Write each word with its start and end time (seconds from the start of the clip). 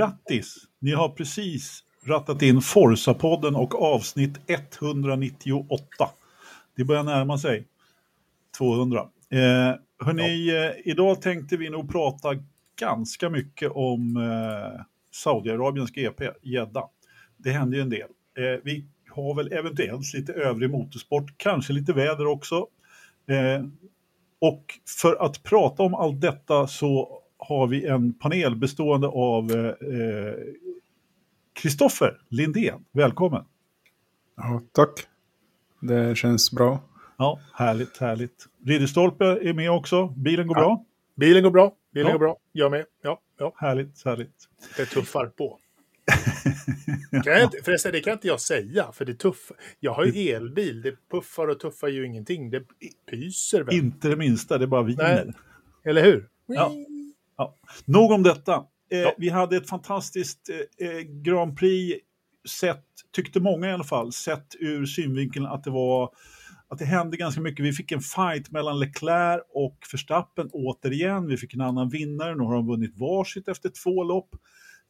grattis! 0.00 0.56
Ni 0.78 0.92
har 0.92 1.08
precis 1.08 1.84
rattat 2.04 2.42
in 2.42 2.60
Forsa-podden 2.60 3.56
och 3.56 3.82
avsnitt 3.82 4.38
198. 4.46 6.10
Det 6.76 6.84
börjar 6.84 7.02
närma 7.02 7.38
sig 7.38 7.66
200. 8.58 9.00
Eh, 9.00 9.38
hörni, 10.04 10.46
ja. 10.46 10.64
eh, 10.64 10.72
idag 10.84 11.22
tänkte 11.22 11.56
vi 11.56 11.70
nog 11.70 11.92
prata 11.92 12.28
ganska 12.80 13.30
mycket 13.30 13.72
om 13.74 14.16
eh, 14.16 14.82
Saudiarabiens 15.14 15.90
GP, 15.90 16.30
Jeddah. 16.42 16.88
Det 17.36 17.50
hände 17.50 17.76
ju 17.76 17.82
en 17.82 17.90
del. 17.90 18.08
Eh, 18.38 18.60
vi 18.64 18.84
har 19.10 19.34
väl 19.34 19.52
eventuellt 19.52 20.14
lite 20.14 20.32
övrig 20.32 20.70
motorsport, 20.70 21.34
kanske 21.36 21.72
lite 21.72 21.92
väder 21.92 22.26
också. 22.26 22.66
Eh, 23.28 23.64
och 24.38 24.64
för 25.00 25.24
att 25.24 25.42
prata 25.42 25.82
om 25.82 25.94
allt 25.94 26.20
detta 26.20 26.66
så 26.66 27.19
har 27.40 27.66
vi 27.66 27.86
en 27.86 28.12
panel 28.12 28.56
bestående 28.56 29.08
av 29.08 29.74
Kristoffer 31.52 32.08
eh, 32.08 32.14
Lindén. 32.28 32.84
Välkommen! 32.92 33.44
Ja, 34.36 34.62
tack. 34.72 35.06
Det 35.80 36.16
känns 36.16 36.52
bra. 36.52 36.80
Ja, 37.18 37.40
härligt, 37.54 37.98
härligt. 37.98 38.46
Ridderstolpe 38.66 39.24
är 39.24 39.52
med 39.52 39.70
också. 39.70 40.06
Bilen 40.06 40.46
går 40.46 40.58
ja. 40.58 40.62
bra? 40.62 40.84
Bilen 41.16 41.42
går 41.42 41.50
bra. 41.50 41.74
Bilen 41.94 42.06
ja. 42.06 42.12
går 42.12 42.18
bra. 42.18 42.36
Jag 42.52 42.70
med. 42.70 42.84
Ja, 43.02 43.20
ja. 43.38 43.54
Härligt, 43.56 44.04
härligt. 44.04 44.48
Det 44.76 44.86
tuffar 44.86 45.26
på. 45.26 45.58
kan 47.24 47.32
jag 47.32 47.42
inte, 47.42 47.58
förresten, 47.64 47.92
det 47.92 48.00
kan 48.00 48.12
inte 48.12 48.28
jag 48.28 48.40
säga, 48.40 48.92
för 48.92 49.04
det 49.04 49.14
tuffar. 49.14 49.56
Jag 49.80 49.92
har 49.92 50.04
ju 50.04 50.30
elbil, 50.30 50.82
det 50.82 50.94
puffar 51.10 51.48
och 51.48 51.60
tuffar 51.60 51.88
ju 51.88 52.06
ingenting. 52.06 52.50
Det 52.50 52.62
pyser 53.10 53.62
väl? 53.62 53.74
Inte 53.74 54.08
det 54.08 54.16
minsta, 54.16 54.58
det 54.58 54.66
bara 54.66 54.82
viner. 54.82 55.24
Nej. 55.24 55.34
Eller 55.84 56.04
hur? 56.04 56.28
Ja. 56.46 56.72
Ja. 57.40 57.56
Nog 57.84 58.10
om 58.10 58.22
detta. 58.22 58.64
Eh, 58.92 58.98
ja. 58.98 59.14
Vi 59.18 59.28
hade 59.28 59.56
ett 59.56 59.68
fantastiskt 59.68 60.48
eh, 60.48 60.88
eh, 60.88 61.00
Grand 61.00 61.56
Prix 61.56 62.00
sett, 62.48 62.84
tyckte 63.12 63.40
många 63.40 63.68
i 63.68 63.72
alla 63.72 63.84
fall, 63.84 64.12
sett 64.12 64.46
ur 64.58 64.86
synvinkeln 64.86 65.46
att 65.46 65.64
det 65.64 65.70
var 65.70 66.10
att 66.68 66.78
det 66.78 66.84
hände 66.84 67.16
ganska 67.16 67.40
mycket. 67.40 67.64
Vi 67.64 67.72
fick 67.72 67.92
en 67.92 68.00
fight 68.00 68.50
mellan 68.50 68.78
Leclerc 68.78 69.40
och 69.54 69.78
Verstappen 69.92 70.48
återigen. 70.52 71.26
Vi 71.26 71.36
fick 71.36 71.54
en 71.54 71.60
annan 71.60 71.88
vinnare, 71.88 72.34
nu 72.34 72.42
har 72.42 72.54
de 72.54 72.66
vunnit 72.66 72.98
varsitt 72.98 73.48
efter 73.48 73.68
två 73.68 74.04
lopp. 74.04 74.30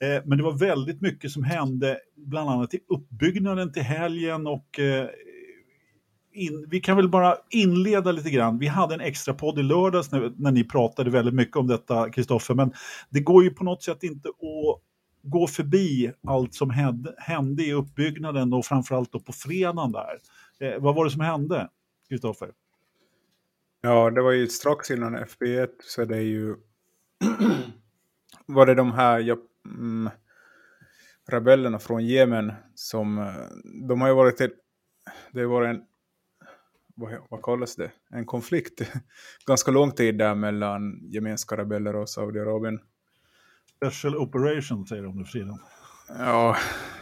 Eh, 0.03 0.23
men 0.25 0.39
det 0.39 0.45
var 0.45 0.59
väldigt 0.59 1.01
mycket 1.01 1.31
som 1.31 1.45
hände, 1.45 1.99
bland 2.17 2.51
annat 2.51 2.75
i 2.75 2.81
uppbyggnaden 2.89 3.73
till 3.73 3.83
helgen 3.83 4.47
och 4.47 4.79
eh, 4.79 5.09
in, 6.33 6.67
vi 6.71 6.81
kan 6.81 6.97
väl 6.97 7.09
bara 7.09 7.37
inleda 7.51 8.13
lite 8.13 8.31
grann. 8.31 8.59
Vi 8.59 8.67
hade 8.67 8.95
en 8.95 9.01
extra 9.01 9.35
podd 9.35 9.59
i 9.59 9.63
lördags 9.63 10.13
när, 10.13 10.33
när 10.37 10.53
ni 10.53 10.65
pratade 10.65 11.11
väldigt 11.11 11.35
mycket 11.35 11.57
om 11.57 11.67
detta, 11.67 12.11
Kristoffer, 12.11 12.55
men 12.55 12.73
det 13.11 13.21
går 13.21 13.45
ju 13.45 13.51
på 13.51 13.65
något 13.65 13.83
sätt 13.83 14.03
inte 14.03 14.29
att 14.29 14.81
gå 15.23 15.47
förbi 15.47 16.13
allt 16.27 16.55
som 16.55 16.71
hände, 16.71 17.15
hände 17.19 17.63
i 17.63 17.73
uppbyggnaden 17.73 18.53
och 18.53 18.65
framförallt 18.65 19.13
då 19.13 19.21
på 19.21 19.33
fredagen 19.33 19.93
där. 19.93 20.19
Eh, 20.61 20.81
vad 20.81 20.95
var 20.95 21.05
det 21.05 21.11
som 21.11 21.21
hände, 21.21 21.69
Kristoffer? 22.09 22.51
Ja, 23.81 24.11
det 24.11 24.23
var 24.23 24.33
ju 24.33 24.47
strax 24.47 24.91
innan 24.91 25.17
FB1 25.17 25.69
så 25.81 26.05
det 26.05 26.17
är 26.17 26.21
ju 26.21 26.57
var 28.47 28.67
det 28.67 28.75
de 28.75 28.93
här 28.93 29.39
mm, 29.67 30.11
rebellerna 31.29 31.79
från 31.79 32.07
Jemen 32.07 32.53
som 32.75 33.19
eh, 33.19 33.35
de 33.89 34.01
har 34.01 34.09
ju 34.09 34.15
varit 34.15 34.37
till, 34.37 34.51
det 35.33 35.47
var 35.47 35.63
en 35.63 35.83
vad, 37.01 37.13
vad 37.29 37.43
kallas 37.43 37.77
det? 37.77 37.91
En 38.11 38.27
konflikt 38.27 38.93
ganska 39.47 39.71
lång 39.71 39.93
tid 39.93 40.19
där 40.19 40.35
mellan 40.35 41.01
jemenska 41.03 41.57
rebeller 41.57 41.97
och 41.97 42.09
Saudiarabien. 42.09 42.81
Special 43.77 44.17
Operation 44.17 44.87
säger 44.87 45.03
de 45.03 45.19
nu 45.19 45.25
för 45.25 45.33
tiden. 45.33 45.59
Ja, 46.09 46.57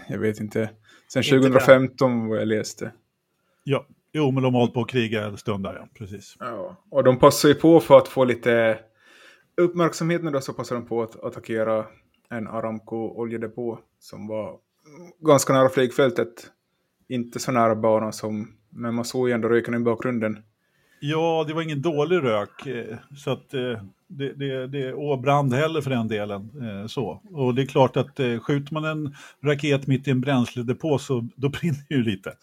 jag 0.09 0.19
vet 0.19 0.41
inte. 0.41 0.71
Sen 1.13 1.23
2015 1.23 2.29
vad 2.29 2.41
jag 2.41 2.49
läste. 2.49 2.93
Ja, 3.65 3.87
jo 4.13 4.31
men 4.31 4.43
de 4.43 4.55
har 4.55 4.61
hållit 4.61 4.75
på 4.75 4.81
att 4.81 4.91
kriga 4.91 5.27
en 5.27 5.37
stund 5.37 5.65
där, 5.65 5.75
ja. 5.75 5.89
Precis. 5.99 6.37
Ja, 6.39 6.77
och 6.91 7.05
de 7.05 7.19
passar 7.19 7.49
ju 7.49 7.55
på 7.55 7.81
för 7.81 7.99
att 7.99 8.09
få 8.09 8.25
lite 8.25 8.79
uppmärksamhet 9.57 10.25
nu 10.25 10.31
då 10.31 10.41
så 10.41 10.53
passar 10.53 10.77
de 10.77 10.87
på 10.87 11.03
att 11.03 11.25
attackera 11.25 11.87
en 12.31 12.49
Aramco-oljedepå 12.49 13.79
som 13.99 14.27
var 14.27 14.59
ganska 15.21 15.53
nära 15.53 15.69
flygfältet. 15.69 16.51
Inte 17.09 17.39
så 17.39 17.53
nära 17.53 17.77
banan 17.77 18.13
som, 18.13 18.58
men 18.71 18.95
man 18.95 19.05
såg 19.05 19.29
ju 19.29 19.35
ändå 19.35 19.49
röken 19.49 19.75
i 19.75 19.79
bakgrunden. 19.79 20.43
Ja, 21.01 21.45
det 21.49 21.55
var 21.55 21.63
ingen 21.63 21.83
dålig 21.83 22.23
rök. 22.23 22.67
Eh, 22.67 22.97
så 23.17 23.31
att 23.31 23.55
eh, 23.55 23.83
det, 24.07 24.33
det, 24.33 24.67
det, 24.67 24.93
och 24.93 25.21
brand 25.21 25.55
heller 25.55 25.81
för 25.81 25.91
den 25.91 26.09
delen. 26.09 26.51
Eh, 26.63 26.87
så. 26.87 27.23
Och 27.31 27.55
det 27.55 27.63
är 27.63 27.67
klart 27.67 27.97
att 27.97 28.21
skjuter 28.43 28.75
man 28.75 28.85
en 28.85 29.15
raket 29.41 29.87
mitt 29.87 30.09
i 30.09 30.11
en 30.11 30.21
bränsledepå 30.21 30.99
så 30.99 31.29
då 31.37 31.49
brinner 31.61 31.85
ju 31.89 32.03
lite. 32.03 32.35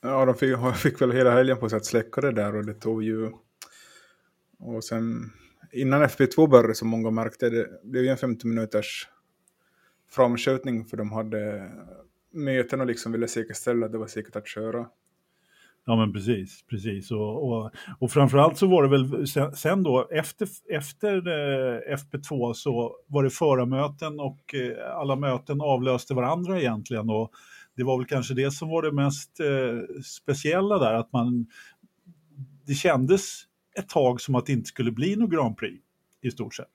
Ja, 0.00 0.24
de 0.24 0.34
fick, 0.34 0.56
fick 0.76 1.00
väl 1.00 1.12
hela 1.12 1.30
helgen 1.30 1.56
på 1.56 1.68
sig 1.68 1.76
att 1.76 1.84
släcka 1.84 2.20
det 2.20 2.32
där 2.32 2.56
och 2.56 2.64
det 2.64 2.74
tog 2.74 3.02
ju... 3.02 3.30
Och 4.58 4.84
sen 4.84 5.32
innan 5.72 6.02
FP2 6.02 6.48
började 6.48 6.74
som 6.74 6.88
många 6.88 7.10
märkte, 7.10 7.50
det 7.50 7.84
blev 7.84 8.04
ju 8.04 8.08
en 8.08 8.16
50 8.16 8.46
minuters 8.46 9.08
framskjutning 10.10 10.84
för 10.84 10.96
de 10.96 11.12
hade 11.12 11.70
möten 12.30 12.80
och 12.80 12.86
liksom 12.86 13.12
ville 13.12 13.28
säkerställa 13.28 13.86
att 13.86 13.92
det 13.92 13.98
var 13.98 14.06
säkert 14.06 14.36
att 14.36 14.48
köra. 14.48 14.86
Ja 15.88 15.96
men 15.96 16.12
precis, 16.12 16.64
precis. 16.70 17.10
Och, 17.10 17.48
och, 17.48 17.70
och 17.98 18.10
framförallt 18.10 18.58
så 18.58 18.66
var 18.66 18.82
det 18.82 18.88
väl 18.88 19.26
sen, 19.26 19.52
sen 19.52 19.82
då 19.82 20.08
efter, 20.10 20.48
efter 20.70 21.16
eh, 21.16 21.96
FP2 21.96 22.52
så 22.52 22.96
var 23.06 23.24
det 23.24 23.30
förarmöten 23.30 24.20
och 24.20 24.54
eh, 24.54 24.96
alla 24.96 25.16
möten 25.16 25.60
avlöste 25.60 26.14
varandra 26.14 26.60
egentligen. 26.60 27.10
Och 27.10 27.30
det 27.76 27.84
var 27.84 27.98
väl 27.98 28.06
kanske 28.06 28.34
det 28.34 28.50
som 28.50 28.68
var 28.68 28.82
det 28.82 28.92
mest 28.92 29.40
eh, 29.40 30.02
speciella 30.04 30.78
där, 30.78 30.94
att 30.94 31.12
man 31.12 31.46
det 32.66 32.74
kändes 32.74 33.42
ett 33.78 33.88
tag 33.88 34.20
som 34.20 34.34
att 34.34 34.46
det 34.46 34.52
inte 34.52 34.68
skulle 34.68 34.92
bli 34.92 35.16
något 35.16 35.30
Grand 35.30 35.56
Prix 35.56 35.84
i 36.22 36.30
stort 36.30 36.54
sett. 36.54 36.72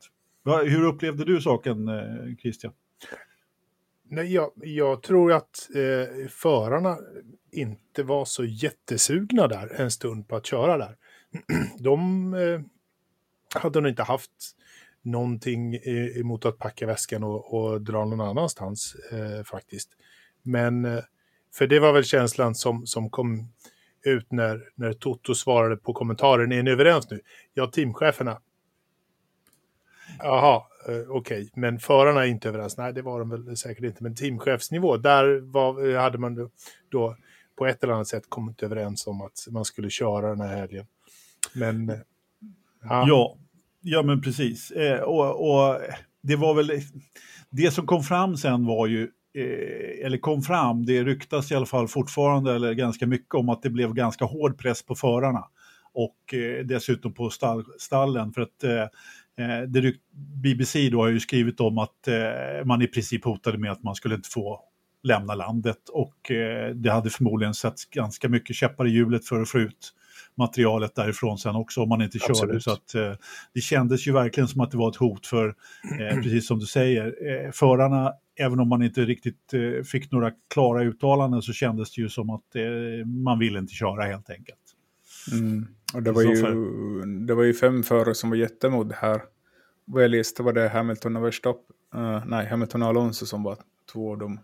Hur 0.66 0.84
upplevde 0.84 1.26
du 1.26 1.42
saken 1.42 1.88
eh, 1.88 2.36
Christian? 2.42 2.74
Nej, 4.14 4.34
jag, 4.34 4.52
jag 4.56 5.04
tror 5.04 5.34
att 5.34 5.70
eh, 5.76 6.28
förarna 6.28 6.98
inte 7.52 8.04
var 8.04 8.26
så 8.26 8.44
jättesugna 8.44 9.48
där 9.48 9.82
en 9.82 9.92
stund 9.92 10.28
på 10.28 10.36
att 10.36 10.46
köra 10.46 10.78
där. 10.78 10.98
De 11.80 12.34
eh, 12.34 12.62
hade 13.62 13.82
nog 13.82 13.90
inte 13.90 14.04
haft 14.04 14.32
någonting 15.02 15.76
eh, 15.76 16.18
emot 16.20 16.46
att 16.46 16.58
packa 16.58 16.88
väskan 16.88 17.24
och, 17.24 17.54
och 17.54 17.82
dra 17.82 18.06
någon 18.06 18.22
annanstans 18.22 18.96
eh, 19.12 19.44
faktiskt. 19.44 19.90
Men 20.44 20.86
eh, 20.86 21.04
för 21.54 21.68
det 21.68 21.80
var 21.80 21.94
väl 21.94 22.04
känslan 22.04 22.56
som, 22.56 22.88
som 22.88 23.10
kom 23.10 23.48
ut 24.04 24.32
när, 24.32 24.70
när 24.76 24.94
Toto 24.94 25.36
svarade 25.36 25.78
på 25.78 25.94
kommentaren. 25.94 26.52
Är 26.52 26.64
ni 26.64 26.72
överens 26.72 27.10
nu? 27.10 27.22
Ja, 27.54 27.68
teamcheferna. 27.68 28.42
Jaha, 30.20 30.64
Eh, 30.88 30.94
okej, 31.10 31.42
okay. 31.42 31.50
men 31.56 31.80
förarna 31.80 32.26
är 32.26 32.28
inte 32.28 32.50
överens. 32.50 32.78
Nej, 32.78 32.94
det 32.94 33.02
var 33.02 33.20
de 33.20 33.30
väl 33.30 33.58
säkert 33.58 33.84
inte. 33.84 34.04
Men 34.04 34.16
teamchefsnivå, 34.16 34.98
där 34.98 35.40
var, 35.40 35.90
eh, 35.90 36.02
hade 36.02 36.18
man 36.18 36.50
då 36.92 37.16
på 37.58 37.66
ett 37.66 37.84
eller 37.84 37.94
annat 37.94 38.08
sätt 38.08 38.24
kommit 38.30 38.64
överens 38.64 39.08
om 39.08 39.22
att 39.22 39.48
man 39.50 39.66
skulle 39.66 39.90
köra 39.90 40.30
den 40.30 40.42
här 40.42 40.58
helgen. 40.58 40.86
Men... 41.54 41.90
Eh, 41.90 41.96
ja, 42.84 43.06
ja, 43.08 43.38
ja 43.82 44.04
men 44.04 44.22
precis. 44.22 44.72
Eh, 44.72 45.00
och, 45.00 45.52
och 45.52 45.78
det 46.22 46.36
var 46.36 46.54
väl... 46.54 46.72
Det 47.50 47.72
som 47.72 47.86
kom 47.86 48.04
fram 48.04 48.38
sen 48.38 48.66
var 48.66 48.88
ju 48.88 49.02
eh, 49.34 50.06
eller 50.06 50.18
kom 50.18 50.42
fram, 50.42 50.86
det 50.86 51.04
ryktas 51.04 51.52
i 51.52 51.56
alla 51.56 51.66
fall 51.66 51.88
fortfarande 51.88 52.56
eller 52.56 52.74
ganska 52.74 53.08
mycket 53.08 53.36
om 53.36 53.50
att 53.50 53.62
det 53.62 53.70
blev 53.70 53.94
ganska 53.94 54.26
hård 54.26 54.58
press 54.58 54.86
på 54.86 54.96
förarna 54.96 55.48
och 55.94 56.34
eh, 56.34 56.66
dessutom 56.66 57.14
på 57.14 57.30
stall, 57.30 57.66
stallen 57.80 58.34
för 58.34 58.42
att 58.42 58.64
det, 59.68 59.96
BBC 60.44 60.90
då 60.90 61.02
har 61.02 61.08
ju 61.08 61.20
skrivit 61.20 61.60
om 61.60 61.78
att 61.78 62.08
eh, 62.08 62.66
man 62.66 62.82
i 62.82 62.88
princip 62.88 63.26
hotade 63.26 63.58
med 63.58 63.72
att 63.72 63.84
man 63.84 63.96
skulle 63.96 64.16
inte 64.16 64.30
få 64.30 64.60
lämna 65.04 65.36
landet 65.36 65.90
och 65.90 66.32
eh, 66.32 66.76
det 66.76 66.92
hade 66.92 67.10
förmodligen 67.10 67.54
sett 67.54 67.90
ganska 67.92 68.30
mycket 68.30 68.56
käppar 68.56 68.88
i 68.88 68.90
hjulet 68.90 69.26
för 69.26 69.42
att 69.42 69.50
få 69.50 69.60
ut 69.60 69.94
materialet 70.38 70.96
därifrån 70.96 71.38
sen 71.38 71.56
också 71.56 71.82
om 71.82 71.90
man 71.90 72.02
inte 72.02 72.20
Absolut. 72.22 72.40
körde. 72.40 72.62
Så 72.62 72.72
att, 72.72 72.96
eh, 72.96 73.20
det 73.54 73.62
kändes 73.62 74.08
ju 74.08 74.12
verkligen 74.12 74.48
som 74.48 74.62
att 74.62 74.72
det 74.72 74.78
var 74.78 74.90
ett 74.90 74.96
hot 74.96 75.28
för, 75.28 75.56
eh, 76.00 76.16
precis 76.16 76.48
som 76.48 76.60
du 76.60 76.66
säger, 76.66 77.06
eh, 77.06 77.52
förarna, 77.52 78.14
även 78.40 78.60
om 78.60 78.70
man 78.70 78.84
inte 78.84 79.06
riktigt 79.06 79.54
eh, 79.54 79.84
fick 79.84 80.12
några 80.12 80.32
klara 80.54 80.84
uttalanden 80.84 81.42
så 81.42 81.54
kändes 81.54 81.92
det 81.96 82.02
ju 82.02 82.10
som 82.10 82.30
att 82.30 82.56
eh, 82.56 83.06
man 83.06 83.40
ville 83.40 83.60
inte 83.60 83.74
köra 83.74 84.04
helt 84.04 84.30
enkelt. 84.30 84.58
Mm. 85.32 85.68
Och 85.94 86.04
det, 86.04 86.12
var 86.12 86.22
ju, 86.22 86.36
det 87.26 87.34
var 87.36 87.44
ju 87.44 87.54
fem 87.54 87.84
förare 87.84 88.16
som 88.16 88.30
var 88.30 88.38
jättemot 88.38 88.90
det 88.90 88.96
här. 88.96 89.24
Vad 89.86 90.04
jag 90.04 90.12
läste 90.12 90.44
var 90.44 90.54
det 90.54 90.70
Hamilton 90.70 91.16
och 91.16 91.26
Verstappen, 91.26 91.76
uh, 91.96 92.24
nej 92.26 92.48
Hamilton 92.48 92.82
och 92.82 92.88
Alonso 92.88 93.26
som 93.26 93.44
var 93.44 93.58
två 93.94 94.12
av 94.12 94.18
dem. 94.18 94.40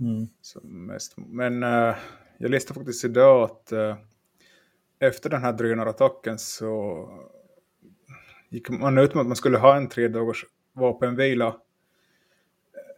Mm. 0.00 0.28
Som 0.40 0.86
mest. 0.86 1.14
Men 1.16 1.62
uh, 1.62 1.94
jag 2.38 2.50
läste 2.50 2.74
faktiskt 2.74 3.04
idag 3.04 3.42
att 3.42 3.72
uh, 3.72 3.96
efter 4.98 5.30
den 5.30 5.42
här 5.42 5.52
drönarattacken 5.52 6.38
så 6.38 7.08
gick 8.48 8.70
man 8.70 8.98
ut 8.98 9.14
med 9.14 9.20
att 9.20 9.26
man 9.26 9.36
skulle 9.36 9.58
ha 9.58 9.76
en 9.76 9.88
tre 9.88 10.08
dagars 10.08 10.46
vapenvila 10.72 11.56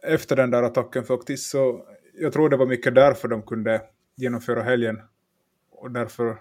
efter 0.03 0.35
den 0.35 0.51
där 0.51 0.63
attacken 0.63 1.03
faktiskt. 1.03 1.49
Så 1.49 1.85
jag 2.13 2.33
tror 2.33 2.49
det 2.49 2.57
var 2.57 2.65
mycket 2.65 2.95
därför 2.95 3.27
de 3.27 3.41
kunde 3.41 3.81
genomföra 4.15 4.63
helgen. 4.63 5.01
Och 5.71 5.91
därför... 5.91 6.37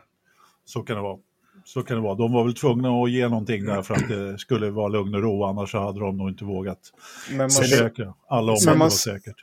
Så 0.64 0.82
kan 0.82 0.96
det 0.96 1.02
vara. 1.02 1.18
Så 1.68 1.82
kan 1.82 1.96
det 1.96 2.02
vara. 2.02 2.14
De 2.14 2.32
var 2.32 2.44
väl 2.44 2.54
tvungna 2.54 3.02
att 3.02 3.10
ge 3.10 3.28
någonting 3.28 3.64
där 3.64 3.82
för 3.82 3.94
att 3.94 4.08
det 4.08 4.38
skulle 4.38 4.70
vara 4.70 4.88
lugn 4.88 5.14
och 5.14 5.22
ro, 5.22 5.44
annars 5.44 5.74
hade 5.74 6.00
de 6.00 6.16
nog 6.16 6.28
inte 6.28 6.44
vågat 6.44 6.78
men 7.30 7.38
man, 7.38 7.50
försöka. 7.50 8.14
Alla 8.28 8.52
områden 8.52 8.78
var 8.78 8.88
säkert. 8.88 9.36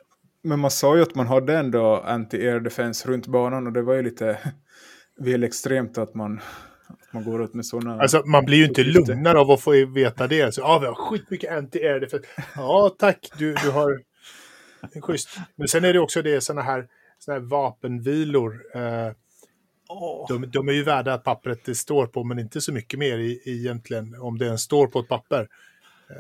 Men 0.44 0.60
man 0.60 0.72
sa 0.72 0.96
ju 0.96 1.02
att 1.02 1.16
man 1.16 1.28
hade 1.28 1.58
ändå 1.58 2.04
anti-air 2.08 2.60
defense 2.60 3.10
runt 3.10 3.28
banan 3.28 3.68
och 3.68 3.74
det 3.74 3.82
var 3.82 3.94
ju 3.94 4.04
lite 4.04 4.40
väl 5.20 5.44
extremt 5.44 5.98
att 5.98 6.16
man, 6.16 6.40
att 6.88 7.14
man 7.14 7.24
går 7.24 7.44
ut 7.44 7.54
med 7.54 7.66
sådana... 7.66 8.02
Alltså 8.02 8.24
man 8.26 8.46
blir 8.46 8.58
ju 8.58 8.66
inte 8.66 8.84
lugnare 8.84 9.40
av 9.40 9.52
att 9.52 9.62
få 9.62 9.86
veta 9.86 10.28
det. 10.28 10.54
Så, 10.54 10.62
ja, 10.62 10.80
vi 10.80 10.88
har 10.88 10.94
skitmycket 10.94 11.52
anti-air 11.52 12.00
defense. 12.00 12.28
Ja, 12.56 12.96
tack, 13.00 13.30
du, 13.38 13.54
du 13.54 13.72
har... 13.72 14.02
Schysst. 15.02 15.30
Men 15.56 15.68
sen 15.68 15.86
är 15.86 15.94
det 15.94 16.00
också 16.00 16.22
det 16.22 16.42
sådana 16.42 16.62
här, 16.62 16.88
såna 17.20 17.38
här 17.38 17.46
vapenvilor. 17.46 18.62
Eh, 18.76 19.12
Oh. 19.90 20.26
De, 20.28 20.52
de, 20.52 20.70
är 20.70 20.74
ju 20.74 20.84
värda 20.84 21.14
att 21.14 21.24
pappret 21.24 21.66
det 21.66 21.76
står 21.76 22.08
på, 22.08 22.24
men 22.24 22.40
inte 22.40 22.62
så 22.62 22.74
mycket 22.74 23.00
mer 23.00 23.18
i, 23.18 23.42
egentligen, 23.46 24.16
om 24.20 24.38
det 24.38 24.46
ens 24.46 24.62
står 24.62 24.88
på 24.88 25.00
ett 25.00 25.08
papper. 25.08 25.48
Eh, 26.10 26.16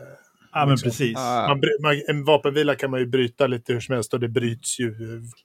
ja, 0.51 0.65
men 0.65 0.69
liksom. 0.69 0.89
precis. 0.89 1.15
Man, 1.15 1.61
man, 1.81 2.01
en 2.07 2.23
vapenvila 2.23 2.75
kan 2.75 2.91
man 2.91 2.99
ju 2.99 3.05
bryta 3.05 3.47
lite 3.47 3.73
hur 3.73 3.79
som 3.79 3.95
helst 3.95 4.13
och 4.13 4.19
det 4.19 4.27
bryts 4.27 4.79
ju 4.79 4.95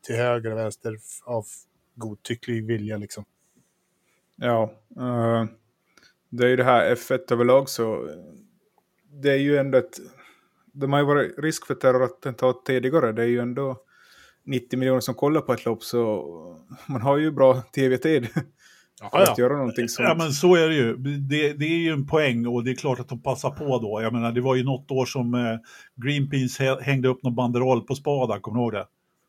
till 0.03 0.17
höger 0.17 0.53
och 0.53 0.59
vänster 0.59 0.97
av 1.25 1.45
godtycklig 1.95 2.67
vilja. 2.67 2.97
Liksom. 2.97 3.25
Ja, 4.37 4.73
uh, 5.01 5.45
det 6.29 6.45
är 6.45 6.49
ju 6.49 6.57
det 6.57 6.65
här 6.65 6.95
F1 6.95 7.33
överlag 7.33 7.69
så 7.69 8.11
det 9.13 9.31
är 9.31 9.37
ju 9.37 9.57
ändå 9.57 9.79
ett... 9.79 9.99
De 10.73 10.93
har 10.93 11.01
ju 11.01 11.07
varit 11.07 11.39
risk 11.39 11.67
för 11.67 11.75
terrorattentat 11.75 12.65
tidigare, 12.65 13.13
det 13.13 13.23
är 13.23 13.27
ju 13.27 13.39
ändå 13.39 13.83
90 14.51 14.79
miljoner 14.79 15.01
som 15.01 15.15
kollar 15.15 15.41
på 15.41 15.53
ett 15.53 15.65
lopp 15.65 15.83
så 15.83 16.25
man 16.87 17.03
har 17.03 17.17
ju 17.17 17.31
bra 17.31 17.61
tv-tid. 17.61 18.29
Ja, 19.03 19.23
att 19.23 19.39
ja. 19.39 19.45
göra 19.45 19.57
någonting 19.57 19.89
sånt. 19.89 20.09
Ja, 20.09 20.15
men 20.15 20.33
så 20.33 20.55
är 20.55 20.69
det 20.69 20.75
ju. 20.75 20.97
Det, 20.97 21.53
det, 21.53 21.65
är 21.65 21.79
ju 21.79 21.93
en 21.93 22.07
poäng 22.07 22.47
och 22.47 22.65
det 22.65 22.71
är 22.71 22.75
klart 22.75 23.01
att 23.01 23.09
de 23.09 23.23
passar 23.23 23.51
på 23.51 23.79
då. 23.79 24.03
Jag 24.03 24.13
menar, 24.13 24.33
det 24.33 24.41
var 24.41 24.55
ju 24.55 24.65
något 24.65 24.91
år 24.91 25.07
som 25.07 25.35
eh, 25.35 25.41
Greenpeace 26.05 26.79
hängde 26.83 27.09
upp 27.09 27.23
någon 27.23 27.35
banderoll 27.35 27.87
på 27.87 27.95
Spada, 27.95 28.41
kommer 28.41 28.59
du 28.59 28.63
ihåg 28.63 28.73
det? 28.73 28.87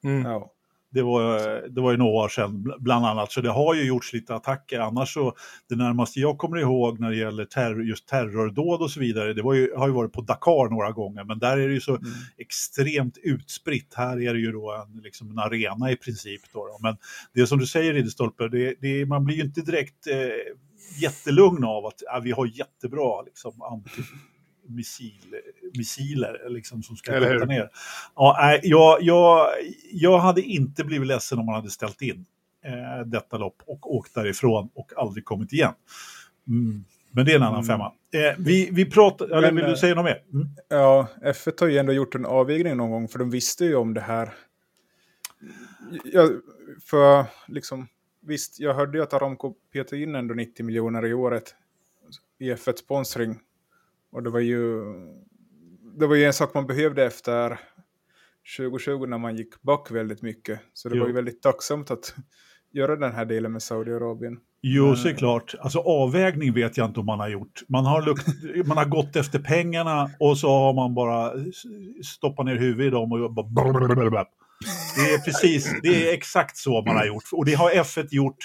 Mm. 0.09 0.31
Ja. 0.31 0.51
Det 0.93 1.01
var, 1.01 1.69
det 1.69 1.81
var 1.81 1.91
ju 1.91 1.97
några 1.97 2.11
år 2.11 2.29
sedan 2.29 2.73
bland 2.79 3.05
annat, 3.05 3.31
så 3.31 3.41
det 3.41 3.49
har 3.49 3.75
ju 3.75 3.83
gjorts 3.83 4.13
lite 4.13 4.35
attacker. 4.35 4.79
Annars 4.79 5.13
så, 5.13 5.33
det 5.69 5.75
närmaste 5.75 6.19
jag 6.19 6.37
kommer 6.37 6.57
ihåg 6.57 6.99
när 6.99 7.09
det 7.09 7.17
gäller 7.17 7.45
terror, 7.45 7.83
just 7.83 8.07
terrordåd 8.07 8.81
och 8.81 8.91
så 8.91 8.99
vidare, 8.99 9.33
det 9.33 9.41
ju, 9.41 9.73
har 9.77 9.87
ju 9.87 9.93
varit 9.93 10.13
på 10.13 10.21
Dakar 10.21 10.69
några 10.69 10.91
gånger, 10.91 11.23
men 11.23 11.39
där 11.39 11.57
är 11.57 11.67
det 11.67 11.73
ju 11.73 11.81
så 11.81 11.95
mm. 11.95 12.11
extremt 12.37 13.17
utspritt. 13.23 13.93
Här 13.95 14.21
är 14.21 14.33
det 14.33 14.39
ju 14.39 14.51
då 14.51 14.71
en, 14.71 15.01
liksom 15.03 15.31
en 15.31 15.39
arena 15.39 15.91
i 15.91 15.95
princip. 15.95 16.41
Då, 16.53 16.67
då. 16.67 16.79
Men 16.81 16.97
det 17.33 17.47
som 17.47 17.59
du 17.59 17.65
säger 17.65 17.93
Ridderstolpe, 17.93 18.47
det, 18.47 18.75
det, 18.81 19.05
man 19.05 19.25
blir 19.25 19.35
ju 19.35 19.43
inte 19.43 19.61
direkt 19.61 20.07
eh, 20.07 20.15
jättelugn 21.01 21.63
av 21.63 21.85
att 21.85 22.01
ja, 22.05 22.21
vi 22.23 22.31
har 22.31 22.45
jättebra 22.45 23.21
liksom, 23.21 23.61
anti 23.61 24.01
missil, 24.67 25.35
missiler 25.77 26.49
liksom, 26.49 26.83
som 26.83 26.95
ska 26.95 27.19
skjuta 27.19 27.45
ner. 27.45 27.69
Ja, 28.15 28.59
jag, 28.63 29.01
jag, 29.01 29.47
jag 29.91 30.19
hade 30.19 30.41
inte 30.41 30.83
blivit 30.83 31.07
ledsen 31.07 31.39
om 31.39 31.45
man 31.45 31.55
hade 31.55 31.69
ställt 31.69 32.01
in 32.01 32.25
eh, 32.65 33.05
detta 33.05 33.37
lopp 33.37 33.61
och 33.65 33.95
åkt 33.95 34.15
därifrån 34.15 34.69
och 34.73 34.91
aldrig 34.97 35.25
kommit 35.25 35.53
igen. 35.53 35.73
Mm. 36.47 36.85
Men 37.11 37.25
det 37.25 37.31
är 37.31 37.35
en 37.35 37.43
annan 37.43 37.63
mm. 37.63 37.65
femma. 37.65 37.93
Eh, 38.13 38.35
vi, 38.37 38.69
vi 38.71 38.85
pratar, 38.85 39.27
Men, 39.27 39.37
eller 39.37 39.51
vill 39.51 39.65
du 39.65 39.75
säga 39.75 39.95
något 39.95 40.05
mer? 40.05 40.23
Mm. 40.33 40.47
Ja, 40.69 41.07
F1 41.23 41.59
har 41.59 41.67
ju 41.67 41.77
ändå 41.77 41.93
gjort 41.93 42.15
en 42.15 42.25
avvägning 42.25 42.77
någon 42.77 42.91
gång, 42.91 43.07
för 43.07 43.19
de 43.19 43.29
visste 43.29 43.65
ju 43.65 43.75
om 43.75 43.93
det 43.93 44.01
här. 44.01 44.33
Ja, 46.03 46.29
för 46.85 47.25
liksom, 47.47 47.87
visst, 48.21 48.59
jag 48.59 48.73
hörde 48.73 48.97
ju 48.97 49.03
att 49.03 49.13
Aramco 49.13 49.53
petade 49.73 50.01
in 50.01 50.15
ändå 50.15 50.33
90 50.33 50.65
miljoner 50.65 51.05
i 51.05 51.13
året 51.13 51.55
i 52.39 52.53
F1-sponsring 52.53 53.39
och 54.11 54.23
det 54.23 54.29
var 54.29 54.39
ju, 54.39 54.81
det 55.99 56.07
var 56.07 56.15
ju 56.15 56.25
en 56.25 56.33
sak 56.33 56.53
man 56.53 56.67
behövde 56.67 57.05
efter 57.05 57.59
2020 58.57 59.05
när 59.05 59.17
man 59.17 59.35
gick 59.35 59.61
back 59.61 59.91
väldigt 59.91 60.21
mycket. 60.21 60.59
Så 60.73 60.89
det 60.89 60.95
jo. 60.95 61.01
var 61.01 61.07
ju 61.07 61.13
väldigt 61.13 61.41
tacksamt 61.41 61.91
att 61.91 62.15
göra 62.71 62.95
den 62.95 63.11
här 63.11 63.25
delen 63.25 63.51
med 63.51 63.63
Saudiarabien. 63.63 64.39
Jo, 64.61 64.95
såklart. 64.95 65.55
Alltså 65.59 65.79
avvägning 65.79 66.53
vet 66.53 66.77
jag 66.77 66.87
inte 66.87 66.99
om 66.99 67.05
man 67.05 67.19
har 67.19 67.29
gjort. 67.29 67.61
Man 67.67 67.85
har, 67.85 68.01
lukt, 68.01 68.27
man 68.65 68.77
har 68.77 68.85
gått 68.85 69.15
efter 69.15 69.39
pengarna 69.39 70.09
och 70.19 70.37
så 70.37 70.49
har 70.49 70.73
man 70.73 70.95
bara 70.95 71.31
stoppat 72.03 72.45
ner 72.45 72.55
huvudet 72.55 72.87
i 72.87 72.89
dem 72.89 73.11
och 73.11 73.33
bara... 73.33 74.25
Det 74.95 75.13
är 75.13 75.17
precis, 75.17 75.73
det 75.83 76.09
är 76.09 76.13
exakt 76.13 76.57
så 76.57 76.81
man 76.81 76.95
har 76.95 77.05
gjort. 77.05 77.23
Och 77.31 77.45
det 77.45 77.53
har 77.53 77.71
F1 77.71 78.07
gjort 78.11 78.37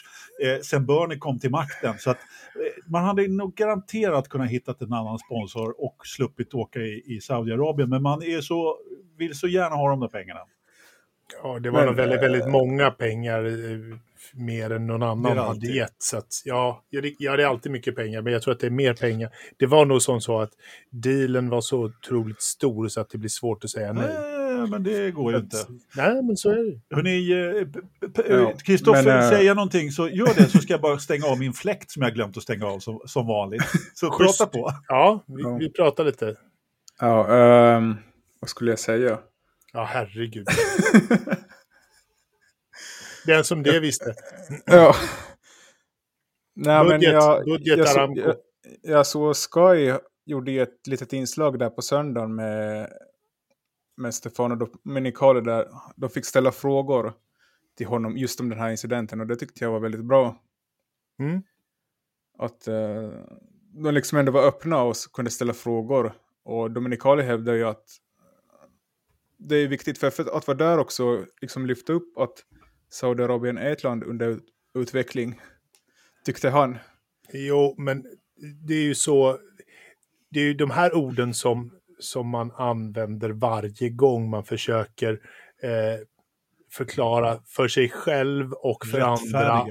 eh, 0.43 0.61
sen 0.63 0.87
Bernie 0.87 1.19
kom 1.19 1.39
till 1.39 1.51
makten. 1.51 1.99
Så 1.99 2.11
att, 2.11 2.17
eh, 2.17 2.83
man 2.87 3.05
hade 3.05 3.29
nog 3.29 3.55
garanterat 3.55 4.29
kunnat 4.29 4.51
hitta 4.51 4.75
en 4.81 4.93
annan 4.93 5.19
sponsor 5.19 5.85
och 5.85 5.97
sluppit 6.05 6.55
åka 6.55 6.81
i, 6.81 7.03
i 7.07 7.21
Saudiarabien. 7.21 7.91
Men 7.91 8.03
man 8.03 8.23
är 8.23 8.41
så, 8.41 8.77
vill 9.19 9.35
så 9.35 9.49
gärna 9.49 9.77
ha 9.77 9.91
de 9.91 10.01
där 10.01 10.09
pengarna. 10.09 10.41
Ja, 11.43 11.59
det 11.59 11.71
var 11.71 11.79
Men, 11.79 11.87
nog 11.87 11.97
väldigt, 11.97 12.23
väldigt 12.23 12.45
eh, 12.45 12.49
många 12.49 12.91
pengar 12.91 13.45
eh, 13.45 13.99
mer 14.35 14.71
än 14.71 14.87
någon 14.87 15.03
annan 15.03 15.39
hade 15.39 15.67
gett. 15.67 15.97
Så 15.99 16.17
att, 16.17 16.43
ja, 16.45 16.85
ja, 16.91 17.37
det 17.37 17.43
är 17.43 17.47
alltid 17.47 17.73
mycket 17.73 17.97
pengar, 17.97 18.23
men 18.23 18.33
jag 18.33 18.43
tror 18.43 18.55
att 18.55 18.61
det 18.61 18.67
är 18.67 18.71
mer 18.71 18.95
pengar. 18.95 19.31
Det 19.57 19.67
var 19.67 19.85
nog 19.85 20.03
som 20.03 20.21
så 20.21 20.41
att 20.41 20.51
dealen 20.91 21.49
var 21.49 21.61
så 21.61 21.85
otroligt 21.85 22.43
stor 22.43 22.89
så 22.89 23.01
att 23.01 23.11
det 23.11 23.19
blir 23.19 23.31
svårt 23.31 23.65
att 23.65 23.71
säga 23.71 23.93
nej. 23.93 24.36
Nej, 24.57 24.71
men 24.71 24.83
det 24.83 25.11
går 25.11 25.33
ju 25.33 25.39
inte. 25.39 25.57
Nej, 25.97 26.23
men 26.23 26.37
så 26.37 26.51
är 26.51 26.57
det. 26.57 26.81
Hörrni, 26.97 28.57
Kristoffer, 28.65 29.23
äh, 29.23 29.29
säga 29.31 29.55
någonting 29.55 29.91
så 29.91 30.09
gör 30.09 30.35
det 30.35 30.49
så 30.49 30.59
ska 30.59 30.73
jag 30.73 30.81
bara 30.81 30.99
stänga 30.99 31.27
av 31.27 31.39
min 31.39 31.53
fläkt 31.53 31.91
som 31.91 32.03
jag 32.03 32.15
glömt 32.15 32.37
att 32.37 32.43
stänga 32.43 32.67
av 32.67 32.79
som, 32.79 33.01
som 33.05 33.27
vanligt. 33.27 33.63
Så 33.95 34.11
prata 34.19 34.47
på. 34.47 34.73
Ja, 34.89 35.25
vi, 35.27 35.43
vi 35.59 35.73
pratar 35.73 36.05
lite. 36.05 36.37
Ja, 37.01 37.27
um, 37.77 37.97
vad 38.41 38.51
skulle 38.51 38.71
jag 38.71 38.79
säga? 38.79 39.19
Ja, 39.73 39.85
herregud. 39.85 40.47
Den 43.27 43.45
som 43.45 43.63
det 43.63 43.81
visste. 43.81 44.15
ja. 44.65 44.95
Nej, 46.57 46.85
budget, 46.85 47.01
men 47.01 47.13
jag, 47.13 47.45
budget 47.45 47.79
jag, 47.79 47.89
jag, 47.97 48.19
jag, 48.19 48.35
jag 48.83 49.07
såg 49.07 49.37
Sky 49.37 49.93
gjorde 50.27 50.53
ett 50.53 50.87
litet 50.87 51.13
inslag 51.13 51.59
där 51.59 51.71
på 51.71 51.83
söndagen 51.83 52.35
med, 52.35 52.91
med 53.97 54.15
Stefano 54.15 54.55
Domenicali 54.55 55.41
där 55.41 55.69
de 55.97 56.11
fick 56.11 56.25
ställa 56.25 56.53
frågor 56.53 57.13
till 57.77 57.87
honom 57.87 58.17
just 58.17 58.41
om 58.41 58.49
den 58.49 58.59
här 58.59 58.71
incidenten 58.71 59.21
och 59.21 59.27
det 59.27 59.37
tyckte 59.37 59.65
jag 59.65 59.73
var 59.73 59.81
väldigt 59.81 60.05
bra. 60.05 60.43
Mm. 61.19 61.43
Att 62.39 62.69
uh, 62.69 63.11
de 63.73 63.95
liksom 63.95 64.19
ändå 64.19 64.33
var 64.33 64.47
öppna 64.47 64.83
och 64.83 64.97
kunde 65.13 65.31
ställa 65.31 65.55
frågor. 65.55 66.13
Och 66.45 66.71
Dominicali 66.71 67.23
hävdar 67.23 67.55
ju 67.55 67.65
att 67.65 67.85
det 69.39 69.57
är 69.57 69.69
viktigt 69.69 69.99
för 69.99 70.07
att 70.07 70.47
vara 70.47 70.59
där 70.59 70.79
också, 70.79 71.25
liksom 71.41 71.67
lyfta 71.67 71.93
upp 71.93 72.19
att 72.19 72.45
Saudiarabien 72.91 73.59
är 73.59 73.73
ett 73.73 73.83
land 73.83 74.05
under 74.05 74.41
utveckling, 74.75 75.41
tyckte 76.25 76.51
han. 76.51 76.79
Jo, 77.33 77.75
men 77.79 78.05
det 78.67 78.75
är 78.75 78.83
ju 78.83 78.95
så, 78.95 79.39
det 80.31 80.41
är 80.41 80.45
ju 80.45 80.55
de 80.55 80.71
här 80.71 80.97
orden 80.97 81.35
som, 81.35 81.71
som 81.99 82.29
man 82.29 82.53
använder 82.53 83.31
varje 83.31 83.89
gång 83.89 84.31
man 84.31 84.45
försöker 84.45 85.13
eh, 85.63 86.01
förklara 86.73 87.41
för 87.47 87.69
sig 87.69 87.89
själv 87.89 88.53
och 88.53 88.87
för 88.87 89.01
andra. 89.01 89.67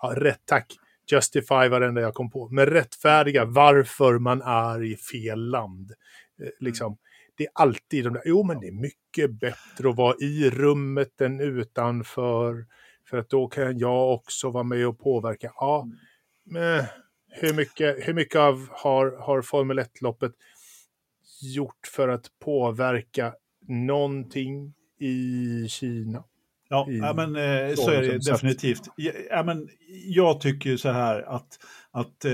Ja, 0.00 0.14
rätt, 0.16 0.42
tack. 0.44 0.76
Justify 1.12 1.68
varenda 1.68 2.00
jag 2.00 2.14
kom 2.14 2.30
på. 2.30 2.48
Men 2.48 2.66
rättfärdiga 2.66 3.44
varför 3.44 4.18
man 4.18 4.42
är 4.42 4.84
i 4.84 4.96
fel 4.96 5.50
land. 5.50 5.92
Eh, 6.42 6.48
liksom 6.60 6.98
det 7.36 7.44
är 7.44 7.50
alltid 7.54 8.04
de 8.04 8.12
där, 8.12 8.22
jo 8.24 8.42
men 8.42 8.60
det 8.60 8.66
är 8.66 8.80
mycket 8.80 9.30
bättre 9.30 9.90
att 9.90 9.96
vara 9.96 10.16
i 10.20 10.50
rummet 10.50 11.20
än 11.20 11.40
utanför. 11.40 12.66
För 13.10 13.16
att 13.16 13.30
då 13.30 13.48
kan 13.48 13.78
jag 13.78 14.14
också 14.14 14.50
vara 14.50 14.64
med 14.64 14.88
och 14.88 14.98
påverka. 14.98 15.52
Ja, 15.54 15.82
mm. 15.82 15.96
men 16.44 16.84
hur 17.30 17.54
mycket, 17.54 18.08
hur 18.08 18.14
mycket 18.14 18.40
av 18.40 18.68
har, 18.70 19.16
har 19.20 19.42
Formel 19.42 19.78
1-loppet 19.78 20.32
gjort 21.42 21.86
för 21.94 22.08
att 22.08 22.26
påverka 22.44 23.32
någonting 23.68 24.74
i 25.00 25.68
Kina? 25.68 26.24
Ja, 26.68 26.86
ja 26.88 27.14
men 27.14 27.36
eh, 27.36 27.74
så 27.74 27.90
är 27.90 28.02
det 28.02 28.30
definitivt. 28.30 28.82
Ja, 29.30 29.42
men, 29.42 29.68
jag 30.06 30.40
tycker 30.40 30.76
så 30.76 30.90
här 30.90 31.22
att, 31.22 31.58
att 31.90 32.24
eh, 32.24 32.32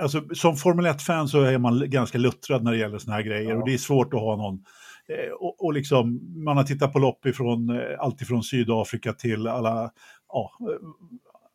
alltså, 0.00 0.22
som 0.34 0.56
Formel 0.56 0.86
1-fan 0.86 1.28
så 1.28 1.42
är 1.42 1.58
man 1.58 1.90
ganska 1.90 2.18
luttrad 2.18 2.64
när 2.64 2.72
det 2.72 2.78
gäller 2.78 2.98
såna 2.98 3.16
här 3.16 3.22
grejer 3.22 3.50
ja. 3.50 3.56
och 3.56 3.68
det 3.68 3.74
är 3.74 3.78
svårt 3.78 4.14
att 4.14 4.20
ha 4.20 4.36
någon 4.36 4.54
eh, 5.08 5.32
och, 5.32 5.64
och 5.64 5.72
liksom, 5.72 6.20
man 6.44 6.56
har 6.56 6.64
tittat 6.64 6.92
på 6.92 6.98
lopp 6.98 7.26
ifrån 7.26 7.70
eh, 7.70 8.00
allt 8.00 8.22
ifrån 8.22 8.42
Sydafrika 8.42 9.12
till 9.12 9.46
alla, 9.46 9.90
ja, 10.28 10.52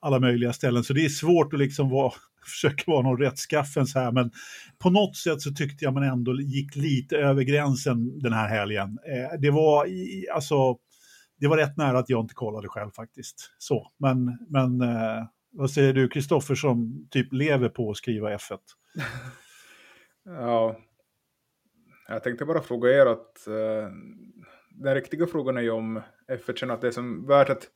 alla 0.02 0.20
möjliga 0.20 0.54
ställen. 0.54 0.84
Så 0.84 0.94
det 0.94 1.06
är 1.06 1.10
svårt 1.10 1.54
att 1.54 1.60
liksom 1.60 1.90
vara, 1.90 2.14
försöka 2.46 2.92
vara 2.92 3.02
någon 3.02 3.20
rättskaffens 3.20 3.96
här. 3.96 4.12
Men 4.12 4.32
på 4.80 4.90
något 4.90 5.18
sätt 5.18 5.42
så 5.42 5.52
tyckte 5.52 5.86
jag 5.86 5.94
man 5.94 6.04
ändå 6.04 6.42
gick 6.42 6.76
lite 6.76 7.18
över 7.18 7.44
gränsen 7.44 8.20
den 8.20 8.34
här 8.34 8.50
helgen. 8.50 9.00
Eh, 9.08 9.40
det 9.40 9.52
var 9.52 9.88
i, 9.88 10.28
alltså, 10.34 10.78
det 11.40 11.48
var 11.48 11.58
rätt 11.58 11.78
nära 11.78 12.00
att 12.00 12.10
jag 12.10 12.24
inte 12.24 12.34
kollade 12.34 12.68
själv 12.68 12.92
faktiskt. 12.92 13.56
Så, 13.58 13.92
men, 13.98 14.38
men 14.50 14.82
eh, 14.82 15.26
vad 15.52 15.72
säger 15.72 15.94
du 15.94 16.08
Kristoffer 16.08 16.56
som 16.56 17.08
typ 17.12 17.34
lever 17.34 17.70
på 17.70 17.92
att 17.92 17.98
skriva 17.98 18.38
F1? 18.38 18.60
ja, 20.26 20.78
jag 22.08 22.24
tänkte 22.24 22.46
bara 22.46 22.62
fråga 22.62 22.90
er 22.90 23.06
att 23.06 23.48
eh, 23.48 23.90
den 24.70 24.96
riktiga 24.96 25.28
frågan 25.28 25.58
är 25.58 25.62
ju 25.62 25.72
om 25.72 26.02
F1 26.32 26.56
känner 26.56 26.74
att 26.74 26.82
det 26.82 26.88
är 26.88 26.92
som 26.92 27.28
värt 27.28 27.50
att 27.50 27.68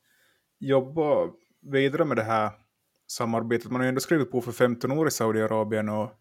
jobba 0.58 1.30
vidare 1.62 2.04
med 2.04 2.16
det 2.16 2.22
här 2.22 2.50
samarbetet. 3.06 3.70
Man 3.70 3.80
har 3.80 3.84
ju 3.84 3.88
ändå 3.88 4.00
skrivit 4.00 4.30
på 4.30 4.40
för 4.40 4.52
15 4.52 4.92
år 4.92 5.08
i 5.08 5.10
Saudiarabien 5.10 5.88
och 5.88 6.12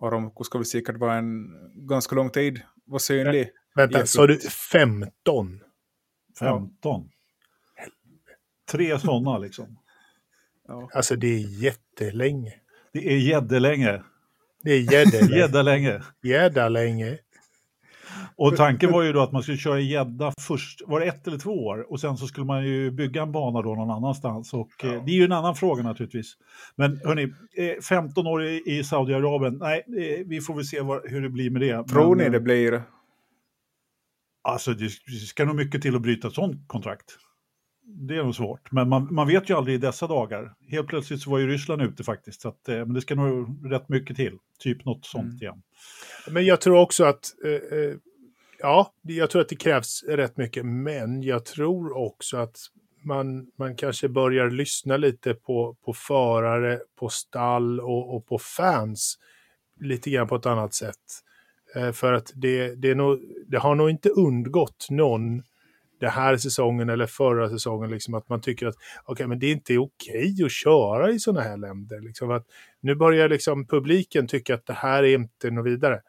Aramco 0.00 0.44
ska 0.44 0.58
väl 0.58 0.64
säkert 0.64 0.96
vara 0.96 1.14
en 1.14 1.50
ganska 1.74 2.14
lång 2.14 2.30
tid. 2.30 2.60
Vad 2.84 3.02
säger 3.02 3.32
ni? 3.32 3.50
Vänta, 3.74 4.06
sa 4.06 4.26
du 4.26 4.38
15? 4.72 5.60
15? 6.38 7.10
Tre 8.70 8.98
sådana 8.98 9.38
liksom. 9.38 9.78
Ja. 10.68 10.90
Alltså 10.94 11.16
det 11.16 11.26
är 11.26 11.62
jättelänge. 11.62 12.52
Det 12.92 13.12
är 13.12 13.18
jättelänge. 13.18 14.02
Det 14.62 14.70
är 14.70 14.92
jäddelänge. 14.92 15.36
Jäddalänge. 15.38 16.02
Jäddalänge. 16.22 17.18
Och 18.36 18.56
tanken 18.56 18.92
var 18.92 19.02
ju 19.02 19.12
då 19.12 19.20
att 19.20 19.32
man 19.32 19.42
skulle 19.42 19.58
köra 19.58 19.80
gädda 19.80 20.32
först, 20.40 20.82
var 20.86 21.00
det 21.00 21.06
ett 21.06 21.26
eller 21.26 21.38
två 21.38 21.66
år? 21.66 21.92
Och 21.92 22.00
sen 22.00 22.16
så 22.16 22.26
skulle 22.26 22.46
man 22.46 22.64
ju 22.64 22.90
bygga 22.90 23.22
en 23.22 23.32
bana 23.32 23.62
då 23.62 23.74
någon 23.74 23.90
annanstans. 23.90 24.54
Och 24.54 24.84
eh, 24.84 24.92
ja. 24.92 25.02
det 25.06 25.12
är 25.12 25.16
ju 25.16 25.24
en 25.24 25.32
annan 25.32 25.56
fråga 25.56 25.82
naturligtvis. 25.82 26.36
Men 26.76 27.00
hörni, 27.04 27.32
15 27.88 28.26
eh, 28.26 28.32
år 28.32 28.44
i, 28.44 28.62
i 28.66 28.84
Saudiarabien, 28.84 29.58
nej, 29.60 29.84
eh, 29.86 30.26
vi 30.26 30.40
får 30.40 30.54
väl 30.54 30.64
se 30.64 30.80
vad, 30.80 31.10
hur 31.10 31.22
det 31.22 31.30
blir 31.30 31.50
med 31.50 31.62
det. 31.62 31.84
Tror 31.84 32.16
Men, 32.16 32.24
ni 32.24 32.30
det 32.30 32.40
blir? 32.40 32.82
Alltså 34.42 34.74
det 34.74 34.88
ska 35.28 35.44
nog 35.44 35.56
mycket 35.56 35.82
till 35.82 35.96
att 35.96 36.02
bryta 36.02 36.28
ett 36.28 36.34
sånt 36.34 36.68
kontrakt. 36.68 37.16
Det 37.82 38.16
är 38.16 38.24
nog 38.24 38.34
svårt, 38.34 38.72
men 38.72 38.88
man, 38.88 39.14
man 39.14 39.26
vet 39.26 39.50
ju 39.50 39.56
aldrig 39.56 39.74
i 39.74 39.78
dessa 39.78 40.06
dagar. 40.06 40.54
Helt 40.68 40.86
plötsligt 40.86 41.20
så 41.20 41.30
var 41.30 41.38
ju 41.38 41.48
Ryssland 41.48 41.82
ute 41.82 42.04
faktiskt, 42.04 42.40
så 42.40 42.48
att, 42.48 42.60
men 42.66 42.92
det 42.92 43.00
ska 43.00 43.14
nog 43.14 43.72
rätt 43.72 43.88
mycket 43.88 44.16
till. 44.16 44.38
Typ 44.58 44.84
något 44.84 45.06
sånt 45.06 45.24
mm. 45.24 45.36
igen. 45.36 45.62
Men 46.30 46.44
jag 46.44 46.60
tror 46.60 46.78
också 46.80 47.04
att 47.04 47.34
eh, 47.44 47.96
ja, 48.62 48.92
jag 49.02 49.30
tror 49.30 49.42
att 49.42 49.48
det 49.48 49.56
krävs 49.56 50.04
rätt 50.08 50.36
mycket, 50.36 50.66
men 50.66 51.22
jag 51.22 51.44
tror 51.44 51.96
också 51.96 52.36
att 52.36 52.56
man, 53.02 53.46
man 53.58 53.76
kanske 53.76 54.08
börjar 54.08 54.50
lyssna 54.50 54.96
lite 54.96 55.34
på, 55.34 55.76
på 55.84 55.92
förare, 55.92 56.80
på 56.98 57.08
stall 57.08 57.80
och, 57.80 58.16
och 58.16 58.26
på 58.26 58.38
fans 58.38 59.18
lite 59.80 60.10
grann 60.10 60.28
på 60.28 60.36
ett 60.36 60.46
annat 60.46 60.74
sätt. 60.74 60.96
Eh, 61.76 61.92
för 61.92 62.12
att 62.12 62.32
det, 62.34 62.74
det, 62.74 62.90
är 62.90 62.94
nog, 62.94 63.20
det 63.46 63.58
har 63.58 63.74
nog 63.74 63.90
inte 63.90 64.08
undgått 64.08 64.86
någon 64.90 65.42
den 66.00 66.10
här 66.10 66.36
säsongen 66.36 66.88
eller 66.88 67.06
förra 67.06 67.48
säsongen, 67.48 67.90
liksom, 67.90 68.14
att 68.14 68.28
man 68.28 68.40
tycker 68.40 68.66
att 68.66 68.74
okay, 69.06 69.26
men 69.26 69.38
det 69.38 69.46
är 69.46 69.52
inte 69.52 69.78
okej 69.78 70.36
att 70.44 70.52
köra 70.52 71.10
i 71.10 71.18
sådana 71.18 71.40
här 71.40 71.56
länder. 71.56 72.00
Liksom, 72.00 72.30
att 72.30 72.46
nu 72.80 72.94
börjar 72.94 73.28
liksom 73.28 73.66
publiken 73.66 74.26
tycka 74.26 74.54
att 74.54 74.66
det 74.66 74.72
här 74.72 75.02
är 75.02 75.14
inte 75.14 75.50
något 75.50 75.66
vidare. 75.66 76.00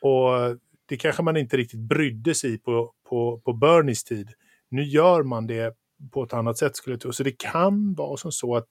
Och 0.00 0.58
det 0.90 0.96
kanske 0.96 1.22
man 1.22 1.36
inte 1.36 1.56
riktigt 1.56 1.80
brydde 1.80 2.34
sig 2.34 2.58
på, 2.58 2.94
på, 3.08 3.40
på 3.44 3.52
Bernies 3.52 4.04
tid. 4.04 4.30
Nu 4.70 4.82
gör 4.82 5.22
man 5.22 5.46
det 5.46 5.76
på 6.12 6.22
ett 6.22 6.32
annat 6.32 6.58
sätt 6.58 6.76
skulle 6.76 6.94
jag 6.94 7.00
tro. 7.00 7.12
Så 7.12 7.22
det 7.22 7.38
kan 7.38 7.94
vara 7.94 8.16
som 8.16 8.32
så 8.32 8.56
att 8.56 8.68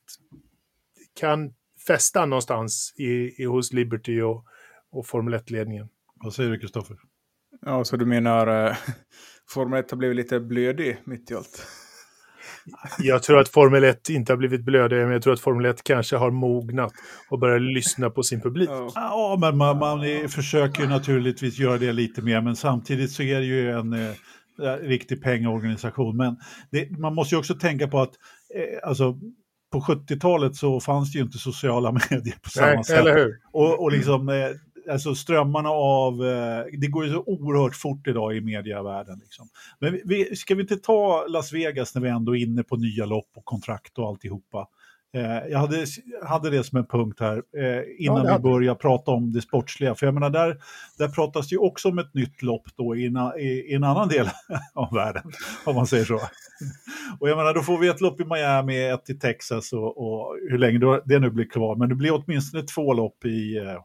det 0.95 1.19
kan 1.19 1.53
fästa 1.87 2.25
någonstans 2.25 2.93
i, 2.97 3.41
i, 3.43 3.45
hos 3.45 3.73
Liberty 3.73 4.21
och, 4.21 4.45
och 4.91 5.07
Formel 5.07 5.33
1-ledningen. 5.33 5.87
Vad 6.15 6.33
säger 6.33 6.49
du, 6.49 6.59
Kristoffer? 6.59 6.97
Ja, 7.61 7.83
så 7.83 7.97
du 7.97 8.05
menar 8.05 8.69
uh, 8.69 8.77
Formel 9.49 9.79
1 9.79 9.91
har 9.91 9.97
blivit 9.97 10.17
lite 10.17 10.39
blödig 10.39 10.97
mitt 11.03 11.31
i 11.31 11.35
allt? 11.35 11.67
Jag 12.99 13.23
tror 13.23 13.39
att 13.39 13.49
Formel 13.49 13.83
1 13.83 14.09
inte 14.09 14.31
har 14.31 14.37
blivit 14.37 14.65
blödig, 14.65 14.97
men 14.97 15.11
jag 15.11 15.21
tror 15.21 15.33
att 15.33 15.39
Formel 15.39 15.65
1 15.65 15.83
kanske 15.83 16.15
har 16.15 16.31
mognat 16.31 16.91
och 17.29 17.39
börjat 17.39 17.61
lyssna 17.61 18.09
på 18.09 18.23
sin 18.23 18.41
publik. 18.41 18.69
Ja, 18.95 19.37
men 19.41 19.57
man, 19.57 19.79
man 19.79 20.29
försöker 20.29 20.81
ju 20.81 20.89
naturligtvis 20.89 21.59
göra 21.59 21.77
det 21.77 21.91
lite 21.91 22.21
mer, 22.21 22.41
men 22.41 22.55
samtidigt 22.55 23.11
så 23.11 23.23
är 23.23 23.39
det 23.39 23.45
ju 23.45 23.71
en 23.71 23.93
eh, 23.93 24.13
riktig 24.81 25.23
pengaorganisation. 25.23 26.17
Men 26.17 26.37
det, 26.71 26.97
man 26.99 27.15
måste 27.15 27.35
ju 27.35 27.39
också 27.39 27.53
tänka 27.53 27.87
på 27.87 27.99
att 27.99 28.13
eh, 28.55 28.89
alltså, 28.89 29.15
på 29.71 29.79
70-talet 29.79 30.55
så 30.55 30.79
fanns 30.79 31.11
det 31.11 31.17
ju 31.17 31.23
inte 31.23 31.37
sociala 31.37 31.91
medier 32.09 32.35
på 32.41 32.49
samma 32.49 32.67
Nej, 32.67 32.83
sätt. 32.83 33.27
Och, 33.51 33.83
och 33.83 33.91
liksom, 33.91 34.29
eh, 34.29 34.49
alltså 34.91 35.15
strömmarna 35.15 35.69
av, 35.69 36.25
eh, 36.25 36.65
det 36.79 36.87
går 36.87 37.05
ju 37.05 37.11
så 37.11 37.23
oerhört 37.25 37.75
fort 37.75 38.07
idag 38.07 38.35
i 38.35 38.41
medievärlden. 38.41 39.19
Liksom. 39.19 39.47
Men 39.79 39.99
vi, 40.05 40.35
ska 40.35 40.55
vi 40.55 40.61
inte 40.61 40.77
ta 40.77 41.25
Las 41.27 41.53
Vegas 41.53 41.95
när 41.95 42.01
vi 42.01 42.09
ändå 42.09 42.35
är 42.35 42.41
inne 42.41 42.63
på 42.63 42.75
nya 42.75 43.05
lopp 43.05 43.29
och 43.35 43.45
kontrakt 43.45 43.97
och 43.97 44.07
alltihopa? 44.07 44.67
Eh, 45.13 45.51
jag 45.51 45.59
hade, 45.59 45.85
hade 46.23 46.49
det 46.49 46.63
som 46.63 46.77
en 46.77 46.85
punkt 46.85 47.19
här 47.19 47.37
eh, 47.57 47.83
innan 48.05 48.25
ja, 48.25 48.37
vi 48.37 48.43
börjar 48.43 48.75
prata 48.75 49.11
om 49.11 49.33
det 49.33 49.41
sportsliga. 49.41 49.95
För 49.95 50.05
jag 50.05 50.13
menar, 50.13 50.29
där, 50.29 50.57
där 50.97 51.07
pratas 51.07 51.47
det 51.47 51.53
ju 51.53 51.59
också 51.59 51.89
om 51.89 51.99
ett 51.99 52.13
nytt 52.13 52.41
lopp 52.41 52.67
då 52.75 52.95
i, 52.95 53.13
i, 53.39 53.43
i 53.43 53.73
en 53.73 53.83
annan 53.83 54.07
del 54.07 54.29
av 54.73 54.93
världen, 54.93 55.23
om 55.65 55.75
man 55.75 55.87
säger 55.87 56.05
så. 56.05 56.19
Och 57.19 57.29
jag 57.29 57.37
menar, 57.37 57.53
då 57.53 57.61
får 57.61 57.77
vi 57.77 57.87
ett 57.87 58.01
lopp 58.01 58.21
i 58.21 58.25
Miami, 58.25 58.89
ett 58.89 59.09
i 59.09 59.13
Texas 59.13 59.73
och, 59.73 59.97
och 59.97 60.37
hur 60.49 60.57
länge 60.57 61.01
det 61.05 61.19
nu 61.19 61.29
blir 61.29 61.49
kvar. 61.49 61.75
Men 61.75 61.89
det 61.89 61.95
blir 61.95 62.23
åtminstone 62.23 62.63
två 62.63 62.93
lopp 62.93 63.25
i, 63.25 63.57
Eh, 63.57 63.81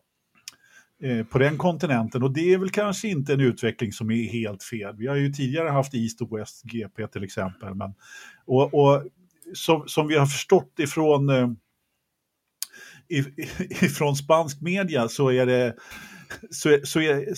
Eh, 1.03 1.25
på 1.25 1.39
den 1.39 1.59
kontinenten 1.59 2.23
och 2.23 2.33
det 2.33 2.53
är 2.53 2.59
väl 2.59 2.71
kanske 2.71 3.09
inte 3.09 3.33
en 3.33 3.41
utveckling 3.41 3.93
som 3.93 4.11
är 4.11 4.29
helt 4.29 4.63
fel. 4.63 4.97
Vi 4.97 5.07
har 5.07 5.17
ju 5.17 5.33
tidigare 5.33 5.69
haft 5.69 5.95
East 5.95 6.23
och 6.23 6.39
West 6.39 6.63
GP 6.63 7.07
till 7.07 7.25
exempel. 7.25 7.75
Men, 7.75 7.95
och, 8.47 8.75
och 8.75 9.03
som, 9.55 9.89
som 9.89 10.09
vi 10.09 10.17
har 10.17 10.27
förstått 10.27 10.79
ifrån, 10.79 11.29
eh, 11.29 11.49
ifrån 13.85 14.17
spansk 14.17 14.61
media 14.61 15.09
så 15.09 15.31
är 15.31 15.47
det 15.47 15.75
så, 16.51 16.79
så, 16.85 17.01
är, 17.01 17.29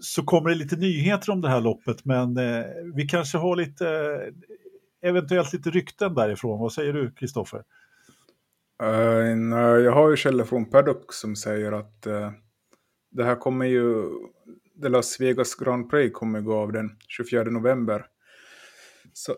så 0.00 0.22
kommer 0.22 0.50
det 0.50 0.56
lite 0.56 0.76
nyheter 0.76 1.32
om 1.32 1.40
det 1.40 1.48
här 1.48 1.60
loppet 1.60 2.04
men 2.04 2.36
eh, 2.36 2.64
vi 2.94 3.08
kanske 3.08 3.38
har 3.38 3.56
lite 3.56 3.88
eh, 3.88 5.08
eventuellt 5.10 5.52
lite 5.52 5.70
rykten 5.70 6.14
därifrån. 6.14 6.60
Vad 6.60 6.72
säger 6.72 6.92
du 6.92 7.10
Kristoffer? 7.10 7.62
Uh, 8.82 9.58
jag 9.58 9.92
har 9.92 10.10
ju 10.10 10.16
källor 10.16 10.44
från 10.44 10.70
Paddock 10.70 11.12
som 11.12 11.36
säger 11.36 11.72
att 11.72 12.06
uh 12.06 12.30
det 13.10 13.24
här 13.24 13.36
kommer 13.36 13.66
ju, 13.66 14.08
The 14.82 14.88
Las 14.88 15.20
Vegas 15.20 15.54
Grand 15.54 15.90
Prix 15.90 16.14
kommer 16.14 16.40
gå 16.40 16.56
av 16.56 16.72
den 16.72 16.90
24 17.08 17.44
november. 17.44 18.06
Så, 19.12 19.34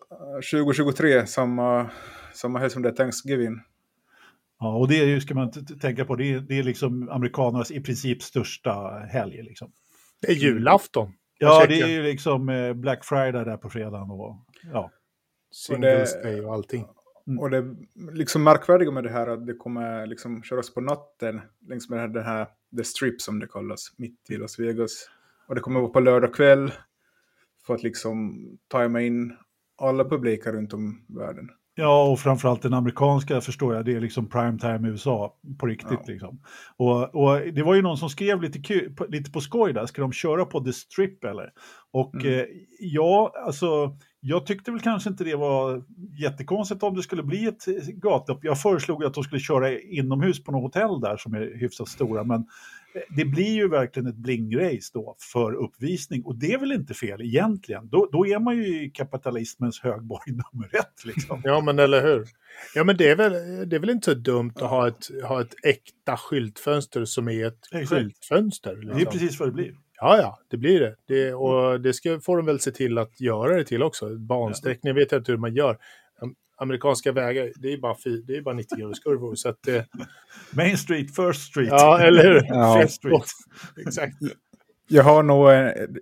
2023, 0.52 1.18
eh, 1.18 1.24
samma, 1.24 1.90
samma 2.34 2.58
helg 2.58 2.70
som 2.70 2.82
det 2.82 2.88
är 2.88 2.92
Thanksgiving. 2.92 3.60
Ja, 4.58 4.76
och 4.76 4.88
det 4.88 5.20
ska 5.20 5.34
man 5.34 5.50
tänka 5.80 6.04
på, 6.04 6.16
det 6.16 6.32
är, 6.32 6.40
det 6.40 6.58
är 6.58 6.62
liksom 6.62 7.08
amerikanernas 7.08 7.70
i 7.70 7.80
princip 7.80 8.22
största 8.22 9.06
helg. 9.10 9.42
Liksom. 9.42 9.72
Det 10.20 10.26
är 10.26 10.34
julafton. 10.34 11.12
Ja, 11.38 11.66
det 11.66 11.80
är 11.80 11.88
ju 11.88 12.02
liksom 12.02 12.48
eh, 12.48 12.72
Black 12.72 13.04
Friday 13.04 13.44
där 13.44 13.56
på 13.56 13.70
fredagen 13.70 14.10
och 14.10 14.36
ja. 14.72 14.90
Singles 15.50 16.22
Day 16.22 16.40
och 16.40 16.52
allting. 16.54 16.84
Mm. 17.26 17.38
Och 17.38 17.50
det 17.50 17.76
liksom 18.12 18.44
märkvärdiga 18.44 18.90
med 18.90 19.04
det 19.04 19.10
här 19.10 19.26
är 19.26 19.30
att 19.30 19.46
det 19.46 19.54
kommer 19.54 20.06
liksom 20.06 20.42
köras 20.42 20.74
på 20.74 20.80
natten 20.80 21.40
längs 21.68 21.88
med 21.88 22.12
den 22.12 22.24
här 22.24 22.46
The 22.76 22.84
Strip 22.84 23.20
som 23.20 23.38
det 23.38 23.46
kallas, 23.46 23.92
mitt 23.96 24.30
i 24.30 24.36
Las 24.36 24.58
Vegas. 24.58 25.10
Och 25.46 25.54
det 25.54 25.60
kommer 25.60 25.80
vara 25.80 25.90
på 25.90 26.00
lördag 26.00 26.34
kväll 26.34 26.72
för 27.66 27.74
att 27.74 27.82
liksom 27.82 28.38
tajma 28.68 29.00
in 29.02 29.36
alla 29.76 30.04
publiker 30.04 30.52
runt 30.52 30.72
om 30.72 31.04
världen. 31.08 31.50
Ja, 31.74 32.10
och 32.10 32.20
framförallt 32.20 32.62
den 32.62 32.74
amerikanska 32.74 33.40
förstår 33.40 33.74
jag, 33.74 33.84
det 33.84 33.94
är 33.94 34.00
liksom 34.00 34.28
primetime 34.28 34.88
USA 34.88 35.36
på 35.58 35.66
riktigt. 35.66 36.00
Ja. 36.06 36.12
Liksom. 36.12 36.40
Och, 36.76 37.14
och, 37.14 37.40
det 37.52 37.62
var 37.62 37.74
ju 37.74 37.82
någon 37.82 37.98
som 37.98 38.10
skrev 38.10 38.42
lite, 38.42 38.58
kul, 38.58 38.96
lite 39.08 39.30
på 39.30 39.40
skoj 39.40 39.72
där, 39.72 39.86
ska 39.86 40.02
de 40.02 40.12
köra 40.12 40.44
på 40.44 40.60
The 40.60 40.72
Strip 40.72 41.24
eller? 41.24 41.50
Och 41.92 42.14
mm. 42.14 42.38
eh, 42.38 42.44
ja, 42.80 43.32
alltså 43.46 43.96
jag 44.20 44.46
tyckte 44.46 44.70
väl 44.70 44.80
kanske 44.80 45.10
inte 45.10 45.24
det 45.24 45.36
var 45.36 45.84
jättekonstigt 46.20 46.82
om 46.82 46.94
det 46.94 47.02
skulle 47.02 47.22
bli 47.22 47.46
ett 47.46 47.66
gatlopp. 47.86 48.44
Jag 48.44 48.60
föreslog 48.60 49.04
att 49.04 49.14
de 49.14 49.24
skulle 49.24 49.40
köra 49.40 49.78
inomhus 49.80 50.44
på 50.44 50.52
något 50.52 50.74
hotell 50.74 51.00
där 51.00 51.16
som 51.16 51.34
är 51.34 51.58
hyfsat 51.58 51.88
stora, 51.88 52.24
men 52.24 52.46
det 53.16 53.24
blir 53.24 53.54
ju 53.54 53.68
verkligen 53.68 54.06
ett 54.06 54.16
blingrace 54.16 54.90
då 54.92 55.16
för 55.32 55.54
uppvisning 55.54 56.24
och 56.24 56.36
det 56.36 56.52
är 56.52 56.58
väl 56.58 56.72
inte 56.72 56.94
fel 56.94 57.20
egentligen. 57.22 57.88
Då, 57.88 58.08
då 58.12 58.26
är 58.26 58.38
man 58.38 58.56
ju 58.56 58.84
i 58.84 58.90
kapitalismens 58.90 59.80
högborg 59.80 60.22
nummer 60.26 60.76
ett. 60.76 61.04
Liksom. 61.04 61.40
Ja, 61.44 61.60
men 61.60 61.78
eller 61.78 62.02
hur. 62.02 62.26
Ja, 62.74 62.84
men 62.84 62.96
det 62.96 63.08
är 63.08 63.16
väl, 63.16 63.32
det 63.68 63.76
är 63.76 63.80
väl 63.80 63.90
inte 63.90 64.10
så 64.10 64.14
dumt 64.14 64.52
att 64.54 64.70
ha 64.70 64.88
ett, 64.88 65.08
ha 65.24 65.40
ett 65.40 65.54
äkta 65.62 66.16
skyltfönster 66.16 67.04
som 67.04 67.28
är 67.28 67.46
ett 67.46 67.58
Exakt. 67.72 67.88
skyltfönster. 67.88 68.76
Liksom. 68.76 68.88
Det 68.88 68.94
är 68.94 68.98
liksom. 68.98 69.20
precis 69.20 69.40
vad 69.40 69.48
det 69.48 69.52
blir. 69.52 69.74
Ja, 70.00 70.18
ja, 70.18 70.38
det 70.50 70.56
blir 70.56 70.80
det. 70.80 70.96
det 71.06 71.34
och 71.34 71.80
det 71.80 71.92
ska, 71.92 72.20
får 72.20 72.36
de 72.36 72.46
väl 72.46 72.60
se 72.60 72.70
till 72.70 72.98
att 72.98 73.20
göra 73.20 73.56
det 73.56 73.64
till 73.64 73.82
också. 73.82 74.16
Bansträckning 74.16 74.90
ja. 74.90 74.94
vet 74.94 75.12
jag 75.12 75.20
inte 75.20 75.32
hur 75.32 75.38
man 75.38 75.54
gör. 75.54 75.78
Amerikanska 76.62 77.12
vägar, 77.12 77.52
det 77.56 77.72
är 77.72 77.78
bara, 77.78 77.96
det 78.26 78.36
är 78.36 78.42
bara 78.42 78.54
90 78.54 78.78
graders 78.78 79.00
kurvor. 79.00 79.34
Så 79.34 79.48
att, 79.48 79.68
eh... 79.68 79.82
Main 80.50 80.78
Street, 80.78 81.16
First 81.16 81.42
Street. 81.42 81.68
Ja, 81.70 82.00
eller 82.00 82.24
hur? 82.24 82.42
Ja. 82.48 82.88
Street. 82.88 83.22
Exakt. 83.86 84.16
Jag 84.88 85.04
har, 85.04 85.22
nog, 85.22 85.48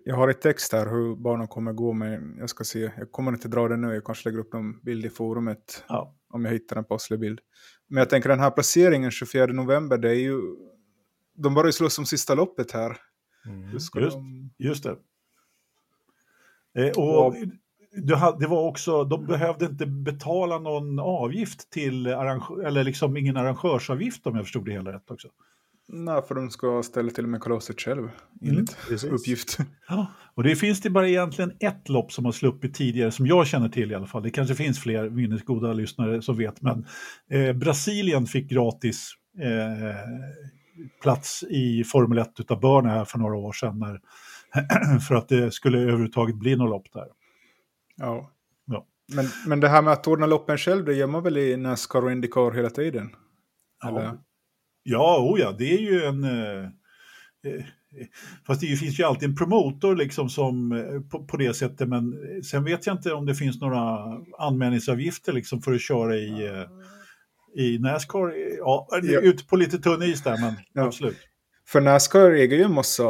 jag 0.05 0.17
har 0.17 0.29
ett 0.29 0.40
text 0.40 0.73
här 0.73 0.87
hur 0.87 1.17
barnen 1.17 1.49
kommer 1.49 1.73
gå, 1.73 1.93
men 1.93 2.37
jag 2.38 2.50
ska 2.50 2.64
se. 2.64 2.90
Jag 2.97 3.12
kommer 3.12 3.33
inte 3.33 3.49
dra 3.49 3.69
den 3.69 3.81
nu, 3.81 3.95
jag 3.95 4.05
kanske 4.05 4.29
lägger 4.29 4.40
upp 4.40 4.52
någon 4.52 4.81
bild 4.81 5.07
i 5.07 5.11
forumet. 5.11 5.85
Ja. 5.88 6.14
Om 6.33 6.45
jag 6.45 6.52
hittar 6.52 6.76
en 6.76 6.85
passlig 6.85 7.21
bild. 7.21 7.40
Men 7.88 7.99
jag 7.99 8.11
tänker 8.11 8.29
den 8.29 8.40
här 8.40 8.50
placeringen 8.50 9.11
24 9.11 9.47
november, 9.47 9.99
det 9.99 10.11
är 10.11 10.21
ju... 10.21 10.40
De 11.35 11.55
börjar 11.55 11.69
ju 11.69 11.73
slåss 11.73 11.99
om 11.99 12.07
sista 12.07 12.35
loppet 12.35 12.73
här. 12.73 12.97
Mm. 13.47 13.71
Just, 13.73 13.93
de... 13.93 14.50
just 14.59 14.85
det. 14.85 14.97
Eh, 16.79 16.90
och 16.90 17.35
det 18.39 18.47
var 18.47 18.69
också, 18.69 19.05
de 19.05 19.27
behövde 19.27 19.65
inte 19.65 19.87
betala 19.87 20.59
någon 20.59 20.99
avgift 20.99 21.71
till 21.71 22.07
arrangör, 22.07 22.67
eller 22.67 22.85
liksom 22.85 23.17
ingen 23.17 23.37
arrangörsavgift 23.37 24.27
om 24.27 24.37
jag 24.37 24.45
förstod 24.45 24.65
det 24.65 24.73
hela 24.73 24.93
rätt 24.93 25.11
också. 25.11 25.29
Nej, 25.93 26.23
för 26.29 26.35
de 26.35 26.51
ska 26.51 26.83
ställa 26.83 27.11
till 27.11 27.27
med 27.27 27.43
kalaset 27.43 27.81
själv, 27.81 28.09
enligt 28.43 28.77
mm, 28.89 29.15
uppgift. 29.15 29.59
Ja, 29.89 30.07
och 30.35 30.43
det 30.43 30.57
finns 30.57 30.81
det 30.81 30.91
bara 30.91 31.09
egentligen 31.09 31.53
ett 31.61 31.89
lopp 31.89 32.13
som 32.13 32.25
har 32.25 32.33
sluppit 32.33 32.75
tidigare, 32.75 33.11
som 33.11 33.27
jag 33.27 33.47
känner 33.47 33.69
till 33.69 33.93
i 33.93 33.95
alla 33.95 34.07
fall. 34.07 34.23
Det 34.23 34.31
kanske 34.31 34.55
finns 34.55 34.81
fler 34.81 35.11
minnesgoda 35.11 35.73
lyssnare 35.73 36.23
som 36.23 36.37
vet, 36.37 36.63
men 36.63 36.87
eh, 37.31 37.53
Brasilien 37.53 38.27
fick 38.27 38.51
gratis 38.51 39.13
eh, 39.41 39.97
plats 41.03 41.43
i 41.43 41.85
Formel 41.85 42.19
1 42.19 42.41
utav 42.41 42.61
Börne 42.61 42.89
här 42.89 43.05
för 43.05 43.19
några 43.19 43.37
år 43.37 43.53
sedan, 43.53 43.79
när, 43.79 44.01
för 45.09 45.15
att 45.15 45.29
det 45.29 45.53
skulle 45.53 45.79
överhuvudtaget 45.79 46.37
bli 46.37 46.57
något 46.57 46.71
lopp 46.71 46.93
där. 46.93 47.07
Ja. 48.00 48.30
ja. 48.66 48.87
Men, 49.14 49.26
men 49.47 49.61
det 49.61 49.69
här 49.69 49.83
med 49.83 49.92
att 49.92 50.07
ordna 50.07 50.26
loppen 50.26 50.59
själv, 50.59 50.85
det 50.85 50.95
gör 50.95 51.07
man 51.07 51.23
väl 51.23 51.37
i 51.37 51.57
Nascar 51.57 52.04
och 52.04 52.12
Indycar 52.12 52.52
hela 52.52 52.71
tiden? 52.71 53.11
Eller? 53.87 54.02
Ja. 54.02 54.25
Ja, 54.83 55.19
oh 55.19 55.40
ja, 55.40 55.52
det 55.59 55.75
är 55.75 55.78
ju 55.78 56.04
en... 56.04 56.25
Eh, 56.25 56.64
eh, 57.47 57.64
fast 58.47 58.61
det 58.61 58.66
finns 58.66 59.00
ju 59.00 59.04
alltid 59.04 59.28
en 59.28 59.37
promotor 59.37 59.97
liksom 59.97 60.28
som, 60.28 60.73
eh, 60.73 61.00
på, 61.00 61.25
på, 61.25 61.37
det 61.37 61.54
sättet, 61.54 61.88
men 61.88 62.14
sen 62.45 62.64
vet 62.64 62.87
jag 62.87 62.97
inte 62.97 63.12
om 63.12 63.26
det 63.26 63.35
finns 63.35 63.61
några 63.61 63.99
anmälningsavgifter 64.38 65.33
liksom 65.33 65.62
för 65.62 65.73
att 65.73 65.80
köra 65.80 66.16
i, 66.16 66.47
eh, 66.47 67.64
i 67.64 67.78
Nascar. 67.78 68.35
Ja, 68.59 68.88
ja. 69.02 69.21
ute 69.21 69.45
på 69.45 69.57
lite 69.57 69.78
tunn 69.78 70.02
is 70.02 70.23
där, 70.23 70.40
men 70.40 70.54
ja. 70.73 70.83
absolut. 70.83 71.19
För 71.66 71.80
Nascar 71.80 72.30
äger 72.30 72.57
ju 72.57 72.62
en 72.62 72.75
massa 72.75 73.04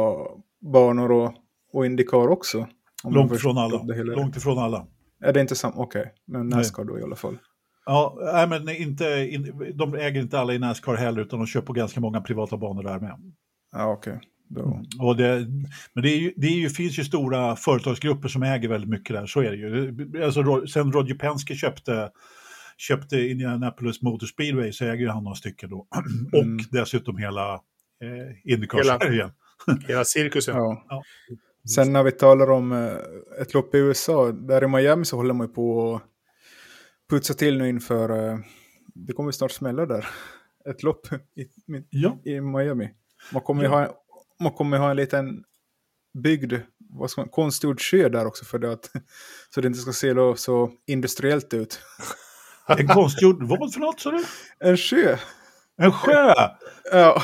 banor 0.73 1.11
och, 1.11 1.33
och 1.73 1.85
Indycar 1.85 2.27
också. 2.27 2.67
Långt 3.03 3.31
ifrån 3.31 3.57
alla. 3.57 3.83
Långt 4.03 4.37
ifrån 4.37 4.57
alla. 4.57 4.87
Är 5.23 5.33
det 5.33 5.41
inte 5.41 5.55
samma? 5.55 5.73
Okej, 5.75 6.01
okay. 6.01 6.11
men 6.27 6.49
Nascar 6.49 6.83
Nej. 6.83 6.93
då 6.93 6.99
i 6.99 7.03
alla 7.03 7.15
fall. 7.15 7.37
Ja, 7.85 8.17
nej, 8.33 8.47
men 8.47 8.69
inte, 8.69 9.05
in, 9.31 9.73
de 9.75 9.95
äger 9.95 10.21
inte 10.21 10.39
alla 10.39 10.53
i 10.53 10.59
Nascar 10.59 10.95
heller 10.95 11.21
utan 11.21 11.39
de 11.39 11.45
kör 11.47 11.61
på 11.61 11.73
ganska 11.73 11.99
många 11.99 12.21
privata 12.21 12.57
banor 12.57 12.83
där 12.83 12.99
med. 12.99 13.33
Ja, 13.71 13.91
okej. 13.91 14.13
Okay. 14.13 14.27
Då... 14.47 14.83
Och 14.99 15.17
det, 15.17 15.47
men 15.93 16.03
det, 16.03 16.09
är 16.09 16.17
ju, 16.17 16.33
det 16.37 16.47
är 16.47 16.51
ju, 16.51 16.69
finns 16.69 16.99
ju 16.99 17.03
stora 17.03 17.55
företagsgrupper 17.55 18.27
som 18.27 18.43
äger 18.43 18.69
väldigt 18.69 18.89
mycket 18.89 19.15
där, 19.15 19.25
så 19.25 19.41
är 19.41 19.51
det 19.51 19.57
ju. 19.57 20.23
Alltså, 20.23 20.67
sen 20.67 20.91
Roger 20.91 21.15
Penske 21.15 21.55
köpte, 21.55 22.11
köpte 22.77 23.27
Indianapolis 23.27 24.01
Motor 24.01 24.27
Speedway 24.27 24.71
så 24.71 24.85
äger 24.85 25.07
han 25.07 25.23
några 25.23 25.35
stycken 25.35 25.69
då. 25.69 25.87
Mm. 26.33 26.55
Och 26.55 26.61
dessutom 26.71 27.17
hela 27.17 27.53
eh, 27.53 28.53
Indycar-serien. 28.53 29.31
Hela, 29.67 29.79
hela 29.87 30.05
cirkusen. 30.05 30.55
Ja. 30.55 30.85
ja. 30.89 31.03
Sen 31.69 31.93
när 31.93 32.03
vi 32.03 32.11
talar 32.11 32.49
om 32.51 32.71
eh, 32.71 33.41
ett 33.41 33.53
lopp 33.53 33.75
i 33.75 33.77
USA, 33.77 34.31
där 34.31 34.63
i 34.63 34.67
Miami 34.67 35.05
så 35.05 35.17
håller 35.17 35.33
man 35.33 35.53
på 35.53 35.95
att 35.95 36.01
putsa 37.09 37.33
till 37.33 37.57
nu 37.57 37.69
inför, 37.69 38.11
uh, 38.11 38.39
det 38.93 39.13
kommer 39.13 39.31
snart 39.31 39.51
smälla 39.51 39.85
där, 39.85 40.07
ett 40.69 40.83
lopp 40.83 41.07
i, 41.35 41.47
ja. 41.89 42.19
i 42.25 42.41
Miami. 42.41 42.89
Man 43.33 43.41
kommer, 43.41 43.63
ja. 43.63 43.69
ha, 43.69 44.03
man 44.39 44.51
kommer 44.51 44.77
ha 44.77 44.89
en 44.89 44.97
liten 44.97 45.43
byggd, 46.23 46.53
vad 46.89 47.11
ska 47.11 47.21
man, 47.21 47.29
konstgjord 47.29 47.81
sjö 47.81 48.09
där 48.09 48.25
också 48.25 48.45
för 48.45 48.59
det 48.59 48.71
att, 48.71 48.91
så 49.53 49.61
det 49.61 49.67
inte 49.67 49.79
ska 49.79 49.93
se 49.93 50.37
så 50.37 50.71
industriellt 50.87 51.53
ut. 51.53 51.79
En 52.67 52.87
konstgjord, 52.87 53.43
vad 53.43 53.73
för 53.73 53.79
något 53.79 53.99
sa 53.99 54.11
du? 54.11 54.25
En 54.59 54.77
sjö. 54.77 55.17
En 55.77 55.91
sjö? 55.91 56.33
Ja. 56.91 57.23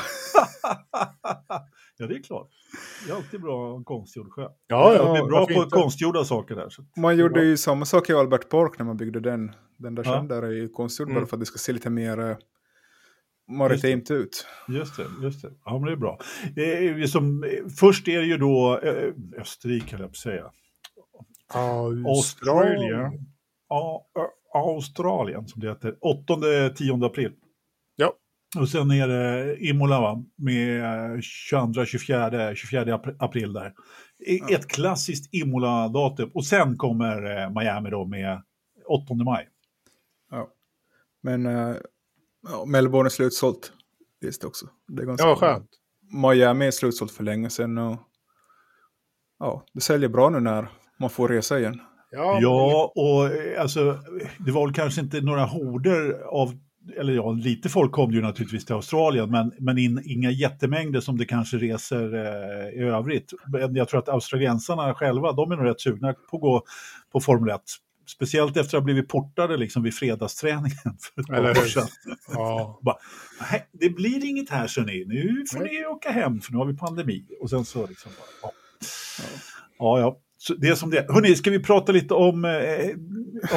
ja, 1.96 2.06
det 2.06 2.14
är 2.14 2.22
klart. 2.22 2.57
Det 3.06 3.12
är 3.12 3.16
alltid 3.16 3.40
bra 3.40 3.76
en 3.76 3.84
konstgjord 3.84 4.32
sjö. 4.32 4.42
Ja, 4.42 4.94
ja, 4.94 5.04
de 5.04 5.16
är 5.16 5.26
bra 5.26 5.46
på 5.46 5.52
inte? 5.52 5.70
konstgjorda 5.70 6.24
saker 6.24 6.54
där. 6.54 6.68
man 6.96 7.16
gjorde 7.16 7.44
ju 7.44 7.56
samma 7.56 7.84
sak 7.84 8.10
i 8.10 8.12
Albert 8.12 8.48
Park 8.48 8.78
när 8.78 8.86
man 8.86 8.96
byggde 8.96 9.20
den. 9.20 9.52
Den 9.76 9.94
där 9.94 10.04
ja. 10.04 10.12
sjön 10.12 10.28
där 10.28 10.42
är 10.42 10.50
ju 10.50 10.68
konstgjord 10.68 11.08
mm. 11.08 11.20
bara 11.20 11.26
för 11.26 11.36
att 11.36 11.40
det 11.40 11.46
ska 11.46 11.58
se 11.58 11.72
lite 11.72 11.90
mer 11.90 12.20
uh, 12.20 12.36
maritimt 13.48 14.10
ut. 14.10 14.46
Just 14.68 14.96
det, 14.96 15.06
just 15.22 15.42
det. 15.42 15.50
Ja, 15.64 15.72
men 15.72 15.82
det 15.82 15.92
är 15.92 15.96
bra. 15.96 16.18
Eh, 16.56 17.06
som, 17.06 17.44
först 17.78 18.08
är 18.08 18.18
det 18.18 18.26
ju 18.26 18.36
då 18.36 18.80
eh, 18.82 19.12
Österrike, 19.40 19.90
höll 19.96 20.00
jag 20.00 20.10
på 20.10 20.12
att 20.12 20.16
säga. 20.16 20.50
Australien. 22.06 23.12
Australien 24.54 25.48
som 25.48 25.60
det 25.60 25.68
heter. 25.68 25.96
8-10 26.28 27.06
april. 27.06 27.32
Ja. 28.54 28.60
Och 28.60 28.68
sen 28.68 28.90
är 28.90 29.08
det 29.08 29.56
Imola 29.56 30.00
va? 30.00 30.24
med 30.36 31.24
22, 31.24 31.84
24, 31.84 32.54
24 32.54 33.00
april 33.18 33.52
där. 33.52 33.74
Ja. 34.18 34.48
Ett 34.50 34.68
klassiskt 34.68 35.34
Imola-datum. 35.34 36.30
Och 36.34 36.46
sen 36.46 36.76
kommer 36.76 37.42
eh, 37.42 37.50
Miami 37.50 37.90
då 37.90 38.04
med 38.04 38.42
8 38.88 39.14
maj. 39.14 39.48
Ja. 40.30 40.48
Men 41.22 41.46
äh, 41.46 41.76
ja, 42.48 42.64
Melbourne 42.66 43.06
är 43.06 43.10
slutsålt. 43.10 43.72
Visst 44.20 44.44
också. 44.44 44.66
Det 44.88 45.02
är 45.02 45.06
ganska 45.06 45.26
ja, 45.26 45.36
skönt. 45.36 45.70
Miami 46.12 46.66
är 46.66 46.70
slutsålt 46.70 47.12
för 47.12 47.24
länge 47.24 47.50
sedan. 47.50 47.78
Och, 47.78 47.96
ja, 49.38 49.64
det 49.72 49.80
säljer 49.80 50.08
bra 50.08 50.30
nu 50.30 50.40
när 50.40 50.68
man 50.98 51.10
får 51.10 51.28
resa 51.28 51.58
igen. 51.58 51.80
Ja, 52.10 52.38
ja 52.42 52.92
och 52.94 53.26
eh, 53.26 53.62
alltså, 53.62 53.98
det 54.38 54.52
var 54.52 54.66
väl 54.66 54.74
kanske 54.74 55.00
inte 55.00 55.20
några 55.20 55.44
horder 55.44 56.20
av 56.20 56.58
eller 56.96 57.12
ja, 57.12 57.32
lite 57.32 57.68
folk 57.68 57.92
kom 57.92 58.12
ju 58.12 58.22
naturligtvis 58.22 58.64
till 58.64 58.74
Australien, 58.74 59.30
men, 59.30 59.52
men 59.58 59.78
in, 59.78 60.02
inga 60.04 60.30
jättemängder 60.30 61.00
som 61.00 61.18
det 61.18 61.24
kanske 61.24 61.56
reser 61.56 62.14
eh, 62.14 62.80
i 62.80 62.84
övrigt. 62.84 63.32
Jag 63.70 63.88
tror 63.88 64.00
att 64.00 64.08
australiensarna 64.08 64.94
själva, 64.94 65.32
de 65.32 65.52
är 65.52 65.56
nog 65.56 65.66
rätt 65.66 65.80
sugna 65.80 66.12
på 66.12 66.36
att 66.36 66.40
gå 66.40 66.62
på 67.12 67.20
Formel 67.20 67.54
1. 67.54 67.60
Speciellt 68.06 68.56
efter 68.56 68.76
att 68.76 68.82
ha 68.82 68.84
blivit 68.84 69.08
portade 69.08 69.56
liksom 69.56 69.82
vid 69.82 69.94
fredagsträningen 69.94 70.70
för 71.14 71.20
ett 71.20 71.26
par 71.26 71.50
år 71.50 71.66
sedan. 71.66 71.88
Ja. 72.32 72.80
Bara, 72.82 72.96
det 73.72 73.90
blir 73.90 74.24
inget 74.24 74.50
här 74.50 74.66
så 74.66 74.80
ni, 74.80 75.04
nu 75.06 75.44
får 75.52 75.58
ni 75.58 75.86
åka 75.86 76.10
hem 76.10 76.40
för 76.40 76.52
nu 76.52 76.58
har 76.58 76.66
vi 76.66 76.76
pandemi. 76.76 77.26
Och 77.40 77.50
sen 77.50 77.64
så 77.64 77.86
liksom 77.86 78.12
bara, 78.18 78.52
ja. 79.22 79.24
ja, 79.78 80.00
ja. 80.00 80.18
Så 80.48 80.54
det 80.54 80.68
är 80.68 80.74
som 80.74 80.90
det 80.90 81.06
Hörrni, 81.08 81.36
ska 81.36 81.50
vi 81.50 81.62
prata 81.62 81.92
lite 81.92 82.14
om, 82.14 82.44
eh, 82.44 82.50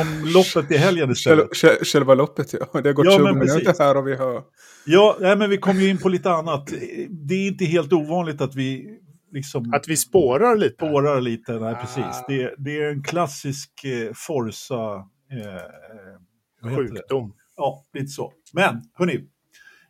om 0.02 0.32
loppet 0.34 0.72
i 0.72 0.78
helgen 0.78 1.12
istället? 1.12 1.48
Själva 1.84 2.14
loppet, 2.14 2.54
ja. 2.54 2.82
Det 2.82 2.90
har 2.90 2.94
gått 2.94 3.06
ja, 3.06 3.18
20 3.18 3.34
minuter 3.34 3.76
här 3.80 3.98
och 3.98 4.08
vi 4.08 4.16
har... 4.16 4.44
Ja, 4.86 5.18
nej, 5.20 5.38
men 5.38 5.50
vi 5.50 5.58
kommer 5.58 5.82
ju 5.82 5.90
in 5.90 5.98
på 5.98 6.10
lite 6.10 6.32
annat. 6.32 6.74
Det 7.10 7.36
är 7.36 7.48
inte 7.48 7.66
helt 7.66 7.94
ovanligt 7.94 8.42
att 8.42 8.56
vi 8.56 8.98
liksom... 9.32 9.74
Att 9.74 9.88
vi 9.88 9.98
spårar 9.98 10.56
lite? 10.56 10.76
Spårar 10.76 11.22
lite, 11.22 11.52
nej 11.52 11.74
ah. 11.74 11.82
precis. 11.82 12.24
Det, 12.28 12.54
det, 12.58 12.78
är 12.78 12.90
en 12.90 13.04
klassisk 13.04 13.84
eh, 13.84 14.12
Forza... 14.14 14.96
Eh, 15.32 16.76
Sjukdom. 16.76 17.34
Ja, 17.58 17.86
lite 17.94 18.08
så. 18.08 18.34
Men, 18.54 18.82
hörni. 18.94 19.28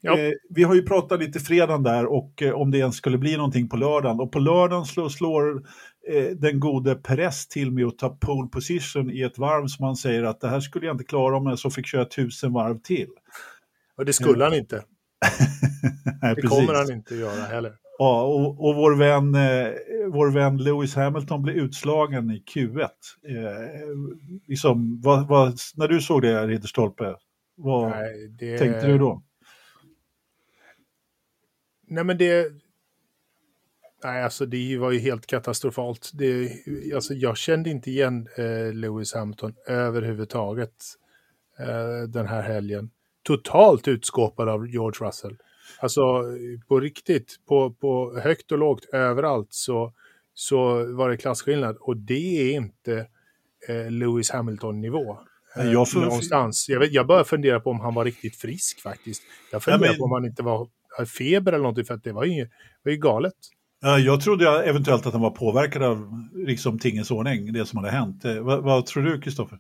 Ja. 0.01 0.17
Eh, 0.17 0.31
vi 0.49 0.63
har 0.63 0.75
ju 0.75 0.81
pratat 0.81 1.19
lite 1.19 1.39
fredagen 1.39 1.83
där 1.83 2.05
och 2.05 2.41
eh, 2.41 2.53
om 2.53 2.71
det 2.71 2.77
ens 2.77 2.95
skulle 2.95 3.17
bli 3.17 3.37
någonting 3.37 3.69
på 3.69 3.77
lördagen. 3.77 4.19
Och 4.19 4.31
på 4.31 4.39
lördagen 4.39 4.85
slår, 4.85 5.09
slår 5.09 5.63
den 6.35 6.59
gode 6.59 6.95
Perez 6.95 7.47
till 7.47 7.71
med 7.71 7.85
att 7.85 7.97
ta 7.97 8.09
pole 8.09 8.47
position 8.47 9.11
i 9.11 9.21
ett 9.21 9.37
varv 9.37 9.67
som 9.67 9.85
han 9.85 9.95
säger 9.95 10.23
att 10.23 10.41
det 10.41 10.47
här 10.47 10.59
skulle 10.59 10.85
jag 10.85 10.93
inte 10.93 11.03
klara 11.03 11.37
om 11.37 11.47
jag 11.47 11.59
så 11.59 11.69
fick 11.69 11.85
köra 11.85 12.05
tusen 12.05 12.53
varv 12.53 12.79
till. 12.81 13.09
Och 13.97 14.05
det 14.05 14.13
skulle 14.13 14.43
han 14.43 14.53
inte. 14.53 14.75
Nej, 16.21 16.35
det 16.35 16.41
kommer 16.41 16.73
han 16.73 16.91
inte 16.91 17.15
göra 17.15 17.41
heller. 17.41 17.73
Ja, 17.97 18.23
och, 18.23 18.67
och 18.67 18.75
vår, 18.75 18.95
vän, 18.95 19.35
eh, 19.35 19.73
vår 20.07 20.31
vän 20.31 20.57
Lewis 20.57 20.95
Hamilton 20.95 21.41
blev 21.41 21.55
utslagen 21.55 22.31
i 22.31 22.43
Q1. 22.55 22.81
Eh, 23.27 23.67
liksom, 24.47 25.01
vad, 25.01 25.27
vad, 25.27 25.57
när 25.75 25.87
du 25.87 26.01
såg 26.01 26.21
det, 26.21 26.47
Ridderstolpe, 26.47 27.15
vad 27.55 27.89
Nej, 27.89 28.27
det... 28.27 28.57
tänkte 28.57 28.87
du 28.87 28.97
då? 28.97 29.23
Nej, 31.87 32.03
men 32.03 32.17
det... 32.17 32.47
Nej, 34.03 34.23
alltså 34.23 34.45
det 34.45 34.77
var 34.77 34.91
ju 34.91 34.99
helt 34.99 35.27
katastrofalt. 35.27 36.11
Det, 36.13 36.51
alltså, 36.95 37.13
jag 37.13 37.37
kände 37.37 37.69
inte 37.69 37.89
igen 37.89 38.27
eh, 38.37 38.73
Lewis 38.73 39.13
Hamilton 39.13 39.53
överhuvudtaget 39.67 40.75
eh, 41.59 42.09
den 42.09 42.27
här 42.27 42.41
helgen. 42.41 42.89
Totalt 43.23 43.87
utskåpad 43.87 44.49
av 44.49 44.67
George 44.67 45.07
Russell. 45.07 45.37
Alltså 45.79 46.01
på 46.67 46.79
riktigt, 46.79 47.35
på, 47.47 47.73
på 47.73 48.19
högt 48.23 48.51
och 48.51 48.57
lågt, 48.57 48.85
överallt 48.93 49.47
så, 49.49 49.93
så 50.33 50.93
var 50.93 51.09
det 51.09 51.17
klasskillnad. 51.17 51.77
Och 51.79 51.97
det 51.97 52.53
är 52.53 52.53
inte 52.53 53.07
eh, 53.67 53.91
Lewis 53.91 54.31
Hamilton-nivå. 54.31 55.17
Eh, 55.57 55.71
jag, 55.71 55.89
för... 55.89 55.99
någonstans. 55.99 56.69
Jag, 56.69 56.79
vet, 56.79 56.91
jag 56.91 57.07
börjar 57.07 57.23
fundera 57.23 57.59
på 57.59 57.69
om 57.69 57.79
han 57.79 57.93
var 57.93 58.05
riktigt 58.05 58.35
frisk 58.35 58.81
faktiskt. 58.81 59.23
Jag 59.51 59.63
funderar 59.63 59.85
ja, 59.85 59.91
men... 59.91 59.97
på 59.97 60.03
om 60.03 60.11
han 60.11 60.25
inte 60.25 60.43
var 60.43 60.69
feber 61.05 61.51
eller 61.51 61.63
någonting, 61.63 61.85
för 61.85 61.93
att 61.93 62.03
det 62.03 62.11
var 62.11 62.25
ju, 62.25 62.49
var 62.83 62.91
ju 62.91 62.97
galet. 62.97 63.33
Jag 63.82 64.22
trodde 64.22 64.63
eventuellt 64.63 65.06
att 65.06 65.13
han 65.13 65.22
var 65.22 65.30
påverkad 65.30 65.84
av 65.84 66.28
liksom, 66.34 66.80
tingens 66.80 67.12
ordning, 67.12 67.54
det 67.54 67.65
som 67.65 67.78
hade 67.78 67.91
hänt. 67.91 68.26
Eh, 68.26 68.36
vad, 68.36 68.63
vad 68.63 68.86
tror 68.86 69.04
du, 69.04 69.22
Kristoffer? 69.22 69.60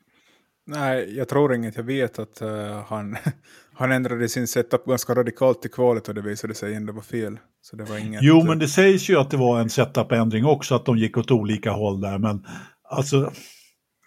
Nej, 0.67 1.17
jag 1.17 1.29
tror 1.29 1.53
inget. 1.53 1.75
Jag 1.75 1.83
vet 1.83 2.19
att 2.19 2.41
uh, 2.41 2.83
han, 2.87 3.17
han 3.73 3.91
ändrade 3.91 4.29
sin 4.29 4.47
setup 4.47 4.85
ganska 4.85 5.15
radikalt 5.15 5.65
i 5.65 5.69
kvalet 5.69 6.07
och 6.07 6.15
det 6.15 6.21
visade 6.21 6.53
sig 6.53 6.75
ändå 6.75 6.93
vara 6.93 7.03
fel. 7.03 7.39
Så 7.61 7.75
det 7.75 7.83
var 7.83 7.97
inget, 7.97 8.23
jo, 8.23 8.43
men 8.43 8.59
det 8.59 8.67
sägs 8.67 9.09
ju 9.09 9.19
att 9.19 9.31
det 9.31 9.37
var 9.37 9.59
en 9.59 9.69
setup-ändring 9.69 10.45
också, 10.45 10.75
att 10.75 10.85
de 10.85 10.97
gick 10.97 11.17
åt 11.17 11.31
olika 11.31 11.71
håll 11.71 12.01
där. 12.01 12.17
Men 12.17 12.45
alltså, 12.89 13.31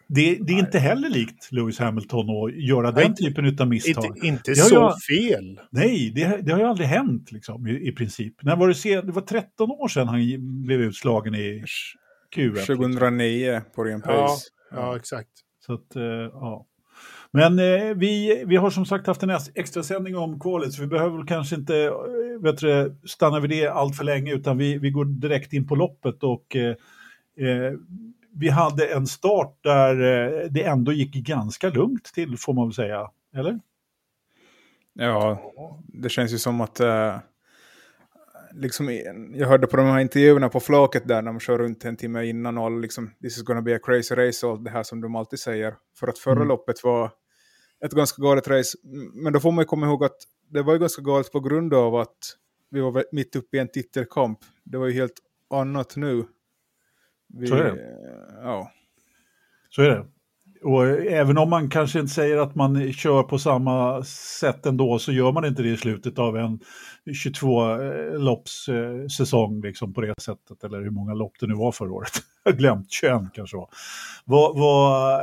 det, 0.06 0.38
det 0.40 0.52
är 0.52 0.58
inte 0.58 0.78
heller 0.78 1.08
likt 1.08 1.52
Lewis 1.52 1.78
Hamilton 1.78 2.26
att 2.30 2.54
göra 2.54 2.90
nej, 2.90 3.04
den 3.04 3.14
typen 3.14 3.56
av 3.60 3.68
misstag. 3.68 4.04
Inte, 4.04 4.26
inte 4.26 4.54
så 4.54 4.74
jag, 4.74 5.02
fel. 5.02 5.60
Nej, 5.70 6.12
det, 6.14 6.40
det, 6.42 6.52
har 6.52 6.58
ju 6.58 6.66
aldrig 6.66 6.88
hänt 6.88 7.32
liksom, 7.32 7.66
i, 7.66 7.88
i 7.88 7.92
princip. 7.92 8.42
När 8.42 8.56
var 8.56 8.68
det, 8.68 9.00
det 9.00 9.12
var 9.12 9.22
13 9.22 9.70
år 9.70 9.88
sedan 9.88 10.08
han 10.08 10.20
blev 10.64 10.80
utslagen 10.80 11.34
i 11.34 11.64
Q1. 12.36 12.66
2009 12.66 13.62
på 13.74 13.84
ren. 13.84 14.02
Ja, 14.04 14.36
ja, 14.70 14.96
exakt. 14.96 15.30
Så 15.66 15.74
att, 15.74 15.96
uh, 15.96 16.02
ja. 16.32 16.66
Men 17.36 17.58
eh, 17.58 17.94
vi, 17.96 18.44
vi 18.46 18.56
har 18.56 18.70
som 18.70 18.86
sagt 18.86 19.06
haft 19.06 19.22
en 19.22 19.38
extra 19.54 19.82
sändning 19.82 20.16
om 20.16 20.40
kvalet 20.40 20.72
så 20.72 20.82
vi 20.82 20.88
behöver 20.88 21.26
kanske 21.26 21.56
inte 21.56 21.76
eh, 21.76 22.42
vet 22.42 22.58
du, 22.58 22.96
stanna 23.04 23.40
vid 23.40 23.50
det 23.50 23.68
allt 23.68 23.96
för 23.96 24.04
länge 24.04 24.34
utan 24.34 24.58
vi, 24.58 24.78
vi 24.78 24.90
går 24.90 25.04
direkt 25.04 25.52
in 25.52 25.66
på 25.66 25.74
loppet 25.74 26.22
och 26.22 26.56
eh, 26.56 26.70
eh 27.46 27.72
vi 28.34 28.48
hade 28.48 28.86
en 28.86 29.06
start 29.06 29.58
där 29.60 30.00
eh, 30.00 30.50
det 30.50 30.62
ändå 30.62 30.92
gick 30.92 31.14
ganska 31.14 31.68
lugnt 31.68 32.04
till 32.04 32.38
får 32.38 32.52
man 32.52 32.68
väl 32.68 32.74
säga, 32.74 33.10
eller? 33.36 33.60
Ja, 34.92 35.52
det 35.86 36.08
känns 36.08 36.32
ju 36.32 36.38
som 36.38 36.60
att 36.60 36.80
uh, 36.80 37.16
liksom, 38.52 38.90
jag 39.34 39.48
hörde 39.48 39.66
på 39.66 39.76
de 39.76 39.86
här 39.86 40.00
intervjuerna 40.00 40.48
på 40.48 40.60
flaket 40.60 41.08
där 41.08 41.22
när 41.22 41.32
de 41.32 41.40
kör 41.40 41.58
runt 41.58 41.84
en 41.84 41.96
timme 41.96 42.24
innan 42.24 42.58
och 42.58 42.80
liksom, 42.80 43.10
this 43.22 43.36
is 43.36 43.42
gonna 43.42 43.62
be 43.62 43.76
a 43.76 43.78
crazy 43.82 44.14
race 44.14 44.46
och 44.46 44.62
det 44.62 44.70
här 44.70 44.82
som 44.82 45.00
de 45.00 45.16
alltid 45.16 45.38
säger. 45.38 45.74
För 45.98 46.08
att 46.08 46.18
förra 46.18 46.36
mm. 46.36 46.48
loppet 46.48 46.84
var 46.84 47.10
ett 47.84 47.92
ganska 47.92 48.22
galet 48.22 48.48
race, 48.48 48.78
men 49.14 49.32
då 49.32 49.40
får 49.40 49.52
man 49.52 49.62
ju 49.62 49.66
komma 49.66 49.86
ihåg 49.86 50.04
att 50.04 50.16
det 50.48 50.62
var 50.62 50.72
ju 50.72 50.78
ganska 50.78 51.02
galet 51.02 51.32
på 51.32 51.40
grund 51.40 51.74
av 51.74 51.94
att 51.94 52.18
vi 52.70 52.80
var 52.80 53.04
mitt 53.12 53.36
uppe 53.36 53.56
i 53.56 53.60
en 53.60 53.68
titelkamp. 53.68 54.38
Det 54.64 54.78
var 54.78 54.86
ju 54.86 54.92
helt 54.92 55.20
annat 55.50 55.96
nu. 55.96 56.24
Vi, 57.38 57.46
så 57.46 57.54
är 57.54 57.64
det. 57.64 57.96
Ja. 58.42 58.70
Så 59.70 59.82
är 59.82 59.90
det. 59.90 60.04
Och 60.64 60.86
även 60.88 61.38
om 61.38 61.50
man 61.50 61.70
kanske 61.70 62.00
inte 62.00 62.12
säger 62.12 62.36
att 62.36 62.54
man 62.54 62.92
kör 62.92 63.22
på 63.22 63.38
samma 63.38 64.04
sätt 64.40 64.66
ändå 64.66 64.98
så 64.98 65.12
gör 65.12 65.32
man 65.32 65.44
inte 65.44 65.62
det 65.62 65.68
i 65.68 65.76
slutet 65.76 66.18
av 66.18 66.36
en 66.36 66.60
22-lopps 67.24 68.68
eh, 68.68 69.06
säsong 69.06 69.60
liksom 69.60 69.94
på 69.94 70.00
det 70.00 70.14
sättet. 70.20 70.64
Eller 70.64 70.80
hur 70.80 70.90
många 70.90 71.14
lopp 71.14 71.32
det 71.40 71.46
nu 71.46 71.54
var 71.54 71.72
förra 71.72 71.92
året. 71.92 72.10
Jag 72.44 72.52
har 72.52 72.58
glömt, 72.58 72.92
21 72.92 73.12
kanske 73.34 73.56
var. 73.56 73.68
var, 74.24 74.58
var 74.58 75.20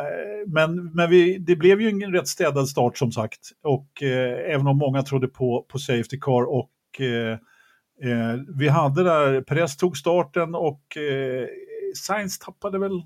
men 0.47 0.91
men 0.93 1.09
vi, 1.09 1.37
det 1.37 1.55
blev 1.55 1.81
ju 1.81 1.89
en 1.89 2.13
rätt 2.13 2.27
städad 2.27 2.67
start 2.67 2.97
som 2.97 3.11
sagt. 3.11 3.39
Och 3.63 4.03
eh, 4.03 4.53
även 4.53 4.67
om 4.67 4.77
många 4.77 5.03
trodde 5.03 5.27
på, 5.27 5.65
på 5.69 5.79
Safety 5.79 6.19
Car 6.19 6.43
och 6.43 7.01
eh, 7.01 7.31
eh 8.11 8.37
vi 8.57 8.67
hade 8.67 9.03
där, 9.03 9.41
Perez 9.41 9.77
tog 9.77 9.97
starten 9.97 10.55
och 10.55 10.97
eh, 10.97 11.47
Sainz 11.95 12.39
tappade 12.39 12.79
väl 12.79 13.01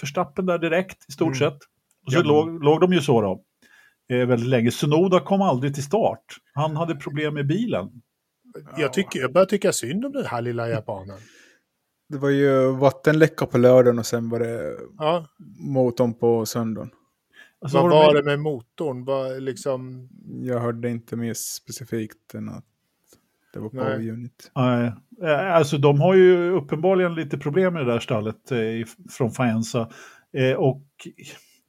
förstappen 0.00 0.46
där 0.46 0.58
direkt 0.58 1.08
i 1.08 1.12
stort 1.12 1.36
mm. 1.36 1.38
sett. 1.38 1.58
Och 2.06 2.12
så 2.12 2.18
ja. 2.18 2.22
låg, 2.22 2.64
låg 2.64 2.80
de 2.80 2.92
ju 2.92 3.00
så 3.00 3.20
då. 3.20 3.44
Eh, 4.08 4.26
väldigt 4.26 4.48
länge. 4.48 4.70
Sunoda 4.70 5.20
kom 5.20 5.42
aldrig 5.42 5.74
till 5.74 5.84
start. 5.84 6.24
Han 6.54 6.76
hade 6.76 6.94
problem 6.94 7.34
med 7.34 7.46
bilen. 7.46 8.02
Jag, 8.76 8.92
tycker, 8.92 9.20
jag 9.20 9.32
börjar 9.32 9.46
tycka 9.46 9.72
synd 9.72 10.04
om 10.04 10.12
den 10.12 10.26
här 10.26 10.42
lilla 10.42 10.68
japanen. 10.68 11.18
Det 12.08 12.18
var 12.18 12.30
ju 12.30 12.72
vattenläcka 12.72 13.46
på 13.46 13.58
lördagen 13.58 13.98
och 13.98 14.06
sen 14.06 14.28
var 14.28 14.38
det 14.38 14.76
ja. 14.98 15.26
motorn 15.58 16.14
på 16.14 16.46
söndagen. 16.46 16.90
Alltså, 17.60 17.78
Vad 17.78 17.90
var, 17.90 18.14
det 18.14 18.22
med 18.22 18.40
motorn? 18.40 19.04
Var 19.04 19.40
liksom... 19.40 20.08
Jag 20.42 20.60
hörde 20.60 20.90
inte 20.90 21.16
mer 21.16 21.34
specifikt 21.34 22.34
än 22.34 22.48
att 22.48 22.64
det 23.54 23.60
var 23.60 23.68
Power 23.68 23.98
Nej. 23.98 24.10
Unit. 24.10 24.50
Nej, 24.56 24.92
eh, 25.22 25.54
alltså 25.54 25.78
de 25.78 26.00
har 26.00 26.14
ju 26.14 26.50
uppenbarligen 26.50 27.14
lite 27.14 27.38
problem 27.38 27.72
med 27.72 27.86
det 27.86 27.92
där 27.92 28.00
stallet 28.00 28.52
eh, 28.52 28.58
från 29.10 29.30
Faenza. 29.30 29.88
Eh, 30.36 30.52
och 30.52 30.82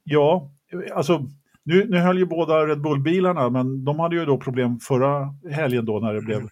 ja, 0.04 0.50
alltså 0.94 1.26
nu, 1.64 1.86
nu 1.88 1.98
höll 1.98 2.18
ju 2.18 2.26
båda 2.26 2.66
Red 2.66 2.80
Bull-bilarna, 2.80 3.50
men 3.50 3.84
de 3.84 4.00
hade 4.00 4.16
ju 4.16 4.24
då 4.24 4.38
problem 4.38 4.78
förra 4.80 5.34
helgen 5.50 5.84
då 5.84 5.98
när 5.98 6.14
det 6.14 6.20
blev 6.20 6.38
mm. 6.38 6.50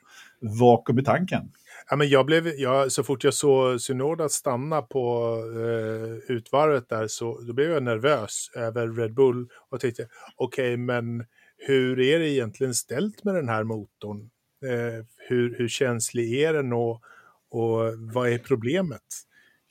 vakuum 0.61 0.99
i 0.99 1.05
tanken. 1.05 1.51
Ja, 1.91 1.97
men 1.97 2.09
jag 2.09 2.27
blev, 2.27 2.47
jag, 2.47 2.93
så 2.93 3.03
fort 3.03 3.25
jag 3.25 3.35
såg 3.35 3.81
Synoda 3.81 4.29
stanna 4.29 4.83
på 4.83 5.37
eh, 5.57 6.35
utvarvet 6.35 6.89
där 6.89 7.07
så 7.07 7.41
då 7.41 7.53
blev 7.53 7.71
jag 7.71 7.83
nervös 7.83 8.51
över 8.57 8.89
Red 8.89 9.15
Bull 9.15 9.49
och 9.71 9.81
tänkte 9.81 10.09
okej, 10.37 10.75
okay, 10.75 10.77
men 10.77 11.25
hur 11.67 12.01
är 12.01 12.19
det 12.19 12.29
egentligen 12.29 12.75
ställt 12.75 13.25
med 13.25 13.35
den 13.35 13.49
här 13.49 13.65
motorn? 13.65 14.31
Eh, 14.65 15.05
hur, 15.17 15.59
hur 15.59 15.69
känslig 15.69 16.43
är 16.43 16.53
den 16.53 16.73
och, 16.73 17.03
och 17.51 17.99
vad 17.99 18.29
är 18.29 18.39
problemet? 18.39 19.03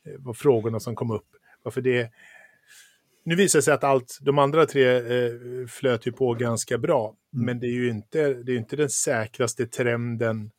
Eh, 0.06 0.14
var 0.20 0.34
frågorna 0.34 0.80
som 0.80 0.96
kom 0.96 1.12
upp. 1.12 1.28
Varför 1.64 1.82
det... 1.82 2.12
Nu 3.26 3.36
visar 3.36 3.60
det 3.60 3.64
sig 3.64 3.74
att 3.74 3.84
allt, 3.84 4.18
de 4.22 4.40
andra 4.40 4.66
tre 4.66 4.96
eh, 4.96 5.32
flöt 5.68 6.08
ju 6.08 6.12
på 6.12 6.34
ganska 6.34 6.78
bra, 6.78 7.16
mm. 7.34 7.46
men 7.46 7.60
det 7.60 7.68
är 7.68 7.74
ju 7.74 7.90
inte, 7.90 8.34
det 8.34 8.52
är 8.52 8.58
inte 8.58 8.76
den 8.76 8.90
säkraste 8.90 9.68
trenden 9.68 10.52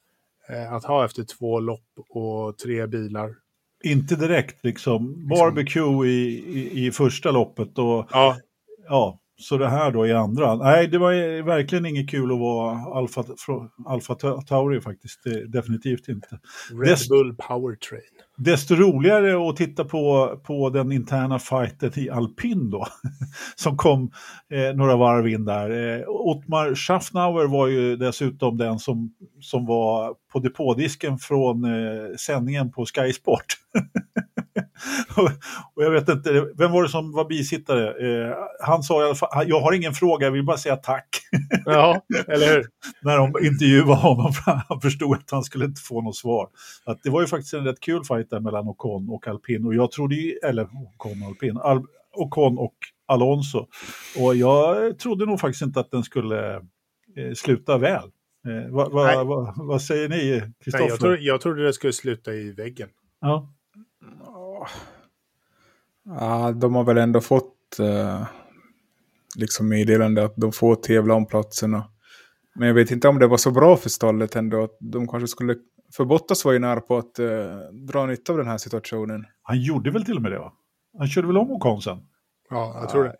eh, 0.49 0.73
att 0.73 0.85
ha 0.85 1.05
efter 1.05 1.25
två 1.25 1.61
lopp 1.61 1.89
och 2.09 2.59
tre 2.59 2.87
bilar. 2.87 3.35
Inte 3.83 4.17
direkt 4.17 4.65
liksom. 4.65 5.29
Barbecue 5.29 6.09
i, 6.09 6.45
i, 6.47 6.87
i 6.87 6.91
första 6.91 7.31
loppet 7.31 7.79
och 7.79 8.09
ja. 8.11 8.37
ja, 8.89 9.19
så 9.37 9.57
det 9.57 9.69
här 9.69 9.91
då 9.91 10.07
i 10.07 10.13
andra. 10.13 10.55
Nej, 10.55 10.87
det 10.87 10.99
var 10.99 11.43
verkligen 11.43 11.87
inget 11.87 12.11
kul 12.11 12.33
att 12.33 12.39
vara 12.39 12.79
Alfa, 12.79 13.25
Alfa 13.87 14.15
Tauri 14.15 14.81
faktiskt. 14.81 15.25
Det, 15.25 15.47
definitivt 15.47 16.09
inte. 16.09 16.39
Red 16.71 16.89
Dest 16.89 17.09
Bull 17.09 17.35
Powertrain. 17.37 18.01
Desto 18.37 18.75
roligare 18.75 19.49
att 19.49 19.57
titta 19.57 19.85
på, 19.85 20.37
på 20.45 20.71
den 20.71 20.93
interna 20.93 21.39
fighten 21.39 21.93
i 21.95 22.11
alpin 22.11 22.71
då. 22.71 22.87
som 23.57 23.77
kom 23.77 24.11
eh, 24.51 24.77
några 24.77 24.97
varv 24.97 25.29
in 25.29 25.45
där. 25.45 25.71
Eh, 25.71 26.05
Ottmar 26.09 26.75
Schaffnauer 26.75 27.47
var 27.47 27.67
ju 27.67 27.97
dessutom 27.97 28.57
den 28.57 28.79
som, 28.79 29.15
som 29.41 29.67
var 29.67 30.15
på 30.33 30.39
depådisken 30.39 31.19
från 31.19 31.65
eh, 31.65 32.17
sändningen 32.19 32.73
på 32.73 32.87
Sky 32.87 33.13
Sport. 33.13 33.47
och 35.75 35.85
jag 35.85 35.91
vet 35.91 36.09
inte, 36.09 36.47
vem 36.57 36.73
var 36.73 36.83
det 36.83 36.89
som 36.89 37.13
var 37.13 37.25
bisittare? 37.25 37.89
Eh, 37.89 38.35
han 38.61 38.83
sa 38.83 39.03
i 39.03 39.05
alla 39.05 39.15
fall, 39.15 39.49
jag 39.49 39.61
har 39.61 39.73
ingen 39.73 39.93
fråga, 39.95 40.27
jag 40.27 40.33
vill 40.33 40.45
bara 40.45 40.57
säga 40.57 40.77
tack. 40.77 41.09
ja, 41.65 42.01
eller 42.29 42.55
hur? 42.55 42.67
När 43.03 43.19
de 43.19 43.47
intervjuade 43.47 43.95
honom, 43.95 44.33
han 44.69 44.81
förstod 44.81 45.17
att 45.17 45.31
han 45.31 45.45
skulle 45.45 45.65
inte 45.65 45.81
få 45.81 46.03
något 46.03 46.17
svar. 46.17 46.49
Att 46.85 47.03
det 47.03 47.11
var 47.11 47.21
ju 47.21 47.27
faktiskt 47.27 47.55
en 47.55 47.65
rätt 47.65 47.81
kul 47.81 48.05
fight 48.05 48.31
där 48.31 48.41
mellan 48.41 48.69
Ocon 48.69 49.09
och 49.11 49.29
Alpin. 49.29 49.67
Och 49.67 49.75
jag 49.75 49.91
trodde 49.91 50.15
ju, 50.15 50.33
eller 50.33 50.65
Ocon 50.65 51.23
och 51.23 51.29
Alpin, 51.29 51.57
Al, 51.57 51.83
Ocon 52.13 52.59
och 52.59 52.75
Alonso. 53.07 53.67
Och 54.19 54.37
jag 54.37 54.99
trodde 54.99 55.27
nog 55.27 55.41
faktiskt 55.41 55.63
inte 55.63 55.81
att 55.81 55.91
den 55.91 56.03
skulle 56.03 56.55
eh, 57.17 57.33
sluta 57.35 57.79
väl. 57.79 58.11
Eh, 58.47 58.71
vad 58.71 58.93
va, 58.93 59.25
va, 59.25 59.55
va, 59.57 59.79
säger 59.79 60.09
ni, 60.09 60.43
Kristoffer? 60.65 61.09
Jag, 61.09 61.21
jag 61.21 61.41
trodde 61.41 61.65
det 61.65 61.73
skulle 61.73 61.93
sluta 61.93 62.33
i 62.35 62.53
väggen. 62.53 62.89
Ja. 63.21 63.55
Ja, 66.05 66.53
de 66.53 66.75
har 66.75 66.85
väl 66.85 66.99
ändå 66.99 67.21
fått 67.21 67.77
uh, 67.81 68.27
liksom 69.37 69.69
meddelande 69.69 70.25
att 70.25 70.35
de 70.37 70.53
får 70.53 70.75
tävla 70.75 71.15
om 71.15 71.27
platserna. 71.27 71.91
Men 72.55 72.69
jag 72.69 72.75
vet 72.75 72.91
inte 72.91 73.09
om 73.09 73.19
det 73.19 73.27
var 73.27 73.37
så 73.37 73.51
bra 73.51 73.77
för 73.77 73.89
stallet 73.91 74.37
ändå. 74.37 74.65
Att 74.65 74.77
de 74.81 75.09
kanske 75.09 75.29
skulle... 75.29 75.57
För 75.97 76.05
Bottas 76.05 76.45
var 76.45 76.53
ju 76.53 76.59
nära 76.59 76.81
på 76.81 76.99
att 76.99 77.19
uh, 77.21 77.57
dra 77.73 78.07
nytta 78.07 78.33
av 78.33 78.39
den 78.39 78.49
här 78.49 78.59
situationen. 78.59 79.25
Han 79.43 79.61
gjorde 79.61 79.91
väl 79.91 80.05
till 80.05 80.17
och 80.17 80.23
med 80.23 80.33
det 80.33 80.39
va? 80.39 80.53
Han 80.99 81.09
körde 81.09 81.27
väl 81.27 81.37
om 81.37 81.51
Ocon 81.51 81.83
sen? 81.83 81.99
Ja, 82.51 82.79
jag 82.81 82.89
tror 82.89 83.05
det. 83.05 83.17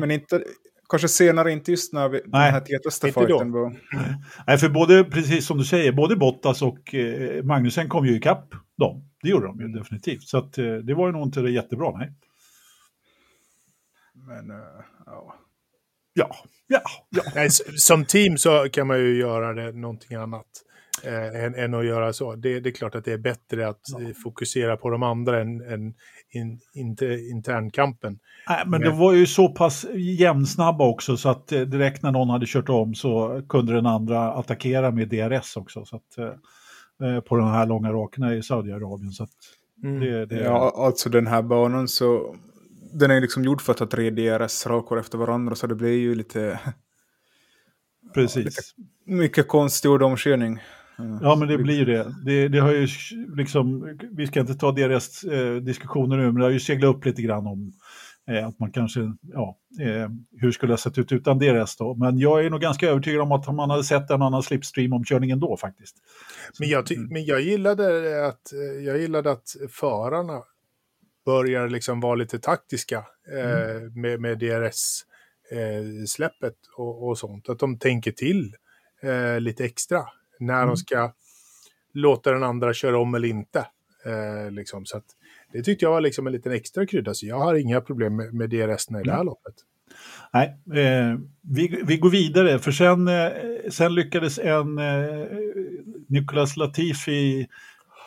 Men 0.00 0.10
inte, 0.10 0.44
kanske 0.88 1.08
senare, 1.08 1.52
inte 1.52 1.70
just 1.70 1.92
när 1.92 2.08
vi, 2.08 2.20
Nej, 2.26 2.52
den 2.52 2.54
här 2.54 2.60
tätaste 2.60 3.12
fighten 3.12 3.52
var. 3.52 3.76
Nej, 4.46 4.58
för 4.58 4.68
både, 4.68 5.04
precis 5.04 5.46
som 5.46 5.58
du 5.58 5.64
säger, 5.64 5.92
både 5.92 6.16
Bottas 6.16 6.62
och 6.62 6.94
eh, 6.94 7.44
Magnusen 7.44 7.88
kom 7.88 8.06
ju 8.06 8.16
ikapp 8.16 8.54
dem. 8.78 9.08
Det 9.26 9.30
gjorde 9.30 9.46
de 9.46 9.60
ju 9.60 9.68
definitivt. 9.68 10.22
Så 10.22 10.38
att, 10.38 10.58
eh, 10.58 10.74
det 10.74 10.94
var 10.94 11.06
ju 11.06 11.12
nog 11.12 11.22
inte 11.22 11.40
jättebra, 11.40 11.98
nej. 11.98 12.12
Men, 14.14 14.50
uh, 14.50 14.56
ja. 15.06 15.34
Ja, 16.14 16.36
ja, 16.66 16.80
ja. 17.10 17.22
Nej, 17.34 17.48
som 17.76 18.04
team 18.04 18.38
så 18.38 18.68
kan 18.72 18.86
man 18.86 18.98
ju 18.98 19.18
göra 19.18 19.52
det 19.52 19.72
någonting 19.72 20.16
annat. 20.16 20.46
eh, 21.04 21.44
än, 21.44 21.54
än, 21.54 21.74
att 21.74 21.86
göra 21.86 22.12
så. 22.12 22.34
Det, 22.34 22.60
det, 22.60 22.68
är 22.68 22.72
klart 22.72 22.94
att 22.94 23.04
det 23.04 23.12
är 23.12 23.18
bättre 23.18 23.68
att 23.68 23.80
ja. 23.86 23.98
fokusera 24.22 24.76
på 24.76 24.90
de 24.90 25.02
andra 25.02 25.40
än, 25.40 25.60
än 25.60 25.94
in, 26.30 26.60
inte 26.74 27.06
internkampen. 27.06 28.18
Nej, 28.48 28.62
men, 28.64 28.70
men 28.70 28.80
det 28.80 28.90
var 28.90 29.12
ju 29.12 29.26
så 29.26 29.48
pass 29.48 29.86
jämnsnabba 29.94 30.86
också 30.86 31.16
så 31.16 31.28
att 31.28 31.48
direkt 31.48 32.02
när 32.02 32.12
någon 32.12 32.30
hade 32.30 32.46
kört 32.46 32.68
om 32.68 32.94
så 32.94 33.42
kunde 33.48 33.74
den 33.74 33.86
andra 33.86 34.32
attackera 34.32 34.90
med 34.90 35.08
DRS 35.08 35.56
också. 35.56 35.84
Så 35.84 35.96
att, 35.96 36.18
eh, 36.18 36.34
på 37.24 37.36
de 37.36 37.48
här 37.48 37.66
långa 37.66 37.92
rakerna 37.92 38.34
i 38.34 38.42
Saudiarabien. 38.42 39.12
Så 39.12 39.22
att 39.22 39.30
mm. 39.82 40.00
det, 40.00 40.26
det... 40.26 40.36
Ja, 40.36 40.72
alltså 40.76 41.08
den 41.10 41.26
här 41.26 41.42
banan 41.42 41.88
så 41.88 42.36
den 42.92 43.10
är 43.10 43.20
liksom 43.20 43.44
gjord 43.44 43.62
för 43.62 43.72
att 43.72 43.78
ha 43.78 43.86
tre 43.86 44.10
DRS-rakor 44.10 44.98
efter 44.98 45.18
varandra 45.18 45.54
så 45.54 45.66
det 45.66 45.74
blir 45.74 45.98
ju 45.98 46.14
lite... 46.14 46.60
Precis. 48.14 48.36
Ja, 48.36 48.42
lite 48.42 48.62
mycket 49.22 49.48
konstgjord 49.48 50.02
omkörning. 50.02 50.58
Ja, 51.22 51.36
men 51.36 51.48
det 51.48 51.58
blir 51.58 51.78
ju 51.78 51.84
det. 51.84 52.14
det. 52.24 52.48
Det, 52.48 52.58
har 52.58 52.72
ju 52.72 52.88
liksom, 53.36 53.98
vi 54.12 54.26
ska 54.26 54.40
inte 54.40 54.54
ta 54.54 54.72
deras 54.72 55.24
eh, 55.24 55.56
diskussioner 55.56 56.16
nu, 56.16 56.24
men 56.24 56.34
det 56.34 56.42
har 56.42 56.50
ju 56.50 56.60
seglat 56.60 56.96
upp 56.96 57.04
lite 57.04 57.22
grann 57.22 57.46
om 57.46 57.62
eh, 57.62 57.72
att 58.26 58.58
man 58.58 58.72
kanske, 58.72 59.00
ja, 59.22 59.58
eh, 59.80 60.10
hur 60.40 60.52
skulle 60.52 60.70
det 60.70 60.72
ha 60.72 60.78
sett 60.78 60.98
ut 60.98 61.12
utan 61.12 61.38
DRS 61.38 61.76
då? 61.76 61.94
Men 61.94 62.18
jag 62.18 62.44
är 62.44 62.50
nog 62.50 62.60
ganska 62.60 62.88
övertygad 62.88 63.20
om 63.20 63.32
att 63.32 63.54
man 63.54 63.70
hade 63.70 63.84
sett 63.84 64.10
en 64.10 64.22
annan 64.22 64.42
slipstream-omkörning 64.42 65.30
ändå 65.30 65.56
faktiskt. 65.56 65.96
Men 66.58 66.68
jag, 66.68 66.92
mm. 66.92 67.08
men 67.08 67.24
jag 67.24 67.40
gillade 67.40 68.26
att, 68.26 68.52
jag 68.84 68.98
gillade 68.98 69.30
att 69.30 69.56
förarna 69.70 70.42
börjar 71.26 71.68
liksom 71.68 72.00
vara 72.00 72.14
lite 72.14 72.38
taktiska 72.38 73.06
eh, 73.32 73.70
mm. 73.70 74.00
med, 74.00 74.20
med 74.20 74.38
DRS-släppet 74.38 76.42
eh, 76.42 76.80
och, 76.80 77.08
och, 77.08 77.18
sånt. 77.18 77.48
Att 77.48 77.58
de 77.58 77.78
tänker 77.78 78.12
till 78.12 78.54
eh, 79.02 79.40
lite 79.40 79.64
extra 79.64 80.04
när 80.38 80.62
mm. 80.62 80.68
de 80.68 80.76
ska 80.76 81.12
låta 81.92 82.32
den 82.32 82.42
andra 82.42 82.74
köra 82.74 82.98
om 82.98 83.14
eller 83.14 83.28
inte. 83.28 83.66
Eh, 84.04 84.50
liksom. 84.50 84.86
Så 84.86 84.96
att, 84.96 85.15
det 85.52 85.62
tyckte 85.62 85.84
jag 85.84 85.92
var 85.92 86.00
liksom 86.00 86.26
en 86.26 86.32
liten 86.32 86.52
extra 86.52 86.86
krydda, 86.86 87.14
så 87.14 87.26
jag 87.26 87.38
har 87.38 87.54
inga 87.54 87.80
problem 87.80 88.16
med, 88.16 88.34
med 88.34 88.50
DRS 88.50 88.90
i 88.90 88.92
det 88.92 89.10
här 89.10 89.14
mm. 89.14 89.26
loppet. 89.26 89.54
Nej, 90.32 90.46
eh, 90.84 91.18
vi, 91.42 91.82
vi 91.86 91.96
går 91.96 92.10
vidare, 92.10 92.58
för 92.58 92.72
sen, 92.72 93.08
eh, 93.08 93.30
sen 93.70 93.94
lyckades 93.94 94.38
en 94.38 94.78
eh, 94.78 95.26
Nicolas 96.08 96.56
Latifi 96.56 97.46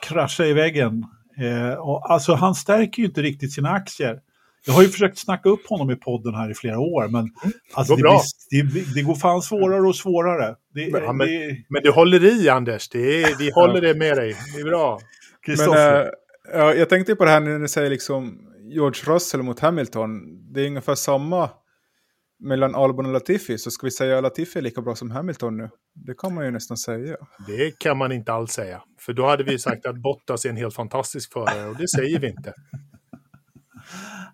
krascha 0.01 0.45
i 0.45 0.53
väggen 0.53 1.05
Eh, 1.39 1.73
och 1.73 2.11
alltså 2.11 2.33
han 2.33 2.55
stärker 2.55 3.01
ju 3.01 3.07
inte 3.07 3.21
riktigt 3.21 3.53
sina 3.53 3.69
aktier. 3.69 4.19
Jag 4.65 4.73
har 4.73 4.81
ju 4.81 4.87
försökt 4.87 5.17
snacka 5.17 5.49
upp 5.49 5.67
honom 5.67 5.91
i 5.91 5.95
podden 5.95 6.35
här 6.35 6.51
i 6.51 6.53
flera 6.53 6.79
år, 6.79 7.07
men 7.07 7.19
mm, 7.19 7.31
alltså, 7.73 7.95
det, 7.95 8.01
blir, 8.01 8.73
det, 8.73 8.93
det, 8.93 9.01
går 9.01 9.15
fan 9.15 9.41
svårare 9.41 9.81
och 9.81 9.95
svårare. 9.95 10.55
Det, 10.73 10.91
men, 10.91 11.17
men, 11.17 11.27
men, 11.69 11.83
du 11.83 11.91
håller 11.91 12.25
i, 12.25 12.49
Anders. 12.49 12.95
Är, 12.95 13.37
vi 13.37 13.51
håller 13.55 13.81
det 13.81 13.95
med 13.95 14.17
dig. 14.17 14.35
Det 14.55 14.61
är 14.61 14.65
bra. 14.65 14.99
Men, 15.47 15.69
äh, 15.69 16.07
ja, 16.53 16.73
jag 16.73 16.89
tänkte 16.89 17.15
på 17.15 17.25
det 17.25 17.31
här 17.31 17.39
när 17.39 17.59
du 17.59 17.67
säger 17.67 17.89
liksom 17.89 18.45
George 18.61 19.13
Russell 19.13 19.43
mot 19.43 19.59
Hamilton. 19.59 20.21
Det 20.53 20.61
är 20.61 20.67
ungefär 20.67 20.95
samma 20.95 21.49
mellan 22.39 22.75
Albon 22.75 23.05
och 23.05 23.11
Latifi, 23.11 23.57
så 23.57 23.71
ska 23.71 23.87
vi 23.87 23.91
säga 23.91 24.17
att 24.17 24.23
Latifi 24.23 24.59
är 24.59 24.63
lika 24.63 24.81
bra 24.81 24.95
som 24.95 25.11
Hamilton 25.11 25.57
nu? 25.57 25.69
Det 25.93 26.17
kan 26.17 26.33
man 26.33 26.45
ju 26.45 26.51
nästan 26.51 26.77
säga. 26.77 27.17
Det 27.47 27.79
kan 27.79 27.97
man 27.97 28.11
inte 28.11 28.33
alls 28.33 28.51
säga, 28.51 28.81
för 28.99 29.13
då 29.13 29.25
hade 29.27 29.43
vi 29.43 29.59
sagt 29.59 29.85
att 29.85 29.95
Bottas 29.95 30.45
är 30.45 30.49
en 30.49 30.57
helt 30.57 30.75
fantastisk 30.75 31.33
förare 31.33 31.69
och 31.69 31.75
det 31.77 31.87
säger 31.87 32.19
vi 32.19 32.27
inte. 32.27 32.53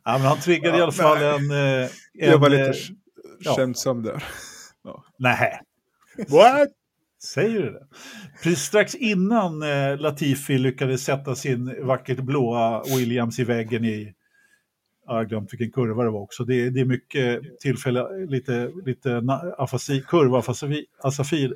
Ja, 0.04 0.18
men 0.18 0.22
han 0.22 0.40
triggade 0.40 0.78
ja, 0.78 0.80
i 0.80 0.82
alla 0.82 0.92
fall 0.92 1.18
en, 1.18 1.52
en... 1.52 1.84
Eh, 1.84 1.90
Jag 2.14 2.38
var 2.38 2.50
lite 2.50 2.74
ja. 3.40 3.56
skämtsam 3.56 4.04
där. 4.04 4.24
Ja. 4.84 5.04
Nej. 5.20 5.62
What? 6.18 6.70
Säger 7.26 7.62
du 7.62 7.72
det? 7.72 7.86
Precis 8.44 8.64
strax 8.64 8.96
innan 8.96 9.64
eh, 9.64 9.98
Latifi 9.98 10.58
lyckades 10.58 11.04
sätta 11.04 11.36
sin 11.36 11.86
vackert 11.86 12.20
blåa 12.20 12.84
Williams 12.98 13.40
i 13.40 13.44
väggen 13.44 13.86
i 13.86 14.14
jag 15.08 15.14
har 15.14 15.26
glömt 15.26 15.54
vilken 15.54 15.72
kurva 15.72 16.04
det 16.04 16.10
var 16.10 16.20
också. 16.20 16.44
Det, 16.44 16.70
det 16.70 16.80
är 16.80 16.86
mycket 16.86 17.60
tillfälle, 17.60 18.26
lite, 18.28 18.72
lite 18.86 19.22
afasi, 19.58 20.04
kurva, 20.08 20.40
afasi, 20.40 20.86
asafir, 21.02 21.56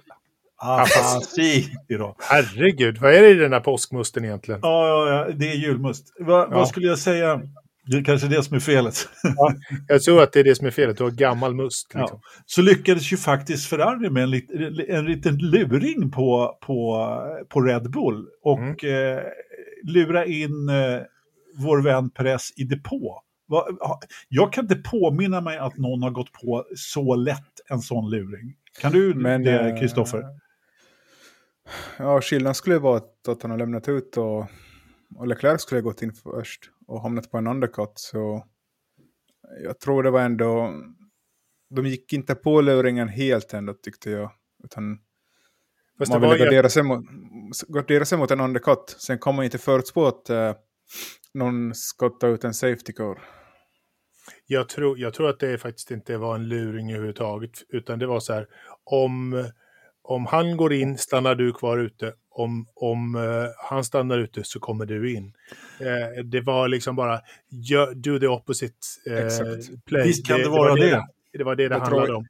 afasi 0.58 1.72
idag. 1.88 2.16
Herregud, 2.20 2.98
vad 2.98 3.14
är 3.14 3.22
det 3.22 3.30
i 3.30 3.34
den 3.34 3.54
här 3.54 3.60
påskmusten 3.60 4.26
egentligen? 4.26 4.60
Ja, 4.64 4.88
ja, 4.88 5.10
ja 5.14 5.34
det 5.34 5.52
är 5.52 5.56
julmust. 5.56 6.14
Va, 6.20 6.48
ja. 6.52 6.56
Vad 6.58 6.68
skulle 6.68 6.88
jag 6.88 7.00
säga? 7.00 7.42
Det 7.90 7.98
är 7.98 8.04
kanske 8.04 8.28
det 8.28 8.44
som 8.44 8.56
är 8.56 8.60
felet. 8.60 9.10
Ja, 9.24 9.54
jag 9.88 10.02
tror 10.02 10.24
att 10.24 10.34
det 10.34 10.40
är 10.40 10.44
det 10.44 10.56
som 10.56 10.68
är 10.68 10.72
felet, 10.72 10.98
du 10.98 11.04
har 11.04 11.12
gammal 11.12 11.56
must. 11.56 11.94
Liksom. 11.94 12.20
Ja. 12.24 12.30
Så 12.46 12.62
lyckades 12.62 13.14
ju 13.14 13.18
faktiskt 13.18 13.70
Ferrari 13.70 14.10
med 14.10 14.24
en, 14.24 14.30
lit, 14.30 14.52
en 14.88 15.06
liten 15.06 15.38
luring 15.38 16.12
på, 16.12 16.58
på, 16.62 17.08
på 17.50 17.62
Red 17.62 17.92
Bull 17.92 18.28
och 18.44 18.84
mm. 18.84 19.18
eh, 19.18 19.24
lura 19.84 20.26
in 20.26 20.70
eh, 20.70 21.02
vår 21.58 21.82
vän 21.82 22.10
Perez 22.10 22.54
i 22.56 22.64
depå. 22.64 23.22
Jag 24.30 24.54
kan 24.54 24.64
inte 24.64 24.76
påminna 24.76 25.42
mig 25.42 25.58
att 25.58 25.78
någon 25.78 26.04
har 26.04 26.12
gått 26.12 26.32
på 26.32 26.66
så 26.76 27.16
lätt 27.16 27.62
en 27.70 27.80
sån 27.80 28.10
luring. 28.10 28.56
Kan 28.82 28.92
du 28.92 29.14
Men, 29.14 29.44
det, 29.44 29.60
eh, 29.60 29.80
Kristoffer? 29.80 30.24
Ja, 31.98 32.22
skillnaden 32.22 32.56
skulle 32.56 32.80
vara 32.80 32.98
att 33.28 33.42
han 33.42 33.52
har 33.52 33.58
lämnat 33.58 33.90
ut 33.90 34.18
och, 34.18 34.46
och 35.16 35.28
Leclerc 35.28 35.62
skulle 35.62 35.82
ha 35.82 35.84
gått 35.84 36.02
in 36.02 36.14
först 36.14 36.72
och 36.88 37.02
hamnat 37.02 37.32
på 37.32 37.38
en 37.38 37.48
undercut. 37.48 37.92
Så 37.96 38.46
jag 39.64 39.80
tror 39.80 40.04
det 40.04 40.12
var 40.12 40.22
ändå... 40.22 40.74
De 41.70 41.86
gick 41.86 42.14
inte 42.14 42.36
på 42.36 42.62
luringen 42.62 43.08
helt 43.08 43.54
ändå 43.54 43.74
tyckte 43.74 44.10
jag. 44.12 44.32
Utan 44.64 45.00
Fast 45.98 46.12
man 46.12 46.22
ville 46.22 46.38
gardera, 46.38 46.70
sig 46.70 46.84
mot, 46.84 47.06
gardera 47.68 48.06
sig 48.06 48.18
mot 48.18 48.32
en 48.32 48.40
undercut. 48.40 48.96
Sen 49.00 49.20
kom 49.20 49.36
man 49.36 49.46
inte 49.46 49.58
förutspå 49.58 50.06
att 50.06 50.30
eh, 50.30 50.54
någon 51.34 51.76
skottade 51.76 52.34
ut 52.34 52.44
en 52.44 52.54
safety 52.54 52.94
car. 52.94 53.20
Jag 54.46 54.70
tror, 54.70 55.00
jag 55.00 55.14
tror 55.14 55.30
att 55.30 55.40
det 55.40 55.58
faktiskt 55.58 55.92
inte 55.92 56.18
var 56.18 56.36
en 56.36 56.48
luring 56.48 56.92
överhuvudtaget, 56.92 57.52
utan 57.70 58.00
det 58.00 58.08
var 58.08 58.20
så 58.20 58.34
här, 58.34 58.48
om, 58.84 59.46
om 60.02 60.26
han 60.26 60.58
går 60.58 60.74
in 60.74 60.98
stannar 60.98 61.36
du 61.36 61.54
kvar 61.54 61.78
ute, 61.78 62.14
om, 62.40 62.68
om 62.76 63.16
uh, 63.16 63.48
han 63.58 63.84
stannar 63.84 64.20
ute 64.20 64.44
så 64.44 64.60
kommer 64.60 64.86
du 64.86 65.14
in. 65.14 65.34
Uh, 65.82 66.24
det 66.24 66.42
var 66.42 66.68
liksom 66.68 66.96
bara, 66.96 67.22
do 67.96 68.20
the 68.20 68.28
opposite 68.28 68.76
uh, 69.10 69.58
play. 69.86 70.08
Visst 70.08 70.28
kan 70.28 70.38
det, 70.38 70.44
det 70.44 70.50
vara 70.50 70.76
det. 70.76 70.90
Det, 70.90 71.38
det 71.38 71.44
var 71.44 71.56
det 71.56 71.64
det, 71.64 71.76
det 71.76 71.82
handlade 71.82 72.14
om. 72.14 72.26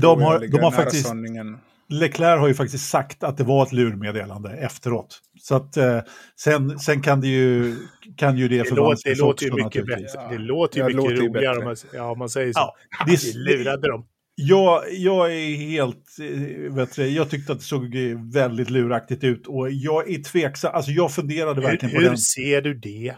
De 0.00 0.22
har, 0.22 0.38
de 0.38 0.58
har 0.58 0.70
faktiskt... 0.70 1.06
Sanningen. 1.06 1.58
Leclerc 1.88 2.40
har 2.40 2.48
ju 2.48 2.54
faktiskt 2.54 2.88
sagt 2.88 3.24
att 3.24 3.36
det 3.36 3.44
var 3.44 3.62
ett 3.62 3.72
lurmeddelande 3.72 4.50
efteråt. 4.50 5.18
Så 5.40 5.54
att 5.54 5.76
eh, 5.76 6.00
sen, 6.40 6.78
sen 6.78 7.02
kan 7.02 7.20
det 7.20 7.28
ju, 7.28 7.76
kan 8.16 8.38
ju 8.38 8.48
det, 8.48 8.58
det 8.58 8.64
förvanskas 8.64 9.18
Det 9.18 9.24
låter 9.24 9.46
ju 9.46 9.64
mycket 9.64 9.86
bättre. 9.86 10.28
Det 10.30 10.38
låter 10.38 10.78
ju 10.78 10.84
mycket 10.96 11.20
roligare 11.20 11.58
om 11.58 11.64
man, 11.64 11.76
ja, 11.92 12.10
om 12.10 12.18
man 12.18 12.28
säger 12.28 12.52
så. 12.52 12.58
Ja, 12.58 12.76
det, 13.06 13.24
Vi 13.24 13.32
lurade 13.32 13.88
dem. 13.88 14.06
Jag, 14.38 14.92
jag 14.92 15.34
är 15.34 15.56
helt, 15.56 16.04
eh, 16.20 16.74
vet 16.74 16.96
du, 16.96 17.06
jag 17.06 17.30
tyckte 17.30 17.52
att 17.52 17.58
det 17.58 17.64
såg 17.64 17.96
väldigt 18.32 18.70
luraktigt 18.70 19.24
ut 19.24 19.46
och 19.46 19.70
jag 19.70 20.10
är 20.10 20.22
tveksam, 20.22 20.74
alltså 20.74 20.90
jag 20.90 21.14
funderade 21.14 21.60
verkligen 21.60 21.90
hur, 21.90 21.98
på 21.98 22.00
hur 22.00 22.04
den. 22.04 22.10
Hur 22.10 22.16
ser 22.16 22.62
du 22.62 22.74
det? 22.74 23.16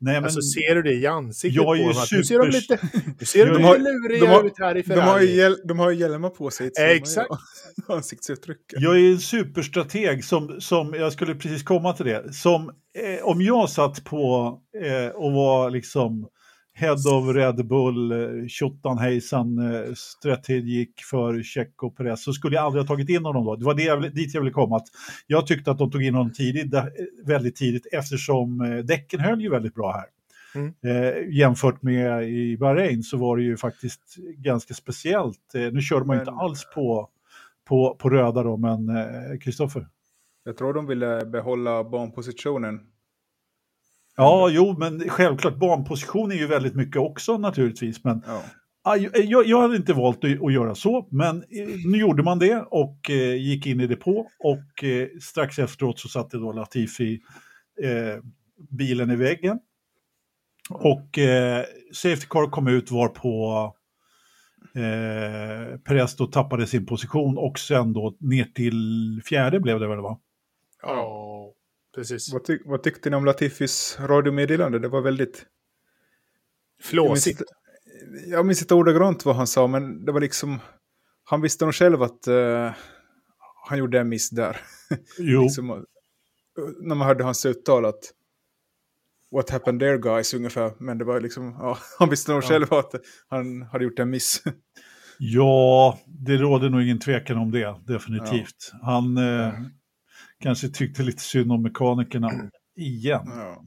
Nej, 0.00 0.14
men, 0.14 0.24
alltså 0.24 0.40
ser 0.40 0.74
du 0.74 0.82
det 0.82 0.92
i 0.92 1.06
ansiktet 1.06 1.62
jag 1.62 1.78
är 1.78 1.86
på 1.86 1.92
dem? 1.92 2.06
Super... 2.06 2.16
Nu 2.18 2.24
ser 2.24 2.38
de 2.38 2.48
lite, 2.48 2.78
nu 3.20 3.26
ser 3.26 3.46
de, 3.46 3.52
de 3.52 3.58
lite 3.58 3.78
luriga 3.78 4.40
ut 4.40 4.58
här 4.58 4.76
i 4.76 4.82
Ferrari. 4.82 5.00
De 5.00 5.06
har 5.06 5.20
ju, 5.20 5.34
hjäl, 5.34 5.56
de 5.64 5.78
har 5.78 5.90
ju 5.90 6.00
hjälmar 6.00 6.30
på 6.30 6.50
sig. 6.50 6.70
Exakt. 6.80 7.28
Ansiktsuttrycket. 7.88 8.80
Jag 8.80 9.00
är 9.00 9.12
en 9.12 9.18
superstrateg 9.18 10.24
som, 10.24 10.60
som, 10.60 10.94
jag 10.94 11.12
skulle 11.12 11.34
precis 11.34 11.62
komma 11.62 11.92
till 11.92 12.06
det, 12.06 12.34
som 12.34 12.70
eh, 12.98 13.24
om 13.24 13.42
jag 13.42 13.70
satt 13.70 14.04
på 14.04 14.54
eh, 14.84 15.08
och 15.08 15.32
var 15.32 15.70
liksom 15.70 16.28
Head 16.76 16.92
of 16.92 17.34
Red 17.34 17.66
Bull, 17.66 18.12
eh, 18.12 18.46
tjottan 18.48 18.98
hejsan, 18.98 19.58
eh, 19.58 19.94
strategic 19.94 20.90
för 21.10 21.42
Checo 21.42 21.90
Perez, 21.90 22.24
så 22.24 22.32
skulle 22.32 22.56
jag 22.56 22.64
aldrig 22.64 22.82
ha 22.82 22.88
tagit 22.88 23.08
in 23.08 23.24
honom 23.24 23.44
då. 23.44 23.56
Det 23.56 23.64
var 23.64 23.74
det 23.74 23.82
jag, 23.82 24.14
dit 24.14 24.34
jag 24.34 24.40
ville 24.40 24.52
komma. 24.52 24.76
Att 24.76 24.86
jag 25.26 25.46
tyckte 25.46 25.70
att 25.70 25.78
de 25.78 25.90
tog 25.90 26.02
in 26.02 26.14
honom 26.14 26.32
tidigt, 26.32 26.74
väldigt 27.24 27.56
tidigt 27.56 27.86
eftersom 27.92 28.60
eh, 28.60 28.78
däcken 28.78 29.20
höll 29.20 29.40
ju 29.40 29.50
väldigt 29.50 29.74
bra 29.74 29.92
här. 29.92 30.06
Mm. 30.54 30.74
Eh, 30.84 31.36
jämfört 31.38 31.82
med 31.82 32.28
i 32.28 32.56
Bahrain 32.56 33.02
så 33.02 33.16
var 33.16 33.36
det 33.36 33.42
ju 33.42 33.56
faktiskt 33.56 34.16
ganska 34.38 34.74
speciellt. 34.74 35.54
Eh, 35.54 35.72
nu 35.72 35.80
körde 35.80 36.06
man 36.06 36.16
ju 36.16 36.20
inte 36.20 36.32
alls 36.32 36.66
på, 36.74 37.08
på, 37.68 37.96
på 37.98 38.10
röda 38.10 38.42
då, 38.42 38.56
men 38.56 38.90
Kristoffer? 39.40 39.80
Eh, 39.80 39.86
jag 40.44 40.56
tror 40.56 40.74
de 40.74 40.86
ville 40.86 41.26
behålla 41.26 41.84
banpositionen 41.84 42.80
Ja, 44.16 44.48
jo, 44.50 44.76
men 44.78 45.08
självklart, 45.08 45.56
banposition 45.56 46.32
är 46.32 46.36
ju 46.36 46.46
väldigt 46.46 46.74
mycket 46.74 46.96
också 46.96 47.38
naturligtvis. 47.38 48.04
Men 48.04 48.22
ja. 48.26 48.42
jag, 48.96 49.46
jag 49.46 49.60
hade 49.60 49.76
inte 49.76 49.92
valt 49.92 50.24
att, 50.24 50.42
att, 50.42 50.52
göra 50.52 50.74
så, 50.74 51.08
men 51.10 51.36
eh, 51.36 51.68
nu 51.86 51.98
gjorde 51.98 52.22
man 52.22 52.38
det 52.38 52.64
och 52.70 53.10
eh, 53.10 53.34
gick 53.34 53.66
in 53.66 53.80
i 53.80 53.86
depå 53.86 54.30
och 54.38 54.84
eh, 54.84 55.08
strax 55.20 55.58
efteråt 55.58 55.98
så 55.98 56.08
satte 56.08 56.36
då 56.36 56.52
Latifi 56.52 57.20
eh, 57.82 58.22
bilen 58.70 59.10
i 59.10 59.16
väggen. 59.16 59.58
Och 60.70 61.18
eh, 61.18 61.64
Safety 61.92 62.26
Car 62.26 62.50
kom 62.50 62.68
ut 62.68 62.90
var 62.90 63.08
på 63.08 63.74
eh, 64.74 65.78
Perez 65.78 66.16
då 66.16 66.26
tappade 66.26 66.66
sin 66.66 66.86
position 66.86 67.38
och 67.38 67.58
sen 67.58 67.92
då 67.92 68.16
ner 68.20 68.44
till 68.44 69.22
fjärde 69.24 69.60
blev 69.60 69.80
det 69.80 69.88
väl 69.88 70.00
va? 70.00 70.18
Ja, 70.82 71.53
precis. 71.94 72.32
Vad, 72.32 72.44
tyck, 72.44 72.62
vad 72.64 72.82
tyckte 72.82 73.10
ni 73.10 73.16
om 73.16 73.24
Latifis 73.24 73.98
radiomeddelande? 74.00 74.78
Det 74.78 74.88
var 74.88 75.00
väldigt... 75.00 75.46
Flåsigt. 76.82 77.42
Jag 78.26 78.46
minns 78.46 78.62
inte 78.62 78.74
ordagrant 78.74 79.24
vad 79.24 79.36
han 79.36 79.46
sa, 79.46 79.66
men 79.66 80.04
det 80.04 80.12
var 80.12 80.20
liksom... 80.20 80.58
Han 81.24 81.40
visste 81.40 81.64
nog 81.64 81.74
själv 81.74 82.02
att 82.02 82.28
uh, 82.28 82.70
han 83.68 83.78
gjorde 83.78 84.00
en 84.00 84.08
miss 84.08 84.30
där. 84.30 84.60
Jo. 85.18 85.42
liksom, 85.42 85.84
när 86.80 86.94
man 86.94 87.06
hörde 87.06 87.24
hans 87.24 87.46
uttal 87.46 87.84
att 87.84 88.12
What 89.34 89.50
happened 89.50 89.80
there 89.80 89.98
guys 89.98 90.34
ungefär. 90.34 90.72
Men 90.78 90.98
det 90.98 91.04
var 91.04 91.20
liksom, 91.20 91.56
ja, 91.58 91.78
han 91.98 92.10
visste 92.10 92.32
nog 92.32 92.42
ja. 92.42 92.48
själv 92.48 92.74
att 92.74 92.94
han 93.28 93.62
hade 93.62 93.84
gjort 93.84 93.98
en 93.98 94.10
miss. 94.10 94.42
Ja, 95.18 95.98
det 96.06 96.36
råder 96.36 96.70
nog 96.70 96.82
ingen 96.82 96.98
tvekan 96.98 97.38
om 97.38 97.50
det, 97.50 97.76
definitivt. 97.86 98.70
Ja. 98.72 98.78
Han 98.82 99.16
eh, 99.16 99.48
mm. 99.48 99.70
Kanske 100.40 100.68
tyckte 100.68 101.02
lite 101.02 101.22
synd 101.22 101.52
om 101.52 101.62
mekanikerna 101.62 102.30
igen. 102.76 103.22
Ja. 103.26 103.64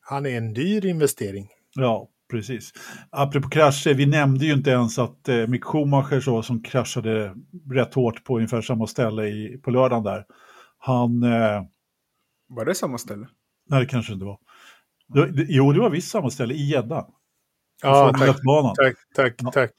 Han 0.00 0.26
är 0.26 0.36
en 0.36 0.54
dyr 0.54 0.86
investering. 0.86 1.48
Ja, 1.74 2.08
precis. 2.30 2.72
Apropå 3.10 3.48
krascher, 3.48 3.94
vi 3.94 4.06
nämnde 4.06 4.46
ju 4.46 4.52
inte 4.52 4.70
ens 4.70 4.98
att 4.98 5.28
eh, 5.28 5.46
Mick 5.46 5.64
Schumacher 5.64 6.20
så, 6.20 6.42
som 6.42 6.62
kraschade 6.62 7.34
rätt 7.72 7.94
hårt 7.94 8.24
på 8.24 8.36
ungefär 8.36 8.62
samma 8.62 8.86
ställe 8.86 9.26
i, 9.26 9.60
på 9.62 9.70
lördagen 9.70 10.04
där. 10.04 10.24
Han... 10.78 11.22
Eh, 11.22 11.62
var 12.48 12.64
det 12.64 12.74
samma 12.74 12.98
ställe? 12.98 13.28
Nej, 13.68 13.80
det 13.80 13.86
kanske 13.86 14.12
inte 14.12 14.24
var. 14.24 14.38
Det, 15.08 15.46
jo, 15.48 15.72
det 15.72 15.80
var 15.80 15.90
visst 15.90 16.10
samma 16.10 16.30
ställe, 16.30 16.54
i 16.54 16.70
Gädda. 16.70 17.06
Ja, 17.82 18.12
tack, 18.18 18.36
tack, 18.76 18.96
tack, 19.14 19.34
ja. 19.38 19.50
tack. 19.50 19.70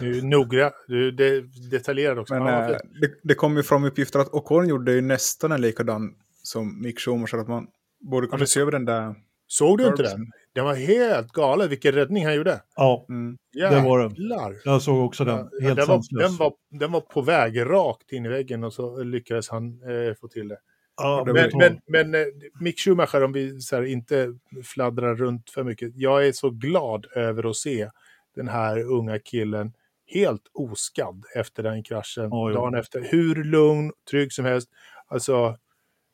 Du 0.00 0.18
är 0.18 0.22
noggrann, 0.22 0.70
du 0.86 1.08
är 1.08 1.70
detaljerad 1.70 2.18
också. 2.18 2.34
Men, 2.34 2.46
ja, 2.46 2.70
äh, 2.70 2.76
det, 3.00 3.10
det 3.22 3.34
kom 3.34 3.56
ju 3.56 3.62
fram 3.62 3.84
uppgifter 3.84 4.18
att 4.18 4.34
Ocon 4.34 4.68
gjorde 4.68 4.92
ju 4.92 5.00
nästan 5.00 5.52
en 5.52 5.60
likadan 5.60 6.14
som 6.42 6.82
Mick 6.82 7.00
Schumacher, 7.00 7.38
att 7.38 7.48
man 7.48 7.66
borde 8.00 8.26
kunna 8.26 8.46
se 8.46 8.60
över 8.60 8.72
den 8.72 8.84
där... 8.84 9.14
Såg 9.46 9.78
du 9.78 9.86
inte 9.86 10.02
den? 10.02 10.30
Den 10.52 10.64
var 10.64 10.74
helt 10.74 11.32
galen, 11.32 11.68
vilken 11.68 11.92
räddning 11.92 12.24
han 12.24 12.34
gjorde. 12.34 12.60
Ja, 12.76 13.06
mm. 13.08 13.38
det 13.52 13.80
var 13.80 13.98
den. 13.98 14.56
Jag 14.64 14.82
såg 14.82 15.04
också 15.04 15.24
den, 15.24 15.48
helt 15.62 15.76
den 15.76 15.86
var, 15.86 16.22
den, 16.22 16.36
var, 16.36 16.52
den 16.70 16.92
var 16.92 17.00
på 17.00 17.20
väg 17.20 17.60
rakt 17.60 18.12
in 18.12 18.26
i 18.26 18.28
väggen 18.28 18.64
och 18.64 18.72
så 18.72 19.02
lyckades 19.02 19.48
han 19.48 19.66
eh, 19.82 20.14
få 20.20 20.28
till 20.28 20.48
det. 20.48 20.58
Ja, 20.96 21.24
men, 21.26 21.50
men, 21.54 21.80
men, 21.86 22.14
eh, 22.14 22.26
Mick 22.60 22.78
Schumacher, 22.78 23.24
om 23.24 23.32
vi 23.32 23.60
så 23.60 23.76
här, 23.76 23.82
inte 23.82 24.34
fladdrar 24.64 25.14
runt 25.14 25.50
för 25.50 25.64
mycket. 25.64 25.92
Jag 25.94 26.26
är 26.26 26.32
så 26.32 26.50
glad 26.50 27.06
över 27.14 27.50
att 27.50 27.56
se 27.56 27.90
den 28.34 28.48
här 28.48 28.92
unga 28.92 29.18
killen 29.18 29.72
helt 30.08 30.50
oskadd 30.52 31.24
efter 31.34 31.62
den 31.62 31.82
kraschen. 31.82 32.28
Oj, 32.32 32.54
dagen 32.54 32.74
efter. 32.74 33.08
Hur 33.10 33.44
lugn, 33.44 33.92
trygg 34.10 34.32
som 34.32 34.44
helst. 34.44 34.70
Alltså, 35.06 35.58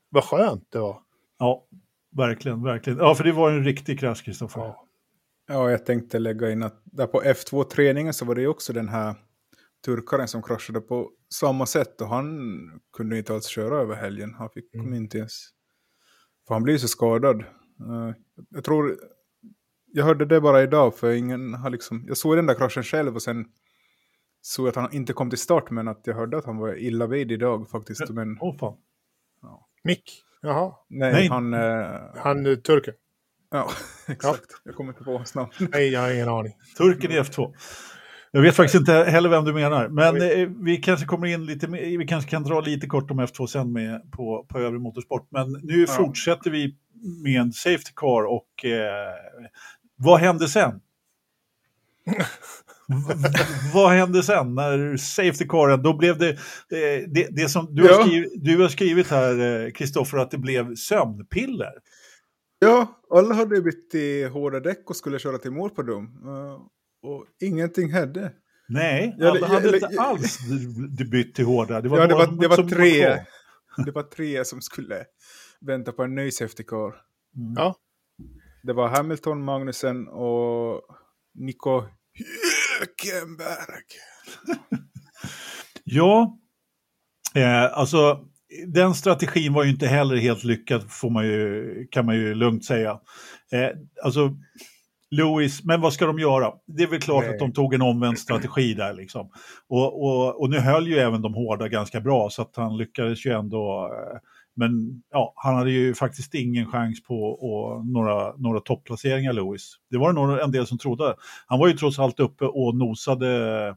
vad 0.09 0.25
skönt 0.25 0.69
det 0.71 0.79
var. 0.79 1.01
Ja, 1.39 1.67
verkligen, 2.17 2.63
verkligen. 2.63 2.99
Ja, 2.99 3.15
för 3.15 3.25
det 3.25 3.33
var 3.33 3.51
en 3.51 3.65
riktig 3.65 4.01
krasch, 4.01 4.25
Kristoffer. 4.25 4.61
Ja. 4.61 4.87
ja, 5.49 5.71
jag 5.71 5.87
tänkte 5.87 6.19
lägga 6.19 6.51
in 6.51 6.63
att 6.63 6.83
där 6.85 7.07
på 7.07 7.23
F2-träningen 7.23 8.15
så 8.15 8.25
var 8.25 8.35
det 8.35 8.47
också 8.47 8.73
den 8.73 8.89
här 8.89 9.15
turkaren 9.85 10.29
som 10.29 10.43
kraschade 10.43 10.81
på 10.81 11.11
samma 11.35 11.67
sätt 11.67 12.01
och 12.01 12.09
han 12.09 12.39
kunde 12.97 13.19
inte 13.19 13.35
alls 13.35 13.47
köra 13.47 13.77
över 13.81 13.95
helgen. 13.95 14.35
Han 14.35 14.51
fick 14.51 14.75
mm. 14.75 14.95
inte 14.95 15.19
ens... 15.19 15.51
För 16.47 16.55
han 16.55 16.63
blev 16.63 16.79
så 16.79 16.89
skadad. 16.89 17.41
Uh, 17.41 18.13
jag 18.51 18.65
tror... 18.65 18.97
Jag 19.97 20.05
hörde 20.05 20.25
det 20.25 20.41
bara 20.41 20.63
idag 20.63 20.95
för 20.95 21.13
ingen 21.13 21.55
har 21.55 21.71
liksom... 21.71 22.05
Jag 22.07 22.17
såg 22.17 22.37
den 22.37 22.47
där 22.47 22.55
kraschen 22.55 22.83
själv 22.83 23.15
och 23.15 23.23
sen 23.23 23.45
såg 24.47 24.69
att 24.69 24.77
han 24.77 24.93
inte 24.93 25.13
kom 25.13 25.31
till 25.31 25.39
start 25.39 25.71
men 25.71 25.89
att 25.89 26.01
jag 26.05 26.15
hörde 26.15 26.39
att 26.39 26.45
han 26.45 26.57
var 26.57 26.79
illa 26.79 27.07
vid 27.07 27.33
idag 27.33 27.71
faktiskt. 27.71 28.11
Men... 28.11 28.39
Åh 28.41 28.51
oh, 28.51 28.59
fan. 28.59 28.77
Ja. 29.43 29.69
Mick? 29.85 30.23
Jaha. 30.43 30.73
Nej, 30.89 31.13
Nej. 31.13 31.29
han... 31.29 31.55
Uh... 31.55 32.01
Han 32.17 32.47
uh, 32.47 32.57
turken? 32.57 32.95
Ja, 33.51 33.71
exakt. 34.09 34.45
Ja. 34.49 34.57
Jag 34.65 34.75
kommer 34.75 34.93
inte 34.93 35.05
på 35.05 35.17
hans 35.17 35.35
namn. 35.35 35.51
Nej, 35.59 35.89
jag 35.89 36.01
har 36.01 36.15
ingen 36.15 36.29
aning. 36.29 36.53
Turken 36.77 37.11
i 37.11 37.21
F2. 37.21 37.55
Jag 38.31 38.43
vet 38.43 38.57
faktiskt 38.57 38.75
inte 38.75 38.93
heller 38.93 39.29
vem 39.29 39.45
du 39.45 39.53
menar, 39.53 39.89
men 39.89 40.23
eh, 40.23 40.49
vi 40.65 40.77
kanske 40.77 41.07
kommer 41.07 41.27
in 41.27 41.47
lite, 41.47 41.67
vi 41.67 42.07
kanske 42.09 42.31
kan 42.31 42.43
dra 42.43 42.61
lite 42.61 42.87
kort 42.87 43.11
om 43.11 43.21
F2 43.21 43.47
sen 43.47 43.73
med 43.73 44.13
på, 44.13 44.47
på 44.49 44.59
övrig 44.59 44.81
motorsport. 44.81 45.29
Men 45.31 45.53
nu 45.63 45.81
ja. 45.81 45.87
fortsätter 45.87 46.51
vi 46.51 46.77
med 47.23 47.41
en 47.41 47.53
Safety 47.53 47.93
Car 47.97 48.25
och 48.25 48.65
eh, 48.65 49.15
vad 49.97 50.21
hände 50.21 50.49
sen? 50.49 50.81
vad 53.75 53.91
hände 53.91 54.23
sen 54.23 54.55
när 54.55 54.97
Safety 54.97 55.47
Caren, 55.49 55.83
då 55.83 55.97
blev 55.97 56.19
det, 56.19 56.39
det, 56.69 57.15
det, 57.15 57.29
det 57.31 57.49
som 57.49 57.75
du, 57.75 57.87
ja. 57.87 57.97
har 57.97 58.03
skrivit, 58.03 58.33
du 58.35 58.63
har 58.63 58.69
skrivit 58.69 59.11
här, 59.11 59.71
Kristoffer, 59.71 60.19
att 60.19 60.31
det 60.31 60.39
blev 60.39 60.75
sömnpiller. 60.75 61.73
Ja, 62.59 63.01
alla 63.11 63.35
hade 63.35 63.61
bytt 63.61 63.95
i 63.95 64.25
hårda 64.25 64.61
däck 64.61 64.91
och 64.91 64.97
skulle 64.97 65.19
köra 65.19 65.39
till 65.39 65.51
mål 65.51 65.71
på 65.71 65.83
dem 65.83 66.09
och 67.03 67.27
ingenting 67.41 67.93
hände. 67.93 68.33
Nej, 68.69 69.17
alla 69.21 69.39
jag, 69.39 69.47
hade 69.47 69.67
jag, 69.67 69.75
inte 69.75 69.89
jag, 69.91 70.05
alls 70.05 70.39
bytt 71.11 71.35
till 71.35 71.45
hårda. 71.45 71.81
Det 71.81 71.89
var, 71.89 71.99
ja, 71.99 72.07
det 72.07 72.15
var, 72.15 72.41
det 72.41 72.49
var 72.49 72.69
tre. 72.69 73.25
det 73.85 73.91
var 73.91 74.03
tre 74.03 74.45
som 74.45 74.61
skulle 74.61 75.05
vänta 75.61 75.93
på 75.93 76.03
en 76.03 76.15
ny 76.15 76.31
safety 76.31 76.63
car. 76.63 76.95
Mm. 77.37 77.55
Ja. 77.57 77.77
Det 78.63 78.73
var 78.73 78.89
Hamilton, 78.89 79.45
Magnusen 79.45 80.09
och 80.09 80.83
Nico 81.35 81.83
Hülkenberg. 82.85 83.85
ja, 85.85 86.39
eh, 87.35 87.79
alltså 87.79 88.21
den 88.67 88.95
strategin 88.95 89.53
var 89.53 89.65
ju 89.65 89.71
inte 89.71 89.87
heller 89.87 90.17
helt 90.17 90.45
lyckad, 90.45 90.91
får 90.91 91.11
man 91.11 91.27
ju, 91.27 91.87
kan 91.91 92.07
man 92.07 92.15
ju 92.17 92.35
lugnt 92.35 92.65
säga. 92.65 92.91
Eh, 93.53 93.69
alltså, 94.05 94.37
Lewis, 95.11 95.65
men 95.65 95.81
vad 95.81 95.93
ska 95.93 96.07
de 96.07 96.19
göra? 96.19 96.53
Det 96.67 96.83
är 96.83 96.87
väl 96.87 97.01
klart 97.01 97.25
Nej. 97.25 97.35
att 97.35 97.39
de 97.39 97.53
tog 97.53 97.75
en 97.75 97.83
omvänd 97.83 98.19
strategi 98.19 98.75
där 98.75 98.93
liksom. 98.93 99.31
Och, 99.69 100.05
och, 100.05 100.41
och 100.41 100.51
nu 100.51 100.59
höll 100.59 100.89
ju 100.89 100.99
även 100.99 101.23
de 101.23 101.35
hårda 101.35 101.69
ganska 101.69 102.01
bra 102.01 102.31
så 102.31 102.43
att 102.43 102.57
han 102.57 102.77
lyckades 102.77 103.27
ju 103.27 103.31
ändå. 103.31 103.91
Eh, 103.93 104.19
men 104.57 105.03
ja, 105.11 105.33
han 105.37 105.55
hade 105.55 105.71
ju 105.71 105.95
faktiskt 105.95 106.35
ingen 106.35 106.67
chans 106.67 107.03
på 107.03 107.25
och 107.25 107.87
några, 107.87 108.37
några 108.37 108.61
topplaceringar, 108.61 109.33
Lewis. 109.33 109.75
Det 109.91 109.99
var 109.99 110.13
det 110.13 110.21
nog 110.21 110.39
en 110.39 110.51
del 110.51 110.67
som 110.67 110.79
trodde. 110.79 111.15
Han 111.47 111.59
var 111.59 111.69
ju 111.69 111.73
trots 111.73 111.99
allt 111.99 112.21
uppe 112.21 112.45
och 112.45 112.77
nosade 112.77 113.77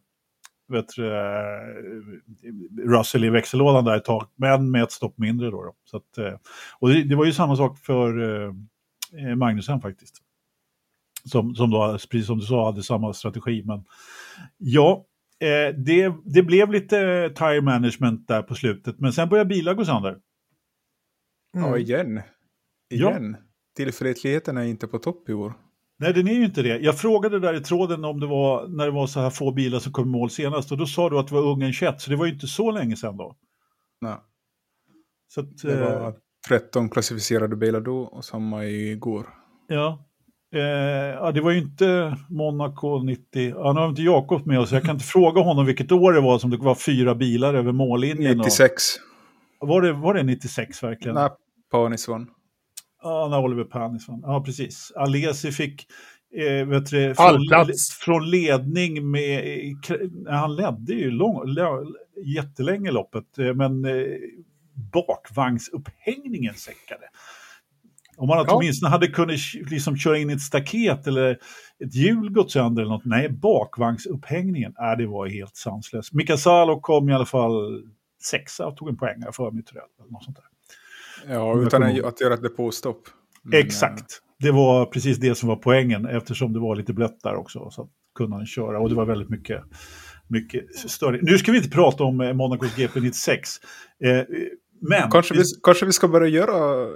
vet 0.69 0.87
du, 0.95 1.11
Russell 2.87 3.23
i 3.23 3.29
växellådan 3.29 3.85
där 3.85 3.97
ett 3.97 4.05
tag, 4.05 4.27
men 4.35 4.71
med 4.71 4.83
ett 4.83 4.91
stopp 4.91 5.17
mindre 5.17 5.51
då. 5.51 5.63
då. 5.63 5.73
Så 5.83 5.97
att, 5.97 6.17
eh, 6.17 6.39
och 6.79 6.89
det, 6.89 7.03
det, 7.03 7.15
var 7.15 7.25
ju 7.25 7.33
samma 7.33 7.55
sak 7.55 7.77
för 7.77 8.43
eh, 8.45 9.35
Magnusen 9.35 9.81
faktiskt 9.81 10.21
som, 11.27 11.55
som 11.55 11.71
då, 11.71 11.97
precis 12.11 12.25
som 12.25 12.39
du 12.39 12.45
sa, 12.45 12.65
hade 12.65 12.83
samma 12.83 13.13
strategi. 13.13 13.63
Men 13.65 13.83
ja, 14.57 15.05
eh, 15.39 15.75
det, 15.75 16.13
det 16.25 16.43
blev 16.43 16.71
lite 16.71 16.99
eh, 16.99 17.31
tire 17.31 17.61
management 17.61 18.27
där 18.27 18.41
på 18.41 18.55
slutet, 18.55 18.99
men 18.99 19.13
sen 19.13 19.29
började 19.29 19.47
bilar 19.47 19.73
gå 19.73 19.85
sönder. 19.85 20.17
Mm. 21.57 21.69
Ja, 21.69 21.77
igen. 21.77 22.21
Igen. 22.91 23.37
Ja. 23.39 23.43
Tillförlitligheten 23.75 24.57
är 24.57 24.63
inte 24.63 24.87
på 24.87 24.99
topp 24.99 25.29
i 25.29 25.33
år. 25.33 25.53
Nej, 25.99 26.13
den 26.13 26.27
är 26.27 26.33
ju 26.33 26.45
inte 26.45 26.61
det. 26.61 26.77
Jag 26.77 26.99
frågade 26.99 27.39
där 27.39 27.53
i 27.53 27.59
tråden 27.59 28.05
om 28.05 28.19
det 28.19 28.27
var 28.27 28.67
när 28.67 28.85
det 28.85 28.91
var 28.91 29.07
så 29.07 29.19
här 29.19 29.29
få 29.29 29.51
bilar 29.51 29.79
som 29.79 29.91
kom 29.91 30.05
i 30.05 30.11
mål 30.11 30.29
senast 30.29 30.71
och 30.71 30.77
då 30.77 30.85
sa 30.85 31.09
du 31.09 31.19
att 31.19 31.27
det 31.27 31.33
var 31.33 31.41
Ungern 31.41 31.73
21, 31.73 32.01
så 32.01 32.09
det 32.09 32.15
var 32.15 32.25
ju 32.25 32.33
inte 32.33 32.47
så 32.47 32.71
länge 32.71 32.95
sedan 32.95 33.17
då. 33.17 33.35
Nej. 34.01 34.17
Så 35.27 35.41
att, 35.41 35.57
det 35.57 35.75
var 35.75 36.15
13 36.47 36.83
eh, 36.83 36.89
klassificerade 36.89 37.55
bilar 37.55 37.81
då 37.81 38.01
och 38.01 38.25
samma 38.25 38.65
igår. 38.65 39.29
Ja, 39.67 40.07
Eh, 40.55 40.61
ja, 41.13 41.31
det 41.31 41.41
var 41.41 41.51
ju 41.51 41.57
inte 41.57 42.17
Monaco 42.29 43.03
90. 43.03 43.49
Ja, 43.49 43.73
nu 43.73 43.79
har 43.79 43.89
inte 43.89 44.01
Jakob 44.01 44.45
med 44.45 44.59
oss, 44.59 44.71
jag 44.71 44.83
kan 44.83 44.95
inte 44.95 45.05
fråga 45.13 45.41
honom 45.41 45.65
vilket 45.65 45.91
år 45.91 46.13
det 46.13 46.21
var 46.21 46.39
som 46.39 46.49
det 46.49 46.57
var 46.57 46.75
fyra 46.75 47.15
bilar 47.15 47.53
över 47.53 47.71
mållinjen. 47.71 48.37
96. 48.37 48.83
Och, 49.59 49.67
var, 49.67 49.81
det, 49.81 49.93
var 49.93 50.13
det 50.13 50.23
96 50.23 50.83
verkligen? 50.83 51.15
Nej, 51.15 51.29
Panis 51.71 52.07
vann. 52.07 52.29
Ja, 53.03 53.27
när 53.31 53.39
Oliver 53.39 53.63
Panis 53.63 54.07
vann. 54.07 54.21
Ja, 54.23 54.43
precis. 54.43 54.91
Alesi 54.95 55.51
fick 55.51 55.87
eh, 56.35 56.67
vet 56.67 56.89
du, 56.89 57.15
från, 57.15 57.67
från 58.01 58.29
ledning 58.29 59.11
med... 59.11 59.43
Han 60.29 60.55
ledde 60.55 60.93
ju 60.93 61.11
lång, 61.11 61.55
jättelänge 62.25 62.91
loppet, 62.91 63.37
eh, 63.39 63.53
men 63.53 63.85
eh, 63.85 64.05
bakvagnsupphängningen 64.93 66.53
säckade. 66.53 67.03
Om 68.17 68.27
man 68.27 68.37
ja. 68.37 68.55
åtminstone 68.55 68.89
hade 68.89 69.07
kunnat 69.07 69.39
liksom 69.53 69.97
köra 69.97 70.17
in 70.17 70.29
ett 70.29 70.41
staket 70.41 71.07
eller 71.07 71.37
ett 71.79 71.95
hjul 71.95 72.29
gått 72.29 72.51
sönder 72.51 72.81
eller 72.81 72.91
något. 72.91 73.05
Nej, 73.05 73.29
bakvagnsupphängningen, 73.29 74.73
äh, 74.79 74.97
det 74.97 75.07
var 75.07 75.27
helt 75.27 75.55
sanslöst. 75.55 76.13
Mika 76.13 76.37
Salo 76.37 76.79
kom 76.79 77.09
i 77.09 77.13
alla 77.13 77.25
fall 77.25 77.83
sexa 78.23 78.67
och 78.67 78.77
tog 78.77 78.89
en 78.89 78.97
poäng 78.97 79.23
för 79.33 79.51
mig 79.51 79.63
tror 79.63 79.81
jag. 79.81 80.11
Något 80.11 80.23
sånt 80.23 80.37
där. 80.37 80.45
Ja, 81.27 81.61
utan 81.61 81.83
att 81.83 82.21
göra 82.21 82.33
ett 82.33 82.41
depåstopp. 82.41 83.01
Men, 83.43 83.59
Exakt. 83.59 84.21
Det 84.39 84.51
var 84.51 84.85
precis 84.85 85.17
det 85.17 85.35
som 85.35 85.49
var 85.49 85.55
poängen 85.55 86.05
eftersom 86.05 86.53
det 86.53 86.59
var 86.59 86.75
lite 86.75 86.93
blött 86.93 87.19
där 87.23 87.35
också. 87.35 87.69
Så 87.69 87.89
kunde 88.15 88.35
han 88.35 88.45
köra 88.45 88.79
och 88.79 88.89
det 88.89 88.95
var 88.95 89.05
väldigt 89.05 89.29
mycket, 89.29 89.63
mycket 90.27 90.75
större. 90.75 91.19
Nu 91.21 91.37
ska 91.37 91.51
vi 91.51 91.57
inte 91.57 91.69
prata 91.69 92.03
om 92.03 92.21
eh, 92.21 92.33
Monacos 92.33 92.75
GP96. 92.77 93.37
Eh, 94.03 94.25
Men, 94.81 95.11
kanske, 95.11 95.33
vi, 95.33 95.43
kanske 95.63 95.85
vi 95.85 95.91
ska 95.91 96.07
börja 96.07 96.27
göra 96.27 96.87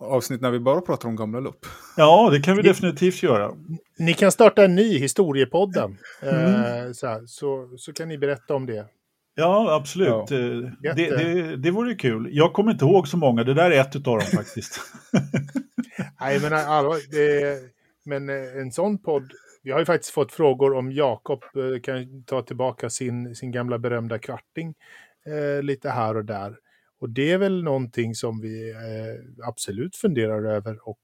avsnitt 0.00 0.40
när 0.40 0.50
vi 0.50 0.60
bara 0.60 0.80
pratar 0.80 1.08
om 1.08 1.16
gamla 1.16 1.40
lopp. 1.40 1.66
Ja, 1.96 2.28
det 2.32 2.40
kan 2.40 2.56
vi 2.56 2.62
definitivt 2.62 3.22
göra. 3.22 3.52
Ni 3.98 4.14
kan 4.14 4.32
starta 4.32 4.64
en 4.64 4.74
ny 4.74 4.98
historiepodden. 4.98 5.96
Mm. 6.22 6.44
Eh, 6.44 6.92
så, 6.92 7.06
här, 7.06 7.22
så, 7.26 7.68
så 7.76 7.92
kan 7.92 8.08
ni 8.08 8.18
berätta 8.18 8.54
om 8.54 8.66
det. 8.66 8.86
Ja, 9.34 9.74
absolut. 9.74 10.30
Ja. 10.30 10.36
Eh, 10.36 10.94
det, 10.96 11.10
det, 11.10 11.56
det 11.56 11.70
vore 11.70 11.94
kul. 11.94 12.28
Jag 12.32 12.52
kommer 12.52 12.72
inte 12.72 12.84
ihåg 12.84 13.08
så 13.08 13.16
många. 13.16 13.44
Det 13.44 13.54
där 13.54 13.70
är 13.70 13.80
ett 13.80 13.96
av 13.96 14.02
dem 14.02 14.20
faktiskt. 14.34 14.80
Nej, 16.20 16.40
men 16.40 16.52
allvar, 16.52 16.96
det, 17.10 17.58
men 18.04 18.28
eh, 18.28 18.60
en 18.60 18.72
sån 18.72 18.98
podd. 18.98 19.32
Vi 19.62 19.70
har 19.70 19.78
ju 19.78 19.84
faktiskt 19.84 20.14
fått 20.14 20.32
frågor 20.32 20.74
om 20.74 20.92
Jakob 20.92 21.44
eh, 21.56 21.80
kan 21.80 22.24
ta 22.24 22.42
tillbaka 22.42 22.90
sin, 22.90 23.34
sin 23.34 23.50
gamla 23.50 23.78
berömda 23.78 24.18
kvarting 24.18 24.74
eh, 25.26 25.62
lite 25.62 25.90
här 25.90 26.16
och 26.16 26.24
där. 26.24 26.56
Och 27.00 27.10
det 27.10 27.32
är 27.32 27.38
väl 27.38 27.62
någonting 27.62 28.14
som 28.14 28.40
vi 28.40 28.70
eh, 28.70 29.46
absolut 29.48 29.96
funderar 29.96 30.44
över 30.44 30.88
och 30.88 30.98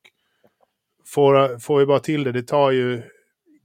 får, 1.07 1.59
får 1.59 1.79
vi 1.79 1.87
bara 1.87 2.01
till 2.01 2.25
det. 2.25 2.33
Det 2.33 2.43
tar 2.43 2.71
ju 2.71 3.03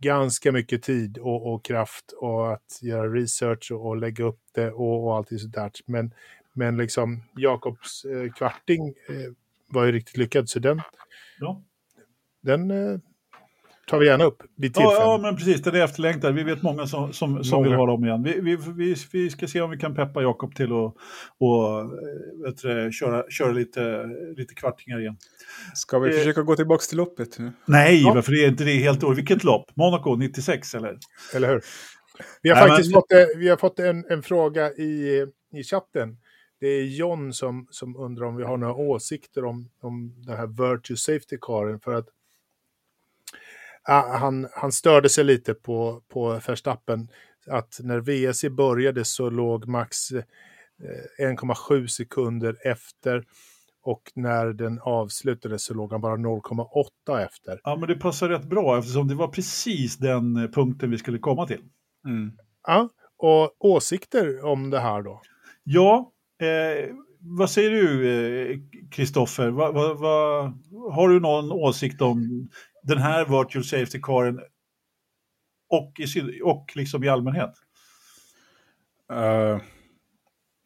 ganska 0.02 0.52
mycket 0.52 0.84
tid 0.84 1.18
och, 1.18 1.54
och 1.54 1.66
kraft 1.66 2.12
och 2.12 2.54
att 2.54 2.80
göra 2.82 3.14
research 3.14 3.72
och, 3.72 3.88
och 3.88 3.98
lägga 3.98 4.24
upp 4.24 4.42
det 4.52 4.72
och, 4.72 5.04
och 5.04 5.16
allt 5.16 5.30
sånt 5.40 5.54
där. 5.54 5.72
Men, 5.86 6.14
men 6.54 6.78
liksom 6.78 7.24
Jakobs 7.38 8.06
eh, 8.06 8.32
kvarting 8.32 8.88
eh, 8.88 9.32
var 9.68 9.86
ju 9.86 9.92
riktigt 9.92 10.18
lyckad 10.18 10.50
så 10.50 10.60
den, 10.60 10.82
ja. 11.40 11.62
den 12.42 12.72
eh, 12.72 13.00
tar 13.92 14.00
vi 14.00 14.06
gärna 14.06 14.24
upp 14.24 14.44
vid 14.58 14.74
tillfälle. 14.74 14.96
Ja, 14.96 15.12
ja, 15.12 15.18
men 15.18 15.36
precis. 15.36 15.62
Den 15.62 15.76
är 15.76 15.84
efterlängtad. 15.84 16.36
Vi 16.36 16.44
vet 16.44 16.62
många 16.62 16.88
som, 16.88 17.14
som, 17.14 17.44
som 17.44 17.56
många. 17.58 17.70
vill 17.70 17.78
ha 17.78 17.86
dem 17.86 18.06
igen. 18.06 18.24
Vi, 18.24 18.40
vi, 18.40 18.56
vi, 18.76 18.96
vi 19.12 19.30
ska 19.30 19.48
se 19.48 19.62
om 19.62 19.70
vi 19.70 19.78
kan 19.78 19.96
peppa 19.96 20.22
Jakob 20.22 20.56
till 20.56 20.66
att 20.66 20.94
och, 21.40 21.80
eh, 21.80 21.88
vet 22.46 22.58
du, 22.62 22.92
köra, 22.92 23.24
köra 23.30 23.52
lite, 23.52 24.06
lite 24.38 24.54
kvartingar 24.54 25.00
igen. 25.00 25.18
Ska 25.76 26.00
vi 26.00 26.10
eh, 26.10 26.18
försöka 26.18 26.42
gå 26.42 26.56
tillbaka 26.56 26.82
till 26.82 26.98
loppet? 26.98 27.38
Nej, 27.66 28.04
ja. 28.04 28.14
varför 28.14 28.44
är 28.44 28.48
inte 28.48 28.64
det 28.64 28.72
helt 28.72 29.02
dåligt? 29.02 29.18
Vilket 29.18 29.44
lopp? 29.44 29.72
Monaco 29.76 30.16
96 30.16 30.76
eller? 30.76 30.98
Eller 31.36 31.48
hur? 31.48 31.62
Vi 32.42 32.50
har 32.50 32.56
Nej, 32.58 32.68
faktiskt 32.68 32.92
men... 32.92 33.02
fått, 33.02 33.12
eh, 33.12 33.26
vi 33.38 33.50
har 33.50 33.58
fått 33.58 33.80
en, 33.80 34.06
en 34.10 34.24
fråga 34.24 34.72
i, 34.72 35.26
i 35.54 35.64
chatten. 35.64 36.18
Det 36.60 36.68
är 36.68 36.84
John 36.84 37.34
som, 37.34 37.68
som 37.72 37.96
undrar 37.96 38.26
om 38.26 38.36
vi 38.36 38.44
har 38.44 38.58
några 38.58 38.74
åsikter 38.74 39.46
om, 39.46 39.70
om 39.82 40.24
den 40.28 40.38
här 40.38 40.48
Virtue 40.48 40.98
Safety 40.98 41.38
Caren. 41.42 41.80
För 41.80 41.94
att 41.94 42.08
han, 43.84 44.48
han 44.52 44.72
störde 44.72 45.10
sig 45.10 45.24
lite 45.24 45.54
på, 45.54 46.02
på 46.08 46.42
Verstappen. 46.48 47.08
Att 47.48 47.80
när 47.84 48.00
VSC 48.00 48.46
började 48.50 49.06
så 49.06 49.30
låg 49.30 49.68
Max 49.68 50.12
1,7 51.20 51.88
sekunder 51.88 52.58
efter. 52.68 53.24
Och 53.84 54.12
när 54.16 54.46
den 54.46 54.80
avslutades 54.82 55.64
så 55.64 55.74
låg 55.74 55.92
han 55.92 56.02
bara 56.02 56.16
0,8 56.16 57.26
efter. 57.26 57.60
Ja, 57.64 57.76
men 57.76 57.90
det 57.90 57.96
passar 57.96 58.30
rätt 58.30 58.50
bra 58.50 58.78
eftersom 58.78 59.08
det 59.08 59.16
var 59.16 59.28
precis 59.28 59.98
den 59.98 60.52
punkten 60.54 60.92
vi 60.92 60.98
skulle 60.98 61.20
komma 61.20 61.48
till. 61.48 61.62
Mm. 62.06 62.32
Ja, 62.68 62.90
och 63.18 63.66
åsikter 63.66 64.46
om 64.46 64.70
det 64.70 64.80
här 64.80 65.02
då? 65.02 65.22
Ja, 65.64 66.12
eh, 66.42 66.96
vad 67.20 67.50
säger 67.50 67.72
du 67.72 68.70
Kristoffer? 68.92 69.48
Eh, 69.48 69.54
va, 69.54 69.72
va, 69.72 69.94
va, 69.94 70.54
har 70.92 71.10
du 71.10 71.20
någon 71.20 71.52
åsikt 71.52 72.02
om 72.02 72.50
den 72.84 72.98
här 72.98 73.26
virtual 73.26 73.64
safety-caren 73.64 74.40
och, 75.70 76.00
i, 76.00 76.42
och 76.44 76.72
liksom 76.76 77.04
i 77.04 77.10
allmänhet? 77.10 77.54
Uh, 79.12 79.62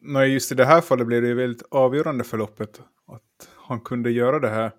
nej, 0.00 0.32
just 0.32 0.52
i 0.52 0.54
det 0.54 0.64
här 0.64 0.80
fallet 0.80 1.06
blev 1.06 1.22
det 1.22 1.34
väldigt 1.34 1.62
avgörande 1.70 2.24
för 2.24 2.38
loppet 2.38 2.80
att 3.06 3.48
han 3.56 3.80
kunde 3.80 4.10
göra 4.10 4.38
det 4.38 4.48
här. 4.48 4.72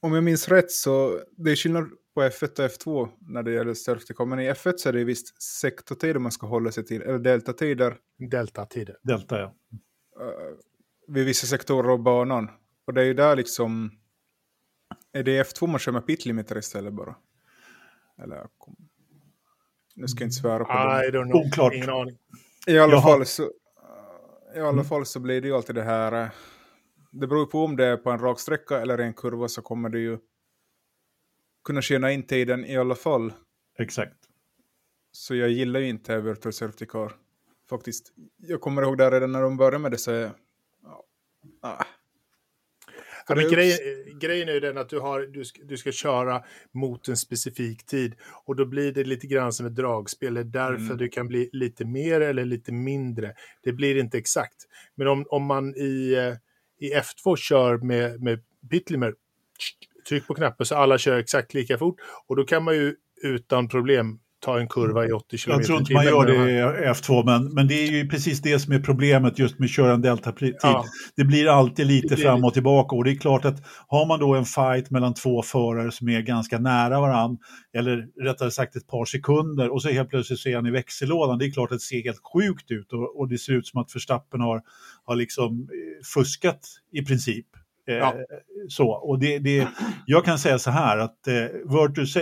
Om 0.00 0.14
jag 0.14 0.24
minns 0.24 0.48
rätt 0.48 0.70
så 0.70 1.20
det 1.36 1.50
är 1.50 1.56
skillnad 1.56 1.90
på 2.14 2.22
F1 2.22 2.64
och 2.64 2.70
F2 2.70 3.08
när 3.20 3.42
det 3.42 3.52
gäller 3.52 3.74
safety 3.74 4.14
car. 4.14 4.26
Men 4.26 4.40
i 4.40 4.52
F1 4.52 4.76
så 4.76 4.88
är 4.88 4.92
det 4.92 5.04
visst 5.04 5.42
sektortider 5.42 6.20
man 6.20 6.32
ska 6.32 6.46
hålla 6.46 6.72
sig 6.72 6.84
till, 6.84 7.02
eller 7.02 7.18
deltatider. 7.18 7.96
Deltatider. 8.30 8.96
Delta, 9.02 9.38
ja. 9.38 9.54
Uh, 10.20 10.56
vid 11.08 11.26
vissa 11.26 11.46
sektorer 11.46 11.88
av 11.88 12.02
banan. 12.02 12.48
Och 12.86 12.94
det 12.94 13.00
är 13.00 13.04
ju 13.04 13.14
där 13.14 13.36
liksom 13.36 13.90
är 15.14 15.22
det 15.22 15.42
F2 15.42 15.66
man 15.66 15.78
kör 15.78 15.92
med 15.92 16.06
pit 16.06 16.26
limiter 16.26 16.58
istället 16.58 16.92
bara? 16.92 17.16
Eller, 18.22 18.46
nu 19.94 20.08
ska 20.08 20.20
jag 20.20 20.26
inte 20.26 20.36
svära 20.36 20.64
på 20.64 20.72
det. 20.72 21.08
I 21.08 21.10
don't 21.10 21.30
know. 21.30 21.46
Oklart. 21.46 21.74
Ingen 21.74 21.90
aning. 21.90 22.18
I 22.66 22.78
alla, 22.78 23.02
fall 23.02 23.26
så, 23.26 23.42
I 24.54 24.58
alla 24.58 24.68
mm. 24.68 24.84
fall 24.84 25.06
så 25.06 25.20
blir 25.20 25.40
det 25.40 25.48
ju 25.48 25.54
alltid 25.54 25.74
det 25.74 25.82
här. 25.82 26.22
Eh, 26.22 26.30
det 27.12 27.26
beror 27.26 27.46
på 27.46 27.64
om 27.64 27.76
det 27.76 27.84
är 27.86 27.96
på 27.96 28.10
en 28.10 28.18
rak 28.18 28.40
sträcka 28.40 28.80
eller 28.80 28.98
en 28.98 29.14
kurva 29.14 29.48
så 29.48 29.62
kommer 29.62 29.88
det 29.88 29.98
ju 29.98 30.18
kunna 31.64 31.82
tjäna 31.82 32.12
in 32.12 32.26
tiden 32.26 32.64
i 32.64 32.76
alla 32.76 32.94
fall. 32.94 33.32
Exakt. 33.78 34.16
Så 35.12 35.34
jag 35.34 35.50
gillar 35.50 35.80
ju 35.80 35.88
inte 35.88 36.20
virtual 36.20 36.52
safety 36.52 36.86
car. 36.86 37.12
Faktiskt. 37.70 38.12
Jag 38.36 38.60
kommer 38.60 38.82
ihåg 38.82 38.98
där 38.98 39.10
redan 39.10 39.32
när 39.32 39.42
de 39.42 39.56
började 39.56 39.78
med 39.78 39.90
det 39.90 39.98
så 39.98 40.30
ja, 41.62 41.84
Ja, 43.28 43.34
men 43.34 43.50
grej, 43.50 43.78
grejen 44.20 44.48
är 44.48 44.52
ju 44.52 44.60
den 44.60 44.78
att 44.78 44.88
du, 44.88 45.00
har, 45.00 45.20
du, 45.20 45.44
ska, 45.44 45.62
du 45.64 45.76
ska 45.76 45.92
köra 45.92 46.42
mot 46.72 47.08
en 47.08 47.16
specifik 47.16 47.86
tid 47.86 48.14
och 48.44 48.56
då 48.56 48.66
blir 48.66 48.92
det 48.92 49.04
lite 49.04 49.26
grann 49.26 49.52
som 49.52 49.66
ett 49.66 49.74
dragspel. 49.74 50.34
Det 50.34 50.40
är 50.40 50.44
därför 50.44 50.84
mm. 50.84 50.96
du 50.96 51.08
kan 51.08 51.28
bli 51.28 51.50
lite 51.52 51.84
mer 51.84 52.20
eller 52.20 52.44
lite 52.44 52.72
mindre. 52.72 53.34
Det 53.62 53.72
blir 53.72 53.96
inte 53.96 54.18
exakt. 54.18 54.56
Men 54.94 55.08
om, 55.08 55.24
om 55.28 55.44
man 55.44 55.74
i, 55.74 56.14
eh, 56.14 56.86
i 56.88 56.94
F2 56.94 57.36
kör 57.36 57.78
med, 57.78 58.22
med 58.22 58.40
Bitlimer, 58.70 59.14
tryck 60.08 60.26
på 60.26 60.34
knappen 60.34 60.66
så 60.66 60.74
alla 60.74 60.98
kör 60.98 61.18
exakt 61.18 61.54
lika 61.54 61.78
fort 61.78 62.00
och 62.26 62.36
då 62.36 62.44
kan 62.44 62.64
man 62.64 62.74
ju 62.74 62.94
utan 63.22 63.68
problem 63.68 64.18
ta 64.44 64.60
en 64.60 64.68
kurva 64.68 65.06
i 65.06 65.12
80 65.12 65.38
km 65.38 65.52
Jag 65.52 65.64
tror 65.64 65.78
inte 65.78 65.92
man 65.92 66.04
gör 66.04 66.26
det 66.26 66.50
i 66.50 66.88
F2, 66.88 67.24
men, 67.24 67.54
men 67.54 67.68
det 67.68 67.74
är 67.74 67.90
ju 67.90 68.08
precis 68.08 68.42
det 68.42 68.58
som 68.58 68.72
är 68.72 68.78
problemet 68.78 69.38
just 69.38 69.58
med 69.58 69.66
att 69.66 69.70
köra 69.70 69.92
en 69.92 70.02
deltatid. 70.02 70.56
Ja. 70.62 70.84
Det 71.16 71.24
blir 71.24 71.48
alltid 71.48 71.86
lite 71.86 72.16
fram 72.16 72.44
och 72.44 72.54
tillbaka 72.54 72.96
och 72.96 73.04
det 73.04 73.10
är 73.10 73.16
klart 73.16 73.44
att 73.44 73.62
har 73.88 74.06
man 74.06 74.20
då 74.20 74.34
en 74.34 74.44
fight 74.44 74.90
mellan 74.90 75.14
två 75.14 75.42
förare 75.42 75.92
som 75.92 76.08
är 76.08 76.20
ganska 76.20 76.58
nära 76.58 77.00
varandra, 77.00 77.38
eller 77.76 78.22
rättare 78.22 78.50
sagt 78.50 78.76
ett 78.76 78.86
par 78.86 79.04
sekunder 79.04 79.72
och 79.72 79.82
så 79.82 79.88
helt 79.88 80.08
plötsligt 80.08 80.38
så 80.38 80.48
är 80.48 80.56
han 80.56 80.66
i 80.66 80.70
växellådan, 80.70 81.38
det 81.38 81.44
är 81.46 81.50
klart 81.50 81.72
att 81.72 81.78
det 81.78 81.84
ser 81.84 82.02
helt 82.02 82.20
sjukt 82.32 82.70
ut 82.70 82.92
och, 82.92 83.20
och 83.20 83.28
det 83.28 83.38
ser 83.38 83.52
ut 83.52 83.66
som 83.66 83.80
att 83.80 83.96
Verstappen 83.96 84.40
har, 84.40 84.62
har 85.04 85.16
liksom 85.16 85.52
eh, 85.60 86.04
fuskat 86.14 86.60
i 86.92 87.04
princip. 87.04 87.46
Eh, 87.86 87.94
ja. 87.94 88.14
Så, 88.68 88.88
och 88.90 89.18
det, 89.18 89.38
det, 89.38 89.68
jag 90.06 90.24
kan 90.24 90.38
säga 90.38 90.58
så 90.58 90.70
här 90.70 90.98
att 90.98 91.28
eh, 91.28 91.34
Virtus, 91.64 92.14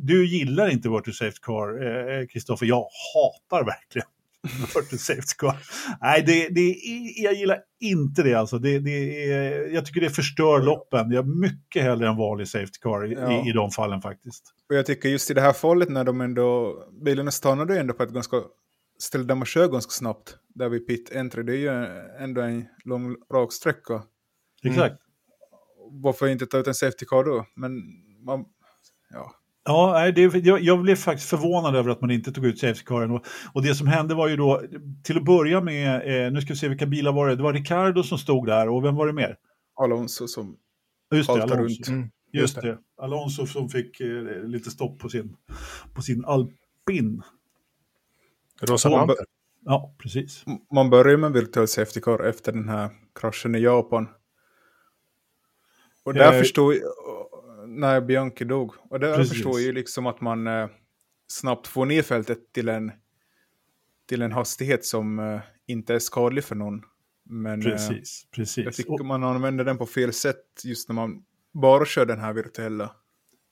du 0.00 0.26
gillar 0.26 0.68
inte 0.68 0.88
Virtus 0.88 1.18
Safe 1.18 1.36
Car, 1.42 2.26
Kristoffer. 2.26 2.66
Eh, 2.66 2.68
jag 2.68 2.86
hatar 3.14 3.64
verkligen 3.64 4.08
Virtus 4.74 5.04
Safe 5.04 5.22
Car. 5.38 5.56
Nej, 6.00 6.22
det, 6.26 6.48
det, 6.48 6.76
jag 7.16 7.34
gillar 7.34 7.58
inte 7.80 8.22
det 8.22 8.34
alltså. 8.34 8.58
Det, 8.58 8.78
det 8.78 9.30
är, 9.32 9.68
jag 9.74 9.86
tycker 9.86 10.00
det 10.00 10.10
förstör 10.10 10.62
loppen. 10.62 11.10
Jag 11.10 11.22
har 11.22 11.40
mycket 11.40 11.82
hellre 11.82 12.08
en 12.08 12.16
vanlig 12.16 12.48
Safety 12.48 12.78
Car 12.82 13.12
i, 13.12 13.14
ja. 13.14 13.46
i, 13.46 13.48
i 13.48 13.52
de 13.52 13.70
fallen 13.70 14.02
faktiskt. 14.02 14.54
Och 14.68 14.76
jag 14.76 14.86
tycker 14.86 15.08
just 15.08 15.30
i 15.30 15.34
det 15.34 15.40
här 15.40 15.52
fallet 15.52 15.88
när 15.88 16.04
de 16.04 16.20
ändå, 16.20 16.76
bilarna 17.04 17.30
stannade 17.30 17.80
ändå 17.80 17.94
på 17.94 18.02
ett 18.02 18.10
ganska 18.10 18.36
ställe 18.98 19.24
där 19.24 19.34
man 19.34 19.46
kör 19.46 19.68
ganska 19.68 19.90
snabbt, 19.90 20.36
där 20.48 20.68
vid 20.68 20.86
pit 20.86 21.16
entry, 21.16 21.42
det 21.42 21.52
är 21.52 21.56
ju 21.56 21.68
ändå 22.18 22.40
en 22.40 22.66
lång 22.84 23.16
rak 23.32 23.52
sträcka. 23.52 24.02
Exakt. 24.62 24.96
Varför 25.90 26.28
inte 26.28 26.46
ta 26.46 26.58
ut 26.58 26.66
en 26.66 26.74
safety 26.74 27.06
car 27.06 27.24
då? 27.24 27.46
Men 27.54 27.82
man, 28.24 28.44
ja. 29.10 29.34
Ja, 29.64 30.10
det, 30.10 30.34
jag, 30.34 30.60
jag 30.60 30.82
blev 30.82 30.96
faktiskt 30.96 31.30
förvånad 31.30 31.76
över 31.76 31.90
att 31.90 32.00
man 32.00 32.10
inte 32.10 32.32
tog 32.32 32.46
ut 32.46 32.58
safety 32.58 32.84
caren. 32.84 33.10
Och, 33.10 33.26
och 33.52 33.62
det 33.62 33.74
som 33.74 33.86
hände 33.86 34.14
var 34.14 34.28
ju 34.28 34.36
då, 34.36 34.62
till 35.04 35.16
att 35.16 35.24
börja 35.24 35.60
med, 35.60 36.24
eh, 36.26 36.32
nu 36.32 36.40
ska 36.40 36.52
vi 36.52 36.58
se 36.58 36.68
vilka 36.68 36.86
bilar 36.86 37.12
var 37.12 37.28
det, 37.28 37.36
det 37.36 37.42
var 37.42 37.52
Ricardo 37.52 38.02
som 38.02 38.18
stod 38.18 38.46
där 38.46 38.68
och 38.68 38.84
vem 38.84 38.94
var 38.94 39.06
det 39.06 39.12
mer? 39.12 39.36
Alonso 39.76 40.28
som 40.28 40.56
Just 41.14 41.28
det, 41.28 41.32
Alonso. 41.32 41.56
runt. 41.56 41.88
Mm, 41.88 42.00
just, 42.32 42.56
just 42.56 42.62
det. 42.62 42.78
Alonso 43.02 43.46
som 43.46 43.68
fick 43.68 44.00
eh, 44.00 44.44
lite 44.44 44.70
stopp 44.70 44.98
på 44.98 45.08
sin, 45.08 45.36
på 45.94 46.02
sin 46.02 46.24
alpin. 46.24 47.22
Rosa 48.60 48.88
Ja, 49.64 49.94
precis. 49.98 50.44
Man 50.74 50.90
börjar 50.90 51.16
med 51.16 51.32
virtual 51.32 51.68
safety 51.68 52.00
car 52.00 52.24
efter 52.24 52.52
den 52.52 52.68
här 52.68 52.90
kraschen 53.20 53.54
i 53.54 53.58
Japan. 53.58 54.08
Och 56.02 56.14
där 56.14 56.32
eh, 56.32 56.38
förstår 56.38 56.74
jag, 56.74 56.82
när 57.68 58.00
Bianchi 58.00 58.44
dog, 58.44 58.74
och 58.90 59.00
där 59.00 59.16
precis. 59.16 59.32
förstår 59.32 59.52
jag 59.52 59.62
ju 59.62 59.72
liksom 59.72 60.06
att 60.06 60.20
man 60.20 60.46
eh, 60.46 60.68
snabbt 61.28 61.66
får 61.66 61.86
ner 61.86 62.02
fältet 62.02 62.52
till 62.52 62.68
en, 62.68 62.92
till 64.08 64.22
en 64.22 64.32
hastighet 64.32 64.84
som 64.84 65.18
eh, 65.18 65.40
inte 65.66 65.94
är 65.94 65.98
skadlig 65.98 66.44
för 66.44 66.54
någon. 66.54 66.82
Men 67.24 67.62
precis, 67.62 68.24
eh, 68.24 68.36
precis. 68.36 68.64
jag 68.64 68.74
tycker 68.74 69.04
man 69.04 69.24
använder 69.24 69.64
den 69.64 69.78
på 69.78 69.86
fel 69.86 70.12
sätt 70.12 70.44
just 70.64 70.88
när 70.88 70.94
man 70.94 71.24
bara 71.52 71.84
kör 71.84 72.06
den 72.06 72.20
här 72.20 72.32
virtuella. 72.32 72.90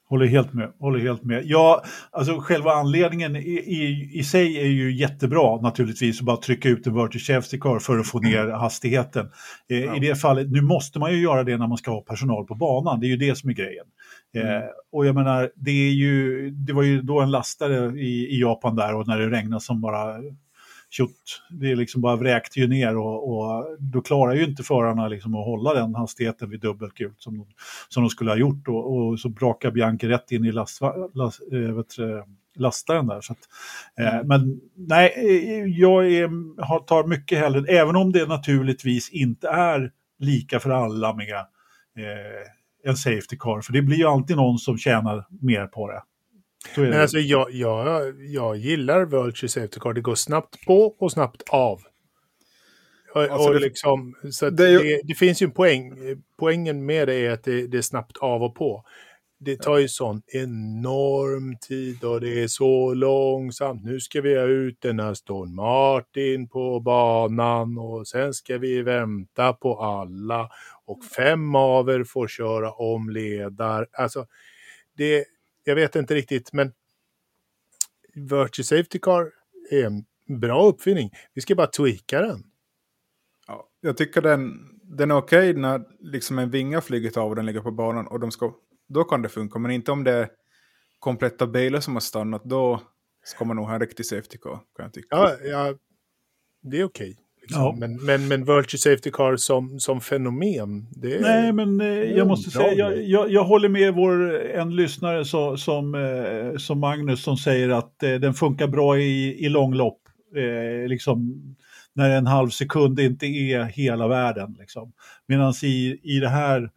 Håller 0.09 0.27
helt 0.27 0.53
med. 0.53 0.73
Håller 0.81 0.99
helt 0.99 1.25
med. 1.25 1.43
Ja, 1.47 1.83
alltså 2.11 2.41
själva 2.41 2.73
anledningen 2.73 3.37
i, 3.37 3.41
i, 3.41 4.11
i 4.13 4.25
sig 4.25 4.61
är 4.61 4.67
ju 4.67 4.97
jättebra 4.97 5.61
naturligtvis 5.61 6.21
att 6.21 6.27
bara 6.27 6.37
trycka 6.37 6.69
ut 6.69 6.87
en 6.87 6.95
vertical 6.95 7.21
safety 7.21 7.59
car 7.59 7.79
för 7.79 7.99
att 7.99 8.07
få 8.07 8.21
ner 8.21 8.45
mm. 8.45 8.59
hastigheten. 8.59 9.31
Eh, 9.71 9.79
ja. 9.79 9.97
I 9.97 10.01
det 10.01 10.15
fallet, 10.15 10.51
nu 10.51 10.61
måste 10.61 10.99
man 10.99 11.13
ju 11.13 11.21
göra 11.21 11.45
det 11.45 11.57
när 11.57 11.67
man 11.67 11.79
ska 11.79 11.91
ha 11.91 12.01
personal 12.01 12.47
på 12.47 12.55
banan, 12.55 13.01
det 13.01 13.07
är 13.07 13.09
ju 13.09 13.17
det 13.17 13.39
som 13.39 13.51
är 13.51 13.55
grejen. 13.55 13.87
Eh, 14.37 14.57
mm. 14.57 14.63
Och 14.93 15.07
jag 15.07 15.15
menar, 15.15 15.51
det, 15.57 15.71
är 15.71 15.93
ju, 15.93 16.51
det 16.51 16.73
var 16.73 16.83
ju 16.83 17.03
då 17.03 17.21
en 17.21 17.31
lastare 17.31 18.01
i, 18.01 18.37
i 18.37 18.41
Japan 18.41 18.77
där 18.77 18.95
och 18.95 19.07
när 19.07 19.19
det 19.19 19.31
regnade 19.31 19.61
som 19.61 19.81
bara 19.81 20.17
tjott, 20.91 21.43
det 21.51 21.71
är 21.71 21.77
liksom 21.77 22.01
bara 22.01 22.17
vräkt 22.17 22.57
ju 22.57 22.69
ner 22.69 22.97
och, 22.97 23.29
och, 23.29 23.77
då 23.79 24.01
klarar 24.01 24.35
ju 24.35 24.45
inte 24.45 24.63
förarna 24.63 25.09
liksom 25.09 25.35
att 25.35 25.45
hålla 25.45 25.75
den 25.75 25.95
hastigheten 25.95 26.51
vid 26.51 26.61
dubbelgult 26.61 27.21
som, 27.21 27.39
de, 27.39 27.47
som 27.89 28.03
de 28.03 28.11
skulle 28.11 28.31
ha 28.31 28.37
gjort 28.37 28.69
och, 28.69 28.97
och 28.97 29.21
så 29.21 29.29
brakar 29.29 29.71
Bianchi 29.71 30.09
rätt 30.09 30.33
in 30.33 30.45
i 30.45 30.53
last, 30.53 30.81
last, 31.15 31.41
äh, 31.99 32.25
lastaren 32.57 33.07
där. 33.07 33.21
Så 33.21 33.33
att, 33.33 33.39
äh, 33.99 34.15
mm. 34.15 34.27
Men 34.27 34.61
nej, 34.75 35.13
jag 35.79 36.13
är, 36.13 36.29
tar 36.87 37.07
mycket 37.07 37.39
hellre, 37.39 37.73
även 37.73 37.97
om 37.97 38.13
det 38.13 38.27
naturligtvis 38.27 39.11
inte 39.11 39.49
är 39.49 39.93
lika 40.19 40.61
för 40.61 40.71
alla 40.71 41.15
med 41.15 41.35
eh, 41.35 42.91
en 42.91 42.97
Safety 42.97 43.37
Car, 43.39 43.61
för 43.61 43.73
det 43.73 43.83
blir 43.83 43.97
ju 43.97 44.07
alltid 44.07 44.37
någon 44.37 44.59
som 44.59 44.79
tjänar 44.79 45.25
mer 45.41 45.67
på 45.67 45.89
det. 45.91 46.03
Men 46.77 47.01
alltså 47.01 47.19
jag, 47.19 47.51
jag, 47.51 48.15
jag 48.19 48.57
gillar 48.57 49.05
Virtue 49.05 49.49
Safety 49.49 49.81
Car. 49.81 49.93
Det 49.93 50.01
går 50.01 50.15
snabbt 50.15 50.67
på 50.67 50.95
och 50.99 51.13
snabbt 51.13 51.43
av. 51.51 51.81
Och, 53.15 53.23
alltså 53.23 53.53
det, 53.53 53.59
liksom, 53.59 54.15
så 54.31 54.51
det, 54.51 54.71
ju... 54.71 54.79
det, 54.79 55.01
det, 55.05 55.15
finns 55.15 55.43
ju 55.43 55.45
en 55.45 55.51
poäng. 55.51 55.93
Poängen 56.39 56.87
med 56.87 57.09
det 57.09 57.15
är 57.15 57.31
att 57.31 57.45
det, 57.45 57.67
det 57.67 57.79
är 57.79 57.83
snabbt 57.83 58.17
av 58.17 58.43
och 58.43 58.55
på. 58.55 58.85
Det 59.41 59.57
tar 59.57 59.79
ju 59.79 59.89
sån 59.89 60.23
enorm 60.27 61.57
tid 61.69 62.05
och 62.05 62.21
det 62.21 62.43
är 62.43 62.49
så 62.49 62.95
långsamt. 62.95 63.85
Nu 63.85 64.01
ska 64.01 64.21
vi 64.21 64.37
ha 64.39 64.45
ut 64.45 64.81
den 64.81 65.01
här 65.01 65.11
Aston 65.11 65.55
Martin 65.55 66.49
på 66.49 66.81
banan 66.81 67.79
och 67.79 68.09
sen 68.09 68.35
ska 68.35 68.59
vi 68.59 68.83
vänta 68.83 69.53
på 69.53 69.81
alla 69.81 70.51
och 70.87 71.05
fem 71.17 71.55
av 71.55 71.89
er 71.89 72.05
får 72.05 72.29
köra 72.29 72.73
om 72.73 73.11
ledar. 73.11 73.87
Alltså, 73.93 74.27
det, 74.97 75.25
jag 75.69 75.75
vet 75.75 75.97
inte 75.97 76.15
riktigt, 76.15 76.53
men 76.53 76.73
Virtue 78.15 78.65
Safety 78.65 78.99
Car 78.99 79.33
är 79.71 79.85
en 79.85 80.05
bra 80.41 80.67
uppfinning. 80.67 81.11
Vi 81.35 81.41
ska 81.41 81.55
bara 81.55 81.67
tweaka 81.67 82.21
den. 82.21 82.43
Ja, 83.47 83.69
jag 83.81 83.97
tycker 83.97 84.23
den, 84.23 84.59
den 84.83 85.11
är 85.11 85.17
okej 85.17 85.51
okay 85.51 85.61
när 85.63 85.85
liksom 86.01 86.39
en 86.39 86.51
vinga 86.51 86.81
flugit 86.81 87.17
av 87.17 87.29
och 87.29 87.37
den 87.37 87.47
ligger 87.47 87.61
på 87.61 87.71
banan. 87.71 88.07
Och 88.07 88.21
de 88.21 88.31
ska, 88.31 88.55
då 88.89 89.05
kan 89.05 89.23
det 89.23 89.29
funka, 89.29 89.59
men 89.59 89.71
inte 89.71 89.93
om 89.93 90.05
det 90.05 90.13
är 90.13 90.29
kompletta 90.99 91.47
bilar 91.47 91.81
som 91.81 91.95
har 91.95 92.01
stannat. 92.01 92.45
Då 92.45 92.83
ska 93.25 93.45
man 93.45 93.57
nog 93.57 93.67
ha 93.67 93.75
en 93.75 93.81
riktig 93.81 94.07
safety 94.07 94.39
car, 94.39 94.61
kan 94.77 94.85
jag 94.85 94.93
tycka. 94.93 95.09
Ja, 95.11 95.37
ja 95.43 95.75
det 96.61 96.81
är 96.81 96.85
okej. 96.85 97.11
Okay. 97.11 97.25
Liksom. 97.49 97.63
Ja. 97.63 97.77
Men, 97.79 98.05
men, 98.05 98.29
men 98.29 98.45
Virtue 98.45 98.79
Safety 98.79 99.11
Car 99.11 99.37
som, 99.37 99.81
som 99.81 100.01
fenomen, 100.01 100.87
det 100.91 101.15
är... 101.15 101.21
Nej, 101.21 101.53
men 101.53 101.81
eh, 101.81 101.87
jag 101.87 102.27
måste 102.27 102.51
säga, 102.51 102.73
jag, 102.75 103.03
jag, 103.03 103.31
jag, 103.31 103.45
håller 103.45 103.69
med 103.69 103.95
vår, 103.95 104.41
en 104.41 104.77
lyssnare 104.77 105.25
så, 105.25 105.57
som, 105.57 105.95
eh, 105.95 106.59
som 106.59 106.81
Magnus 106.81 107.23
som 107.23 107.37
säger 107.37 107.69
att 107.69 108.03
eh, 108.03 108.15
den 108.15 108.35
funkar 108.35 108.67
bra 108.67 108.99
i, 108.99 109.45
i 109.45 109.49
långlopp. 109.49 110.01
Eh, 110.37 110.89
liksom, 110.89 111.43
när 111.95 112.11
en 112.11 112.27
halv 112.27 112.49
sekund 112.49 113.01
inte 113.01 113.27
är 113.27 113.65
hela 113.65 114.09
världen. 114.09 114.57
Liksom. 114.59 114.93
Medan 115.27 115.55
i, 115.63 116.01
i 116.03 116.21
det 116.21 116.29
här 116.29 116.71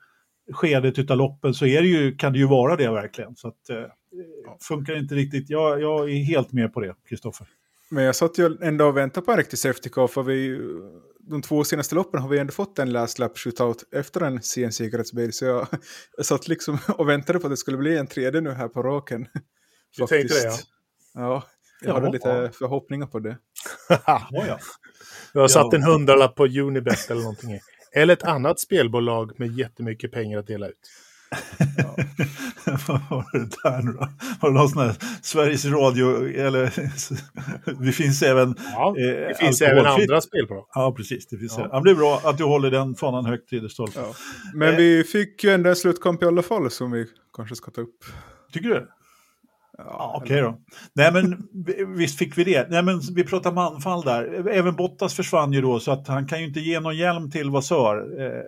skedet 0.52 1.12
av 1.12 1.18
loppen 1.18 1.54
så 1.54 1.66
är 1.66 1.82
det 1.82 1.88
ju, 1.88 2.16
kan 2.16 2.34
det 2.34 2.40
ju 2.40 2.48
vara 2.48 2.76
det 2.76 2.92
verkligen. 2.92 3.36
Så 3.36 3.48
att, 3.48 3.70
eh, 3.70 3.84
funkar 4.68 4.98
inte 4.98 5.16
riktigt. 5.16 5.50
Jag, 5.50 5.82
jag 5.82 6.12
är 6.12 6.24
helt 6.24 6.52
med 6.52 6.74
på 6.74 6.80
det, 6.80 6.96
Kristoffer. 7.10 7.48
Men 7.92 8.04
jag 8.04 8.16
satt 8.16 8.38
ju 8.38 8.58
ändå 8.62 8.86
och 8.86 8.98
väntade 8.98 9.26
på 9.26 9.32
en 9.32 9.38
riktig 9.38 9.60
safety 9.60 9.90
car 9.90 10.08
för 10.08 10.24
vi, 10.24 10.60
de 11.20 11.42
två 11.42 11.64
senaste 11.64 11.96
loppen 11.96 12.22
har 12.22 12.30
vi 12.30 12.40
ändå 12.40 12.54
fått 12.54 12.80
en 12.80 12.92
last 12.92 13.20
lap 13.20 13.38
shootout 13.38 13.84
efter 13.92 14.22
en 14.22 14.42
CN-säkerhetsbil. 14.42 15.34
Så 15.34 15.46
jag, 15.46 15.68
jag 16.18 16.26
satt 16.26 16.48
liksom 16.48 16.78
och 16.88 17.10
väntade 17.10 17.40
på 17.40 17.48
att 17.48 17.54
det 17.54 17.58
skulle 17.58 17.78
bli 17.78 17.98
en 17.98 18.08
tredje 18.08 18.42
nu 18.42 18.52
här 18.52 18.68
på 18.68 18.84
raken. 18.84 19.28
Du 19.98 20.08
tänkte 20.08 20.34
det 20.34 20.44
ja. 20.44 20.58
Ja, 21.14 21.44
jag 21.82 21.94
hade 21.94 22.12
lite 22.12 22.52
förhoppningar 22.54 23.08
på 23.08 23.20
det. 23.20 23.38
ja, 23.90 24.28
ja. 24.32 24.60
Du 25.34 25.40
har 25.40 25.48
satt 25.48 25.74
en 25.74 25.84
hundralapp 25.84 26.36
på 26.36 26.46
Unibet 26.46 27.12
eller 27.12 27.22
någonting. 27.22 27.60
Eller 27.94 28.14
ett 28.14 28.24
annat 28.24 28.60
spelbolag 28.60 29.40
med 29.40 29.58
jättemycket 29.58 30.12
pengar 30.12 30.40
att 30.40 30.48
dela 30.48 30.68
ut. 30.68 30.90
Vad 32.88 33.02
var 33.10 33.40
det 33.40 33.64
där 33.64 33.82
nu 33.82 33.92
då? 33.92 34.08
Var 34.40 34.50
det 34.50 34.56
någon 34.56 34.70
sån 34.70 34.82
här 34.82 34.96
Sveriges 35.22 35.66
Radio, 35.66 36.28
eller 36.28 36.74
det 37.86 37.92
finns 37.92 38.22
även... 38.22 38.56
Ja, 38.74 38.94
det 38.96 39.30
eh, 39.30 39.38
finns 39.38 39.62
även 39.62 39.86
andra 39.86 40.22
spelbolag. 40.22 40.66
Ja, 40.74 40.94
precis. 40.98 41.28
Det, 41.28 41.38
finns 41.38 41.58
ja. 41.58 41.70
ja. 41.72 41.80
det 41.80 41.92
är 41.92 41.96
bra 41.96 42.22
att 42.24 42.38
du 42.38 42.44
håller 42.44 42.72
den 42.72 42.96
fanan 42.96 43.26
högt, 43.26 43.52
Ridderstolpe. 43.52 44.00
Ja. 44.00 44.14
Men 44.54 44.70
eh. 44.70 44.76
vi 44.76 45.04
fick 45.04 45.44
ju 45.44 45.50
ändå 45.50 45.70
en 45.70 45.76
slutkamp 45.76 46.24
i 46.24 46.26
alla 46.26 46.42
fall 46.42 46.72
som 46.72 46.92
vi 46.92 47.06
kanske 47.36 47.56
ska 47.56 47.72
ta 47.72 47.82
upp. 47.82 48.06
Tycker 48.54 48.70
du? 48.70 48.88
Ja, 49.78 50.14
Okej 50.16 50.24
okay 50.24 50.42
då. 50.42 50.58
Nej 50.94 51.12
men 51.14 51.48
visst 51.98 52.18
fick 52.18 52.38
vi 52.38 52.44
det. 52.44 52.68
Nej 52.70 52.84
men 52.84 53.00
vi 53.16 53.24
pratar 53.24 53.52
manfall 53.52 54.02
där. 54.02 54.48
Även 54.50 54.76
Bottas 54.76 55.14
försvann 55.14 55.54
ju 55.54 55.62
då 55.62 55.80
så 55.80 55.92
att 55.92 56.08
han 56.08 56.28
kan 56.28 56.40
ju 56.40 56.48
inte 56.48 56.60
ge 56.60 56.80
någon 56.80 56.98
hjälm 56.98 57.32
till 57.32 57.50
Vasör. 57.50 58.22
Eh, 58.22 58.42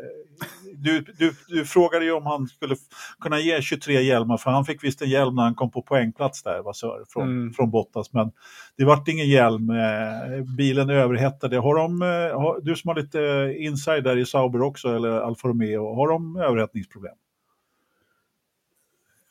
du, 0.76 1.02
du, 1.02 1.34
du 1.48 1.66
frågade 1.66 2.06
ju 2.06 2.12
om 2.12 2.26
han 2.26 2.48
skulle 2.48 2.76
kunna 3.22 3.40
ge 3.40 3.62
23 3.62 4.02
hjälmar, 4.02 4.38
för 4.38 4.52
han 4.52 4.66
fick 4.66 4.84
visst 4.84 5.02
en 5.02 5.10
hjälm 5.10 5.36
när 5.36 5.44
han 5.44 5.56
kom 5.56 5.72
på 5.72 5.82
poängplats 5.82 6.44
där, 6.44 6.62
Vasör, 6.64 7.06
från, 7.10 7.24
mm. 7.24 7.54
från 7.54 7.72
Bottas. 7.72 8.14
Men 8.14 8.32
det 8.78 8.86
vart 8.86 9.08
ingen 9.08 9.30
hjälm, 9.30 9.70
eh, 9.70 10.56
bilen 10.58 10.90
överhettade. 10.90 11.58
Har 11.58 11.76
de, 11.76 12.02
eh, 12.02 12.08
har, 12.42 12.62
du 12.62 12.76
som 12.76 12.88
har 12.88 12.96
lite 12.96 13.54
inside 13.58 14.04
där 14.04 14.18
i 14.18 14.26
Sauber 14.26 14.62
också, 14.62 14.96
eller 14.96 15.10
Alfa 15.10 15.48
Romeo, 15.48 15.96
har 15.96 16.08
de 16.08 16.36
överhettningsproblem? 16.36 17.16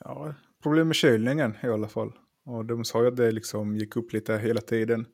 Ja, 0.05 0.33
problem 0.63 0.87
med 0.87 0.95
kylningen 0.95 1.57
i 1.63 1.67
alla 1.67 1.87
fall. 1.87 2.11
Och 2.45 2.65
de 2.65 2.85
sa 2.85 3.01
ju 3.01 3.07
att 3.07 3.17
det 3.17 3.31
liksom 3.31 3.75
gick 3.75 3.95
upp 3.95 4.13
lite 4.13 4.37
hela 4.37 4.61
tiden. 4.61 5.05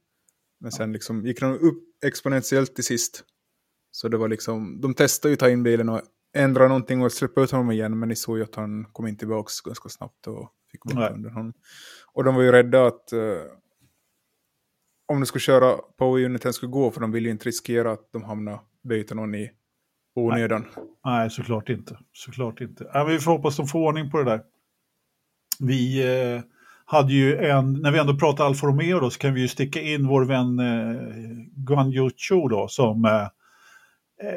Men 0.60 0.72
sen 0.72 0.94
liksom 0.94 1.26
gick 1.26 1.40
de 1.40 1.54
upp 1.54 1.84
exponentiellt 2.06 2.76
till 2.76 2.84
sist. 2.84 3.24
Så 3.92 4.08
det 4.08 4.18
var 4.18 4.28
liksom, 4.28 4.82
de 4.82 4.94
testade 4.94 5.30
ju 5.30 5.34
att 5.34 5.40
ta 5.40 5.50
in 5.50 5.64
bilen 5.64 5.90
och 5.90 6.02
ändra 6.36 6.68
någonting 6.68 7.02
och 7.02 7.12
släppa 7.12 7.42
ut 7.42 7.52
honom 7.52 7.72
igen. 7.72 8.00
Men 8.00 8.10
ni 8.10 8.16
såg 8.16 8.38
ju 8.38 8.44
att 8.44 8.56
han 8.56 8.86
kom 8.86 9.08
in 9.08 9.18
tillbaka 9.18 9.50
ganska 9.66 9.90
snabbt 9.90 10.28
och 10.28 10.50
fick 10.72 10.84
bort 10.84 11.12
under 11.12 11.30
honom. 11.30 11.54
Och 12.14 12.24
de 12.24 12.36
var 12.36 12.42
ju 12.42 12.52
rädda 12.52 12.88
att 12.88 13.10
uh, 13.14 13.42
om 15.08 15.20
de 15.20 15.26
skulle 15.26 15.42
köra 15.42 15.78
på 15.98 16.18
uniten 16.18 16.54
skulle 16.54 16.72
gå, 16.72 16.92
för 16.92 17.02
de 17.02 17.12
ville 17.12 17.28
ju 17.28 17.32
inte 17.32 17.48
riskera 17.48 17.92
att 17.92 18.12
de 18.12 18.24
hamnar 18.24 18.60
byta 18.84 19.16
någon 19.16 19.36
i 19.36 19.52
onödan. 20.16 20.66
Nej. 20.76 20.86
Nej, 21.06 21.30
såklart 21.30 21.70
inte. 21.70 21.98
Såklart 22.14 22.62
inte. 22.62 22.90
Ja, 22.94 23.04
vi 23.04 23.20
får 23.20 23.32
hoppas 23.32 23.58
de 23.58 23.68
får 23.68 23.80
ordning 23.80 24.12
på 24.12 24.18
det 24.18 24.24
där. 24.24 24.42
Vi 25.60 26.08
eh, 26.36 26.42
hade 26.86 27.14
ju 27.14 27.38
en, 27.38 27.74
när 27.74 27.92
vi 27.92 28.00
ändå 28.00 28.18
pratar 28.18 28.46
Alfa 28.46 28.68
Romeo 28.68 29.00
då, 29.00 29.10
så 29.10 29.20
kan 29.20 29.34
vi 29.34 29.42
ju 29.42 29.48
sticka 29.48 29.82
in 29.82 30.08
vår 30.08 30.26
vän 30.26 30.60
eh, 30.60 31.02
Guan 31.56 31.94
Yu 31.94 32.10
Chu 32.18 32.48
då, 32.50 32.68
som 32.68 33.06
eh, 33.06 33.12
eh 33.12 33.30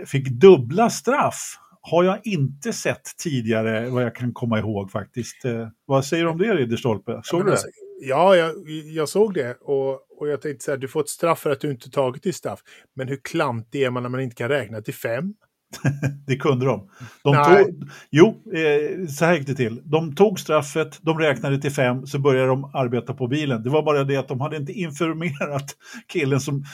fick 0.07 0.29
dubbla 0.29 0.91
straff 0.91 1.59
har 1.83 2.05
jag 2.05 2.19
inte 2.25 2.73
sett 2.73 3.17
tidigare 3.19 3.91
vad 3.91 4.03
jag 4.03 4.15
kan 4.15 4.33
komma 4.33 4.59
ihåg 4.59 4.91
faktiskt. 4.91 5.45
Eh, 5.45 5.69
vad 5.87 6.05
säger 6.05 6.25
du 6.25 6.31
om 6.31 6.39
det 6.39 6.55
Ridderstolpe? 6.55 7.21
Såg 7.25 7.41
ja, 7.41 7.45
du 7.45 7.51
det? 7.51 7.53
Alltså, 7.53 7.69
ja, 8.01 8.37
jag, 8.37 8.55
jag, 8.69 9.09
såg 9.09 9.35
det 9.35 9.57
och, 9.61 10.21
och 10.21 10.29
jag 10.29 10.43
tänkte 10.43 10.65
så 10.65 10.71
här, 10.71 10.79
du 10.79 10.89
får 10.89 11.01
ett 11.01 11.09
straff 11.09 11.39
för 11.39 11.51
att 11.51 11.61
du 11.61 11.71
inte 11.71 11.91
tagit 11.91 12.23
ditt 12.23 12.37
straff. 12.37 12.61
Men 12.97 13.09
hur 13.09 13.21
klantig 13.25 13.83
är 13.83 13.91
man 13.91 14.03
när 14.03 14.11
man 14.11 14.21
inte 14.21 14.37
kan 14.37 14.49
räkna 14.49 14.81
till 14.81 14.95
fem? 14.95 15.35
det 16.27 16.37
kunde 16.37 16.67
de. 16.67 16.91
de 17.23 17.45
tog, 17.45 17.91
jo, 18.11 18.43
eh, 18.53 19.07
så 19.07 19.25
här 19.25 19.35
gick 19.35 19.47
det 19.47 19.55
till. 19.55 19.83
De 19.85 20.15
tog 20.15 20.41
straffet, 20.41 20.99
de 21.03 21.19
räknade 21.19 21.61
till 21.61 21.73
fem, 21.73 22.07
så 22.07 22.19
började 22.19 22.49
de 22.49 22.65
arbeta 22.65 23.15
på 23.15 23.27
bilen. 23.27 23.63
Det 23.63 23.71
var 23.71 23.83
bara 23.83 24.05
det 24.05 24.17
att 24.17 24.29
de 24.29 24.41
hade 24.41 24.57
inte 24.57 24.73
informerat 24.73 25.77
killen 26.09 26.41
som 26.41 26.65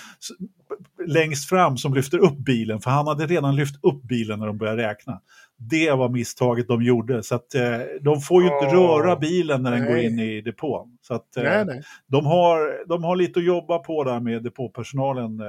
längst 1.09 1.49
fram 1.49 1.77
som 1.77 1.95
lyfter 1.95 2.19
upp 2.19 2.39
bilen, 2.39 2.81
för 2.81 2.91
han 2.91 3.07
hade 3.07 3.27
redan 3.27 3.57
lyft 3.57 3.85
upp 3.85 4.03
bilen 4.03 4.39
när 4.39 4.47
de 4.47 4.59
började 4.59 4.89
räkna. 4.89 5.21
Det 5.57 5.91
var 5.91 6.09
misstaget 6.09 6.69
de 6.69 6.83
gjorde, 6.83 7.23
så 7.23 7.35
att 7.35 7.55
eh, 7.55 7.79
de 8.01 8.21
får 8.21 8.43
ju 8.43 8.49
inte 8.49 8.77
röra 8.77 9.17
bilen 9.17 9.63
när 9.63 9.71
den 9.71 9.81
nej. 9.81 9.89
går 9.89 9.99
in 9.99 10.19
i 10.19 10.41
depån. 10.41 10.99
Så 11.03 11.15
att, 11.15 11.37
eh, 11.37 11.43
nej, 11.43 11.65
nej. 11.65 11.83
De, 12.07 12.27
har, 12.27 12.89
de 12.89 13.05
har 13.05 13.17
lite 13.17 13.41
att 13.41 13.47
jobba 13.47 13.79
på 13.79 14.05
där 14.05 14.21
med 14.21 14.43
depåpersonalen. 14.43 15.41
Eh, 15.41 15.47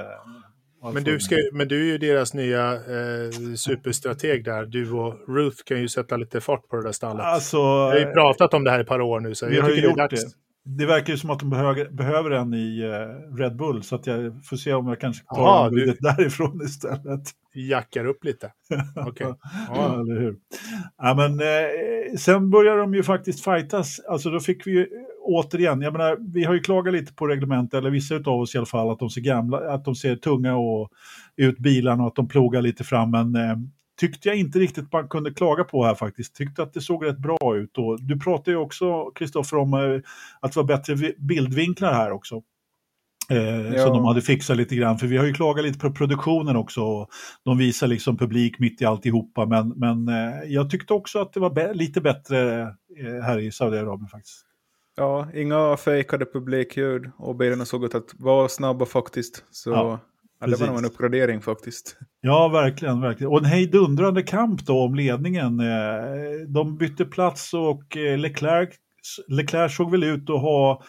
men 0.93 1.03
du, 1.03 1.19
ska, 1.19 1.35
men 1.53 1.67
du 1.67 1.81
är 1.81 1.85
ju 1.85 1.97
deras 1.97 2.33
nya 2.33 2.73
eh, 2.73 3.53
superstrateg 3.57 4.43
där. 4.43 4.65
Du 4.65 4.91
och 4.91 5.15
Ruth 5.27 5.63
kan 5.65 5.81
ju 5.81 5.87
sätta 5.87 6.17
lite 6.17 6.41
fart 6.41 6.67
på 6.67 6.75
det 6.75 6.83
där 6.83 6.91
stallet. 6.91 7.25
Alltså, 7.25 7.57
vi 7.57 7.63
har 7.63 7.99
ju 7.99 8.13
pratat 8.13 8.53
om 8.53 8.63
det 8.63 8.71
här 8.71 8.77
i 8.77 8.81
ett 8.81 8.87
par 8.87 9.01
år 9.01 9.19
nu. 9.19 9.35
Så 9.35 9.45
vi 9.45 9.55
jag 9.55 9.63
har 9.63 9.69
ju 9.69 9.81
gjort 9.81 10.09
det. 10.09 10.17
Det 10.77 10.85
verkar 10.85 11.13
ju 11.13 11.17
som 11.17 11.29
att 11.29 11.39
de 11.39 11.49
behöver, 11.49 11.89
behöver 11.89 12.31
en 12.31 12.53
i 12.53 12.83
uh, 12.83 13.35
Red 13.37 13.55
Bull, 13.55 13.83
så 13.83 13.95
att 13.95 14.07
jag 14.07 14.45
får 14.45 14.57
se 14.57 14.73
om 14.73 14.87
jag 14.87 14.99
kanske 14.99 15.25
tar 15.25 15.41
Aha, 15.41 15.69
du... 15.69 15.97
därifrån 15.99 16.61
istället. 16.61 17.21
Jackar 17.53 18.05
upp 18.05 18.23
lite. 18.23 18.51
Okej. 18.95 19.27
Okay. 19.27 19.33
ja, 19.67 20.01
eller 20.01 20.19
hur. 20.19 20.35
Ja, 20.97 21.13
men, 21.13 21.39
eh, 21.39 22.17
sen 22.17 22.49
börjar 22.49 22.77
de 22.77 22.95
ju 22.95 23.03
faktiskt 23.03 23.43
fightas. 23.43 23.99
Alltså 23.99 24.29
då 24.29 24.39
fick 24.39 24.67
vi 24.67 24.71
ju 24.71 24.87
återigen, 25.21 25.81
jag 25.81 25.93
menar, 25.93 26.17
vi 26.33 26.43
har 26.43 26.53
ju 26.53 26.59
klagat 26.59 26.93
lite 26.93 27.13
på 27.13 27.27
reglementet, 27.27 27.77
eller 27.77 27.89
vissa 27.89 28.15
av 28.15 28.27
oss 28.41 28.55
i 28.55 28.57
alla 28.57 28.65
fall, 28.65 28.91
att 28.91 28.99
de 28.99 29.09
ser 29.09 29.21
gamla, 29.21 29.73
att 29.73 29.85
de 29.85 29.95
ser 29.95 30.15
tunga 30.15 30.55
och 30.55 30.89
ut 31.35 31.57
bilarna 31.57 32.03
och 32.03 32.07
att 32.07 32.15
de 32.15 32.27
plogar 32.27 32.61
lite 32.61 32.83
fram, 32.83 33.11
men 33.11 33.35
eh, 33.35 33.55
tyckte 33.99 34.27
jag 34.27 34.37
inte 34.37 34.59
riktigt 34.59 34.91
man 34.93 35.07
kunde 35.07 35.33
klaga 35.33 35.63
på 35.63 35.85
här 35.85 35.95
faktiskt. 35.95 36.35
Tyckte 36.35 36.63
att 36.63 36.73
det 36.73 36.81
såg 36.81 37.05
rätt 37.05 37.17
bra 37.17 37.57
ut. 37.57 37.77
Och 37.77 38.01
du 38.01 38.19
pratade 38.19 38.51
ju 38.51 38.57
också, 38.57 39.11
Kristoffer, 39.11 39.57
om 39.57 39.73
eh, 39.73 40.01
att 40.39 40.53
det 40.53 40.59
var 40.59 40.63
bättre 40.63 40.95
bildvinklar 41.17 41.93
här 41.93 42.11
också. 42.11 42.41
Eh, 43.29 43.73
ja. 43.73 43.83
Som 43.83 43.93
de 43.93 44.05
hade 44.05 44.21
fixat 44.21 44.57
lite 44.57 44.75
grann, 44.75 44.97
för 44.97 45.07
vi 45.07 45.17
har 45.17 45.25
ju 45.25 45.33
klagat 45.33 45.65
lite 45.65 45.79
på 45.79 45.91
produktionen 45.91 46.55
också. 46.55 47.07
De 47.45 47.57
visar 47.57 47.87
liksom 47.87 48.17
publik 48.17 48.59
mitt 48.59 48.81
i 48.81 48.85
alltihopa, 48.85 49.45
men, 49.45 49.69
men 49.69 50.07
eh, 50.07 50.43
jag 50.47 50.69
tyckte 50.69 50.93
också 50.93 51.19
att 51.19 51.33
det 51.33 51.39
var 51.39 51.73
lite 51.73 52.01
bättre 52.01 52.61
eh, 52.61 53.23
här 53.23 53.39
i 53.39 53.51
Saudiarabien 53.51 54.07
faktiskt. 54.07 54.45
Ja, 54.95 55.27
inga 55.33 55.77
fejkade 55.77 56.25
publikljud 56.25 57.11
och 57.17 57.35
bilarna 57.35 57.65
såg 57.65 57.85
ut 57.85 57.95
att 57.95 58.13
vara 58.19 58.47
snabba 58.47 58.85
faktiskt. 58.85 59.43
Så 59.51 59.69
ja. 59.69 59.99
Ja, 60.39 60.47
det 60.47 60.55
var 60.55 60.67
nog 60.67 60.77
en 60.77 60.85
uppgradering 60.85 61.41
faktiskt. 61.41 61.97
Ja, 62.21 62.47
verkligen. 62.47 63.01
verkligen. 63.01 63.31
Och 63.31 63.39
en 63.39 63.45
hejdundrande 63.45 64.23
kamp 64.23 64.65
då 64.65 64.79
om 64.83 64.95
ledningen. 64.95 65.59
Eh, 65.59 66.47
de 66.47 66.77
bytte 66.77 67.05
plats 67.05 67.53
och 67.53 67.97
eh, 67.97 68.17
Leclerc, 68.17 68.69
Leclerc 69.27 69.75
såg 69.75 69.91
väl 69.91 70.03
ut 70.03 70.29
att 70.29 70.41
ha 70.41 70.83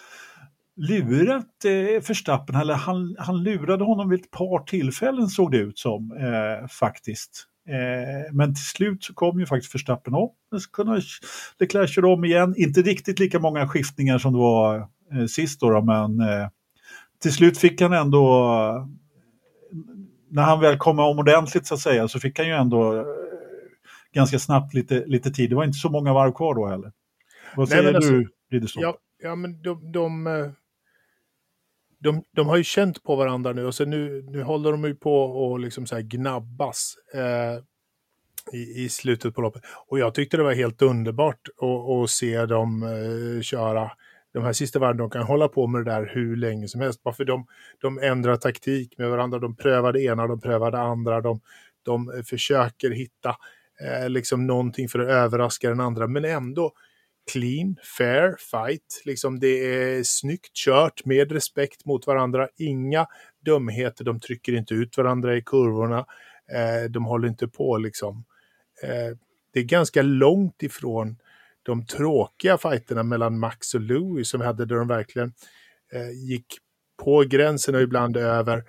lurat 0.76 1.64
eh, 1.64 2.08
Verstappen, 2.08 2.56
eller 2.56 2.74
han, 2.74 3.16
han 3.18 3.42
lurade 3.42 3.84
honom 3.84 4.08
vid 4.08 4.20
ett 4.20 4.30
par 4.30 4.64
tillfällen 4.64 5.28
såg 5.28 5.50
det 5.50 5.58
ut 5.58 5.78
som 5.78 6.12
eh, 6.12 6.68
faktiskt. 6.68 7.46
Eh, 7.68 8.32
men 8.32 8.54
till 8.54 8.64
slut 8.64 9.04
så 9.04 9.14
kom 9.14 9.40
ju 9.40 9.46
faktiskt 9.46 9.74
Verstappen. 9.74 10.12
Så 10.60 10.70
kunde 10.72 11.02
Leclerc 11.58 11.90
köra 11.90 12.08
om 12.08 12.24
igen. 12.24 12.54
Inte 12.56 12.82
riktigt 12.82 13.18
lika 13.18 13.38
många 13.38 13.68
skiftningar 13.68 14.18
som 14.18 14.32
det 14.32 14.38
var 14.38 14.78
eh, 15.12 15.26
sist 15.28 15.60
då, 15.60 15.70
då 15.70 15.82
men 15.82 16.22
till 17.22 17.32
slut 17.32 17.58
fick 17.58 17.80
han 17.80 17.92
ändå 17.92 18.88
när 20.30 20.42
han 20.42 20.60
väl 20.60 20.78
kom 20.78 20.98
om 20.98 21.18
ordentligt 21.18 21.66
så 21.66 21.74
att 21.74 21.80
säga 21.80 22.08
så 22.08 22.20
fick 22.20 22.38
han 22.38 22.48
ju 22.48 22.54
ändå 22.54 22.96
eh, 22.96 23.04
ganska 24.12 24.38
snabbt 24.38 24.74
lite, 24.74 25.04
lite 25.06 25.30
tid. 25.30 25.50
Det 25.50 25.56
var 25.56 25.64
inte 25.64 25.78
så 25.78 25.88
många 25.88 26.12
varv 26.12 26.32
kvar 26.32 26.54
då 26.54 26.66
heller. 26.66 26.92
Vad 27.56 27.68
säger 27.68 27.82
Nej, 27.82 27.94
alltså, 27.94 28.12
du, 28.12 28.28
Ridderstolpe? 28.50 28.86
Ja, 28.86 28.98
ja, 29.22 29.34
men 29.34 29.62
de, 29.62 29.92
de, 29.92 30.26
eh, 30.26 30.50
de, 31.98 32.24
de, 32.30 32.48
har 32.48 32.56
ju 32.56 32.64
känt 32.64 33.02
på 33.02 33.16
varandra 33.16 33.52
nu 33.52 33.66
och 33.66 33.74
så 33.74 33.84
nu, 33.84 34.22
nu 34.28 34.42
håller 34.42 34.72
de 34.72 34.84
ju 34.84 34.94
på 34.94 35.22
och 35.22 35.60
liksom 35.60 35.86
så 35.86 36.00
gnabbas 36.02 36.94
eh, 37.14 37.62
i, 38.52 38.84
i 38.84 38.88
slutet 38.88 39.34
på 39.34 39.40
loppet. 39.40 39.62
Och 39.88 39.98
jag 39.98 40.14
tyckte 40.14 40.36
det 40.36 40.42
var 40.42 40.54
helt 40.54 40.82
underbart 40.82 41.48
att, 41.56 41.90
att 41.90 42.10
se 42.10 42.46
dem 42.46 42.82
eh, 42.82 43.42
köra 43.42 43.90
de 44.32 44.44
här 44.44 44.52
sista 44.52 44.78
varven, 44.78 44.96
de 44.96 45.10
kan 45.10 45.22
hålla 45.22 45.48
på 45.48 45.66
med 45.66 45.84
det 45.84 45.90
där 45.90 46.10
hur 46.14 46.36
länge 46.36 46.68
som 46.68 46.80
helst. 46.80 47.00
Varför 47.02 47.24
de, 47.24 47.46
de 47.80 47.98
ändrar 47.98 48.36
taktik 48.36 48.98
med 48.98 49.10
varandra, 49.10 49.38
de 49.38 49.56
prövar 49.56 49.92
det 49.92 50.02
ena, 50.02 50.26
de 50.26 50.40
prövar 50.40 50.70
det 50.70 50.80
andra, 50.80 51.20
de, 51.20 51.40
de 51.82 52.10
eh, 52.10 52.22
försöker 52.22 52.90
hitta 52.90 53.36
eh, 53.80 54.08
liksom 54.08 54.46
någonting 54.46 54.88
för 54.88 54.98
att 54.98 55.08
överraska 55.08 55.68
den 55.68 55.80
andra, 55.80 56.06
men 56.06 56.24
ändå 56.24 56.72
clean, 57.32 57.76
fair 57.98 58.36
fight. 58.38 59.02
Liksom 59.04 59.40
det 59.40 59.74
är 59.74 60.02
snyggt 60.04 60.54
kört 60.54 61.04
med 61.04 61.32
respekt 61.32 61.84
mot 61.84 62.06
varandra. 62.06 62.48
Inga 62.56 63.06
dumheter, 63.44 64.04
de 64.04 64.20
trycker 64.20 64.52
inte 64.52 64.74
ut 64.74 64.96
varandra 64.96 65.36
i 65.36 65.42
kurvorna. 65.42 65.98
Eh, 66.52 66.90
de 66.90 67.04
håller 67.04 67.28
inte 67.28 67.48
på 67.48 67.78
liksom. 67.78 68.24
Eh, 68.82 69.16
det 69.52 69.60
är 69.60 69.64
ganska 69.64 70.02
långt 70.02 70.62
ifrån 70.62 71.16
de 71.62 71.86
tråkiga 71.86 72.58
fighterna 72.58 73.02
mellan 73.02 73.38
Max 73.38 73.74
och 73.74 73.80
Louis 73.80 74.28
som 74.28 74.40
vi 74.40 74.46
hade 74.46 74.64
där 74.64 74.76
de 74.76 74.88
verkligen 74.88 75.32
eh, 75.92 76.10
gick 76.10 76.46
på 77.04 77.20
gränsen 77.20 77.74
och 77.74 77.80
ibland 77.80 78.16
över. 78.16 78.64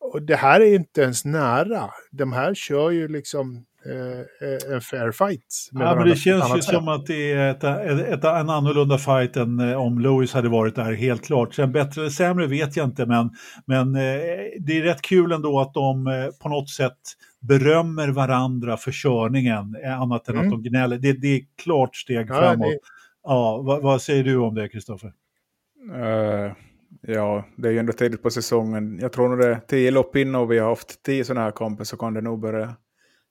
Och 0.00 0.22
det 0.22 0.36
här 0.36 0.60
är 0.60 0.74
inte 0.74 1.02
ens 1.02 1.24
nära. 1.24 1.90
De 2.10 2.32
här 2.32 2.54
kör 2.54 2.90
ju 2.90 3.08
liksom 3.08 3.66
en 4.72 4.80
fair 4.80 5.12
fight. 5.12 5.68
ja, 5.72 5.94
men 5.94 6.08
det 6.08 6.16
känns 6.16 6.56
ju 6.56 6.62
sätt. 6.62 6.64
som 6.64 6.88
att 6.88 7.06
det 7.06 7.32
är 7.32 7.50
ett, 7.50 7.64
ett, 7.64 8.08
ett, 8.08 8.24
en 8.24 8.50
annorlunda 8.50 8.98
fight 8.98 9.36
än 9.36 9.60
eh, 9.60 9.80
om 9.80 9.98
Lewis 9.98 10.32
hade 10.32 10.48
varit 10.48 10.74
där, 10.74 10.92
helt 10.92 11.24
klart. 11.24 11.54
Sen 11.54 11.72
bättre 11.72 12.00
eller 12.00 12.10
sämre 12.10 12.46
vet 12.46 12.76
jag 12.76 12.86
inte, 12.86 13.06
men, 13.06 13.30
men 13.64 13.94
eh, 13.94 14.02
det 14.60 14.78
är 14.78 14.82
rätt 14.82 15.02
kul 15.02 15.32
ändå 15.32 15.60
att 15.60 15.74
de 15.74 16.06
eh, 16.06 16.26
på 16.42 16.48
något 16.48 16.70
sätt 16.70 16.98
berömmer 17.40 18.08
varandra 18.08 18.76
för 18.76 18.92
körningen, 18.92 19.76
eh, 19.84 20.00
annat 20.00 20.28
än 20.28 20.34
mm. 20.34 20.46
att 20.46 20.50
de 20.50 20.62
gnäller. 20.62 20.98
Det, 20.98 21.12
det 21.12 21.28
är 21.28 21.40
klart 21.62 21.96
steg 21.96 22.26
ja, 22.30 22.34
framåt. 22.34 22.66
Det... 22.66 22.78
Ja, 23.22 23.62
vad, 23.62 23.82
vad, 23.82 24.02
säger 24.02 24.24
du 24.24 24.36
om 24.36 24.54
det, 24.54 24.68
Kristoffer? 24.68 25.12
Uh, 25.94 26.52
ja, 27.00 27.44
det 27.56 27.68
är 27.68 27.72
ju 27.72 27.78
ändå 27.78 27.92
tidigt 27.92 28.22
på 28.22 28.30
säsongen. 28.30 28.98
Jag 29.00 29.12
tror 29.12 29.28
nog 29.28 29.38
det 29.38 29.48
är 29.48 29.60
tio 29.68 29.90
lopp 29.90 30.16
innan 30.16 30.40
och 30.40 30.52
vi 30.52 30.58
har 30.58 30.68
haft 30.68 31.02
tio 31.02 31.24
sådana 31.24 31.44
här 31.44 31.50
kamper 31.50 31.84
så 31.84 31.96
kan 31.96 32.14
det 32.14 32.20
nog 32.20 32.40
börja 32.40 32.74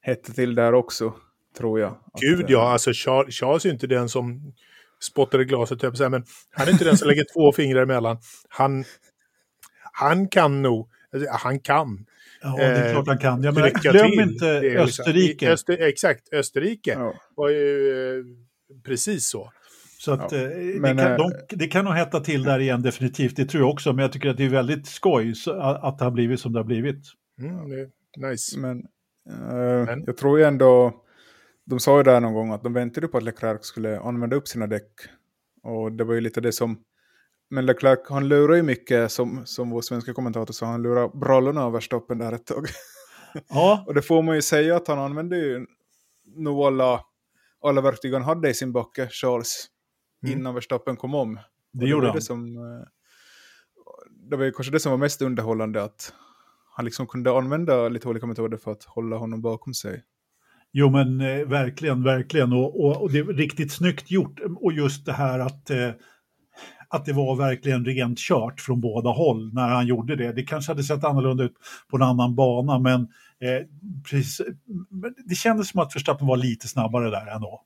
hetta 0.05 0.33
till 0.33 0.55
där 0.55 0.73
också, 0.73 1.13
tror 1.57 1.79
jag. 1.79 1.97
Gud 2.21 2.43
att, 2.43 2.49
ja, 2.49 2.63
eh, 2.63 2.71
alltså 2.71 2.91
Charles, 2.93 3.35
Charles 3.35 3.65
är 3.65 3.69
inte 3.69 3.87
den 3.87 4.09
som 4.09 4.53
spottar 5.03 5.41
i 5.41 5.45
glaset, 5.45 5.79
typ, 5.79 5.99
men 5.99 6.25
han 6.51 6.67
är 6.67 6.71
inte 6.71 6.85
den 6.85 6.97
som 6.97 7.07
lägger 7.07 7.25
två 7.33 7.51
fingrar 7.51 7.83
emellan. 7.83 8.17
Han, 8.49 8.83
han 9.91 10.27
kan 10.27 10.61
nog, 10.61 10.89
alltså, 11.13 11.29
han 11.31 11.59
kan, 11.59 12.05
Ja, 12.41 12.55
det 12.57 12.63
är 12.63 12.91
klart 12.91 13.07
han 13.07 13.17
kan. 13.17 13.43
Jag 13.43 13.53
menar, 13.53 13.69
glöm 13.69 14.11
till. 14.11 14.19
inte 14.19 14.61
liksom- 14.61 14.81
Österrike. 14.81 15.51
Öster, 15.51 15.81
exakt, 15.81 16.33
Österrike 16.33 16.91
ja. 16.91 17.13
var 17.35 17.49
ju 17.49 17.89
eh, 18.19 18.25
precis 18.83 19.27
så. 19.27 19.51
Så 19.99 20.11
att, 20.11 20.31
ja. 20.31 20.37
eh, 20.37 20.49
men, 20.79 20.97
det, 20.97 21.03
kan, 21.03 21.17
de, 21.17 21.31
det 21.49 21.67
kan 21.67 21.85
nog 21.85 21.93
hetta 21.93 22.19
till 22.19 22.43
där 22.43 22.59
igen 22.59 22.81
definitivt, 22.81 23.35
det 23.35 23.45
tror 23.45 23.63
jag 23.63 23.69
också. 23.69 23.93
Men 23.93 24.01
jag 24.03 24.11
tycker 24.11 24.29
att 24.29 24.37
det 24.37 24.45
är 24.45 24.49
väldigt 24.49 24.87
skoj 24.87 25.33
att 25.81 25.97
det 25.97 26.03
har 26.03 26.11
blivit 26.11 26.39
som 26.39 26.53
det 26.53 26.59
har 26.59 26.65
blivit. 26.65 27.03
Mm, 27.41 27.69
det 27.69 27.89
nice. 28.29 28.59
Men, 28.59 28.77
eh, 28.79 28.85
men, 29.25 30.03
jag 30.05 30.17
tror 30.17 30.39
ju 30.39 30.45
ändå, 30.45 31.03
de 31.65 31.79
sa 31.79 31.97
ju 31.97 32.03
där 32.03 32.21
någon 32.21 32.33
gång 32.33 32.51
att 32.51 32.63
de 32.63 32.73
väntade 32.73 33.07
på 33.07 33.17
att 33.17 33.23
Leclerc 33.23 33.65
skulle 33.65 33.99
använda 33.99 34.35
upp 34.35 34.47
sina 34.47 34.67
däck. 34.67 34.91
Och 35.63 35.91
det 35.91 36.03
var 36.03 36.13
ju 36.13 36.21
lite 36.21 36.41
det 36.41 36.51
som 36.51 36.83
men 37.49 37.65
Leclerc, 37.65 37.99
han 38.09 38.27
lurar 38.27 38.55
ju 38.55 38.63
mycket, 38.63 39.11
som, 39.11 39.45
som 39.45 39.69
vår 39.69 39.81
svenska 39.81 40.13
kommentator 40.13 40.53
sa, 40.53 40.65
han 40.65 40.81
lurar 40.81 41.09
brallorna 41.19 41.63
av 41.63 41.71
Verstappen 41.71 42.17
där 42.17 42.33
ett 42.33 42.45
tag. 42.45 42.67
Ja. 43.49 43.83
och 43.87 43.93
det 43.93 44.01
får 44.01 44.21
man 44.21 44.35
ju 44.35 44.41
säga 44.41 44.75
att 44.75 44.87
han 44.87 44.99
använde 44.99 45.37
ju 45.37 45.65
nog 46.25 46.59
alla, 46.59 47.01
alla 47.63 47.81
verktyg 47.81 48.13
han 48.13 48.21
hade 48.21 48.49
i 48.49 48.53
sin 48.53 48.71
backe, 48.71 49.07
Charles, 49.11 49.67
mm. 50.23 50.37
innan 50.37 50.55
Verstappen 50.55 50.95
kom 50.95 51.15
om. 51.15 51.39
Det 51.73 51.85
gjorde 51.85 52.07
han. 52.07 52.15
Det, 52.15 52.21
som, 52.21 52.57
eh, 52.57 52.87
det 54.09 54.37
var 54.37 54.45
ju 54.45 54.51
kanske 54.51 54.71
det 54.71 54.79
som 54.79 54.91
var 54.91 54.97
mest 54.97 55.21
underhållande, 55.21 55.83
att 55.83 56.13
han 56.75 56.85
liksom 56.85 57.07
kunde 57.07 57.37
använda 57.37 57.89
lite 57.89 58.07
olika 58.07 58.25
metoder 58.25 58.57
för 58.57 58.71
att 58.71 58.83
hålla 58.83 59.17
honom 59.17 59.41
bakom 59.41 59.73
sig. 59.73 60.03
Jo 60.73 60.89
men 60.89 61.21
eh, 61.21 61.45
verkligen, 61.47 62.03
verkligen. 62.03 62.53
Och, 62.53 62.85
och, 62.85 63.01
och, 63.01 63.11
det 63.11 63.19
är 63.19 63.23
riktigt 63.23 63.71
snyggt 63.71 64.11
gjort. 64.11 64.39
Och 64.55 64.73
just 64.73 65.05
det 65.05 65.13
här 65.13 65.39
att 65.39 65.69
eh, 65.69 65.89
att 66.89 67.05
det 67.05 67.13
var 67.13 67.35
verkligen 67.35 67.85
rent 67.85 68.19
kört 68.19 68.61
från 68.61 68.81
båda 68.81 69.09
håll 69.09 69.53
när 69.53 69.67
han 69.67 69.87
gjorde 69.87 70.15
det. 70.15 70.31
Det 70.31 70.43
kanske 70.43 70.71
hade 70.71 70.83
sett 70.83 71.03
annorlunda 71.03 71.43
ut 71.43 71.53
på 71.89 71.97
en 71.97 72.03
annan 72.03 72.35
bana, 72.35 72.79
men 72.79 73.01
eh, 73.01 73.65
precis, 74.09 74.41
det 75.25 75.35
kändes 75.35 75.69
som 75.69 75.79
att 75.79 75.95
Verstappen 75.95 76.27
var 76.27 76.37
lite 76.37 76.67
snabbare 76.67 77.09
där 77.09 77.35
ändå. 77.35 77.61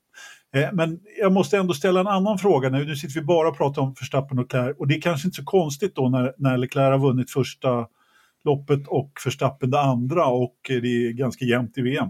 Eh, 0.54 0.68
men 0.72 1.00
jag 1.20 1.32
måste 1.32 1.58
ändå 1.58 1.74
ställa 1.74 2.00
en 2.00 2.06
annan 2.06 2.38
fråga 2.38 2.68
nu. 2.68 2.84
Nu 2.84 2.96
sitter 2.96 3.14
vi 3.14 3.26
bara 3.26 3.48
och 3.48 3.56
pratar 3.56 3.82
om 3.82 3.94
Verstappen 4.00 4.38
och 4.38 4.44
Leclerc 4.44 4.76
och 4.78 4.88
det 4.88 4.96
är 4.96 5.00
kanske 5.00 5.28
inte 5.28 5.36
så 5.36 5.44
konstigt 5.44 5.94
då 5.94 6.08
när, 6.08 6.34
när 6.38 6.56
Leclerc 6.56 6.90
har 6.90 7.08
vunnit 7.08 7.30
första 7.30 7.86
loppet 8.44 8.88
och 8.88 9.12
Verstappen 9.24 9.70
det 9.70 9.80
andra 9.80 10.26
och 10.26 10.56
det 10.66 11.06
är 11.06 11.12
ganska 11.12 11.44
jämnt 11.44 11.78
i 11.78 11.82
VM. 11.82 12.08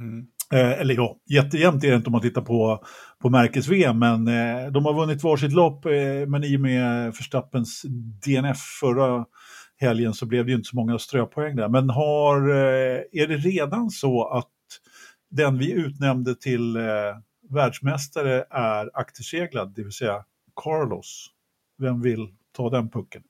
Mm. 0.00 0.26
Eh, 0.52 0.80
eller 0.80 0.94
ja, 0.94 1.16
jättejämnt 1.30 1.84
är 1.84 1.90
det 1.90 1.96
inte 1.96 2.06
om 2.06 2.12
man 2.12 2.20
tittar 2.20 2.42
på, 2.42 2.84
på 3.18 3.30
märkes-VM, 3.30 3.98
men 3.98 4.28
eh, 4.28 4.72
de 4.72 4.84
har 4.84 4.94
vunnit 4.94 5.22
varsitt 5.22 5.52
lopp, 5.52 5.86
eh, 5.86 6.26
men 6.28 6.44
i 6.44 6.56
och 6.56 6.60
med 6.60 7.04
Verstappens 7.04 7.82
DNF 8.24 8.58
förra 8.80 9.24
helgen 9.76 10.14
så 10.14 10.26
blev 10.26 10.44
det 10.44 10.50
ju 10.50 10.56
inte 10.56 10.68
så 10.68 10.76
många 10.76 10.98
ströpoäng 10.98 11.56
där. 11.56 11.68
Men 11.68 11.90
har, 11.90 12.48
eh, 12.50 13.00
är 13.12 13.26
det 13.26 13.36
redan 13.36 13.90
så 13.90 14.28
att 14.28 14.50
den 15.30 15.58
vi 15.58 15.72
utnämnde 15.72 16.34
till 16.34 16.76
eh, 16.76 16.82
världsmästare 17.50 18.44
är 18.50 18.90
akterseglad, 18.94 19.72
det 19.76 19.82
vill 19.82 19.92
säga 19.92 20.24
Carlos? 20.64 21.26
Vem 21.78 22.00
vill 22.00 22.28
ta 22.56 22.70
den 22.70 22.90
pucken? 22.90 23.22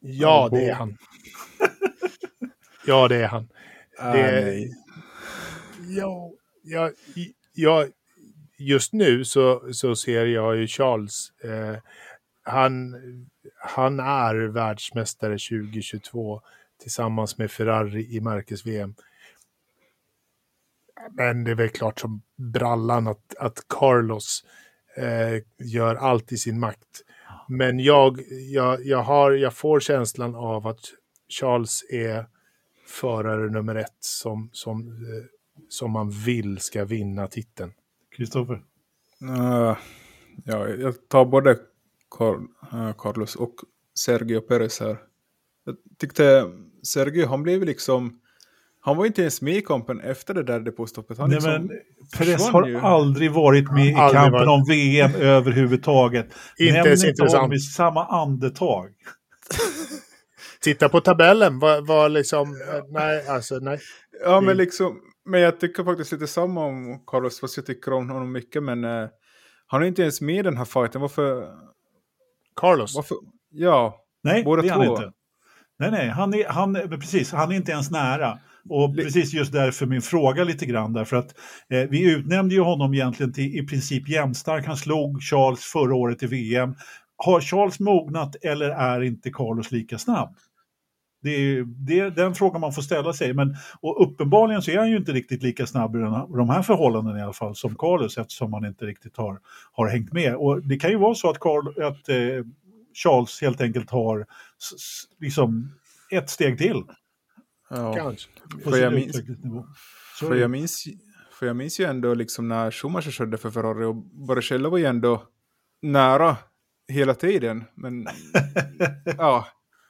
Ja, 0.00 0.48
det 0.52 0.68
är 0.68 0.74
han. 0.74 0.98
ja, 2.86 3.08
det 3.08 3.16
är 3.16 3.28
han. 3.28 3.48
Ah, 3.98 4.12
det, 4.12 4.68
ja, 5.88 6.32
ja, 6.62 6.90
ja, 7.54 7.86
just 8.58 8.92
nu 8.92 9.24
så, 9.24 9.72
så 9.72 9.96
ser 9.96 10.26
jag 10.26 10.56
ju 10.56 10.66
Charles. 10.66 11.32
Eh, 11.44 11.76
han, 12.42 12.96
han 13.60 14.00
är 14.00 14.34
världsmästare 14.34 15.32
2022 15.32 16.42
tillsammans 16.82 17.38
med 17.38 17.50
Ferrari 17.50 18.16
i 18.16 18.20
märkes-VM. 18.20 18.94
Men 21.10 21.44
det 21.44 21.50
är 21.50 21.54
väl 21.54 21.68
klart 21.68 22.00
som 22.00 22.22
brallan 22.36 23.06
att, 23.06 23.34
att 23.38 23.68
Carlos 23.68 24.44
eh, 24.96 25.42
gör 25.58 25.94
allt 25.94 26.32
i 26.32 26.36
sin 26.36 26.60
makt. 26.60 27.02
Men 27.48 27.80
jag, 27.80 28.20
jag, 28.50 28.86
jag, 28.86 29.02
har, 29.02 29.32
jag 29.32 29.54
får 29.54 29.80
känslan 29.80 30.34
av 30.34 30.66
att 30.66 30.80
Charles 31.28 31.84
är 31.90 32.26
förare 32.86 33.50
nummer 33.50 33.74
ett 33.74 33.96
som, 34.00 34.50
som, 34.52 34.88
eh, 34.88 35.24
som 35.68 35.90
man 35.90 36.10
vill 36.10 36.58
ska 36.58 36.84
vinna 36.84 37.26
titeln. 37.26 37.72
Kristoffer? 38.16 38.62
Uh, 39.22 39.76
ja, 40.44 40.68
jag 40.68 41.08
tar 41.08 41.24
både 41.24 41.58
Carl, 42.10 42.40
uh, 42.72 42.92
Carlos 42.92 43.36
och 43.36 43.54
Sergio 43.94 44.40
Perez 44.40 44.80
här. 44.80 44.98
Jag 45.64 45.76
tyckte 45.98 46.52
Sergio, 46.82 47.26
han 47.26 47.42
blev 47.42 47.64
liksom... 47.64 48.20
Han 48.88 48.96
var 48.96 49.06
inte 49.06 49.20
ens 49.20 49.42
med 49.42 49.54
i 49.54 49.62
kampen 49.62 50.00
efter 50.00 50.34
det 50.34 50.42
där 50.42 50.60
depåstoppet. 50.60 51.18
Han 51.18 51.28
Nej, 51.28 51.34
liksom 51.36 51.52
men 51.52 51.70
Perez 52.18 52.48
har 52.48 52.66
ju. 52.66 52.78
aldrig 52.78 53.32
varit 53.32 53.72
med 53.72 53.86
i 53.86 53.92
kampen 53.94 54.32
varit. 54.32 54.48
om 54.48 54.64
VM 54.68 55.14
överhuvudtaget. 55.20 56.26
inte 56.58 56.78
ens 56.78 57.04
intressant. 57.04 57.54
i 57.54 57.58
samma 57.58 58.06
andetag. 58.06 58.88
Titta 60.60 60.88
på 60.88 61.00
tabellen, 61.00 61.58
var, 61.58 61.80
var 61.80 62.08
liksom... 62.08 62.56
Nej, 62.90 63.28
alltså 63.28 63.58
nej. 63.60 63.78
Ja, 64.24 64.40
men 64.40 64.56
liksom... 64.56 65.00
Men 65.24 65.40
jag 65.40 65.60
tycker 65.60 65.84
faktiskt 65.84 66.12
lite 66.12 66.26
samma 66.26 66.64
om 66.64 67.04
Carlos, 67.06 67.40
fast 67.40 67.56
jag 67.56 67.66
tycker 67.66 67.92
om 67.92 68.10
honom 68.10 68.32
mycket, 68.32 68.62
men... 68.62 68.84
Uh, 68.84 69.08
han 69.66 69.82
är 69.82 69.86
inte 69.86 70.02
ens 70.02 70.20
med 70.20 70.36
i 70.36 70.42
den 70.42 70.56
här 70.56 70.64
fighten, 70.64 71.00
varför... 71.00 71.48
Carlos? 72.60 72.96
Varför? 72.96 73.16
Ja, 73.50 73.96
Nej, 74.22 74.44
båda 74.44 74.62
det 74.62 74.68
är 74.68 74.74
två. 74.74 74.80
han 74.80 74.90
inte. 74.90 75.12
Nej, 75.78 75.90
nej, 75.90 76.08
han 76.08 76.34
är, 76.34 76.48
han, 76.48 76.74
precis, 76.74 77.32
han 77.32 77.52
är 77.52 77.56
inte 77.56 77.72
ens 77.72 77.90
nära. 77.90 78.38
Och 78.70 78.96
precis 78.96 79.32
just 79.32 79.52
därför 79.52 79.86
min 79.86 80.02
fråga 80.02 80.44
lite 80.44 80.66
grann, 80.66 80.92
därför 80.92 81.16
att 81.16 81.34
eh, 81.70 81.88
vi 81.90 82.12
utnämnde 82.12 82.54
ju 82.54 82.60
honom 82.60 82.94
egentligen 82.94 83.32
till 83.32 83.58
i 83.58 83.66
princip 83.66 84.08
jämnstark. 84.08 84.66
Han 84.66 84.76
slog 84.76 85.22
Charles 85.22 85.60
förra 85.60 85.94
året 85.94 86.22
i 86.22 86.26
VM. 86.26 86.74
Har 87.16 87.40
Charles 87.40 87.80
mognat 87.80 88.36
eller 88.42 88.70
är 88.70 89.02
inte 89.02 89.30
Carlos 89.30 89.70
lika 89.70 89.98
snabb? 89.98 90.36
Det 91.22 91.30
är, 91.30 91.64
det 91.64 92.00
är 92.00 92.10
den 92.10 92.34
frågan 92.34 92.60
man 92.60 92.72
får 92.72 92.82
ställa 92.82 93.12
sig. 93.12 93.34
Men, 93.34 93.56
och 93.80 94.02
uppenbarligen 94.02 94.62
så 94.62 94.70
är 94.70 94.78
han 94.78 94.90
ju 94.90 94.96
inte 94.96 95.12
riktigt 95.12 95.42
lika 95.42 95.66
snabb 95.66 95.96
i 95.96 95.98
de 95.98 96.50
här 96.50 96.62
förhållandena 96.62 97.18
i 97.18 97.22
alla 97.22 97.32
fall 97.32 97.56
som 97.56 97.74
Carlos 97.74 98.18
eftersom 98.18 98.52
han 98.52 98.64
inte 98.64 98.84
riktigt 98.84 99.16
har, 99.16 99.38
har 99.72 99.88
hängt 99.88 100.12
med. 100.12 100.36
Och 100.36 100.62
det 100.62 100.76
kan 100.76 100.90
ju 100.90 100.96
vara 100.96 101.14
så 101.14 101.30
att, 101.30 101.38
Carl, 101.38 101.82
att 101.82 102.08
eh, 102.08 102.44
Charles 102.94 103.40
helt 103.40 103.60
enkelt 103.60 103.90
har 103.90 104.26
liksom 105.20 105.72
ett 106.10 106.30
steg 106.30 106.58
till. 106.58 106.82
Ja. 107.70 107.94
Kanske. 107.94 108.30
För 108.64 108.76
jag, 108.76 108.92
minns, 108.92 109.22
för, 110.18 110.34
jag 110.34 110.50
minns, 110.50 110.84
för 111.38 111.46
jag 111.46 111.56
minns 111.56 111.80
ju 111.80 111.84
ändå 111.84 112.14
liksom 112.14 112.48
när 112.48 112.70
Schumacher 112.70 113.10
körde 113.10 113.38
för 113.38 113.50
Ferrari 113.50 113.84
och 113.84 113.96
Barrichello 114.26 114.70
var 114.70 114.78
ju 114.78 114.84
ändå 114.84 115.22
nära 115.82 116.36
hela 116.88 117.14
tiden. 117.14 117.64
Men 117.74 118.06
ja, 119.18 119.46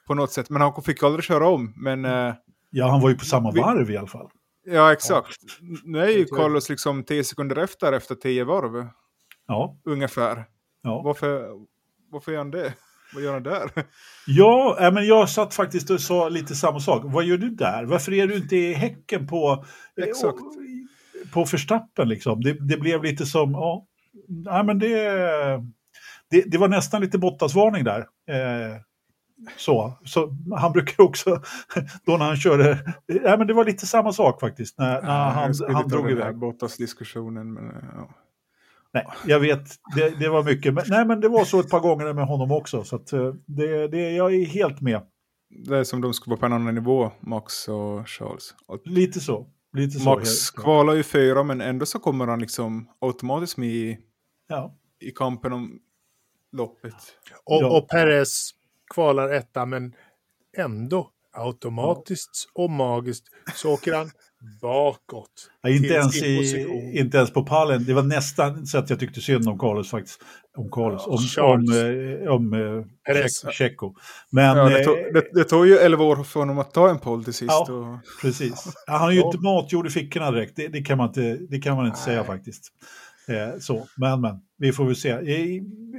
på 0.07 0.13
något 0.13 0.31
sätt. 0.31 0.49
Men 0.49 0.61
han 0.61 0.83
fick 0.83 1.03
aldrig 1.03 1.23
köra 1.23 1.47
om. 1.47 1.73
Men, 1.75 2.05
eh, 2.05 2.33
ja, 2.69 2.87
han 2.91 3.01
var 3.01 3.09
ju 3.09 3.15
på 3.15 3.25
samma 3.25 3.51
varv 3.51 3.91
i 3.91 3.97
alla 3.97 4.07
fall. 4.07 4.29
Ja, 4.65 4.93
exakt. 4.93 5.37
Ja. 5.61 5.77
Nu 5.83 5.99
är 5.99 6.07
ju 6.07 6.25
Carlos 6.25 6.69
liksom 6.69 7.03
tio 7.03 7.23
sekunder 7.23 7.55
efter, 7.55 7.93
efter 7.93 8.15
tio 8.15 8.43
varv. 8.43 8.87
Ja. 9.47 9.79
Ungefär. 9.85 10.45
Ja. 10.81 11.01
Varför, 11.05 11.49
varför 12.11 12.31
gör 12.31 12.39
han 12.39 12.51
det? 12.51 12.73
Vad 13.13 13.23
gör 13.23 13.33
han 13.33 13.43
där? 13.43 13.71
Ja, 14.27 14.89
men 14.93 15.07
jag 15.07 15.29
satt 15.29 15.53
faktiskt 15.53 15.89
och 15.89 16.01
sa 16.01 16.29
lite 16.29 16.55
samma 16.55 16.79
sak. 16.79 17.01
Vad 17.05 17.23
gör 17.23 17.37
du 17.37 17.49
där? 17.49 17.83
Varför 17.85 18.13
är 18.13 18.27
du 18.27 18.35
inte 18.35 18.55
i 18.55 18.73
häcken 18.73 19.27
på, 19.27 19.65
eh, 20.01 20.03
Exakt. 20.03 20.37
på 21.33 21.45
förstappen? 21.45 22.09
Liksom? 22.09 22.41
Det, 22.41 22.53
det 22.53 22.77
blev 22.77 23.03
lite 23.03 23.25
som, 23.25 23.51
ja, 23.51 23.85
nej, 24.27 24.63
men 24.63 24.79
det, 24.79 24.97
det, 26.29 26.41
det 26.47 26.57
var 26.57 26.67
nästan 26.67 27.01
lite 27.01 27.17
Bottasvarning 27.17 27.83
där. 27.83 27.99
Eh, 28.29 28.75
så, 29.57 29.93
så 30.05 30.35
han 30.55 30.71
brukar 30.71 31.03
också, 31.03 31.41
då 32.05 32.17
när 32.17 32.25
han 32.25 32.37
körde, 32.37 32.93
nej 33.07 33.37
men 33.37 33.47
det 33.47 33.53
var 33.53 33.65
lite 33.65 33.85
samma 33.87 34.13
sak 34.13 34.39
faktiskt, 34.39 34.77
när, 34.77 35.01
när 35.01 35.29
han, 35.29 35.53
han 35.73 35.87
drog 35.87 36.11
iväg. 36.11 36.37
Bottas-diskussionen, 36.37 37.53
men 37.53 37.75
ja. 37.95 38.09
Nej, 38.93 39.05
jag 39.25 39.39
vet, 39.39 39.69
det, 39.95 40.19
det, 40.19 40.29
var 40.29 40.43
mycket. 40.43 40.73
Men, 40.73 40.83
nej, 40.87 41.05
men 41.05 41.19
det 41.19 41.29
var 41.29 41.45
så 41.45 41.59
ett 41.59 41.69
par 41.69 41.79
gånger 41.79 42.13
med 42.13 42.27
honom 42.27 42.51
också. 42.51 42.83
Så 42.83 42.95
att, 42.95 43.13
eh, 43.13 43.33
det, 43.45 43.87
det, 43.87 44.11
jag 44.11 44.35
är 44.35 44.45
helt 44.45 44.81
med. 44.81 45.01
Det 45.49 45.77
är 45.77 45.83
som 45.83 46.01
de 46.01 46.13
skulle 46.13 46.31
vara 46.31 46.39
på 46.39 46.45
en 46.45 46.53
annan 46.53 46.75
nivå, 46.75 47.11
Max 47.19 47.67
och 47.67 48.09
Charles. 48.09 48.55
Lite 48.85 49.19
så. 49.19 49.47
Lite 49.73 50.03
Max 50.03 50.29
så, 50.29 50.61
kvalar 50.61 50.93
ju 50.93 51.03
fyra, 51.03 51.43
men 51.43 51.61
ändå 51.61 51.85
så 51.85 51.99
kommer 51.99 52.27
han 52.27 52.39
liksom 52.39 52.89
automatiskt 53.01 53.57
med 53.57 53.69
i, 53.69 53.97
ja. 54.47 54.75
i 54.99 55.11
kampen 55.11 55.53
om 55.53 55.79
loppet. 56.51 56.93
Och, 57.43 57.61
ja. 57.61 57.77
och 57.77 57.89
Perez 57.89 58.51
kvalar 58.93 59.29
etta, 59.29 59.65
men 59.65 59.93
ändå 60.57 61.11
automatiskt 61.31 62.49
ja. 62.53 62.63
och 62.63 62.69
magiskt 62.69 63.23
så 63.55 63.73
åker 63.73 63.93
han 63.93 64.11
bakåt. 64.61 65.49
Ja, 65.61 65.69
inte, 65.69 65.93
ens 65.93 66.23
i, 66.23 66.91
inte 66.93 67.17
ens 67.17 67.33
på 67.33 67.43
pallen. 67.43 67.85
Det 67.85 67.93
var 67.93 68.03
nästan 68.03 68.65
så 68.65 68.77
att 68.77 68.89
jag 68.89 68.99
tyckte 68.99 69.21
synd 69.21 69.49
om 69.49 69.59
Carlos 69.59 69.89
faktiskt. 69.89 70.21
Om 70.57 70.71
Carlos, 70.71 71.07
om, 71.37 71.43
om, 71.45 71.73
eh, 71.73 72.31
om, 72.31 72.53
om 72.53 72.83
eh, 73.07 73.51
Checo. 73.51 73.93
Men, 74.31 74.57
ja, 74.57 74.69
det, 74.69 74.83
tog, 74.83 74.97
eh, 74.97 75.03
det, 75.13 75.29
det, 75.33 75.43
tog 75.43 75.67
ju 75.67 75.77
11 75.77 76.03
år 76.03 76.23
för 76.23 76.39
honom 76.39 76.59
att 76.59 76.73
ta 76.73 76.89
en 76.89 76.99
poll 76.99 77.23
till 77.23 77.33
sist. 77.33 77.51
Ja, 77.51 77.73
och... 77.73 78.21
precis. 78.21 78.73
Han 78.87 79.01
har 79.01 79.11
ju 79.11 79.21
inte 79.21 79.37
matjord 79.37 79.87
i 79.87 79.89
fickorna 79.89 80.31
direkt, 80.31 80.55
det, 80.55 80.67
det, 80.67 80.81
kan 80.81 80.97
man 80.97 81.07
inte, 81.07 81.37
det 81.49 81.59
kan 81.59 81.75
man 81.75 81.85
inte 81.85 81.99
säga 81.99 82.23
faktiskt. 82.23 82.71
Eh, 83.29 83.59
så, 83.59 83.87
men, 83.97 84.21
men, 84.21 84.35
vi 84.57 84.71
får 84.71 84.85
väl 84.85 84.95
se. 84.95 85.17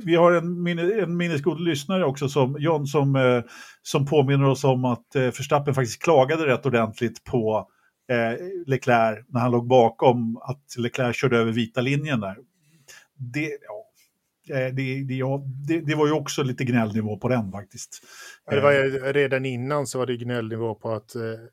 Vi 0.05 0.15
har 0.17 0.33
en, 0.33 0.63
minne, 0.63 0.83
en 1.03 1.17
minnesgod 1.17 1.61
lyssnare 1.61 2.05
också, 2.05 2.29
som, 2.29 2.57
John, 2.59 2.87
som, 2.87 3.17
eh, 3.17 3.43
som 3.83 4.07
påminner 4.07 4.45
oss 4.45 4.65
om 4.65 4.85
att 4.85 5.17
eh, 5.17 5.31
Förstappen 5.31 5.75
faktiskt 5.75 6.03
klagade 6.03 6.47
rätt 6.47 6.67
ordentligt 6.67 7.25
på 7.25 7.69
Leclerc 8.67 9.25
när 9.29 9.41
han 9.41 9.51
låg 9.51 9.67
bakom 9.67 10.37
att 10.37 10.77
Leclerc 10.79 11.17
körde 11.17 11.39
över 11.39 11.53
vita 11.53 11.81
linjen 11.81 12.21
där. 12.21 12.37
Det, 13.17 13.51
ja, 14.49 14.57
eh, 14.57 14.75
det, 14.75 15.05
det, 15.05 15.15
ja, 15.15 15.43
det, 15.69 15.81
det, 15.81 15.95
var 15.95 16.07
ju 16.07 16.13
också 16.13 16.43
lite 16.43 16.65
gnällnivå 16.65 17.17
på 17.17 17.29
den 17.29 17.53
faktiskt. 17.53 18.03
Det 18.51 18.61
var 18.61 19.13
redan 19.13 19.45
innan 19.45 19.87
så 19.87 19.99
var 19.99 20.07
det 20.07 20.17
gnällnivå 20.17 20.75
på 20.75 20.93
att 20.93 21.11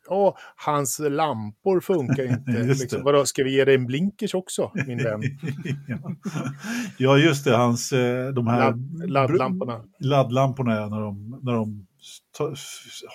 åh, 0.08 0.38
hans 0.56 1.00
lampor 1.00 1.80
funkar 1.80 2.24
inte. 2.24 2.52
liksom, 2.64 3.04
vadå, 3.04 3.26
ska 3.26 3.44
vi 3.44 3.56
ge 3.56 3.66
dig 3.66 3.76
en 3.76 3.86
blinkers 3.86 4.34
också, 4.34 4.72
min 4.88 5.04
vän? 5.04 5.22
ja, 6.98 7.18
just 7.18 7.46
det, 7.46 7.56
hans 7.56 7.90
de 8.34 8.48
här 8.48 8.60
Ladd, 8.60 9.10
laddlamporna. 9.10 9.84
Laddlamporna 10.00 10.88
när 10.88 11.02
de, 11.02 11.40
när 11.44 11.54
de 11.54 11.88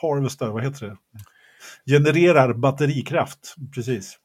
harvestar, 0.03 0.51
vad 0.51 0.64
heter 0.64 0.86
det? 0.86 0.97
Genererar 1.87 2.55
batterikraft. 2.55 3.55
Precis. 3.74 4.18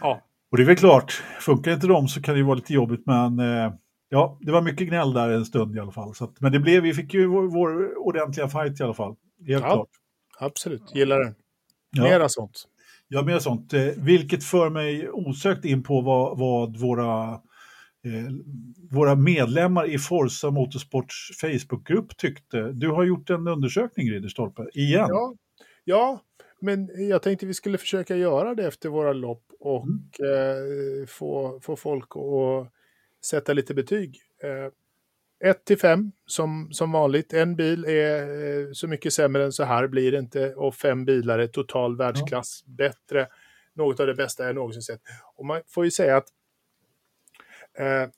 Ja. 0.00 0.22
Och 0.50 0.56
det 0.56 0.62
är 0.62 0.66
väl 0.66 0.76
klart, 0.76 1.22
funkar 1.40 1.72
inte 1.72 1.86
de 1.86 2.08
så 2.08 2.22
kan 2.22 2.34
det 2.34 2.38
ju 2.38 2.44
vara 2.44 2.54
lite 2.54 2.74
jobbigt, 2.74 3.02
men 3.06 3.38
eh, 3.38 3.72
ja, 4.08 4.38
det 4.40 4.52
var 4.52 4.62
mycket 4.62 4.88
gnäll 4.88 5.12
där 5.12 5.30
en 5.30 5.44
stund 5.44 5.76
i 5.76 5.80
alla 5.80 5.92
fall. 5.92 6.12
Att, 6.20 6.40
men 6.40 6.52
det 6.52 6.58
blev, 6.58 6.82
vi 6.82 6.94
fick 6.94 7.14
ju 7.14 7.26
vår, 7.26 7.42
vår 7.42 7.98
ordentliga 7.98 8.48
fight 8.48 8.80
i 8.80 8.82
alla 8.82 8.94
fall. 8.94 9.16
Helt 9.46 9.62
ja, 9.62 9.72
klart. 9.72 9.88
Absolut, 10.38 10.94
gillar 10.94 11.20
det. 11.20 11.34
Mera 12.02 12.22
ja. 12.22 12.28
sånt. 12.28 12.64
Ja, 13.08 13.22
mer 13.22 13.38
sånt. 13.38 13.72
Eh, 13.72 13.86
vilket 13.96 14.44
för 14.44 14.70
mig 14.70 15.10
osökt 15.10 15.64
in 15.64 15.82
på 15.82 16.00
vad, 16.00 16.38
vad 16.38 16.76
våra, 16.76 17.32
eh, 17.32 18.32
våra 18.90 19.14
medlemmar 19.14 19.90
i 19.90 19.98
Forza 19.98 20.50
Motorsports 20.50 21.30
Facebookgrupp 21.40 22.16
tyckte. 22.16 22.72
Du 22.72 22.88
har 22.88 23.04
gjort 23.04 23.30
en 23.30 23.48
undersökning, 23.48 24.10
Ridderstolpe, 24.10 24.68
igen. 24.74 25.06
Ja, 25.08 25.34
ja 25.84 26.20
men 26.66 27.08
jag 27.08 27.22
tänkte 27.22 27.46
vi 27.46 27.54
skulle 27.54 27.78
försöka 27.78 28.16
göra 28.16 28.54
det 28.54 28.66
efter 28.66 28.88
våra 28.88 29.12
lopp 29.12 29.44
och 29.60 29.86
mm. 29.86 31.00
eh, 31.00 31.06
få, 31.06 31.60
få 31.62 31.76
folk 31.76 32.08
att 32.16 32.72
sätta 33.24 33.52
lite 33.52 33.74
betyg. 33.74 34.20
Eh, 34.42 34.72
1 35.50 35.64
till 35.64 35.78
5 35.78 36.12
som, 36.26 36.68
som 36.72 36.92
vanligt. 36.92 37.32
En 37.32 37.56
bil 37.56 37.84
är 37.84 38.20
eh, 38.66 38.72
så 38.72 38.88
mycket 38.88 39.12
sämre 39.12 39.44
än 39.44 39.52
så 39.52 39.64
här 39.64 39.86
blir 39.86 40.12
det 40.12 40.18
inte 40.18 40.54
och 40.54 40.74
fem 40.74 41.04
bilar 41.04 41.38
är 41.38 41.46
total 41.46 41.96
världsklass. 41.96 42.64
Ja. 42.66 42.72
Bättre. 42.72 43.28
Något 43.74 44.00
av 44.00 44.06
det 44.06 44.14
bästa 44.14 44.46
jag 44.46 44.54
någonsin 44.54 44.82
sett. 44.82 45.00
Och 45.34 45.46
man 45.46 45.62
får 45.68 45.84
ju 45.84 45.90
säga 45.90 46.16
att 46.16 46.28
eh, 47.78 48.10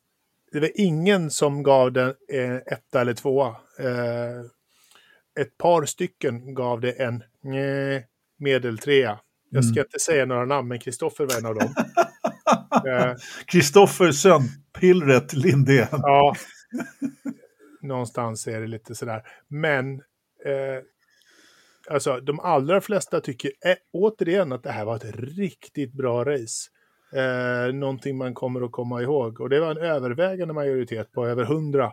det 0.53 0.61
var 0.61 0.71
ingen 0.75 1.31
som 1.31 1.63
gav 1.63 1.93
den 1.93 2.15
eh, 2.29 2.57
etta 2.57 3.01
eller 3.01 3.15
tvåa. 3.15 3.49
Eh, 3.79 4.41
ett 5.41 5.59
par 5.59 5.85
stycken 5.85 6.55
gav 6.55 6.81
det 6.81 6.93
en 6.93 7.23
medeltrea. 8.39 9.19
Jag 9.51 9.65
ska 9.65 9.81
mm. 9.81 9.87
inte 9.87 9.99
säga 9.99 10.27
några 10.27 10.45
namn, 10.45 10.69
men 10.69 10.79
Kristoffer 10.79 11.27
var 11.27 11.39
en 11.39 11.47
av 11.47 11.55
dem. 11.55 11.75
Kristoffer 13.47 14.13
Sömnpillret 14.13 15.33
Lindén. 15.33 15.89
Ja, 15.91 16.35
någonstans 17.83 18.47
är 18.47 18.61
det 18.61 18.67
lite 18.67 18.95
sådär. 18.95 19.23
Men 19.49 19.95
eh, 20.45 20.83
alltså, 21.91 22.21
de 22.21 22.41
allra 22.41 22.81
flesta 22.81 23.21
tycker 23.21 23.53
eh, 23.65 23.77
återigen 23.93 24.53
att 24.53 24.63
det 24.63 24.71
här 24.71 24.85
var 24.85 24.97
ett 24.97 25.15
riktigt 25.15 25.93
bra 25.93 26.25
race. 26.25 26.71
Eh, 27.13 27.75
någonting 27.75 28.17
man 28.17 28.35
kommer 28.35 28.61
att 28.61 28.73
komma 28.73 29.03
ihåg. 29.03 29.41
Och 29.41 29.49
det 29.49 29.61
var 29.61 29.71
en 29.71 29.79
övervägande 29.79 30.55
majoritet 30.55 31.13
på 31.13 31.27
över 31.27 31.43
100 31.43 31.93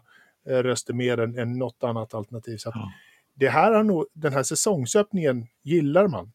eh, 0.50 0.58
röster 0.58 0.94
mer 0.94 1.20
än, 1.20 1.38
än 1.38 1.54
något 1.54 1.84
annat 1.84 2.14
alternativ. 2.14 2.58
Så 2.58 2.72
ja 2.74 2.92
det 3.36 3.50
här 3.50 3.72
har 3.72 3.84
nog, 3.84 4.06
den 4.14 4.34
här 4.34 4.44
säsongsöppningen 4.44 5.48
gillar 5.64 6.08
man. 6.08 6.32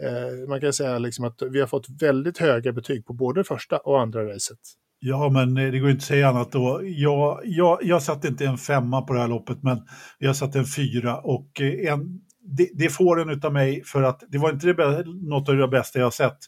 Eh, 0.00 0.48
man 0.48 0.60
kan 0.60 0.72
säga 0.72 0.98
liksom 0.98 1.24
att 1.24 1.42
vi 1.50 1.60
har 1.60 1.66
fått 1.66 1.86
väldigt 2.00 2.38
höga 2.38 2.72
betyg 2.72 3.06
på 3.06 3.12
både 3.12 3.44
första 3.44 3.78
och 3.78 4.00
andra 4.00 4.34
racet. 4.34 4.58
Ja, 5.00 5.28
men 5.28 5.56
eh, 5.56 5.72
det 5.72 5.78
går 5.78 5.90
inte 5.90 6.00
att 6.00 6.02
säga 6.02 6.28
annat 6.28 6.52
då. 6.52 6.80
Jag, 6.84 7.40
jag, 7.44 7.78
jag 7.82 8.02
satte 8.02 8.28
inte 8.28 8.46
en 8.46 8.58
femma 8.58 9.02
på 9.02 9.12
det 9.12 9.20
här 9.20 9.28
loppet, 9.28 9.62
men 9.62 9.78
jag 10.18 10.36
satte 10.36 10.58
en 10.58 10.66
fyra 10.66 11.16
och 11.16 11.60
eh, 11.60 11.92
en, 11.92 12.20
det, 12.40 12.68
det 12.74 12.88
får 12.88 13.20
en 13.20 13.40
av 13.42 13.52
mig 13.52 13.82
för 13.84 14.02
att 14.02 14.22
det 14.28 14.38
var 14.38 14.52
inte 14.52 14.72
det, 14.72 15.04
något 15.06 15.48
av 15.48 15.56
det 15.56 15.68
bästa 15.68 15.98
jag 15.98 16.06
har 16.06 16.10
sett. 16.10 16.38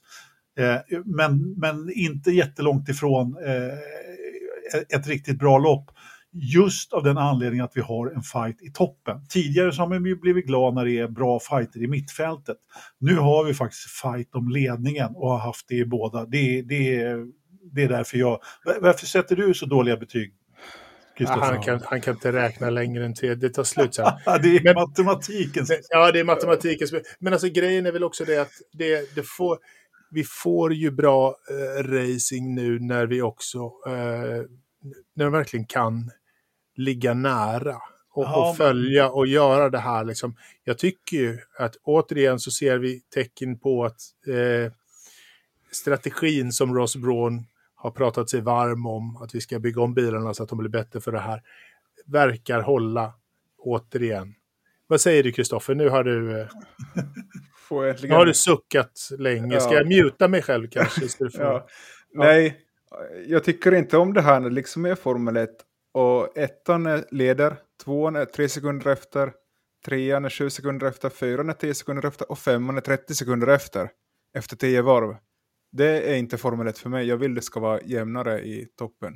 Eh, 0.58 0.98
men, 1.04 1.54
men 1.56 1.92
inte 1.94 2.30
jättelångt 2.30 2.88
ifrån 2.88 3.36
eh, 3.46 4.98
ett 4.98 5.08
riktigt 5.08 5.38
bra 5.38 5.58
lopp. 5.58 5.90
Just 6.32 6.92
av 6.92 7.02
den 7.02 7.18
anledningen 7.18 7.64
att 7.64 7.76
vi 7.76 7.80
har 7.80 8.10
en 8.10 8.22
fight 8.22 8.62
i 8.62 8.72
toppen. 8.72 9.26
Tidigare 9.28 9.72
så 9.72 9.82
har 9.82 9.88
man 9.88 10.04
ju 10.04 10.16
blivit 10.16 10.46
glad 10.46 10.74
när 10.74 10.84
det 10.84 10.98
är 10.98 11.08
bra 11.08 11.40
fighter 11.40 11.82
i 11.82 11.86
mittfältet. 11.86 12.56
Nu 12.98 13.16
har 13.16 13.44
vi 13.44 13.54
faktiskt 13.54 13.90
fight 13.90 14.34
om 14.34 14.48
ledningen 14.48 15.10
och 15.14 15.30
har 15.30 15.38
haft 15.38 15.68
det 15.68 15.74
i 15.74 15.84
båda. 15.84 16.26
Det, 16.26 16.62
det, 16.62 17.16
det 17.72 17.82
är 17.82 17.88
därför 17.88 18.18
jag... 18.18 18.38
Varför 18.80 19.06
sätter 19.06 19.36
du 19.36 19.54
så 19.54 19.66
dåliga 19.66 19.96
betyg? 19.96 20.34
Ja, 21.16 21.38
han, 21.40 21.62
kan, 21.62 21.80
han 21.84 22.00
kan 22.00 22.14
inte 22.14 22.32
räkna 22.32 22.70
längre 22.70 23.04
än 23.04 23.14
till 23.14 23.38
det 23.38 23.48
tar 23.48 23.64
slut 23.64 23.94
sen. 23.94 24.04
det 24.24 24.56
är 24.56 24.64
men, 24.64 24.74
matematiken. 24.74 25.66
Ja, 25.90 26.12
det 26.12 26.20
är 26.20 26.24
matematiken. 26.24 26.88
Men 27.18 27.32
alltså 27.32 27.48
grejen 27.48 27.86
är 27.86 27.92
väl 27.92 28.04
också 28.04 28.24
det 28.24 28.38
att 28.38 28.52
det, 28.72 29.14
det 29.14 29.22
får, 29.22 29.58
vi 30.10 30.24
får 30.24 30.74
ju 30.74 30.90
bra 30.90 31.36
eh, 31.50 31.84
racing 31.84 32.54
nu 32.54 32.78
när 32.78 33.06
vi 33.06 33.22
också 33.22 33.58
eh, 33.86 34.42
när 35.16 35.24
de 35.24 35.32
verkligen 35.32 35.66
kan 35.66 36.10
ligga 36.80 37.14
nära 37.14 37.76
och, 38.12 38.24
ja, 38.24 38.50
och 38.50 38.56
följa 38.56 39.10
och 39.10 39.26
göra 39.26 39.70
det 39.70 39.78
här. 39.78 40.04
Liksom. 40.04 40.36
Jag 40.64 40.78
tycker 40.78 41.16
ju 41.16 41.38
att 41.58 41.76
återigen 41.82 42.40
så 42.40 42.50
ser 42.50 42.78
vi 42.78 43.00
tecken 43.14 43.58
på 43.58 43.84
att 43.84 44.00
eh, 44.26 44.72
strategin 45.72 46.52
som 46.52 46.74
Ross 46.74 46.96
Braun 46.96 47.46
har 47.74 47.90
pratat 47.90 48.30
sig 48.30 48.40
varm 48.40 48.86
om, 48.86 49.16
att 49.16 49.34
vi 49.34 49.40
ska 49.40 49.58
bygga 49.58 49.82
om 49.82 49.94
bilarna 49.94 50.34
så 50.34 50.42
att 50.42 50.48
de 50.48 50.58
blir 50.58 50.70
bättre 50.70 51.00
för 51.00 51.12
det 51.12 51.20
här, 51.20 51.42
verkar 52.06 52.60
hålla 52.60 53.12
återigen. 53.58 54.34
Vad 54.86 55.00
säger 55.00 55.22
du 55.22 55.32
Kristoffer? 55.32 55.74
Nu 55.74 55.88
har 55.88 56.04
du... 56.04 56.40
Eh, 56.40 56.46
nu 58.02 58.10
har 58.10 58.26
du 58.26 58.34
suckat 58.34 59.08
länge. 59.18 59.60
Ska 59.60 59.74
jag 59.74 59.88
muta 59.88 60.28
mig 60.28 60.42
själv 60.42 60.68
kanske? 60.68 61.00
Ja. 61.32 61.66
Ja. 62.12 62.24
Nej, 62.24 62.60
jag 63.26 63.44
tycker 63.44 63.74
inte 63.74 63.96
om 63.96 64.14
det 64.14 64.22
här 64.22 64.40
när 64.40 64.48
det 64.48 64.54
liksom 64.54 64.84
är 64.84 64.94
Formel 64.94 65.36
1 65.36 65.50
och 65.94 66.38
ettan 66.38 67.04
leder, 67.10 67.56
tvåan 67.84 68.16
är 68.16 68.24
tre 68.24 68.48
sekunder 68.48 68.90
efter, 68.90 69.32
trean 69.84 70.24
är 70.24 70.30
sju 70.30 70.50
sekunder 70.50 70.86
efter, 70.86 71.10
fyran 71.10 71.48
är 71.48 71.52
tio 71.52 71.74
sekunder 71.74 72.08
efter 72.08 72.30
och 72.30 72.38
femman 72.38 72.76
är 72.76 72.80
30 72.80 73.14
sekunder 73.14 73.46
efter. 73.46 73.90
Efter 74.36 74.56
tio 74.56 74.82
varv. 74.82 75.16
Det 75.72 76.12
är 76.12 76.16
inte 76.16 76.38
Formel 76.38 76.66
1 76.66 76.78
för 76.78 76.90
mig. 76.90 77.06
Jag 77.06 77.16
vill 77.16 77.34
det 77.34 77.42
ska 77.42 77.60
vara 77.60 77.80
jämnare 77.80 78.40
i 78.40 78.66
toppen. 78.78 79.12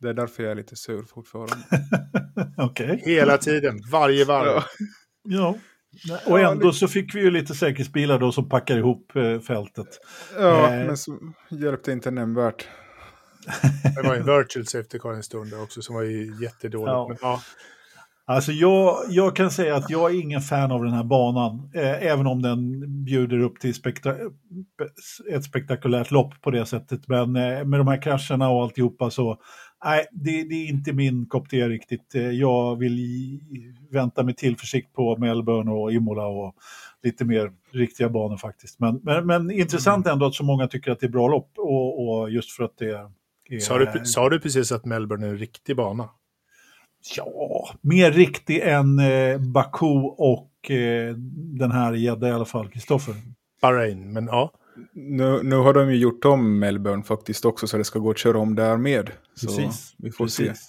Det 0.00 0.08
är 0.08 0.14
därför 0.14 0.42
jag 0.42 0.52
är 0.52 0.56
lite 0.56 0.76
sur 0.76 1.02
fortfarande. 1.02 1.56
Okej. 2.56 2.86
Okay. 2.86 3.14
Hela 3.14 3.38
tiden, 3.38 3.80
varje 3.90 4.24
varv. 4.24 4.46
Ja. 4.48 4.64
ja. 5.22 5.58
Och 6.26 6.40
ändå 6.40 6.72
så 6.72 6.88
fick 6.88 7.14
vi 7.14 7.20
ju 7.20 7.30
lite 7.30 7.54
säkerhetsbilar 7.54 8.18
då 8.18 8.32
som 8.32 8.48
packar 8.48 8.78
ihop 8.78 9.16
eh, 9.16 9.40
fältet. 9.40 9.98
Ja, 10.38 10.72
eh. 10.72 10.86
men 10.86 10.96
så 10.96 11.18
hjälpte 11.48 11.92
inte 11.92 12.10
nämnvärt. 12.10 12.68
Det 13.96 14.02
var 14.08 14.14
en 14.14 14.26
virtual 14.26 14.66
safety 14.66 14.98
car 14.98 15.12
en 15.12 15.22
stund 15.22 15.54
också 15.54 15.82
som 15.82 15.94
var 15.94 16.02
ju 16.02 16.34
jättedåligt. 16.42 16.88
Ja. 16.88 17.06
Men, 17.08 17.16
ja. 17.20 17.40
Alltså 18.30 18.52
jag, 18.52 18.96
jag 19.08 19.36
kan 19.36 19.50
säga 19.50 19.76
att 19.76 19.90
jag 19.90 20.14
är 20.14 20.20
ingen 20.20 20.40
fan 20.40 20.72
av 20.72 20.84
den 20.84 20.92
här 20.92 21.04
banan, 21.04 21.70
eh, 21.74 22.06
även 22.06 22.26
om 22.26 22.42
den 22.42 22.80
bjuder 23.04 23.38
upp 23.38 23.60
till 23.60 23.74
spekta 23.74 24.14
ett 25.30 25.44
spektakulärt 25.44 26.10
lopp 26.10 26.42
på 26.42 26.50
det 26.50 26.66
sättet. 26.66 27.08
Men 27.08 27.36
eh, 27.36 27.64
med 27.64 27.80
de 27.80 27.88
här 27.88 28.02
krascherna 28.02 28.50
och 28.50 28.62
alltihopa 28.62 29.10
så, 29.10 29.36
nej, 29.84 30.06
det, 30.12 30.30
det 30.30 30.54
är 30.54 30.68
inte 30.68 30.92
min 30.92 31.26
kopp 31.26 31.48
te 31.48 31.68
riktigt. 31.68 32.14
Eh, 32.14 32.30
jag 32.30 32.76
vill 32.76 32.98
vänta 33.90 34.22
med 34.22 34.36
tillförsikt 34.36 34.92
på 34.92 35.16
Melbourne 35.16 35.70
och 35.70 35.92
Imola 35.92 36.26
och 36.26 36.54
lite 37.02 37.24
mer 37.24 37.52
riktiga 37.72 38.08
banor 38.08 38.36
faktiskt. 38.36 38.80
Men, 38.80 39.00
men, 39.02 39.26
men 39.26 39.50
intressant 39.50 40.06
mm. 40.06 40.12
ändå 40.12 40.26
att 40.26 40.34
så 40.34 40.44
många 40.44 40.68
tycker 40.68 40.90
att 40.90 41.00
det 41.00 41.06
är 41.06 41.10
bra 41.10 41.28
lopp 41.28 41.52
och, 41.56 42.08
och 42.08 42.30
just 42.30 42.50
för 42.50 42.64
att 42.64 42.78
det 42.78 42.90
är... 42.90 43.19
Sa 43.60 43.78
du, 43.78 44.04
sa 44.04 44.28
du 44.28 44.40
precis 44.40 44.72
att 44.72 44.84
Melbourne 44.84 45.26
är 45.26 45.30
en 45.30 45.38
riktig 45.38 45.76
bana? 45.76 46.08
Ja, 47.16 47.74
mer 47.80 48.12
riktig 48.12 48.60
än 48.60 48.98
eh, 48.98 49.38
Baku 49.38 49.86
och 50.18 50.70
eh, 50.70 51.14
den 51.58 51.70
här 51.70 51.92
gädda 51.92 52.28
i 52.28 52.32
alla 52.32 52.44
fall, 52.44 52.68
Kristoffer. 52.68 53.14
Bahrain, 53.62 54.12
men 54.12 54.26
ja. 54.26 54.52
Nu, 54.92 55.42
nu 55.42 55.56
har 55.56 55.74
de 55.74 55.90
ju 55.90 55.96
gjort 55.96 56.24
om 56.24 56.58
Melbourne 56.58 57.02
faktiskt 57.02 57.44
också 57.44 57.66
så 57.66 57.76
det 57.76 57.84
ska 57.84 57.98
gå 57.98 58.10
att 58.10 58.18
köra 58.18 58.38
om 58.38 58.54
där 58.54 58.76
med. 58.76 59.10
Så 59.34 59.46
Precis. 59.46 59.94
vi 59.98 60.10
får 60.10 60.24
Precis. 60.24 60.58
se. 60.58 60.64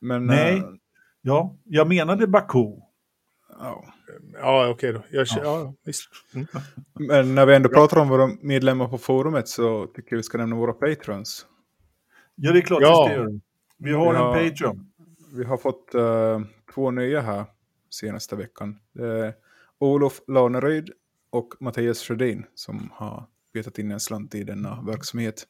Men, 0.00 0.26
Nej, 0.26 0.56
äh, 0.56 0.64
ja, 1.22 1.56
jag 1.64 1.88
menade 1.88 2.26
Baku. 2.26 2.64
Ja, 3.60 3.84
ja 4.40 4.68
okej 4.68 4.92
då. 4.92 5.02
Jag, 5.10 5.26
ja. 5.30 5.40
ja 5.42 5.74
visst. 5.84 6.08
Mm. 6.34 6.46
Men 6.94 7.34
när 7.34 7.46
vi 7.46 7.54
ändå 7.54 7.68
pratar 7.68 7.98
om 7.98 8.08
våra 8.08 8.30
medlemmar 8.40 8.88
på 8.88 8.98
forumet 8.98 9.48
så 9.48 9.86
tycker 9.86 10.12
jag 10.12 10.16
vi 10.16 10.22
ska 10.22 10.38
nämna 10.38 10.56
våra 10.56 10.72
patrons. 10.72 11.46
Ja, 12.36 12.52
det 12.52 12.58
är 12.58 12.62
klart 12.62 12.82
ja. 12.82 13.04
vi 13.04 13.14
ska 13.14 13.20
göra. 13.20 13.40
Vi 13.78 13.92
har 13.92 14.14
ja. 14.14 14.38
en 14.38 14.50
Patreon 14.50 14.86
vi 15.36 15.44
har 15.44 15.56
fått 15.56 15.94
uh, 15.94 16.40
två 16.74 16.90
nya 16.90 17.20
här 17.20 17.44
senaste 17.90 18.36
veckan. 18.36 18.78
Uh, 18.98 19.30
Olof 19.78 20.20
Laneryd 20.28 20.90
och 21.30 21.54
Mattias 21.60 22.00
Sjödin 22.00 22.44
som 22.54 22.90
har 22.94 23.26
betat 23.54 23.78
in 23.78 23.90
en 23.90 24.00
slant 24.00 24.34
i 24.34 24.44
denna 24.44 24.82
verksamhet. 24.82 25.46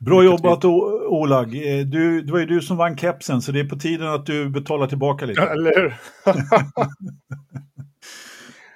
Bra 0.00 0.24
jobbat 0.24 0.64
Olag. 0.64 1.46
Eh, 1.54 1.86
du, 1.86 2.22
det 2.22 2.32
var 2.32 2.38
ju 2.38 2.46
du 2.46 2.62
som 2.62 2.76
vann 2.76 2.96
kepsen 2.96 3.42
så 3.42 3.52
det 3.52 3.60
är 3.60 3.68
på 3.68 3.76
tiden 3.76 4.08
att 4.08 4.26
du 4.26 4.50
betalar 4.50 4.86
tillbaka 4.86 5.26
lite. 5.26 5.40
Ja, 5.40 5.46
eller 5.46 5.74
hur? 5.74 5.94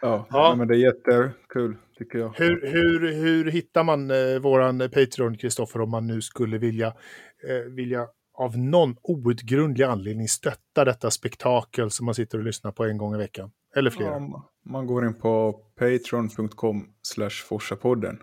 ja, 0.03 0.27
ja, 0.31 0.55
men 0.59 0.69
det 0.69 0.75
är 0.75 0.79
jättekul 0.79 1.77
tycker 1.99 2.19
jag. 2.19 2.33
Hur, 2.37 2.67
hur, 2.67 3.13
hur 3.13 3.51
hittar 3.51 3.85
man 3.85 4.11
eh, 4.11 4.39
våran 4.41 4.79
Patreon, 4.79 5.37
Kristoffer, 5.37 5.81
om 5.81 5.91
man 5.91 6.07
nu 6.07 6.23
skulle 6.23 6.59
vilja, 6.59 6.87
eh, 6.87 7.71
vilja 7.71 8.07
av 8.35 8.59
någon 8.59 8.97
outgrundlig 9.03 9.85
anledning 9.85 10.29
stötta 10.29 10.85
detta 10.85 11.11
spektakel 11.11 11.91
som 11.91 12.07
man 12.07 12.15
sitter 12.15 12.39
och 12.39 12.45
lyssnar 12.45 12.73
på 12.73 12.85
en 12.85 12.99
gång 12.99 13.15
i 13.15 13.19
veckan. 13.19 13.51
Eller 13.77 13.91
flera. 13.91 14.11
Ja, 14.11 14.51
man 14.65 14.87
går 14.87 15.07
in 15.07 15.15
på 15.15 15.53
patreon.com 15.79 16.89
slash 17.03 17.31
forsapodden. 17.31 18.23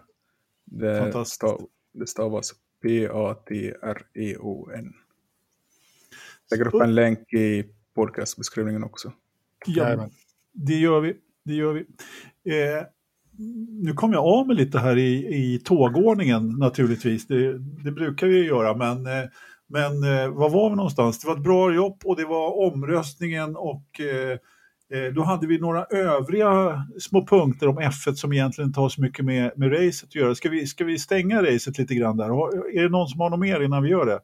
Det, 0.65 1.25
stav, 1.25 1.67
det 1.93 2.07
stavas 2.07 2.53
P-A-T-R-E-O-N. 2.81 4.93
Lägger 6.51 6.67
upp 6.67 6.81
en 6.81 6.95
länk 6.95 7.33
i 7.33 7.65
podcastbeskrivningen 7.95 8.83
också. 8.83 9.13
Ja, 9.65 10.09
det 10.53 10.75
gör 10.75 10.99
vi. 10.99 11.17
Det 11.47 11.53
gör 11.53 11.73
vi. 11.73 11.79
Eh, 12.53 12.83
nu 13.83 13.93
kom 13.93 14.13
jag 14.13 14.25
av 14.25 14.47
mig 14.47 14.55
lite 14.55 14.79
här 14.79 14.97
i, 14.97 15.35
i 15.35 15.59
tågordningen 15.59 16.49
naturligtvis. 16.49 17.27
Det, 17.27 17.57
det 17.57 17.91
brukar 17.91 18.27
vi 18.27 18.45
göra, 18.45 18.75
men 18.75 19.05
eh, 19.05 19.29
men 19.69 20.03
eh, 20.03 20.29
var 20.29 20.49
var 20.49 20.69
vi 20.69 20.75
någonstans? 20.75 21.19
Det 21.19 21.27
var 21.27 21.35
ett 21.35 21.43
bra 21.43 21.73
jobb 21.73 22.01
och 22.05 22.15
det 22.15 22.25
var 22.25 22.67
omröstningen 22.67 23.55
och 23.55 23.99
eh, 23.99 24.37
eh 24.91 25.13
då 25.13 25.23
hade 25.23 25.47
vi 25.47 25.59
några 25.59 25.85
övriga 25.85 26.83
små 26.99 27.27
punkter 27.27 27.67
om 27.67 27.79
F1 27.79 28.13
som 28.13 28.33
egentligen 28.33 28.69
inte 28.69 28.79
har 28.79 28.89
så 28.89 29.01
mycket 29.01 29.25
med, 29.25 29.51
med 29.55 29.71
racet 29.71 30.07
att 30.07 30.15
göra. 30.15 30.35
Ska 30.35 30.49
vi, 30.49 30.67
ska 30.67 30.85
vi 30.85 30.99
stänga 30.99 31.43
racet 31.43 31.77
lite 31.77 31.95
grann 31.95 32.17
där? 32.17 32.29
Är 32.77 32.83
det 32.83 32.89
någon 32.89 33.07
som 33.07 33.19
har 33.19 33.29
något 33.29 33.39
mer 33.39 33.61
innan 33.61 33.83
vi 33.83 33.89
gör 33.89 34.05
det? 34.05 34.19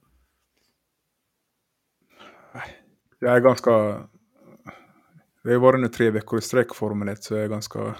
Jag 3.19 3.35
är 3.35 3.39
ganska... 3.39 3.99
Det 5.43 5.51
har 5.51 5.59
varit 5.59 5.81
nu 5.81 5.87
tre 5.87 6.09
veckor 6.09 6.39
i 6.39 6.41
sträck 6.41 6.75
Formel 6.75 7.09
1 7.09 7.23
så 7.23 7.33
jag 7.33 7.43
är 7.43 7.47
ganska 7.47 7.79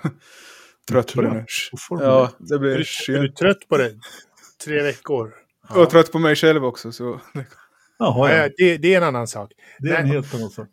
trött 0.89 1.13
på 1.13 1.21
det 1.21 1.33
nu. 1.33 1.45
Ja, 1.89 2.31
det 2.39 2.59
blir 2.59 2.71
är, 2.71 3.15
är 3.15 3.21
du 3.21 3.29
trött 3.29 3.67
på 3.69 3.77
det? 3.77 3.93
Tre 4.65 4.83
veckor? 4.83 5.33
Ja. 5.69 5.81
Och 5.81 5.89
trött 5.89 6.11
på 6.11 6.19
mig 6.19 6.35
själv 6.35 6.65
också. 6.65 6.91
Så. 6.91 7.21
Jaha, 7.99 8.33
ja. 8.33 8.49
det, 8.57 8.77
det, 8.77 8.93
är 8.93 8.97
en 8.97 9.03
annan 9.03 9.27
sak. 9.27 9.51
Det 9.79 9.89
är 9.89 9.99
en 9.99 10.05
helt 10.05 10.35
annan 10.35 10.49
sak. 10.49 10.67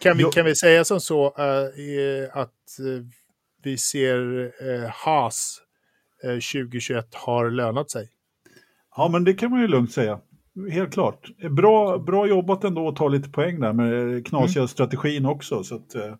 Kan 0.00 0.16
vi, 0.16 0.24
kan 0.24 0.44
vi 0.44 0.56
säga 0.56 0.84
som 0.84 1.00
så 1.00 1.26
uh, 1.26 2.30
att 2.32 2.54
uh, 2.80 3.02
vi 3.62 3.78
ser 3.78 4.18
uh, 4.62 4.86
Haas 4.88 5.60
2021 6.22 7.14
har 7.14 7.50
lönat 7.50 7.90
sig? 7.90 8.10
Ja, 8.96 9.08
men 9.08 9.24
det 9.24 9.34
kan 9.34 9.50
man 9.50 9.60
ju 9.60 9.68
lugnt 9.68 9.92
säga. 9.92 10.20
Helt 10.70 10.92
klart. 10.92 11.30
Bra, 11.50 11.98
bra 11.98 12.26
jobbat 12.26 12.64
ändå 12.64 12.88
att 12.88 12.96
ta 12.96 13.08
lite 13.08 13.28
poäng 13.28 13.60
där 13.60 13.72
med 13.72 14.26
knasiga 14.26 14.60
mm. 14.60 14.68
strategin 14.68 15.26
också. 15.26 15.64
Så 15.64 15.74
att, 15.74 15.94
eh, 15.94 16.14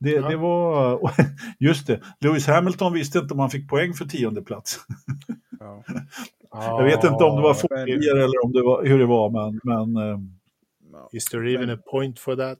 det, 0.00 0.10
ja. 0.10 0.28
det 0.28 0.36
var... 0.36 1.00
Just 1.58 1.86
det, 1.86 2.00
Lewis 2.20 2.46
Hamilton 2.46 2.92
visste 2.92 3.18
inte 3.18 3.34
om 3.34 3.40
han 3.40 3.50
fick 3.50 3.68
poäng 3.68 3.94
för 3.94 4.04
tionde 4.04 4.42
plats. 4.42 4.78
Ja. 5.60 5.84
Jag 6.54 6.84
vet 6.84 7.04
inte 7.04 7.24
om 7.24 7.36
det 7.36 7.42
var 7.42 7.54
fobier 7.54 8.16
eller 8.16 8.44
om 8.44 8.52
det 8.52 8.62
var, 8.62 8.84
hur 8.84 8.98
det 8.98 9.06
var, 9.06 9.30
men... 9.30 9.60
men 9.64 10.10
eh, 10.10 10.18
Is 11.12 11.24
there 11.24 11.52
even 11.54 11.70
a 11.70 11.78
point 11.90 12.18
for 12.18 12.36
that? 12.36 12.58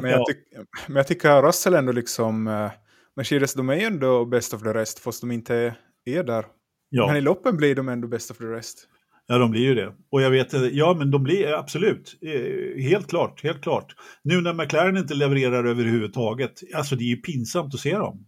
men, 0.00 0.10
jag 0.10 0.26
tyck, 0.26 0.38
men 0.86 0.96
jag 0.96 1.06
tycker 1.06 1.42
Russell 1.42 1.74
ändå 1.74 1.92
liksom... 1.92 2.46
Uh, 2.46 2.70
Mercedes, 3.16 3.54
de 3.54 3.70
är 3.70 3.74
ju 3.74 3.82
ändå 3.82 4.24
best 4.24 4.54
of 4.54 4.62
the 4.62 4.68
rest, 4.68 4.98
fast 4.98 5.20
de 5.20 5.30
inte 5.30 5.74
är 6.04 6.24
där. 6.24 6.46
Ja. 6.88 7.06
Men 7.06 7.16
i 7.16 7.20
loppen 7.20 7.56
blir 7.56 7.74
de 7.74 7.88
ändå 7.88 8.08
best 8.08 8.30
of 8.30 8.38
the 8.38 8.44
rest. 8.44 8.88
Ja, 9.26 9.38
de 9.38 9.50
blir 9.50 9.62
ju 9.62 9.74
det. 9.74 9.94
Och 10.10 10.22
jag 10.22 10.30
vet, 10.30 10.52
ja 10.72 10.94
men 10.98 11.10
de 11.10 11.22
blir 11.22 11.58
absolut, 11.58 12.18
eh, 12.22 12.82
helt 12.82 13.08
klart, 13.08 13.42
helt 13.42 13.62
klart. 13.62 13.94
Nu 14.22 14.40
när 14.40 14.52
McLaren 14.52 14.96
inte 14.96 15.14
levererar 15.14 15.64
överhuvudtaget, 15.64 16.52
alltså 16.74 16.96
det 16.96 17.04
är 17.04 17.08
ju 17.08 17.16
pinsamt 17.16 17.74
att 17.74 17.80
se 17.80 17.94
dem. 17.94 18.26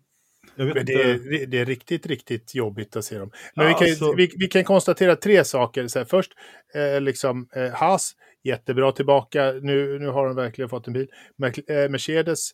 det, 0.56 0.62
är, 0.62 1.46
det 1.46 1.58
är 1.58 1.64
riktigt, 1.64 2.06
riktigt 2.06 2.54
jobbigt 2.54 2.96
att 2.96 3.04
se 3.04 3.18
dem. 3.18 3.30
Men 3.56 3.66
ja, 3.66 3.72
vi, 3.72 3.84
kan, 3.84 3.90
alltså... 3.90 4.14
vi, 4.16 4.30
vi, 4.36 4.46
kan 4.46 4.64
konstatera 4.64 5.16
tre 5.16 5.44
saker. 5.44 5.88
Så 5.88 5.98
här, 5.98 6.06
först, 6.06 6.32
eh, 6.74 7.00
liksom, 7.00 7.48
eh, 7.56 7.72
Haas, 7.72 8.12
jättebra 8.44 8.92
tillbaka. 8.92 9.52
Nu, 9.52 9.98
nu 9.98 10.06
har 10.06 10.26
de 10.26 10.36
verkligen 10.36 10.68
fått 10.68 10.86
en 10.86 10.92
bil. 10.92 11.08
Eh, 11.68 11.88
Mercedes 11.90 12.50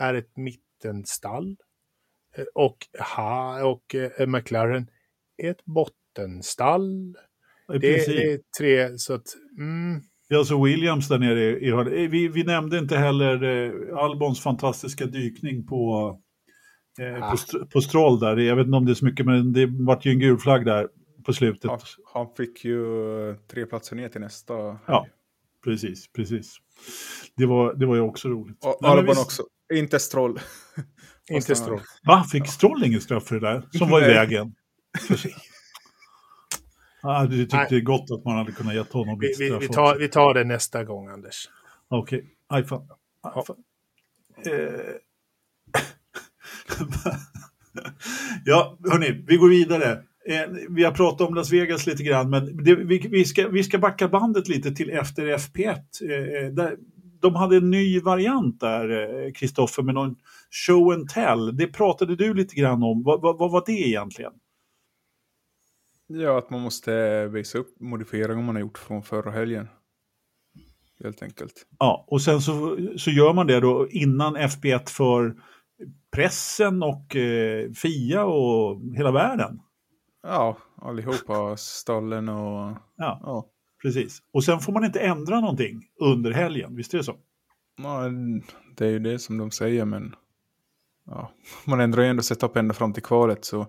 är 0.00 0.14
ett 0.14 0.36
mittenstall. 0.36 1.56
Eh, 2.36 2.44
och, 2.54 2.76
ha, 3.16 3.64
och 3.64 3.94
eh, 3.94 4.26
McLaren 4.26 4.90
är 5.42 5.50
ett 5.50 5.64
bottenstall. 5.64 7.16
Det, 7.68 7.78
det, 7.78 8.32
är 8.32 8.40
tre, 8.58 8.98
så 8.98 9.14
att... 9.14 9.26
Mm. 9.58 10.00
Ja, 10.28 10.44
så 10.44 10.64
Williams 10.64 11.08
där 11.08 11.18
nere 11.18 11.40
i, 11.40 11.68
i 11.68 12.06
vi, 12.06 12.28
vi 12.28 12.44
nämnde 12.44 12.78
inte 12.78 12.96
heller 12.96 13.42
eh, 13.42 13.98
Albons 13.98 14.40
fantastiska 14.40 15.06
dykning 15.06 15.66
på, 15.66 16.10
eh, 17.00 17.24
ah. 17.24 17.30
på, 17.30 17.66
på 17.66 17.80
Stroll 17.80 18.20
där. 18.20 18.36
Jag 18.36 18.56
vet 18.56 18.66
inte 18.66 18.76
om 18.76 18.84
det 18.84 18.92
är 18.92 18.94
så 18.94 19.04
mycket, 19.04 19.26
men 19.26 19.52
det 19.52 19.66
vart 19.66 20.06
ju 20.06 20.10
en 20.10 20.18
gul 20.18 20.38
flagg 20.38 20.64
där 20.64 20.88
på 21.24 21.32
slutet. 21.32 21.70
Han, 21.70 21.80
han 22.14 22.26
fick 22.36 22.64
ju 22.64 22.76
tre 23.50 23.66
platser 23.66 23.96
ner 23.96 24.08
till 24.08 24.20
nästa. 24.20 24.54
Ja, 24.86 25.06
precis, 25.64 26.12
precis. 26.12 26.56
Det 27.36 27.46
var, 27.46 27.74
det 27.74 27.86
var 27.86 27.94
ju 27.94 28.00
också 28.00 28.28
roligt. 28.28 28.64
Och 28.64 28.88
Albon 28.88 29.14
vi... 29.14 29.20
också, 29.20 29.42
inte 29.74 29.98
Stroll. 29.98 30.40
inte 31.30 31.54
Stroll. 31.54 31.80
Va, 32.06 32.24
fick 32.32 32.48
Stroll 32.48 32.84
ingen 32.84 33.00
straff 33.00 33.24
för 33.24 33.40
det 33.40 33.46
där? 33.46 33.62
Som 33.78 33.88
var 33.90 34.02
i 34.02 34.14
vägen? 34.14 34.54
Ah, 37.02 37.24
du 37.24 37.36
tyckte 37.36 37.66
det 37.70 37.76
är 37.76 37.80
gott 37.80 38.10
att 38.10 38.24
man 38.24 38.36
hade 38.36 38.52
kunnat 38.52 38.74
ge 38.74 38.84
honom 38.90 39.20
lite 39.20 39.42
vi, 39.42 39.50
vi, 39.50 39.58
vi, 39.58 39.68
tar, 39.68 39.96
vi 39.98 40.08
tar 40.08 40.34
det 40.34 40.44
nästa 40.44 40.84
gång, 40.84 41.08
Anders. 41.08 41.48
Okej, 41.88 42.18
okay. 42.18 42.30
aj 42.48 42.64
fan. 42.64 42.88
Aj, 43.22 43.42
fan. 43.46 43.56
Ja. 44.44 44.52
Eh. 44.52 44.94
ja, 48.44 48.78
hörni, 48.90 49.24
vi 49.26 49.36
går 49.36 49.48
vidare. 49.48 49.92
Eh, 50.28 50.42
vi 50.68 50.84
har 50.84 50.92
pratat 50.92 51.28
om 51.28 51.34
Las 51.34 51.52
Vegas 51.52 51.86
lite 51.86 52.02
grann, 52.02 52.30
men 52.30 52.64
det, 52.64 52.74
vi, 52.74 52.98
vi, 52.98 53.24
ska, 53.24 53.48
vi 53.48 53.62
ska 53.62 53.78
backa 53.78 54.08
bandet 54.08 54.48
lite 54.48 54.70
till 54.70 54.90
efter 54.90 55.26
FP1. 55.26 55.68
Eh, 55.68 56.52
där, 56.52 56.76
de 57.20 57.34
hade 57.34 57.56
en 57.56 57.70
ny 57.70 58.00
variant 58.00 58.60
där, 58.60 59.30
Kristoffer, 59.34 59.82
med 59.82 59.94
någon 59.94 60.16
show 60.50 60.92
and 60.92 61.08
tell. 61.08 61.56
Det 61.56 61.66
pratade 61.66 62.16
du 62.16 62.34
lite 62.34 62.54
grann 62.54 62.82
om. 62.82 63.02
Vad, 63.02 63.20
vad, 63.22 63.38
vad 63.38 63.50
var 63.50 63.62
det 63.66 63.88
egentligen? 63.88 64.32
Ja, 66.06 66.38
att 66.38 66.50
man 66.50 66.60
måste 66.60 67.26
visa 67.26 67.58
upp 67.58 67.80
modifieringar 67.80 68.42
man 68.42 68.54
har 68.54 68.60
gjort 68.60 68.78
från 68.78 69.02
förra 69.02 69.30
helgen. 69.30 69.68
Helt 71.04 71.22
enkelt. 71.22 71.66
Ja, 71.78 72.04
och 72.08 72.22
sen 72.22 72.40
så, 72.40 72.78
så 72.96 73.10
gör 73.10 73.32
man 73.32 73.46
det 73.46 73.60
då 73.60 73.88
innan 73.88 74.36
FB1 74.36 74.88
för 74.88 75.36
pressen 76.12 76.82
och 76.82 77.16
eh, 77.16 77.72
FIA 77.72 78.24
och 78.24 78.80
hela 78.96 79.10
världen. 79.10 79.60
Ja, 80.22 80.56
allihopa, 80.82 81.56
stallen 81.56 82.28
och... 82.28 82.76
Ja, 82.96 83.20
ja, 83.22 83.46
precis. 83.82 84.22
Och 84.32 84.44
sen 84.44 84.60
får 84.60 84.72
man 84.72 84.84
inte 84.84 85.00
ändra 85.00 85.40
någonting 85.40 85.82
under 86.00 86.32
helgen, 86.32 86.76
visst 86.76 86.94
är 86.94 86.98
det 86.98 87.04
så? 87.04 87.16
Ja, 87.82 88.10
det 88.76 88.86
är 88.86 88.90
ju 88.90 88.98
det 88.98 89.18
som 89.18 89.38
de 89.38 89.50
säger, 89.50 89.84
men 89.84 90.14
ja, 91.06 91.30
man 91.66 91.80
ändrar 91.80 92.02
ju 92.02 92.08
ändå 92.08 92.22
setup 92.22 92.56
ända 92.56 92.74
fram 92.74 92.92
till 92.92 93.02
kvalet, 93.02 93.44
så 93.44 93.66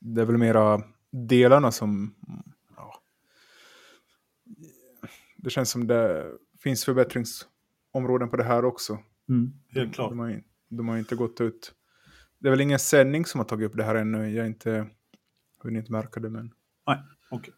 det 0.00 0.20
är 0.20 0.24
väl 0.24 0.38
mera 0.38 0.82
delarna 1.14 1.72
som... 1.72 2.14
Ja, 2.76 2.94
det 5.36 5.50
känns 5.50 5.70
som 5.70 5.86
det 5.86 6.26
finns 6.62 6.84
förbättringsområden 6.84 8.28
på 8.30 8.36
det 8.36 8.44
här 8.44 8.64
också. 8.64 8.98
Mm, 9.28 9.52
helt 9.68 9.94
klart. 9.94 10.10
De 10.10 10.18
har, 10.18 10.42
de 10.68 10.88
har 10.88 10.98
inte 10.98 11.16
gått 11.16 11.40
ut. 11.40 11.72
Det 12.38 12.48
är 12.48 12.50
väl 12.50 12.60
ingen 12.60 12.78
sändning 12.78 13.26
som 13.26 13.38
har 13.38 13.44
tagit 13.44 13.70
upp 13.70 13.76
det 13.76 13.84
här 13.84 13.94
ännu. 13.94 14.30
Jag 14.30 14.42
har 14.42 14.48
inte 14.48 14.86
hunnit 15.62 15.88
märka 15.88 16.20
det. 16.20 16.30
Men... 16.30 16.50
Nej, 16.86 16.98
okay. 17.30 17.54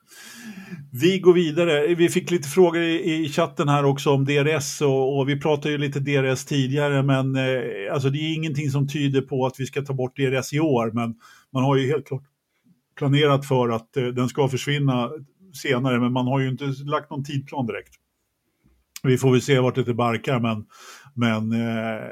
Vi 0.93 1.19
går 1.19 1.33
vidare. 1.33 1.95
Vi 1.95 2.09
fick 2.09 2.31
lite 2.31 2.49
frågor 2.49 2.83
i, 2.83 3.25
i 3.25 3.29
chatten 3.29 3.69
här 3.69 3.85
också 3.85 4.11
om 4.11 4.25
DRS 4.25 4.81
och, 4.83 5.19
och, 5.19 5.29
vi 5.29 5.41
pratade 5.41 5.71
ju 5.71 5.79
lite 5.79 6.01
DRS 6.01 6.45
tidigare 6.45 7.03
men 7.03 7.37
eh, 7.37 7.93
alltså 7.93 8.11
det 8.11 8.19
är 8.19 8.35
ingenting 8.35 8.71
som 8.71 8.89
tyder 8.89 9.21
på 9.21 9.47
att 9.47 9.61
vi 9.61 9.67
ska 9.67 9.83
ta 9.83 9.93
bort 9.93 10.17
DRS 10.17 10.53
i 10.53 10.61
år 10.61 10.91
men 10.93 11.15
man 11.53 11.65
har 11.65 11.77
ju 11.77 11.87
helt 11.87 12.07
klart 12.07 12.23
planerat 12.97 13.47
för 13.47 13.69
att 13.69 13.97
eh, 13.97 14.07
den 14.07 14.29
ska 14.29 14.49
försvinna 14.49 15.11
senare, 15.63 16.01
men 16.01 16.13
man 16.13 16.27
har 16.27 16.41
ju 16.41 16.49
inte 16.49 16.65
lagt 16.65 17.11
någon 17.11 17.25
tidplan 17.25 17.67
direkt. 17.67 17.95
Vi 19.03 19.19
får 19.19 19.33
väl 19.33 19.43
se 19.43 19.59
vart 19.59 19.75
det 19.75 19.95
barkar, 19.95 20.41
men, 20.41 20.67
men 21.15 21.53
eh, 21.53 22.09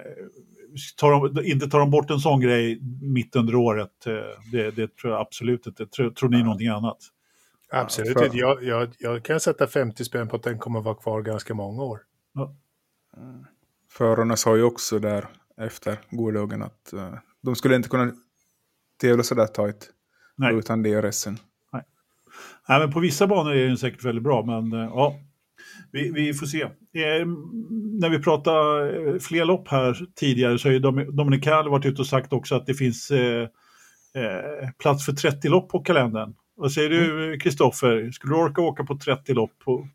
tar 0.96 1.10
de, 1.10 1.44
inte 1.44 1.66
tar 1.66 1.78
de 1.78 1.90
bort 1.90 2.10
en 2.10 2.18
sån 2.18 2.40
grej 2.40 2.80
mitt 3.02 3.36
under 3.36 3.54
året, 3.54 4.06
eh, 4.06 4.12
det, 4.52 4.70
det, 4.70 4.96
tror 4.96 5.12
jag 5.12 5.20
absolut 5.20 5.66
inte. 5.66 5.86
Tror, 5.86 6.10
tror 6.10 6.28
ni 6.28 6.42
någonting 6.42 6.68
annat? 6.68 6.98
Absolut 7.72 8.22
inte. 8.22 8.36
Jag, 8.36 8.64
jag, 8.64 8.94
jag, 8.98 9.24
kan 9.24 9.40
sätta 9.40 9.66
50 9.66 10.04
spänn 10.04 10.28
på 10.28 10.36
att 10.36 10.42
den 10.42 10.58
kommer 10.58 10.80
vara 10.80 10.94
kvar 10.94 11.22
ganska 11.22 11.54
många 11.54 11.82
år. 11.82 12.00
Ja. 12.34 12.54
Förarna 13.92 14.36
sa 14.36 14.56
ju 14.56 14.62
också 14.62 14.98
där 14.98 15.28
efter 15.56 15.98
gårdagen 16.10 16.62
att 16.62 16.90
uh, 16.94 17.14
de 17.42 17.56
skulle 17.56 17.76
inte 17.76 17.88
kunna 17.88 18.12
tävla 19.00 19.22
sådär 19.22 19.46
tajt. 19.46 19.90
Nej. 20.36 20.54
utan 20.54 20.82
DRSen. 20.82 21.38
Nej. 21.72 21.82
Nej, 22.68 22.80
men 22.80 22.92
på 22.92 23.00
vissa 23.00 23.26
banor 23.26 23.54
är 23.54 23.68
den 23.68 23.78
säkert 23.78 24.04
väldigt 24.04 24.24
bra, 24.24 24.44
men 24.44 24.80
eh, 24.80 24.88
ja, 24.94 25.16
vi, 25.92 26.10
vi 26.10 26.34
får 26.34 26.46
se. 26.46 26.62
Eh, 26.62 27.26
när 28.00 28.08
vi 28.08 28.18
pratade 28.18 28.96
eh, 28.96 29.18
fler 29.18 29.44
lopp 29.44 29.68
här 29.68 30.06
tidigare 30.14 30.58
så 30.58 30.68
har 30.68 30.72
ju 30.72 30.78
Dominic 31.12 31.46
Hall 31.46 31.68
varit 31.68 31.86
ute 31.86 32.02
och 32.02 32.06
sagt 32.06 32.32
också 32.32 32.54
att 32.54 32.66
det 32.66 32.74
finns 32.74 33.10
eh, 33.10 33.42
eh 34.14 34.70
plats 34.78 35.06
för 35.06 35.12
30 35.12 35.48
lopp 35.48 35.68
på 35.68 35.80
kalendern. 35.80 36.34
Vad 36.56 36.72
säger 36.72 36.90
du 36.90 37.38
Kristoffer, 37.38 38.10
skulle 38.10 38.34
du 38.34 38.38
orka 38.38 38.62
åka 38.62 38.84
på 38.84 38.98
30 38.98 39.34
lopp 39.34 39.58
på, 39.64 39.88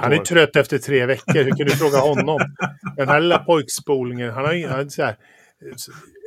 han 0.00 0.12
är 0.12 0.18
trött 0.18 0.56
efter 0.56 0.78
tre 0.78 1.06
veckor, 1.06 1.44
hur 1.44 1.56
kan 1.56 1.66
du 1.66 1.70
fråga 1.70 1.98
honom? 1.98 2.40
Den 2.96 3.08
här 3.08 3.20
lilla 3.20 3.38
pojkspolningen, 3.38 4.30
han 4.30 4.44
har, 4.44 4.68
han, 4.68 4.90
så 4.90 5.02
här, 5.02 5.16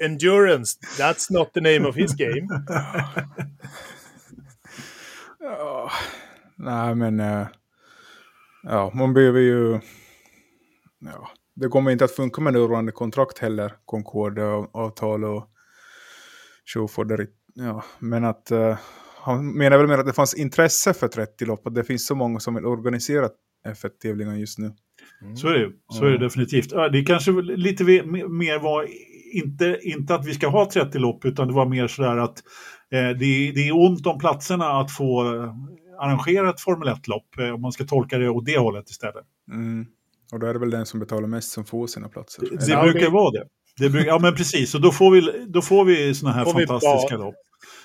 endurance, 0.04 0.78
that's 0.98 1.34
not 1.34 1.54
the 1.54 1.62
name 1.62 1.90
of 1.90 1.96
his 1.96 2.16
game. 2.16 2.48
ja, 5.40 5.92
nej, 6.56 6.96
men 6.96 7.20
uh, 7.20 7.48
ja, 8.64 8.92
man 8.96 9.14
behöver 9.14 9.40
ju... 9.40 9.80
Ja, 11.00 11.30
det 11.56 11.68
kommer 11.68 11.92
inte 11.92 12.06
att 12.06 12.12
funka 12.12 12.42
med 12.42 12.54
nuvarande 12.54 12.92
kontrakt 12.92 13.40
heller, 13.40 13.74
Concorde-avtal 13.86 15.24
och 15.24 15.50
Showford. 16.66 17.28
Ja, 17.54 17.84
men 18.00 18.24
att 18.24 18.52
uh, 18.52 18.78
han 19.28 19.58
menar 19.58 19.78
väl 19.78 19.88
mer 19.88 19.98
att 19.98 20.06
det 20.06 20.14
fanns 20.14 20.34
intresse 20.34 20.94
för 20.94 21.08
30 21.08 21.46
lopp, 21.46 21.68
att 21.68 21.76
det 21.76 21.84
finns 21.84 22.08
så 22.08 22.16
många 22.16 22.40
som 22.40 22.56
vill 22.56 22.66
organisera 22.66 23.30
F1-tävlingar 23.68 24.36
just 24.36 24.60
nu. 24.60 24.74
Mm. 25.22 25.38
Så 25.38 25.48
är 25.48 25.54
det, 25.54 25.72
så 25.90 26.06
är 26.06 26.10
det 26.10 26.18
definitivt. 26.18 26.70
Det 26.92 27.04
kanske 27.04 27.32
lite 27.32 27.84
mer 27.84 28.60
var 28.60 28.88
inte, 29.34 29.80
inte 29.82 30.16
att 30.16 30.28
vi 30.28 30.34
ska 30.34 30.48
ha 30.48 30.70
30 30.72 31.00
lopp, 31.00 31.26
utan 31.26 31.48
det 31.48 31.54
var 31.54 31.66
mer 31.66 31.88
sådär 31.88 32.18
att 32.18 32.44
eh, 32.92 33.00
det, 33.00 33.52
det, 33.52 33.68
är 33.68 33.76
ont 33.76 34.08
om 34.08 34.20
platserna 34.20 34.80
att 34.80 34.92
få 34.92 35.36
eh, 35.36 35.54
arrangera 36.00 36.50
ett 36.50 36.62
Formel 36.62 36.88
1-lopp, 36.88 37.40
eh, 37.40 37.50
om 37.50 37.62
man 37.62 37.72
ska 37.72 37.84
tolka 37.86 38.18
det 38.18 38.30
åt 38.30 38.46
det 38.46 38.58
hållet 38.58 38.90
istället. 38.90 39.26
Mm. 39.52 39.86
Och 40.32 40.40
då 40.40 40.48
är 40.48 40.54
det 40.54 40.60
väl 40.60 40.70
den 40.70 40.86
som 40.86 41.00
betalar 41.00 41.28
mest 41.28 41.52
som 41.52 41.66
får 41.66 41.88
sina 41.88 42.10
platser. 42.10 42.42
Det, 42.52 42.68
det 42.68 42.92
brukar 42.92 43.10
vara 43.10 43.32
det. 43.32 43.48
det 43.78 43.90
brukar, 43.90 44.08
ja, 44.08 44.20
men 44.20 44.36
precis. 44.36 44.76
Och 44.76 44.82
då 44.82 44.92
får 44.92 45.12
vi, 45.12 45.46
då 45.48 45.62
får 45.62 45.86
vi 45.86 46.14
sådana 46.16 46.38
här 46.38 46.46
får 46.46 46.66
fantastiska 46.66 47.18
lopp. 47.18 47.36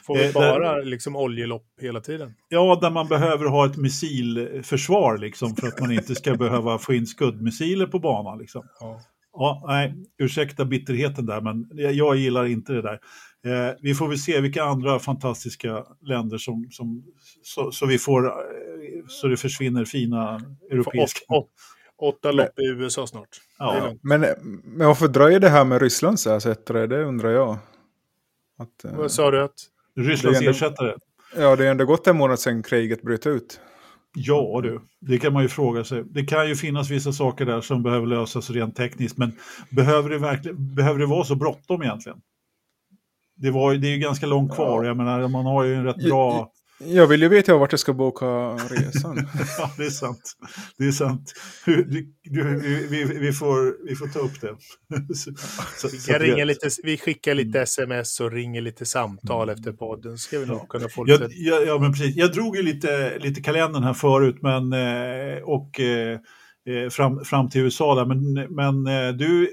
Får 0.07 0.17
vi 0.17 0.27
eh, 0.27 0.33
bara 0.33 0.75
där, 0.75 0.85
liksom 0.85 1.17
oljelopp 1.17 1.67
hela 1.81 2.01
tiden? 2.01 2.35
Ja, 2.49 2.79
där 2.81 2.91
man 2.91 3.09
behöver 3.09 3.47
ha 3.47 3.67
ett 3.67 3.77
missilförsvar 3.77 5.19
liksom, 5.19 5.57
för 5.57 5.67
att 5.67 5.81
man 5.81 5.93
inte 5.93 6.15
ska 6.15 6.35
behöva 6.35 6.79
få 6.79 6.95
in 6.95 7.07
skuddmissiler 7.07 7.87
på 7.87 7.99
banan. 7.99 8.39
Liksom. 8.39 8.63
Ja. 8.81 9.01
Ja, 9.33 9.65
nej, 9.67 9.95
ursäkta 10.19 10.65
bitterheten 10.65 11.27
där, 11.27 11.41
men 11.41 11.71
jag 11.73 12.17
gillar 12.17 12.47
inte 12.47 12.73
det 12.73 12.83
där. 12.83 13.01
Eh, 13.47 13.75
vi 13.81 13.95
får 13.95 14.09
väl 14.09 14.19
se 14.19 14.41
vilka 14.41 14.65
andra 14.65 14.99
fantastiska 14.99 15.85
länder 16.01 16.39
som, 16.39 16.69
som 16.71 17.05
så, 17.43 17.73
så, 17.73 17.87
vi 17.87 17.99
får, 17.99 18.27
eh, 18.27 18.33
så 19.09 19.27
det 19.27 19.37
försvinner 19.37 19.85
fina 19.85 20.41
europeiska... 20.71 21.21
Åt, 21.29 21.45
åt, 21.45 21.51
åtta 22.03 22.33
lopp 22.33 22.59
i 22.59 22.63
USA 22.67 23.07
snart. 23.07 23.29
Ja. 23.59 23.95
Men, 24.03 24.21
men 24.65 24.87
varför 24.87 25.09
dröjer 25.09 25.41
det 25.41 25.49
här 25.49 25.65
med 25.65 25.83
Rysslands 25.83 26.27
ersättare? 26.27 26.87
Det 26.87 27.05
undrar 27.05 27.31
jag. 27.31 27.59
Att, 28.59 28.85
eh, 28.85 28.97
Vad 28.97 29.13
sa 29.13 29.31
du? 29.31 29.43
Att... 29.43 29.55
Rysslands 29.97 30.39
ändå, 30.39 30.51
ersättare? 30.51 30.95
Ja, 31.37 31.57
det 31.57 31.67
är 31.67 31.71
ändå 31.71 31.85
gått 31.85 32.07
en 32.07 32.17
månad 32.17 32.39
sedan 32.39 32.63
kriget 32.63 33.03
bröt 33.03 33.27
ut. 33.27 33.61
Ja 34.15 34.61
du, 34.63 34.81
det 35.01 35.19
kan 35.19 35.33
man 35.33 35.43
ju 35.43 35.49
fråga 35.49 35.85
sig. 35.85 36.05
Det 36.05 36.25
kan 36.25 36.49
ju 36.49 36.57
finnas 36.57 36.91
vissa 36.91 37.13
saker 37.13 37.47
där 37.47 37.61
som 37.61 37.83
behöver 37.83 38.07
lösas 38.07 38.51
rent 38.51 38.77
tekniskt, 38.77 39.19
men 39.19 39.33
behöver 39.71 40.11
det, 40.11 40.19
verkligen, 40.19 40.75
behöver 40.75 41.01
det 41.01 41.07
vara 41.07 41.25
så 41.25 41.35
bråttom 41.35 41.83
egentligen? 41.83 42.19
Det, 43.37 43.51
var, 43.51 43.75
det 43.75 43.89
är 43.89 43.93
ju 43.93 43.99
ganska 43.99 44.27
långt 44.27 44.55
kvar, 44.55 44.85
jag 44.85 44.97
menar 44.97 45.29
man 45.29 45.47
har 45.47 45.65
ju 45.65 45.75
en 45.75 45.85
rätt 45.85 46.05
bra... 46.09 46.53
Jag 46.87 47.07
vill 47.07 47.23
ju 47.23 47.29
veta 47.29 47.57
vart 47.57 47.73
jag 47.73 47.81
ska 47.81 47.93
boka 47.93 48.27
resan. 48.55 49.17
ja, 49.59 49.71
det 49.77 49.85
är 49.85 49.91
sant. 49.91 50.37
Det 50.79 50.85
är 50.85 50.93
sant. 50.93 51.33
Du, 51.65 51.85
du, 52.23 52.61
vi, 52.91 53.05
vi, 53.05 53.33
får, 53.33 53.87
vi 53.89 53.97
får 53.97 54.07
ta 54.07 54.19
upp 54.19 54.41
det. 54.41 54.57
så, 55.15 55.89
vi, 55.93 55.99
kan 55.99 56.19
ringa 56.19 56.45
lite, 56.45 56.69
vi 56.83 56.99
skickar 56.99 57.35
lite 57.35 57.61
sms 57.61 58.21
och 58.21 58.33
ringer 58.33 58.61
lite 58.61 58.87
samtal 58.87 59.49
mm. 59.49 59.59
efter 59.59 59.73
podden. 59.73 60.19
Ska 60.19 60.39
vi 60.39 60.47
nog 60.47 60.69
kunna 60.69 60.89
få 60.89 61.05
lite... 61.05 61.29
Ja, 61.31 61.61
ja, 61.67 61.79
men 61.79 61.93
precis. 61.93 62.17
Jag 62.17 62.33
drog 62.33 62.57
ju 62.57 62.63
lite, 62.63 63.19
lite 63.19 63.41
kalendern 63.43 63.83
här 63.83 63.95
förut 63.95 64.37
men, 64.43 64.73
eh, 64.73 65.43
och 65.43 65.81
eh, 65.81 66.19
eh, 66.67 66.89
fram, 66.91 67.25
fram 67.25 67.51
till 67.51 67.61
USA 67.61 67.95
där. 67.95 68.05
Men, 68.05 68.33
men 68.55 68.85
du, 69.19 69.51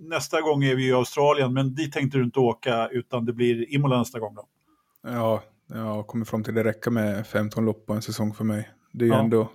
nästa 0.00 0.40
gång 0.40 0.64
är 0.64 0.74
vi 0.74 0.88
i 0.88 0.92
Australien, 0.92 1.52
men 1.52 1.74
dit 1.74 1.92
tänkte 1.92 2.18
du 2.18 2.24
inte 2.24 2.40
åka 2.40 2.88
utan 2.88 3.24
det 3.24 3.32
blir 3.32 3.74
Imola 3.74 3.98
nästa 3.98 4.18
gång 4.18 4.34
då? 4.34 4.44
Ja, 5.02 5.42
jag 5.68 5.84
har 5.84 6.02
kommit 6.02 6.28
fram 6.28 6.44
till 6.44 6.50
att 6.50 6.64
det 6.64 6.70
räcker 6.70 6.90
med 6.90 7.26
15 7.26 7.64
lopp 7.64 7.86
på 7.86 7.92
en 7.92 8.02
säsong 8.02 8.34
för 8.34 8.44
mig. 8.44 8.70
Det 8.92 9.04
är 9.04 9.06
ju 9.06 9.14
ja. 9.14 9.20
ändå 9.20 9.52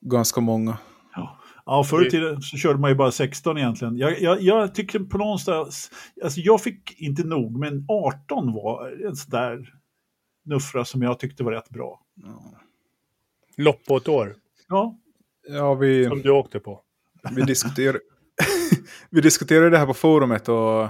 ganska 0.00 0.40
många. 0.40 0.78
Ja, 1.14 1.40
ja 1.66 1.84
förr 1.84 2.06
i 2.06 2.10
tiden 2.10 2.42
så 2.42 2.56
körde 2.56 2.78
man 2.78 2.90
ju 2.90 2.96
bara 2.96 3.12
16 3.12 3.58
egentligen. 3.58 3.96
Jag, 3.96 4.20
jag, 4.20 4.40
jag 4.40 4.74
tycker 4.74 4.98
på 4.98 5.18
någonstans, 5.18 5.90
alltså 6.24 6.40
jag 6.40 6.62
fick 6.62 7.00
inte 7.00 7.24
nog, 7.24 7.58
men 7.58 7.84
18 7.88 8.52
var 8.52 9.06
en 9.06 9.16
sån 9.16 9.30
där 9.30 9.74
nuffra 10.44 10.84
som 10.84 11.02
jag 11.02 11.18
tyckte 11.18 11.44
var 11.44 11.52
rätt 11.52 11.70
bra. 11.70 12.00
Ja. 12.14 12.54
Lopp 13.56 13.84
på 13.86 13.96
ett 13.96 14.08
år? 14.08 14.36
Ja. 14.68 14.98
ja 15.48 15.74
vi, 15.74 16.04
som 16.04 16.22
du 16.22 16.30
åkte 16.30 16.60
på? 16.60 16.82
Vi 17.30 17.42
diskuterade, 17.42 18.00
vi 19.10 19.20
diskuterade 19.20 19.70
det 19.70 19.78
här 19.78 19.86
på 19.86 19.94
forumet 19.94 20.48
och 20.48 20.88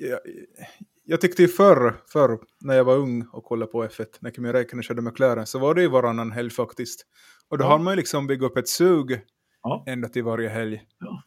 jag, 0.00 0.20
jag 1.10 1.20
tyckte 1.20 1.42
ju 1.42 1.48
förr, 1.48 2.00
förr, 2.12 2.38
när 2.60 2.74
jag 2.74 2.84
var 2.84 2.96
ung 2.96 3.26
och 3.32 3.44
kollade 3.44 3.72
på 3.72 3.84
F1, 3.84 4.06
när 4.20 4.30
Kimi 4.30 4.52
Räikkönen 4.52 4.82
körde 4.82 5.02
McLaren, 5.02 5.46
så 5.46 5.58
var 5.58 5.74
det 5.74 5.82
ju 5.82 5.88
varannan 5.88 6.32
helg 6.32 6.50
faktiskt. 6.50 7.06
Och 7.48 7.58
då 7.58 7.64
ja. 7.64 7.68
har 7.68 7.78
man 7.78 7.92
ju 7.92 7.96
liksom 7.96 8.26
byggt 8.26 8.42
upp 8.42 8.56
ett 8.56 8.68
sug 8.68 9.20
ja. 9.62 9.84
ända 9.86 10.08
till 10.08 10.24
varje 10.24 10.48
helg. 10.48 10.82
Ja. 10.98 11.22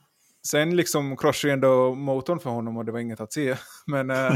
Sen 0.48 0.76
liksom 0.76 1.18
kraschade 1.18 1.52
ju 1.52 1.54
ändå 1.54 1.96
motorn 1.96 2.40
för 2.40 2.50
honom 2.50 2.78
och 2.78 2.86
det 2.86 2.92
var 2.92 3.00
inget 3.00 3.22
att 3.22 3.34
se. 3.34 3.56
Men 3.88 4.10
äh, 4.10 4.32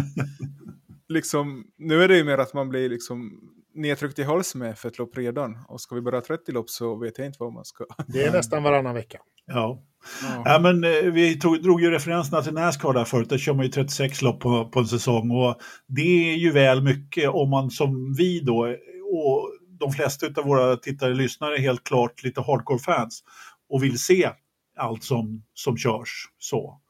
liksom, 1.07 1.65
nu 1.77 2.03
är 2.03 2.07
det 2.07 2.17
ju 2.17 2.23
mer 2.23 2.37
att 2.37 2.53
man 2.53 2.69
blir 2.69 2.89
liksom 2.89 3.39
nedtryckt 3.77 4.19
i 4.19 4.23
hals 4.23 4.55
med 4.55 4.77
för 4.77 4.89
ett 4.89 4.97
lopp 4.97 5.17
redan. 5.17 5.57
Och 5.67 5.81
ska 5.81 5.95
vi 5.95 6.01
börja 6.01 6.21
30 6.21 6.51
lopp 6.51 6.69
så 6.69 6.95
vet 6.95 7.17
jag 7.17 7.27
inte 7.27 7.37
vad 7.39 7.53
man 7.53 7.65
ska... 7.65 7.85
Det 8.07 8.23
är 8.23 8.31
nästan 8.31 8.63
varannan 8.63 8.95
vecka. 8.95 9.17
Ja. 9.45 9.83
Ja. 10.21 10.41
ja. 10.45 10.59
men 10.59 10.83
eh, 10.83 11.11
vi 11.11 11.39
tog, 11.39 11.63
drog 11.63 11.81
ju 11.81 11.91
referenserna 11.91 12.41
till 12.41 12.53
Nascar 12.53 12.93
där 12.93 13.05
förut, 13.05 13.29
där 13.29 13.37
kör 13.37 13.53
man 13.53 13.65
ju 13.65 13.71
36 13.71 14.21
lopp 14.21 14.39
på, 14.39 14.69
på 14.69 14.79
en 14.79 14.87
säsong 14.87 15.31
och 15.31 15.55
det 15.87 16.31
är 16.31 16.35
ju 16.35 16.51
väl 16.51 16.83
mycket 16.83 17.29
om 17.29 17.49
man 17.49 17.71
som 17.71 18.13
vi 18.17 18.39
då, 18.39 18.75
och 19.13 19.51
de 19.79 19.91
flesta 19.91 20.27
av 20.37 20.45
våra 20.45 20.77
tittare 20.77 21.09
och 21.09 21.17
lyssnare 21.17 21.55
är 21.55 21.59
helt 21.59 21.83
klart 21.83 22.23
lite 22.23 22.41
hardcore-fans 22.41 23.23
och 23.69 23.83
vill 23.83 23.99
se 23.99 24.29
allt 24.77 25.03
som, 25.03 25.43
som 25.53 25.77
körs. 25.77 26.29
Så. 26.37 26.81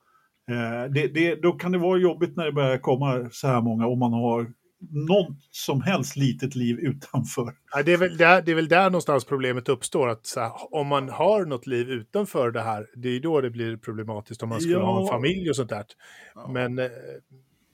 Eh, 0.51 0.91
det, 0.91 1.07
det, 1.07 1.35
då 1.35 1.51
kan 1.51 1.71
det 1.71 1.77
vara 1.77 1.99
jobbigt 1.99 2.35
när 2.35 2.45
det 2.45 2.51
börjar 2.51 2.77
komma 2.77 3.29
så 3.31 3.47
här 3.47 3.61
många 3.61 3.87
om 3.87 3.99
man 3.99 4.13
har 4.13 4.53
något 4.89 5.37
som 5.51 5.81
helst 5.81 6.15
litet 6.15 6.55
liv 6.55 6.79
utanför. 6.79 7.53
Ja, 7.71 7.83
det, 7.83 7.93
är 7.93 7.97
väl 7.97 8.17
där, 8.17 8.41
det 8.41 8.51
är 8.51 8.55
väl 8.55 8.67
där 8.67 8.83
någonstans 8.83 9.25
problemet 9.25 9.69
uppstår. 9.69 10.07
Att 10.07 10.33
här, 10.35 10.51
om 10.71 10.87
man 10.87 11.09
har 11.09 11.45
något 11.45 11.67
liv 11.67 11.89
utanför 11.89 12.51
det 12.51 12.61
här, 12.61 12.87
det 12.95 13.09
är 13.09 13.19
då 13.19 13.41
det 13.41 13.49
blir 13.49 13.77
problematiskt 13.77 14.43
om 14.43 14.49
man 14.49 14.61
skulle 14.61 14.73
ja. 14.73 14.85
ha 14.85 15.01
en 15.01 15.07
familj 15.07 15.49
och 15.49 15.55
sånt 15.55 15.69
där. 15.69 15.85
Men, 16.49 16.79
eh, 16.79 16.89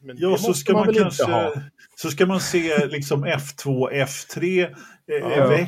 men 0.02 0.16
ja, 0.20 0.38
så 0.38 0.54
ska 0.54 0.74
man, 0.74 0.86
man 0.86 0.96
kanske, 0.96 1.62
så 1.96 2.10
ska 2.10 2.26
man 2.26 2.40
se 2.40 2.86
liksom 2.86 3.26
F2, 3.26 3.92
F3, 3.92 4.64
eh, 4.64 4.70
ja. 5.08 5.68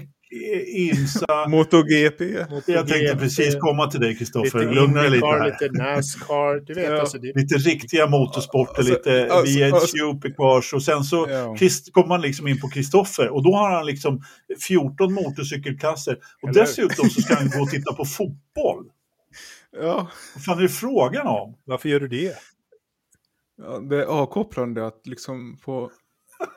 IMSA. 0.66 1.46
MotoGP. 1.50 2.46
Jag 2.66 2.88
tänkte 2.88 3.18
precis 3.20 3.56
komma 3.60 3.92
till 3.92 4.00
dig 4.00 4.18
Kristoffer. 4.18 4.74
Lugna 4.74 5.02
dig 5.02 5.12
lite 5.12 5.26
här. 5.26 5.46
Lite 5.46 5.84
Nascar. 5.84 6.66
Du 6.66 6.74
vet, 6.74 6.90
ja. 6.90 7.00
alltså, 7.00 7.18
det... 7.18 7.34
Lite 7.36 7.56
riktiga 7.56 8.08
motorsporter, 8.08 8.78
alltså, 8.78 8.94
lite 8.94 9.34
alltså, 9.34 9.60
VH 9.60 9.74
alltså, 9.74 9.88
Supercars 9.88 10.74
och 10.74 10.84
sen 10.84 11.04
så 11.04 11.28
ja. 11.30 11.56
kommer 11.92 12.08
man 12.08 12.22
liksom 12.22 12.48
in 12.48 12.60
på 12.60 12.70
Kristoffer 12.70 13.30
och 13.30 13.44
då 13.44 13.56
har 13.56 13.72
han 13.72 13.86
liksom 13.86 14.22
14 14.68 15.14
motorcykelklasser 15.14 16.18
och 16.42 16.50
Eller? 16.50 16.62
dessutom 16.62 17.10
så 17.10 17.22
ska 17.22 17.36
han 17.36 17.50
gå 17.50 17.62
och 17.62 17.70
titta 17.70 17.94
på 17.94 18.06
fotboll. 18.06 18.86
Ja. 19.82 20.08
Vad 20.36 20.44
fan 20.44 20.58
är 20.58 20.62
det 20.62 20.70
frågan 20.70 21.28
om? 21.28 21.58
Varför 21.64 21.90
gör 21.90 22.00
du 22.00 22.08
det? 22.08 22.36
Ja, 23.58 23.80
det 23.80 24.02
är 24.02 24.06
avkopplande 24.06 24.88
att 24.88 25.08
liksom 25.08 25.58
få 25.58 25.92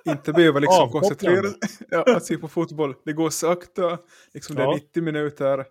inte 0.05 0.33
behöva 0.33 0.59
liksom 0.59 0.91
koncentrera 0.91 1.47
ja, 1.91 2.17
att 2.17 2.25
se 2.25 2.39
på 2.39 2.49
fotboll. 2.49 2.95
Det 3.05 3.13
går 3.13 3.31
sakta, 3.31 3.99
liksom 4.35 4.57
det 4.57 4.63
är 4.63 4.75
90 4.75 5.03
minuter. 5.03 5.65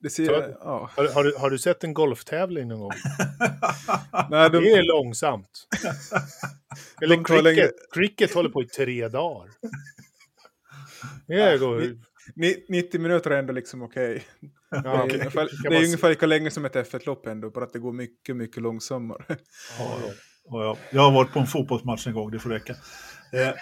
Det, 0.00 0.10
ser, 0.10 0.56
ja. 0.60 0.90
har, 0.96 1.08
har, 1.14 1.24
du, 1.24 1.34
har 1.38 1.50
du 1.50 1.58
sett 1.58 1.84
en 1.84 1.94
golftävling 1.94 2.68
någon 2.68 2.80
gång? 2.80 2.90
Nej, 4.30 4.50
de... 4.50 4.58
Det 4.58 4.72
är 4.72 4.82
långsamt. 4.82 5.68
Eller 7.02 7.16
de 7.16 7.24
cricket. 7.24 7.70
Cricket 7.94 8.34
håller 8.34 8.50
på 8.50 8.62
i 8.62 8.66
tre 8.66 9.08
dagar. 9.08 9.50
Det 11.26 11.58
går... 11.58 11.98
90 12.68 13.00
minuter 13.00 13.30
är 13.30 13.38
ändå 13.38 13.52
liksom 13.52 13.82
okej. 13.82 14.10
Okay. 14.10 14.50
Ja, 14.70 14.80
det 14.80 14.88
är, 14.88 15.04
okay. 15.04 15.18
ungefär, 15.18 15.48
det 15.68 15.76
är 15.76 15.84
ungefär 15.84 16.08
lika 16.08 16.26
länge 16.26 16.50
som 16.50 16.64
ett 16.64 16.74
F1-lopp 16.74 17.26
ändå, 17.26 17.50
bara 17.50 17.64
att 17.64 17.72
det 17.72 17.78
går 17.78 17.92
mycket, 17.92 18.36
mycket 18.36 18.62
långsammare. 18.62 19.24
Ja, 19.78 19.98
ja. 20.48 20.76
Jag 20.90 21.02
har 21.02 21.12
varit 21.12 21.32
på 21.32 21.38
en 21.38 21.46
fotbollsmatch 21.46 22.06
en 22.06 22.14
gång, 22.14 22.30
det 22.30 22.38
får 22.38 22.50
räcka. 22.50 22.74
Eh, 23.32 23.54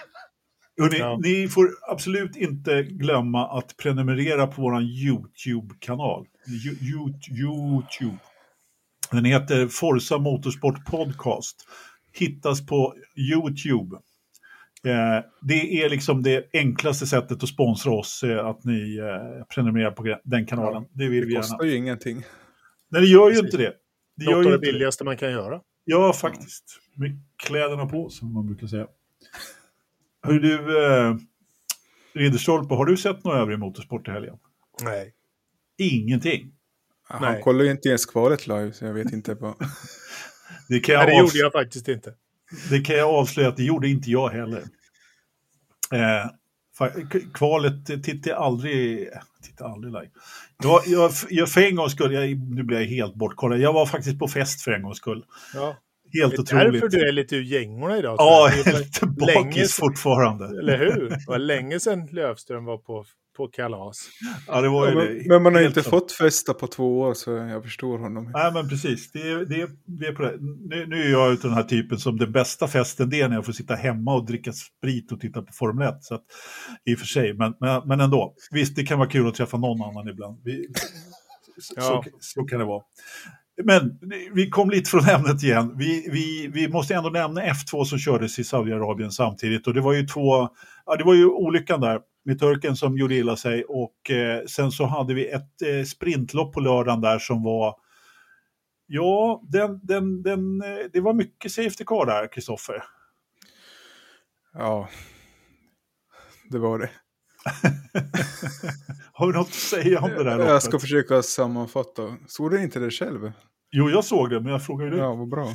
hörni, 0.79 0.99
ja. 0.99 1.19
Ni 1.23 1.49
får 1.49 1.69
absolut 1.91 2.37
inte 2.37 2.83
glömma 2.83 3.59
att 3.59 3.77
prenumerera 3.77 4.47
på 4.47 4.63
vår 4.63 4.83
YouTube-kanal. 4.83 6.27
YouTube. 7.31 8.19
Den 9.11 9.25
heter 9.25 9.69
Forza 9.69 10.19
Motorsport 10.19 10.85
Podcast. 10.85 11.57
Hittas 12.13 12.67
på 12.67 12.95
YouTube. 13.17 13.97
Eh, 14.85 15.25
det 15.43 15.83
är 15.83 15.91
liksom 15.91 16.23
det 16.23 16.45
enklaste 16.53 17.07
sättet 17.07 17.43
att 17.43 17.49
sponsra 17.49 17.93
oss, 17.93 18.23
eh, 18.23 18.47
att 18.47 18.65
ni 18.65 18.97
eh, 18.97 19.45
prenumererar 19.55 19.91
på 19.91 20.17
den 20.25 20.47
kanalen. 20.47 20.83
Ja, 20.83 20.89
det 20.93 21.09
vill 21.09 21.29
det 21.29 21.37
kostar 21.37 21.65
ju 21.65 21.77
ingenting. 21.77 22.23
Nej, 22.89 23.01
det 23.03 23.09
gör 23.09 23.31
ju 23.31 23.39
inte 23.39 23.57
det. 23.57 23.73
Det 24.17 24.25
Något 24.25 24.47
av 24.47 24.53
det 24.53 24.59
billigaste 24.59 25.05
det. 25.05 25.07
man 25.09 25.17
kan 25.17 25.31
göra. 25.31 25.61
Ja, 25.85 26.13
faktiskt. 26.13 26.81
Med 26.95 27.21
kläderna 27.47 27.87
på, 27.87 28.09
som 28.09 28.33
man 28.33 28.47
brukar 28.47 28.67
säga. 28.67 28.87
Hur 30.27 30.41
du, 30.41 30.85
eh, 30.87 31.17
Ridderstolpe, 32.15 32.75
har 32.75 32.87
du 32.87 32.97
sett 32.97 33.25
några 33.25 33.39
övrig 33.39 33.59
motorsport 33.59 34.09
i 34.09 34.11
helgen? 34.11 34.37
Nej. 34.83 35.13
Ingenting? 35.79 36.53
Han 37.09 37.33
Nej. 37.33 37.43
kollar 37.43 37.65
ju 37.65 37.71
inte 37.71 37.89
ens 37.89 38.07
kvalet 38.07 38.47
live, 38.47 38.73
så 38.73 38.85
jag 38.85 38.95
vet 38.95 39.13
inte 39.13 39.35
vad... 39.35 39.55
det, 40.69 40.81
kan 40.81 40.95
jag 40.95 41.07
Nej, 41.07 41.17
det 41.17 41.21
gjorde 41.21 41.39
jag 41.39 41.53
faktiskt 41.53 41.89
inte. 41.89 42.15
Det 42.71 42.81
kan 42.81 42.97
jag 42.97 43.11
avslöja 43.11 43.49
att 43.49 43.57
det 43.57 43.65
gjorde 43.65 43.89
inte 43.89 44.11
jag 44.11 44.29
heller. 44.29 44.65
Eh, 45.93 46.31
kvalet 47.35 47.87
tittar 47.87 48.31
jag 48.31 48.43
aldrig, 48.43 49.09
tittar 49.43 49.69
aldrig 49.69 49.93
live. 49.93 50.11
Jag, 50.63 50.83
jag, 50.87 51.13
jag, 51.31 51.49
för 51.49 51.61
en 51.61 51.77
gångs 51.77 51.93
skull, 51.93 52.13
jag, 52.13 52.39
nu 52.39 52.63
blir 52.63 52.81
jag 52.81 52.87
helt 52.87 53.15
bortkollad, 53.15 53.61
jag 53.61 53.73
var 53.73 53.87
faktiskt 53.87 54.19
på 54.19 54.29
fest 54.29 54.61
för 54.61 54.73
en 54.73 54.83
gångs 54.83 54.97
skull. 54.97 55.25
Ja. 55.55 55.77
Helt 56.13 56.31
det 56.31 56.37
är 56.37 56.41
otroligt. 56.41 56.83
därför 56.83 56.89
du 56.99 57.09
är 57.09 57.13
lite 57.13 57.37
ur 57.37 57.43
gängorna 57.43 57.99
idag. 57.99 58.17
Ja, 58.19 58.51
jag 58.57 58.75
är 58.75 58.79
lite 58.79 59.07
bakis 59.07 59.75
fortfarande. 59.75 60.45
Eller 60.45 60.79
hur? 60.79 61.09
Det 61.09 61.25
var 61.27 61.39
länge 61.39 61.81
sedan 61.81 62.07
Lövström 62.13 62.65
var 62.65 62.79
på, 62.79 63.05
på 63.37 63.49
kalas. 63.49 64.09
Ja, 64.47 64.61
det 64.61 64.69
var 64.69 64.89
ja, 64.89 64.95
men, 64.95 65.29
men, 65.29 65.43
man 65.43 65.55
har 65.55 65.63
inte 65.63 65.83
så. 65.83 65.91
fått 65.91 66.13
festa 66.13 66.55
på 66.55 66.67
två 66.67 67.01
år 67.01 67.15
så 67.15 67.31
jag 67.31 67.65
förstår 67.65 67.99
honom. 67.99 68.31
Nej, 68.35 68.53
men 68.53 68.69
precis. 68.69 69.13
Det 69.13 69.31
är, 69.31 69.45
det 69.45 69.61
är, 69.61 69.69
det 69.85 70.07
är 70.07 70.13
på 70.13 70.23
det. 70.23 70.37
Nu, 70.41 70.87
nu 70.87 71.03
är 71.03 71.11
jag 71.11 71.33
ute 71.33 71.47
den 71.47 71.57
här 71.57 71.63
typen 71.63 71.99
som 71.99 72.17
den 72.17 72.33
bästa 72.33 72.69
festen 72.69 73.11
det 73.11 73.21
är 73.21 73.29
när 73.29 73.37
jag 73.37 73.45
får 73.45 73.53
sitta 73.53 73.75
hemma 73.75 74.15
och 74.15 74.27
dricka 74.27 74.53
sprit 74.53 75.13
och 75.13 75.21
titta 75.21 75.43
på 75.43 75.53
Formel 75.53 75.89
1. 75.89 75.95
Så 76.01 76.15
att, 76.15 76.25
I 76.85 76.95
och 76.95 76.99
för 76.99 77.07
sig, 77.07 77.35
men, 77.35 77.55
men, 77.61 77.83
men 77.89 78.01
ändå. 78.01 78.35
Visst, 78.51 78.77
det 78.77 78.85
kan 78.85 78.99
vara 78.99 79.09
kul 79.09 79.29
att 79.29 79.35
träffa 79.35 79.57
någon 79.57 79.83
annan 79.83 80.09
ibland. 80.09 80.41
Vi, 80.45 80.69
så, 81.61 81.75
ja. 81.77 81.83
så, 81.83 82.05
så 82.21 82.45
kan 82.45 82.59
det 82.59 82.65
vara 82.65 82.83
men 83.65 83.99
vi 84.33 84.51
kom 84.51 84.71
lite 84.71 84.91
från 84.91 85.09
ämnet 85.09 85.43
igen. 85.43 85.75
Vi, 85.77 86.09
vi, 86.13 86.51
vi 86.53 86.69
måste 86.69 86.95
ändå 86.95 87.11
nämna 87.11 87.41
F2 87.43 87.85
som 87.85 87.99
kördes 87.99 88.39
i 88.39 88.45
Saudiarabien 88.45 89.11
samtidigt 89.11 89.67
och 89.67 89.75
det 89.75 89.81
var 89.81 89.93
ju 89.93 90.07
två, 90.07 90.49
ja 90.87 90.97
det 90.99 91.05
var 91.05 91.15
ju 91.15 91.27
olyckan 91.27 91.81
där 91.81 92.01
med 92.25 92.39
turken 92.39 92.77
som 92.77 92.99
gjorde 92.99 93.15
illa 93.15 93.37
sig 93.37 93.65
och 93.65 94.11
eh, 94.11 94.45
sen 94.47 94.71
så 94.71 94.85
hade 94.85 95.15
vi 95.15 95.29
ett 95.29 95.63
eh, 95.63 95.85
sprintlopp 95.85 96.55
på 96.55 96.61
lördagen 96.61 97.01
där 97.01 97.19
som 97.19 97.43
var 97.43 97.75
Ja, 98.89 99.43
den, 99.49 99.81
den, 99.83 100.23
den, 100.23 100.63
eh, 100.63 100.87
det 100.93 101.01
var 101.01 101.15
mycket 101.15 101.53
safety 101.53 101.85
car 101.85 102.07
där, 102.07 102.33
Kristoffer. 102.33 102.85
Ja, 104.53 104.89
det 106.51 106.59
var 106.59 106.79
det. 106.79 106.91
Har 109.13 109.27
du 109.27 109.39
något 109.39 109.47
att 109.47 109.55
säga 109.55 110.01
om 110.01 110.11
det 110.11 110.25
där 110.25 110.37
loppet? 110.37 110.51
Jag 110.51 110.63
ska 110.63 110.79
försöka 110.79 111.23
sammanfatta. 111.23 112.17
Såg 112.27 112.51
du 112.51 112.63
inte 112.63 112.79
det 112.79 112.91
själv? 112.91 113.33
Jo, 113.71 113.91
jag 113.91 114.05
såg 114.05 114.31
det, 114.31 114.41
men 114.41 114.53
jag 114.53 114.67
frågar 114.67 114.85
ju 114.85 114.91
dig. 114.91 115.01
Ja, 115.01 115.15
vad 115.15 115.29
bra. 115.29 115.47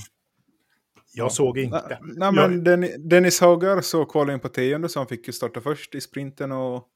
Jag 1.13 1.25
ja. 1.25 1.29
såg 1.29 1.57
inte. 1.57 1.83
Nej, 1.89 1.99
nej 2.01 2.31
men 2.31 2.63
jag... 2.65 3.09
Dennis 3.09 3.41
Hagar 3.41 3.81
så 3.81 4.05
kvalade 4.05 4.33
in 4.33 4.39
på 4.39 4.49
tionde 4.49 4.89
så 4.89 4.99
han 4.99 5.07
fick 5.07 5.27
ju 5.27 5.33
starta 5.33 5.61
först 5.61 5.95
i 5.95 6.01
sprinten 6.01 6.51
och... 6.51 6.87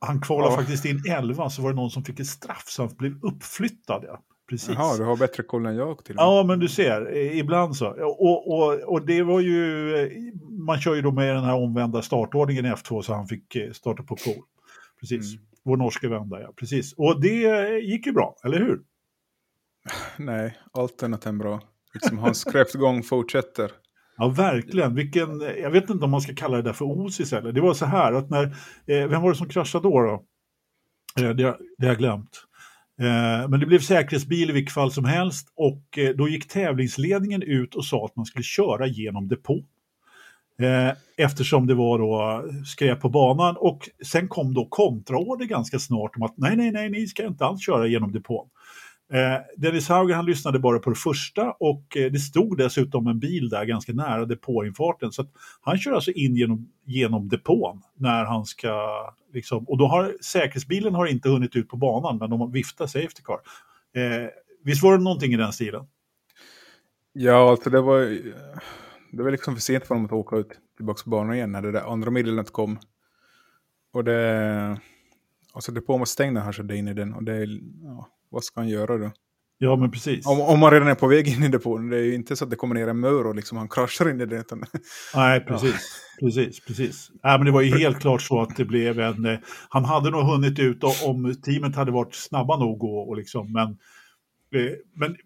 Han 0.00 0.20
kvalade 0.20 0.52
ja. 0.52 0.56
faktiskt 0.56 0.84
in 0.84 1.02
11 1.08 1.50
så 1.50 1.62
var 1.62 1.70
det 1.70 1.76
någon 1.76 1.90
som 1.90 2.04
fick 2.04 2.20
ett 2.20 2.26
straff 2.26 2.64
så 2.66 2.82
han 2.82 2.94
blev 2.96 3.24
uppflyttad. 3.24 4.04
Ja. 4.06 4.22
Precis. 4.48 4.74
Jaha, 4.74 4.96
du 4.96 5.04
har 5.04 5.16
bättre 5.16 5.42
koll 5.42 5.66
än 5.66 5.76
jag 5.76 6.04
till 6.04 6.14
Ja, 6.18 6.44
men 6.46 6.58
du 6.58 6.68
ser, 6.68 7.16
ibland 7.16 7.76
så. 7.76 7.88
Och, 7.88 8.52
och, 8.52 8.92
och 8.92 9.06
det 9.06 9.22
var 9.22 9.40
ju, 9.40 10.32
man 10.66 10.80
kör 10.80 10.94
ju 10.94 11.02
då 11.02 11.12
med 11.12 11.34
den 11.34 11.44
här 11.44 11.54
omvända 11.54 12.02
startordningen 12.02 12.66
i 12.66 12.68
F2 12.68 13.02
så 13.02 13.14
han 13.14 13.26
fick 13.26 13.56
eh, 13.56 13.72
starta 13.72 14.02
på 14.02 14.16
pol. 14.16 14.44
Precis, 15.00 15.34
mm. 15.34 15.46
vår 15.64 15.76
norska 15.76 16.08
vän 16.08 16.28
där, 16.28 16.40
ja. 16.40 16.52
Precis. 16.56 16.92
Och 16.92 17.20
det 17.20 17.78
gick 17.78 18.06
ju 18.06 18.12
bra, 18.12 18.36
eller 18.44 18.58
hur? 18.58 18.80
Nej, 20.16 20.58
allt 20.72 21.02
annat 21.02 21.26
än 21.26 21.38
bra. 21.38 21.60
Liksom 21.94 22.18
hans 22.18 22.44
kräftgång 22.44 23.02
fortsätter. 23.02 23.70
Ja, 24.18 24.28
verkligen. 24.28 24.94
Vilken, 24.94 25.40
jag 25.40 25.70
vet 25.70 25.90
inte 25.90 26.04
om 26.04 26.10
man 26.10 26.20
ska 26.20 26.34
kalla 26.34 26.56
det 26.56 26.62
där 26.62 26.72
för 26.72 26.84
osis 26.84 27.32
eller. 27.32 27.52
Det 27.52 27.60
var 27.60 27.74
så 27.74 27.86
här 27.86 28.12
att 28.12 28.30
när, 28.30 28.44
eh, 28.86 29.08
vem 29.08 29.22
var 29.22 29.30
det 29.30 29.36
som 29.36 29.48
kraschade 29.48 29.82
då? 29.82 30.00
då? 30.00 30.24
Eh, 31.22 31.30
det, 31.30 31.42
det 31.78 31.86
har 31.86 31.86
jag 31.86 31.98
glömt. 31.98 32.46
Eh, 33.00 33.48
men 33.48 33.60
det 33.60 33.66
blev 33.66 33.80
säkerhetsbil 33.80 34.50
i 34.50 34.52
vilket 34.52 34.74
fall 34.74 34.92
som 34.92 35.04
helst 35.04 35.48
och 35.54 35.98
eh, 35.98 36.10
då 36.16 36.28
gick 36.28 36.48
tävlingsledningen 36.48 37.42
ut 37.42 37.74
och 37.74 37.84
sa 37.84 38.04
att 38.04 38.16
man 38.16 38.26
skulle 38.26 38.42
köra 38.42 38.86
genom 38.86 39.28
depå. 39.28 39.64
Eh, 40.58 40.92
eftersom 41.16 41.66
det 41.66 41.74
var 41.74 41.98
då 41.98 42.44
skräp 42.66 43.00
på 43.00 43.08
banan 43.08 43.56
och 43.58 43.88
sen 44.04 44.28
kom 44.28 44.54
då 44.54 44.66
kontraorder 44.68 45.46
ganska 45.46 45.78
snart 45.78 46.16
om 46.16 46.22
att 46.22 46.34
nej, 46.36 46.56
nej, 46.56 46.70
nej, 46.70 46.90
ni 46.90 47.06
ska 47.06 47.26
inte 47.26 47.44
alls 47.44 47.66
köra 47.66 47.86
genom 47.86 48.12
depån. 48.12 48.48
Eh, 49.12 49.38
Dennis 49.56 49.88
Hauger 49.88 50.14
han 50.14 50.26
lyssnade 50.26 50.58
bara 50.58 50.78
på 50.78 50.90
det 50.90 50.96
första 50.96 51.52
och 51.52 51.96
eh, 51.96 52.12
det 52.12 52.18
stod 52.18 52.58
dessutom 52.58 53.06
en 53.06 53.18
bil 53.18 53.48
där 53.48 53.64
ganska 53.64 53.92
nära 53.92 54.24
depåinfarten. 54.24 55.12
Så 55.12 55.26
han 55.60 55.78
kör 55.78 55.92
alltså 55.92 56.10
in 56.10 56.36
genom, 56.36 56.68
genom 56.84 57.28
depån 57.28 57.82
när 57.94 58.24
han 58.24 58.44
ska... 58.44 58.90
Liksom, 59.32 59.64
och 59.64 59.78
då 59.78 59.86
har 59.86 60.16
säkerhetsbilen 60.20 60.94
har 60.94 61.06
inte 61.06 61.28
hunnit 61.28 61.56
ut 61.56 61.68
på 61.68 61.76
banan 61.76 62.18
men 62.18 62.30
de 62.30 62.52
viftar 62.52 62.86
Safety 62.86 63.22
Car. 63.24 63.38
Eh, 63.94 64.28
visst 64.64 64.82
var 64.82 64.98
det 64.98 65.04
någonting 65.04 65.32
i 65.32 65.36
den 65.36 65.52
stilen? 65.52 65.86
Ja, 67.12 67.50
alltså 67.50 67.70
det 67.70 67.80
var, 67.80 68.00
det 69.12 69.22
var 69.22 69.30
liksom 69.30 69.54
för 69.54 69.60
sent 69.60 69.86
för 69.86 69.94
dem 69.94 70.04
att 70.04 70.12
åka 70.12 70.36
ut 70.36 70.48
tillbaka 70.76 71.02
på 71.04 71.10
banan 71.10 71.34
igen 71.34 71.52
när 71.52 71.62
det 71.62 71.72
där 71.72 71.92
andra 71.92 72.10
meddelandet 72.10 72.52
kom. 72.52 72.78
Och 73.92 74.04
det... 74.04 74.80
Alltså 75.52 75.72
depån 75.72 75.98
var 75.98 76.06
stängd 76.06 76.34
när 76.34 76.40
han 76.40 76.52
körde 76.52 76.76
in 76.76 76.88
i 76.88 76.94
den 76.94 77.14
och 77.14 77.24
det... 77.24 77.46
Ja, 77.82 78.08
vad 78.36 78.44
ska 78.44 78.60
han 78.60 78.68
göra 78.68 78.98
då? 78.98 79.10
Ja, 79.58 79.76
men 79.76 79.90
precis. 79.90 80.26
Om, 80.26 80.40
om 80.40 80.58
man 80.60 80.70
redan 80.70 80.88
är 80.88 80.94
på 80.94 81.06
väg 81.06 81.28
in 81.28 81.42
i 81.42 81.48
depån. 81.48 81.88
Det 81.88 81.96
är 81.96 82.02
ju 82.02 82.14
inte 82.14 82.36
så 82.36 82.44
att 82.44 82.50
det 82.50 82.56
kommer 82.56 82.74
ner 82.74 82.88
en 82.88 83.00
mör 83.00 83.26
och 83.26 83.34
liksom 83.34 83.58
han 83.58 83.68
kraschar 83.68 84.10
in 84.10 84.20
i 84.20 84.26
det. 84.26 84.36
Utan... 84.36 84.64
Nej, 85.14 85.40
precis. 85.40 86.02
Ja. 86.20 86.26
Precis, 86.26 86.60
precis. 86.60 87.10
Nej, 87.22 87.38
men 87.38 87.46
det 87.46 87.52
var 87.52 87.60
ju 87.60 87.78
helt 87.78 88.00
klart 88.00 88.22
så 88.22 88.40
att 88.40 88.56
det 88.56 88.64
blev 88.64 89.00
en... 89.00 89.24
Eh, 89.24 89.38
han 89.68 89.84
hade 89.84 90.10
nog 90.10 90.22
hunnit 90.22 90.58
ut 90.58 90.84
om 91.04 91.34
teamet 91.44 91.76
hade 91.76 91.92
varit 91.92 92.14
snabba 92.14 92.56
nog 92.56 92.84
och, 92.84 93.08
och 93.08 93.16
liksom, 93.16 93.52
men, 93.52 93.68
eh, 94.62 94.72
men 94.94 95.16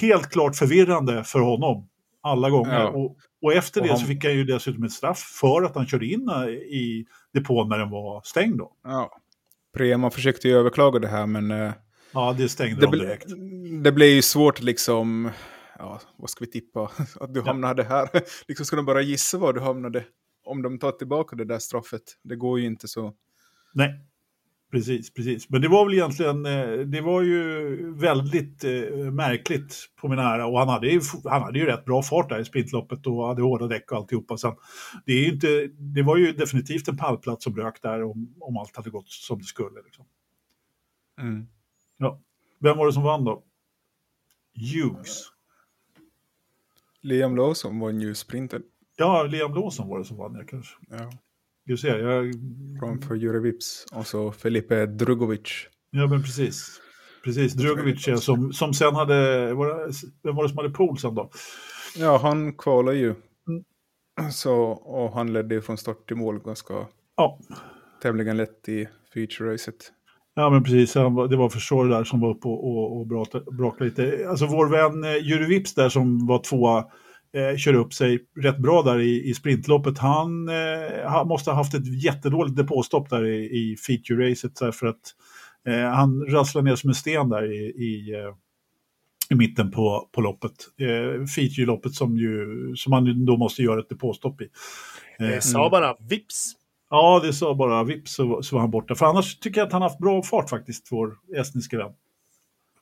helt 0.00 0.30
klart 0.30 0.56
förvirrande 0.56 1.24
för 1.24 1.40
honom 1.40 1.88
alla 2.20 2.50
gånger. 2.50 2.80
Ja. 2.80 2.88
Och, 2.88 3.16
och, 3.42 3.52
efter 3.52 3.80
och 3.80 3.86
det 3.86 3.92
han... 3.92 4.00
så 4.00 4.06
fick 4.06 4.24
han 4.24 4.34
ju 4.34 4.44
dessutom 4.44 4.84
ett 4.84 4.92
straff 4.92 5.18
för 5.40 5.62
att 5.62 5.74
han 5.74 5.86
körde 5.86 6.06
in 6.06 6.28
eh, 6.28 6.48
i 6.48 7.06
depån 7.34 7.68
när 7.68 7.78
den 7.78 7.90
var 7.90 8.22
stängd. 8.24 8.58
Då. 8.58 8.72
Ja. 8.84 9.10
Prema 9.76 10.10
försökte 10.10 10.48
ju 10.48 10.54
överklaga 10.54 10.98
det 10.98 11.08
här 11.08 11.26
men 11.26 11.72
Ja, 12.12 12.34
det 12.38 12.48
stängde 12.48 12.80
det 12.80 12.86
de 12.86 12.98
direkt. 12.98 13.26
Det 13.84 13.92
blir 13.92 14.14
ju 14.14 14.22
svårt 14.22 14.62
liksom, 14.62 15.30
ja, 15.78 16.00
vad 16.16 16.30
ska 16.30 16.44
vi 16.44 16.50
tippa? 16.50 16.90
Att 17.20 17.34
du 17.34 17.42
hamnade 17.42 17.84
här. 17.84 18.08
liksom 18.48 18.66
ska 18.66 18.76
de 18.76 18.86
bara 18.86 19.02
gissa 19.02 19.38
var 19.38 19.52
du 19.52 19.60
hamnade. 19.60 20.04
Om 20.44 20.62
de 20.62 20.78
tar 20.78 20.92
tillbaka 20.92 21.36
det 21.36 21.44
där 21.44 21.58
straffet. 21.58 22.02
Det 22.22 22.36
går 22.36 22.60
ju 22.60 22.66
inte 22.66 22.88
så. 22.88 23.14
Nej, 23.72 24.00
precis, 24.70 25.14
precis. 25.14 25.50
Men 25.50 25.60
det 25.62 25.68
var 25.68 25.84
väl 25.84 25.94
egentligen, 25.94 26.46
eh, 26.46 26.78
det 26.78 27.00
var 27.00 27.22
ju 27.22 27.92
väldigt 27.94 28.64
eh, 28.64 28.70
märkligt 29.12 29.76
på 30.00 30.08
min 30.08 30.18
ära. 30.18 30.46
Och 30.46 30.58
han 30.58 30.68
hade, 30.68 30.88
ju, 30.88 31.00
han 31.24 31.42
hade 31.42 31.58
ju 31.58 31.66
rätt 31.66 31.84
bra 31.84 32.02
fart 32.02 32.28
där 32.28 32.40
i 32.40 32.44
sprintloppet 32.44 33.06
och 33.06 33.26
hade 33.26 33.42
hårda 33.42 33.66
däck 33.66 33.92
och 33.92 33.96
alltihopa. 33.96 34.36
Sen, 34.36 34.52
det, 35.06 35.12
är 35.12 35.32
inte, 35.32 35.66
det 35.78 36.02
var 36.02 36.16
ju 36.16 36.32
definitivt 36.32 36.88
en 36.88 36.96
pallplats 36.96 37.44
som 37.44 37.56
rök 37.56 37.82
där 37.82 38.02
om, 38.02 38.34
om 38.40 38.56
allt 38.56 38.76
hade 38.76 38.90
gått 38.90 39.08
som 39.08 39.38
det 39.38 39.44
skulle. 39.44 39.82
Liksom. 39.84 40.04
Mm. 41.20 41.46
Ja. 41.98 42.20
Vem 42.58 42.76
var 42.76 42.86
det 42.86 42.92
som 42.92 43.02
vann 43.02 43.24
då? 43.24 43.42
Hughes. 44.74 45.22
Liam 47.00 47.36
Lawson 47.36 47.78
var 47.78 47.90
ju 47.90 48.14
sprinten. 48.14 48.62
Ja, 48.96 49.22
Liam 49.22 49.54
Lawson 49.54 49.88
var 49.88 49.98
det 49.98 50.04
som 50.04 50.16
vann, 50.16 50.34
jag 50.34 50.48
kanske. 50.48 50.74
Ja. 50.90 51.12
Du 51.64 51.76
ser, 51.76 51.98
jag... 51.98 52.34
Framför 52.80 53.14
Jure 53.14 53.40
Vips 53.40 53.86
och 53.92 54.06
så 54.06 54.32
Felipe 54.32 54.86
Drugovic. 54.86 55.66
Ja, 55.90 56.06
men 56.06 56.22
precis. 56.22 56.80
Precis, 57.24 57.52
Drugovic 57.52 58.08
ja, 58.08 58.16
som, 58.16 58.52
som 58.52 58.74
sen 58.74 58.94
hade, 58.94 59.54
var 59.54 59.66
det, 59.68 59.92
vem 60.22 60.36
var 60.36 60.42
det 60.42 60.48
som 60.48 60.58
hade 60.58 60.70
pool 60.70 60.98
sen 60.98 61.14
då? 61.14 61.30
Ja, 61.96 62.18
han 62.18 62.52
kvalade 62.52 62.96
ju. 62.96 63.14
Mm. 63.48 64.32
Så, 64.32 64.54
och 64.70 65.12
han 65.12 65.32
ledde 65.32 65.54
ju 65.54 65.62
från 65.62 65.78
start 65.78 66.06
till 66.06 66.16
mål 66.16 66.38
ganska 66.38 66.86
ja. 67.16 67.38
tämligen 68.02 68.36
lätt 68.36 68.68
i 68.68 68.88
feature-racet. 69.14 69.92
Ja, 70.38 70.50
men 70.50 70.64
precis. 70.64 70.92
Det 71.30 71.36
var 71.36 71.48
Försvar 71.48 71.88
där 71.88 72.04
som 72.04 72.20
var 72.20 72.30
uppe 72.30 72.48
och, 72.48 72.64
och, 72.64 73.00
och 73.00 73.06
brakade 73.06 73.84
lite. 73.84 74.26
Alltså 74.28 74.46
vår 74.46 74.68
vän 74.68 75.04
eh, 75.04 75.26
Juri 75.26 75.46
Vips 75.46 75.74
där 75.74 75.88
som 75.88 76.26
var 76.26 76.38
tvåa 76.38 76.78
eh, 77.34 77.56
körde 77.56 77.78
upp 77.78 77.94
sig 77.94 78.18
rätt 78.36 78.58
bra 78.58 78.82
där 78.82 79.00
i, 79.00 79.28
i 79.28 79.34
sprintloppet. 79.34 79.98
Han, 79.98 80.48
eh, 80.48 81.24
måste 81.24 81.50
ha 81.50 81.56
haft 81.56 81.74
ett 81.74 82.02
jättedåligt 82.04 82.56
depåstopp 82.56 83.10
där 83.10 83.26
i, 83.26 83.36
i 83.36 83.76
feature-racet 83.76 84.72
för 84.72 84.86
att 84.86 85.00
eh, 85.68 85.90
han 85.90 86.26
rasslade 86.26 86.70
ner 86.70 86.76
som 86.76 86.90
en 86.90 86.94
sten 86.94 87.28
där 87.28 87.52
i, 87.52 87.56
i, 87.66 88.14
eh, 88.14 88.34
i 89.30 89.34
mitten 89.34 89.70
på, 89.70 90.08
på 90.12 90.20
loppet. 90.20 90.52
Eh, 90.80 91.24
feature-loppet 91.24 91.92
som, 91.92 92.16
ju, 92.16 92.46
som 92.76 92.92
han 92.92 93.26
då 93.26 93.36
måste 93.36 93.62
göra 93.62 93.80
ett 93.80 93.88
depåstopp 93.88 94.40
i. 94.40 94.48
Eh, 95.18 95.38
sa 95.40 95.70
bara 95.70 95.96
vips 96.08 96.57
Ja, 96.90 97.20
det 97.24 97.32
sa 97.32 97.54
bara 97.54 97.84
vips 97.84 98.14
så, 98.14 98.42
så 98.42 98.56
var 98.56 98.60
han 98.60 98.70
borta. 98.70 98.94
För 98.94 99.06
annars 99.06 99.38
tycker 99.38 99.60
jag 99.60 99.66
att 99.66 99.72
han 99.72 99.82
haft 99.82 99.98
bra 99.98 100.22
fart 100.22 100.50
faktiskt, 100.50 100.88
vår 100.90 101.16
estniska 101.36 101.78
vän. 101.78 101.92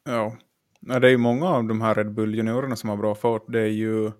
Ja, 0.04 0.36
det 0.80 1.06
är 1.06 1.10
ju 1.10 1.16
många 1.16 1.48
av 1.48 1.64
de 1.64 1.80
här 1.80 1.94
Red 1.94 2.14
Bull-juniorerna 2.14 2.76
som 2.76 2.88
har 2.88 2.96
bra 2.96 3.14
fart. 3.14 3.44
Det 3.48 3.60
är 3.60 3.66
ju 3.66 4.12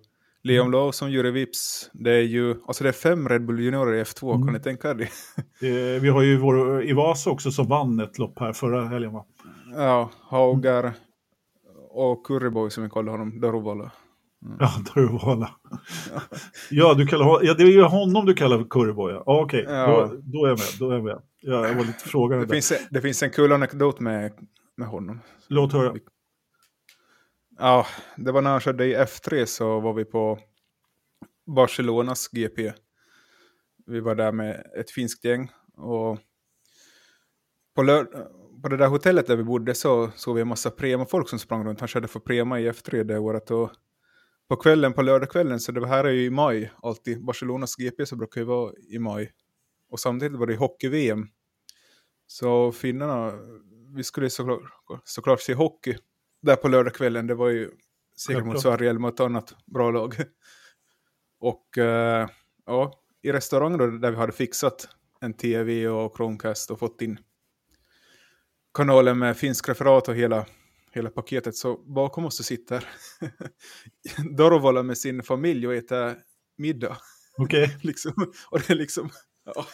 Leon 0.43 0.93
som 0.93 1.11
gjorde 1.11 1.31
vips. 1.31 1.89
Det 1.93 2.11
är 2.11 2.21
ju, 2.21 2.55
alltså 2.67 2.83
det 2.83 2.89
är 2.89 2.93
fem 2.93 3.29
Red 3.29 3.45
Bull-juniorer 3.45 3.93
i 3.93 4.03
F2, 4.03 4.33
mm. 4.35 4.45
kan 4.45 4.53
ni 4.53 4.59
tänka 4.59 4.89
er 4.89 4.95
det? 4.95 5.09
Eh, 5.61 6.01
vi 6.01 6.09
har 6.09 6.21
ju 6.21 6.37
vår 6.37 6.83
Ivasa 6.83 7.29
också 7.29 7.51
som 7.51 7.67
vann 7.67 7.99
ett 7.99 8.17
lopp 8.17 8.39
här 8.39 8.53
förra 8.53 8.85
helgen 8.87 9.13
va? 9.13 9.25
Ja, 9.75 10.09
Haugar 10.29 10.93
och 11.89 12.25
Curryboy 12.25 12.69
som 12.69 12.83
vi 12.83 12.89
kallar 12.89 13.11
honom, 13.11 13.39
Daruvala. 13.39 13.91
Mm. 14.45 14.57
Ja, 14.59 14.71
Daruvala. 14.95 15.55
ja, 16.69 16.93
du 16.93 17.07
kallar, 17.07 17.43
ja, 17.43 17.53
det 17.53 17.63
är 17.63 17.67
ju 17.67 17.81
honom 17.81 18.25
du 18.25 18.33
kallar 18.33 18.57
för 18.57 18.65
Curryboy. 18.69 19.13
Ja. 19.13 19.23
Ah, 19.25 19.41
Okej, 19.41 19.63
okay. 19.63 19.75
ja. 19.75 19.87
då, 19.87 20.21
då, 20.23 20.45
är 20.45 20.49
jag 20.49 20.59
med. 20.59 20.67
Då 20.79 20.89
är 20.89 20.93
jag 20.93 21.03
med. 21.03 21.21
Ja, 21.41 21.67
jag 21.67 21.75
var 21.75 21.83
lite 21.83 22.09
frågande. 22.09 22.45
Det, 22.45 22.53
finns, 22.53 22.73
det 22.89 23.01
finns 23.01 23.23
en 23.23 23.31
kul 23.31 23.51
anekdot 23.51 23.99
med, 23.99 24.33
med 24.77 24.87
honom. 24.87 25.21
Låt 25.47 25.73
höra. 25.73 25.95
Ja, 27.59 27.85
det 28.17 28.31
var 28.31 28.41
när 28.41 28.51
han 28.51 28.59
körde 28.59 28.85
i 28.85 28.95
F3 28.95 29.45
så 29.45 29.79
var 29.79 29.93
vi 29.93 30.05
på 30.05 30.39
Barcelonas 31.55 32.27
GP. 32.27 32.73
Vi 33.85 33.99
var 33.99 34.15
där 34.15 34.31
med 34.31 34.63
ett 34.79 34.91
finskt 34.91 35.25
gäng. 35.25 35.51
Och 35.77 36.19
på, 37.75 38.05
på 38.63 38.69
det 38.69 38.77
där 38.77 38.87
hotellet 38.87 39.27
där 39.27 39.35
vi 39.35 39.43
bodde 39.43 39.75
så 39.75 40.11
såg 40.15 40.35
vi 40.35 40.41
en 40.41 40.47
massa 40.47 40.71
Prema-folk 40.71 41.29
som 41.29 41.39
sprang 41.39 41.65
runt. 41.65 41.79
Han 41.79 41.87
körde 41.87 42.07
för 42.07 42.19
Prema 42.19 42.59
i 42.59 42.69
F3 42.71 43.03
det 43.03 43.19
året. 43.19 43.51
Och 43.51 43.71
på 44.47 44.55
kvällen, 44.55 44.93
på 44.93 45.01
lördagskvällen, 45.01 45.59
så 45.59 45.71
det 45.71 45.87
här 45.87 46.03
är 46.03 46.11
ju 46.11 46.25
i 46.25 46.29
maj, 46.29 46.71
alltid. 46.83 47.25
Barcelonas 47.25 47.75
GP 47.75 48.05
så 48.05 48.15
brukar 48.15 48.41
ju 48.41 48.47
vara 48.47 48.73
i 48.89 48.99
maj. 48.99 49.31
Och 49.89 49.99
samtidigt 49.99 50.39
var 50.39 50.47
det 50.47 50.55
hockey-VM. 50.55 51.27
Så 52.27 52.71
finnarna, 52.71 53.33
vi 53.95 54.03
skulle 54.03 54.29
såklart, 54.29 54.61
såklart 55.03 55.41
se 55.41 55.53
hockey. 55.53 55.97
där 56.41 56.55
på 56.55 56.67
lördagskvällen. 56.67 57.27
Det 57.27 57.35
var 57.35 57.49
ju 57.49 57.71
seger 58.15 58.41
mot 58.41 58.61
Sverige 58.61 58.93
mot 58.93 59.13
ett 59.13 59.19
annat 59.19 59.55
bra 59.65 59.91
lag. 59.91 60.15
Och 61.39 61.67
uh, 61.77 62.27
ja, 62.65 62.93
i 63.21 63.31
restaurangen 63.31 63.77
då, 63.77 63.87
där 63.87 64.11
vi 64.11 64.17
hade 64.17 64.31
fixat 64.31 64.89
en 65.21 65.33
tv 65.33 65.87
och 65.87 66.17
Chromecast 66.17 66.71
och 66.71 66.79
fått 66.79 67.01
in 67.01 67.19
kanalen 68.77 69.19
med 69.19 69.37
finsk 69.37 69.69
referat 69.69 70.07
och 70.07 70.15
hela, 70.15 70.45
hela 70.91 71.09
paketet. 71.09 71.55
Så 71.55 71.77
bakom 71.77 72.25
oss 72.25 72.37
så 72.37 72.43
sitter 72.43 72.85
Dorovala 74.37 74.83
med 74.83 74.97
sin 74.97 75.23
familj 75.23 75.67
och 75.67 75.75
äter 75.75 76.15
middag. 76.57 76.97
Okej. 77.37 77.63
Okay. 77.63 77.77
liksom, 77.81 78.13
och 78.49 78.59
det 78.59 78.73
är 78.73 78.75
liksom... 78.75 79.09
Ja. 79.45 79.65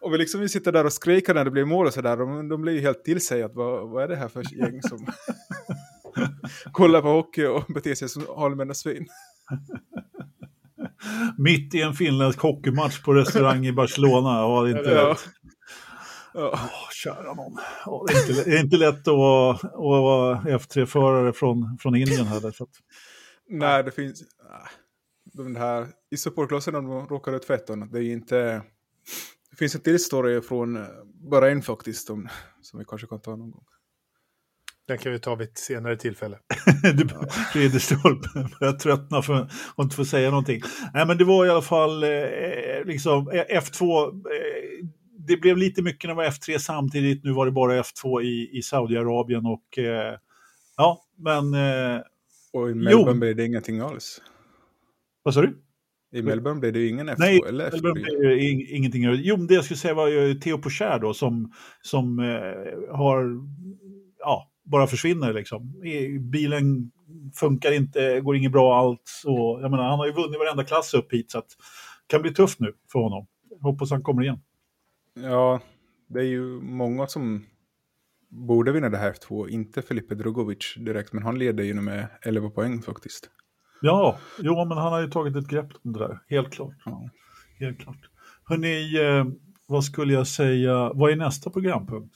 Och 0.00 0.14
vi 0.14 0.18
liksom 0.18 0.40
vi 0.40 0.48
sitter 0.48 0.72
där 0.72 0.86
och 0.86 0.92
skriker 0.92 1.34
när 1.34 1.44
det 1.44 1.50
blir 1.50 1.64
mål 1.64 1.86
och 1.86 1.92
sådär. 1.92 2.16
De, 2.16 2.48
de 2.48 2.62
blir 2.62 2.72
ju 2.72 2.80
helt 2.80 3.04
till 3.04 3.20
sig 3.20 3.42
att 3.42 3.54
vad, 3.54 3.90
vad 3.90 4.04
är 4.04 4.08
det 4.08 4.16
här 4.16 4.28
för 4.28 4.58
gäng 4.58 4.82
som 4.82 5.06
kollar 6.72 7.02
på 7.02 7.08
hockey 7.08 7.46
och 7.46 7.64
beter 7.74 7.94
sig 7.94 8.08
som 8.08 8.24
allmänna 8.36 8.74
svin. 8.74 9.06
Mitt 11.38 11.74
i 11.74 11.82
en 11.82 11.94
finländsk 11.94 12.40
hockeymatch 12.40 13.02
på 13.02 13.12
restaurang 13.14 13.66
i 13.66 13.72
Barcelona. 13.72 14.30
Ja, 14.30 14.62
det 14.62 14.70
inte 14.70 14.90
ja. 14.90 15.16
Oh, 16.34 16.90
kära 16.90 17.34
någon. 17.34 17.58
Oh, 17.86 18.04
det, 18.06 18.12
är 18.12 18.30
inte, 18.30 18.50
det 18.50 18.56
är 18.56 18.60
inte 18.60 18.76
lätt 18.76 19.08
att 19.08 19.16
vara, 19.16 19.50
att 19.50 19.72
vara 19.72 20.40
F3-förare 20.40 21.32
från, 21.32 21.78
från 21.80 21.96
Indien 21.96 22.26
heller. 22.26 22.50
För 22.50 22.64
att... 22.64 22.70
Nej, 23.48 23.84
det 23.84 23.90
finns... 23.90 24.22
De 25.24 25.56
här 25.56 25.86
i 26.10 26.16
supportklassen 26.16 26.74
de 26.74 27.06
råkar 27.08 27.32
ut 27.32 27.44
fett 27.44 27.66
det 27.66 27.98
är 27.98 28.12
inte... 28.12 28.62
Det 29.50 29.56
finns 29.56 29.74
en 29.74 29.80
till 29.80 30.04
story 30.04 30.40
från 30.40 30.76
eh, 30.76 30.82
bara 31.30 31.50
en 31.50 31.62
faktiskt 31.62 32.06
som, 32.06 32.28
som 32.60 32.78
vi 32.78 32.84
kanske 32.84 33.06
kan 33.06 33.20
ta 33.20 33.30
någon 33.30 33.50
gång. 33.50 33.64
Den 34.88 34.98
kan 34.98 35.12
vi 35.12 35.18
ta 35.18 35.34
vid 35.34 35.48
ett 35.48 35.58
senare 35.58 35.96
tillfälle. 35.96 36.38
du, 36.82 37.08
Ridderstolpe 37.60 38.28
börjar 38.60 38.72
tröttna 38.72 39.22
för 39.22 39.34
att 39.34 39.50
inte 39.78 39.96
få 39.96 40.04
säga 40.04 40.30
någonting. 40.30 40.62
Nej, 40.94 41.06
men 41.06 41.18
det 41.18 41.24
var 41.24 41.46
i 41.46 41.50
alla 41.50 41.62
fall 41.62 42.02
eh, 42.02 42.84
liksom 42.84 43.28
eh, 43.28 43.60
F2. 43.60 44.08
Eh, 44.08 44.88
det 45.26 45.36
blev 45.36 45.56
lite 45.56 45.82
mycket 45.82 46.08
när 46.08 46.14
det 46.14 46.16
var 46.16 46.24
F3 46.24 46.58
samtidigt. 46.58 47.24
Nu 47.24 47.32
var 47.32 47.46
det 47.46 47.52
bara 47.52 47.82
F2 47.82 48.22
i, 48.22 48.58
i 48.58 48.62
Saudiarabien 48.62 49.46
och 49.46 49.78
eh, 49.78 50.18
ja, 50.76 51.02
men... 51.18 51.54
Eh, 51.54 52.00
och 52.52 52.70
i 52.70 52.74
Melbourne 52.74 53.20
blev 53.20 53.36
det 53.36 53.46
ingenting 53.46 53.80
alls. 53.80 54.20
Vad 55.22 55.34
sa 55.34 55.40
du? 55.40 55.58
I 56.12 56.22
Melbourne 56.22 56.60
blev 56.60 56.72
det 56.72 56.78
ju 56.78 56.88
ingen 56.88 57.08
F2 57.08 57.14
Nej, 57.18 57.40
eller 57.48 57.70
F2. 57.70 57.72
Melbourne 57.72 58.00
blev 58.00 58.20
det 58.20 58.44
ingenting. 58.76 59.02
Jo, 59.02 59.36
det 59.36 59.54
jag 59.54 59.64
skulle 59.64 59.78
säga 59.78 59.94
var 59.94 60.08
ju 60.08 60.34
Theo 60.34 60.58
Pocher 60.58 60.98
då 60.98 61.14
som, 61.14 61.52
som 61.82 62.18
eh, 62.18 62.96
har 62.96 63.40
ja, 64.18 64.50
bara 64.64 64.86
försvinner 64.86 65.32
liksom. 65.32 65.82
Bilen 66.20 66.90
funkar 67.34 67.72
inte, 67.72 68.20
går 68.20 68.36
inget 68.36 68.52
bra 68.52 68.78
allt. 68.78 69.10
Och, 69.24 69.62
jag 69.62 69.70
menar, 69.70 69.84
han 69.84 69.98
har 69.98 70.06
ju 70.06 70.12
vunnit 70.12 70.38
varenda 70.38 70.64
klass 70.64 70.94
upp 70.94 71.12
hit 71.12 71.30
så 71.30 71.38
att 71.38 71.48
det 71.48 72.12
kan 72.14 72.22
bli 72.22 72.34
tufft 72.34 72.60
nu 72.60 72.72
för 72.92 72.98
honom. 72.98 73.26
hoppas 73.60 73.90
han 73.90 74.02
kommer 74.02 74.22
igen. 74.22 74.40
Ja, 75.14 75.60
det 76.08 76.20
är 76.20 76.24
ju 76.24 76.60
många 76.60 77.06
som 77.06 77.46
borde 78.28 78.72
vinna 78.72 78.88
det 78.88 78.98
här 78.98 79.12
F2. 79.12 79.48
Inte 79.48 79.82
Filipe 79.82 80.14
Drugovic 80.14 80.74
direkt, 80.76 81.12
men 81.12 81.22
han 81.22 81.38
leder 81.38 81.64
ju 81.64 81.74
med 81.74 82.06
11 82.22 82.50
poäng 82.50 82.82
faktiskt. 82.82 83.30
Ja, 83.80 84.18
jo, 84.38 84.64
men 84.64 84.78
han 84.78 84.92
har 84.92 85.00
ju 85.00 85.10
tagit 85.10 85.36
ett 85.36 85.48
grepp 85.48 85.68
om 85.84 85.92
det 85.92 85.98
där, 85.98 86.18
helt 86.28 86.50
klart. 86.52 86.74
Ja. 86.84 87.08
Helt 87.58 87.78
klart. 87.78 88.08
Hörrni, 88.44 89.00
eh, 89.00 89.24
vad 89.66 89.84
skulle 89.84 90.12
jag 90.12 90.26
säga, 90.26 90.92
vad 90.94 91.12
är 91.12 91.16
nästa 91.16 91.50
programpunkt? 91.50 92.14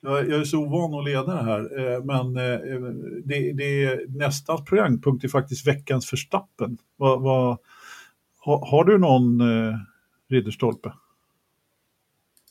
Jag, 0.00 0.28
jag 0.28 0.40
är 0.40 0.44
så 0.44 0.58
ovan 0.58 1.00
att 1.00 1.04
leda 1.04 1.34
det 1.34 1.44
här, 1.44 1.78
eh, 1.78 2.04
men 2.04 2.36
eh, 2.36 2.60
det, 3.24 3.52
det, 3.52 4.00
nästa 4.08 4.58
programpunkt 4.58 5.24
är 5.24 5.28
faktiskt 5.28 5.66
veckans 5.66 6.06
förstappen. 6.06 6.78
Va, 6.96 7.16
va, 7.16 7.58
ha, 8.44 8.70
har 8.70 8.84
du 8.84 8.98
någon 8.98 9.40
eh, 9.40 9.74
Ridderstolpe? 10.30 10.92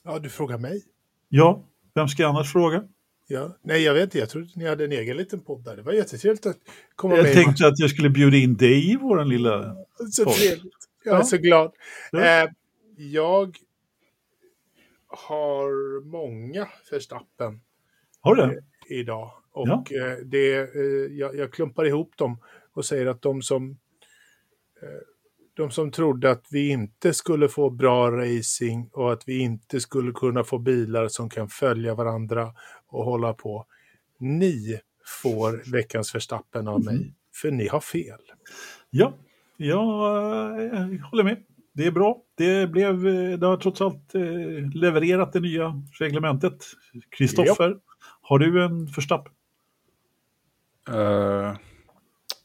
Ja, 0.04 0.20
du 0.20 0.30
frågar 0.30 0.58
mig. 0.58 0.84
Ja, 1.30 1.64
vem 1.96 2.08
ska 2.08 2.24
jag 2.24 2.30
annars 2.30 2.52
fråga? 2.52 2.84
Ja. 3.28 3.58
Nej, 3.62 3.84
jag 3.84 3.94
vet 3.94 4.04
inte. 4.04 4.18
Jag 4.18 4.30
trodde 4.30 4.50
ni 4.56 4.68
hade 4.68 4.86
en 4.86 4.92
egen 4.92 5.18
liten 5.18 5.40
podd 5.40 5.64
där. 5.64 5.76
Det 5.76 5.82
var 5.82 5.94
jättetrevligt 5.94 6.46
att 6.46 6.58
komma 6.96 7.16
jag 7.16 7.24
med. 7.24 7.36
Jag 7.36 7.44
tänkte 7.44 7.68
att 7.68 7.80
jag 7.80 7.90
skulle 7.90 8.10
bjuda 8.10 8.38
in 8.38 8.58
dig 8.58 8.92
i 8.92 8.96
vår 8.96 9.26
lilla 9.26 9.76
Så 10.12 10.24
podd. 10.24 10.34
trevligt. 10.34 10.74
Jag 11.04 11.20
är 11.20 11.24
så 11.24 11.38
glad. 11.38 11.72
Ja. 12.12 12.44
Eh, 12.44 12.50
jag 12.98 13.58
har 15.08 16.02
många 16.06 16.68
Verstappen. 16.92 17.62
Har 18.22 18.36
du 18.36 18.44
eh, 18.44 19.00
Idag. 19.00 19.32
Och 19.52 19.68
ja. 19.68 19.84
eh, 19.98 20.18
det, 20.26 20.56
eh, 20.56 20.82
jag, 21.12 21.36
jag, 21.36 21.54
klumpar 21.54 21.86
ihop 21.86 22.18
dem 22.18 22.38
och 22.74 22.86
säger 22.86 23.06
att 23.06 23.22
de 23.22 23.42
som 23.42 23.78
de 25.54 25.72
som 25.72 25.92
trodde 25.92 26.32
att 26.32 26.48
vi 26.52 26.70
inte 26.70 27.14
skulle 27.14 27.50
få 27.50 27.70
bra 27.70 28.12
racing 28.12 28.90
och 28.94 29.14
att 29.14 29.24
vi 29.28 29.40
inte 29.40 29.80
skulle 29.80 30.12
kunna 30.12 30.44
få 30.44 30.58
bilar 30.58 31.08
som 31.08 31.30
kan 31.30 31.50
följa 31.50 31.96
varandra 31.96 32.54
och 32.88 33.06
hålla 33.06 33.34
på. 33.34 33.66
Ni 34.20 34.80
får 35.24 35.72
veckans 35.72 36.12
förstappen 36.12 36.68
av 36.68 36.84
mig, 36.84 36.96
mm. 36.96 37.14
för 37.36 37.52
ni 37.52 37.68
har 37.68 37.80
fel. 37.80 38.20
Ja, 38.90 39.14
jag, 39.58 39.80
jag 40.64 41.00
håller 41.12 41.24
med 41.24 41.44
det 41.74 41.86
är 41.86 41.92
bra. 41.92 42.22
Det, 42.36 42.72
blev, 42.72 43.04
det 43.40 43.46
har 43.46 43.58
trots 43.58 43.82
allt 43.82 44.16
eh, 44.16 44.22
levererat 44.74 45.34
det 45.34 45.40
nya 45.40 45.84
reglementet. 46.00 46.66
Kristoffer, 47.10 47.70
ja. 47.70 47.80
har 48.22 48.40
du 48.40 48.64
en 48.66 48.88
förstapp? 48.88 49.28
Uh... 50.90 51.58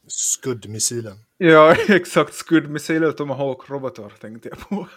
Skuddmissilen. 0.07 1.17
Ja, 1.41 1.75
exakt. 1.89 2.33
Skuddmissilen 2.33 3.13
Tomahawk-robotar 3.13 4.09
tänkte 4.21 4.49
jag 4.49 4.59
på. 4.59 4.87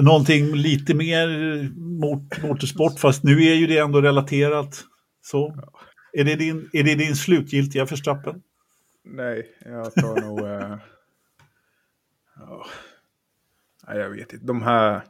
Någonting 0.00 0.54
lite 0.54 0.94
mer 0.94 1.28
mot 1.78 2.42
motorsport, 2.42 3.00
fast 3.00 3.24
nu 3.24 3.32
är 3.32 3.54
ju 3.54 3.66
det 3.66 3.78
ändå 3.78 4.00
relaterat. 4.00 4.84
Så. 5.22 5.54
Ja. 5.56 5.80
Är, 6.12 6.24
det 6.24 6.36
din, 6.36 6.70
är 6.72 6.84
det 6.84 6.94
din 6.94 7.16
slutgiltiga 7.16 7.86
förstappen? 7.86 8.42
Nej, 9.04 9.56
jag 9.64 9.94
tar 9.94 10.20
nog... 10.20 10.40
Uh... 10.40 10.76
Ja. 12.36 12.66
Nej, 13.88 13.98
jag 13.98 14.10
vet 14.10 14.32
inte. 14.32 14.46
De 14.46 14.62
här... 14.62 15.02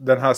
Den 0.00 0.20
här... 0.20 0.36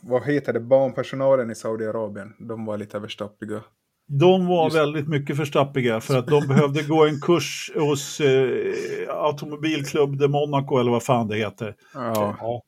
Vad 0.00 0.26
heter 0.26 0.52
det? 0.52 0.60
Barnpersonalen 0.60 1.50
i 1.50 1.54
Saudiarabien. 1.54 2.34
De 2.38 2.64
var 2.64 2.76
lite 2.76 2.96
överstappiga. 2.96 3.62
De 4.08 4.46
var 4.46 4.64
Just... 4.64 4.76
väldigt 4.76 5.08
mycket 5.08 5.36
förstappiga 5.36 6.00
för 6.00 6.18
att 6.18 6.26
de 6.26 6.46
behövde 6.48 6.82
gå 6.82 7.06
en 7.06 7.20
kurs 7.20 7.70
hos 7.74 8.20
eh, 8.20 8.72
Automobilklubb 9.08 10.18
de 10.18 10.28
Monaco 10.28 10.78
eller 10.78 10.90
vad 10.90 11.02
fan 11.02 11.28
det 11.28 11.36
heter. 11.36 11.74
Ja. 11.94 12.36
ja. 12.40 12.62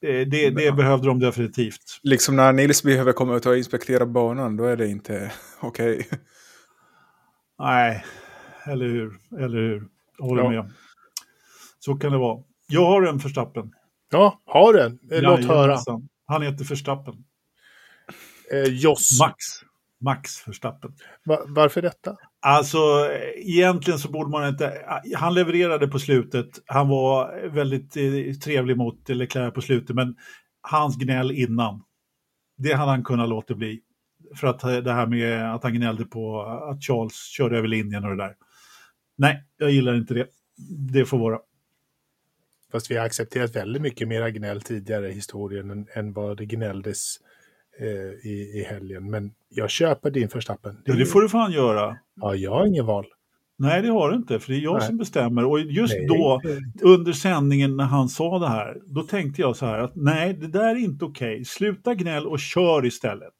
Det, 0.00 0.24
det, 0.24 0.50
det 0.50 0.64
ja. 0.64 0.72
behövde 0.72 1.08
de 1.08 1.20
definitivt. 1.20 2.00
Liksom 2.02 2.36
när 2.36 2.52
Nils 2.52 2.82
behöver 2.82 3.12
komma 3.12 3.36
ut 3.36 3.46
och 3.46 3.56
inspektera 3.56 4.06
banan, 4.06 4.56
då 4.56 4.64
är 4.64 4.76
det 4.76 4.88
inte 4.88 5.32
okej. 5.60 5.94
Okay. 5.94 6.18
Nej, 7.58 8.04
eller 8.66 8.86
hur. 8.86 9.18
Eller 9.38 9.58
hur. 9.58 9.88
Jag 10.18 10.24
håller 10.24 10.42
ja. 10.42 10.50
med. 10.50 10.72
Så 11.78 11.94
kan 11.94 12.12
det 12.12 12.18
vara. 12.18 12.42
Jag 12.66 12.86
har 12.86 13.02
en 13.02 13.20
Förstappen. 13.20 13.72
Ja, 14.10 14.40
har 14.44 14.72
den. 14.72 14.98
Låt 15.02 15.40
ja, 15.40 15.46
höra. 15.46 15.78
Han 16.26 16.42
heter 16.42 16.64
Förstappen. 16.64 17.14
Eh, 18.52 18.72
Joss. 18.72 19.20
Max. 19.20 19.44
Max 20.02 20.36
Förstappen. 20.36 20.92
Va 21.24 21.38
varför 21.46 21.82
detta? 21.82 22.16
Alltså, 22.40 22.78
egentligen 23.36 23.98
så 23.98 24.10
borde 24.10 24.30
man 24.30 24.48
inte... 24.48 24.72
Han 25.16 25.34
levererade 25.34 25.88
på 25.88 25.98
slutet. 25.98 26.48
Han 26.66 26.88
var 26.88 27.48
väldigt 27.48 27.96
eh, 27.96 28.34
trevlig 28.44 28.76
mot 28.76 29.08
Leclerc 29.08 29.54
på 29.54 29.60
slutet, 29.60 29.96
men 29.96 30.16
hans 30.60 30.96
gnäll 30.96 31.30
innan, 31.30 31.82
det 32.56 32.72
hade 32.72 32.90
han 32.90 33.04
kunnat 33.04 33.28
låta 33.28 33.54
bli. 33.54 33.80
För 34.36 34.46
att 34.46 34.64
eh, 34.64 34.76
det 34.76 34.92
här 34.92 35.06
med 35.06 35.54
att 35.54 35.62
han 35.62 35.74
gnällde 35.74 36.04
på 36.04 36.42
att 36.42 36.84
Charles 36.84 37.14
körde 37.14 37.58
över 37.58 37.68
linjen 37.68 38.04
och 38.04 38.10
det 38.10 38.22
där. 38.22 38.34
Nej, 39.16 39.44
jag 39.56 39.70
gillar 39.70 39.94
inte 39.94 40.14
det. 40.14 40.26
Det 40.92 41.04
får 41.04 41.18
vara. 41.18 41.38
Fast 42.72 42.90
vi 42.90 42.96
har 42.96 43.06
accepterat 43.06 43.56
väldigt 43.56 43.82
mycket 43.82 44.08
mera 44.08 44.30
gnäll 44.30 44.62
tidigare 44.62 45.10
i 45.10 45.14
historien 45.14 45.70
än, 45.70 45.86
än 45.94 46.12
vad 46.12 46.36
det 46.36 46.46
gnälldes 46.46 47.16
eh, 47.80 48.30
i, 48.30 48.52
i 48.54 48.66
helgen. 48.68 49.10
Men 49.10 49.30
jag 49.48 49.70
köper 49.70 50.10
din 50.10 50.28
förstappen. 50.28 50.74
Det, 50.84 50.92
ja, 50.92 50.98
det 50.98 51.06
får 51.06 51.22
du 51.22 51.28
fan 51.28 51.52
göra. 51.52 51.96
Ja, 52.14 52.34
jag 52.34 52.50
har 52.50 52.66
ingen 52.66 52.86
val. 52.86 53.06
Nej, 53.56 53.82
det 53.82 53.88
har 53.88 54.10
du 54.10 54.16
inte, 54.16 54.38
för 54.40 54.52
det 54.52 54.58
är 54.58 54.62
jag 54.62 54.78
nej. 54.78 54.86
som 54.86 54.96
bestämmer. 54.96 55.44
Och 55.44 55.60
just 55.60 55.94
nej. 55.94 56.06
då, 56.06 56.40
under 56.82 57.12
sändningen 57.12 57.76
när 57.76 57.84
han 57.84 58.08
sa 58.08 58.38
det 58.38 58.48
här, 58.48 58.76
då 58.86 59.02
tänkte 59.02 59.42
jag 59.42 59.56
så 59.56 59.66
här 59.66 59.78
att 59.78 59.96
nej, 59.96 60.34
det 60.34 60.48
där 60.48 60.68
är 60.68 60.76
inte 60.76 61.04
okej. 61.04 61.32
Okay. 61.32 61.44
Sluta 61.44 61.94
gnäll 61.94 62.26
och 62.26 62.40
kör 62.40 62.86
istället. 62.86 63.32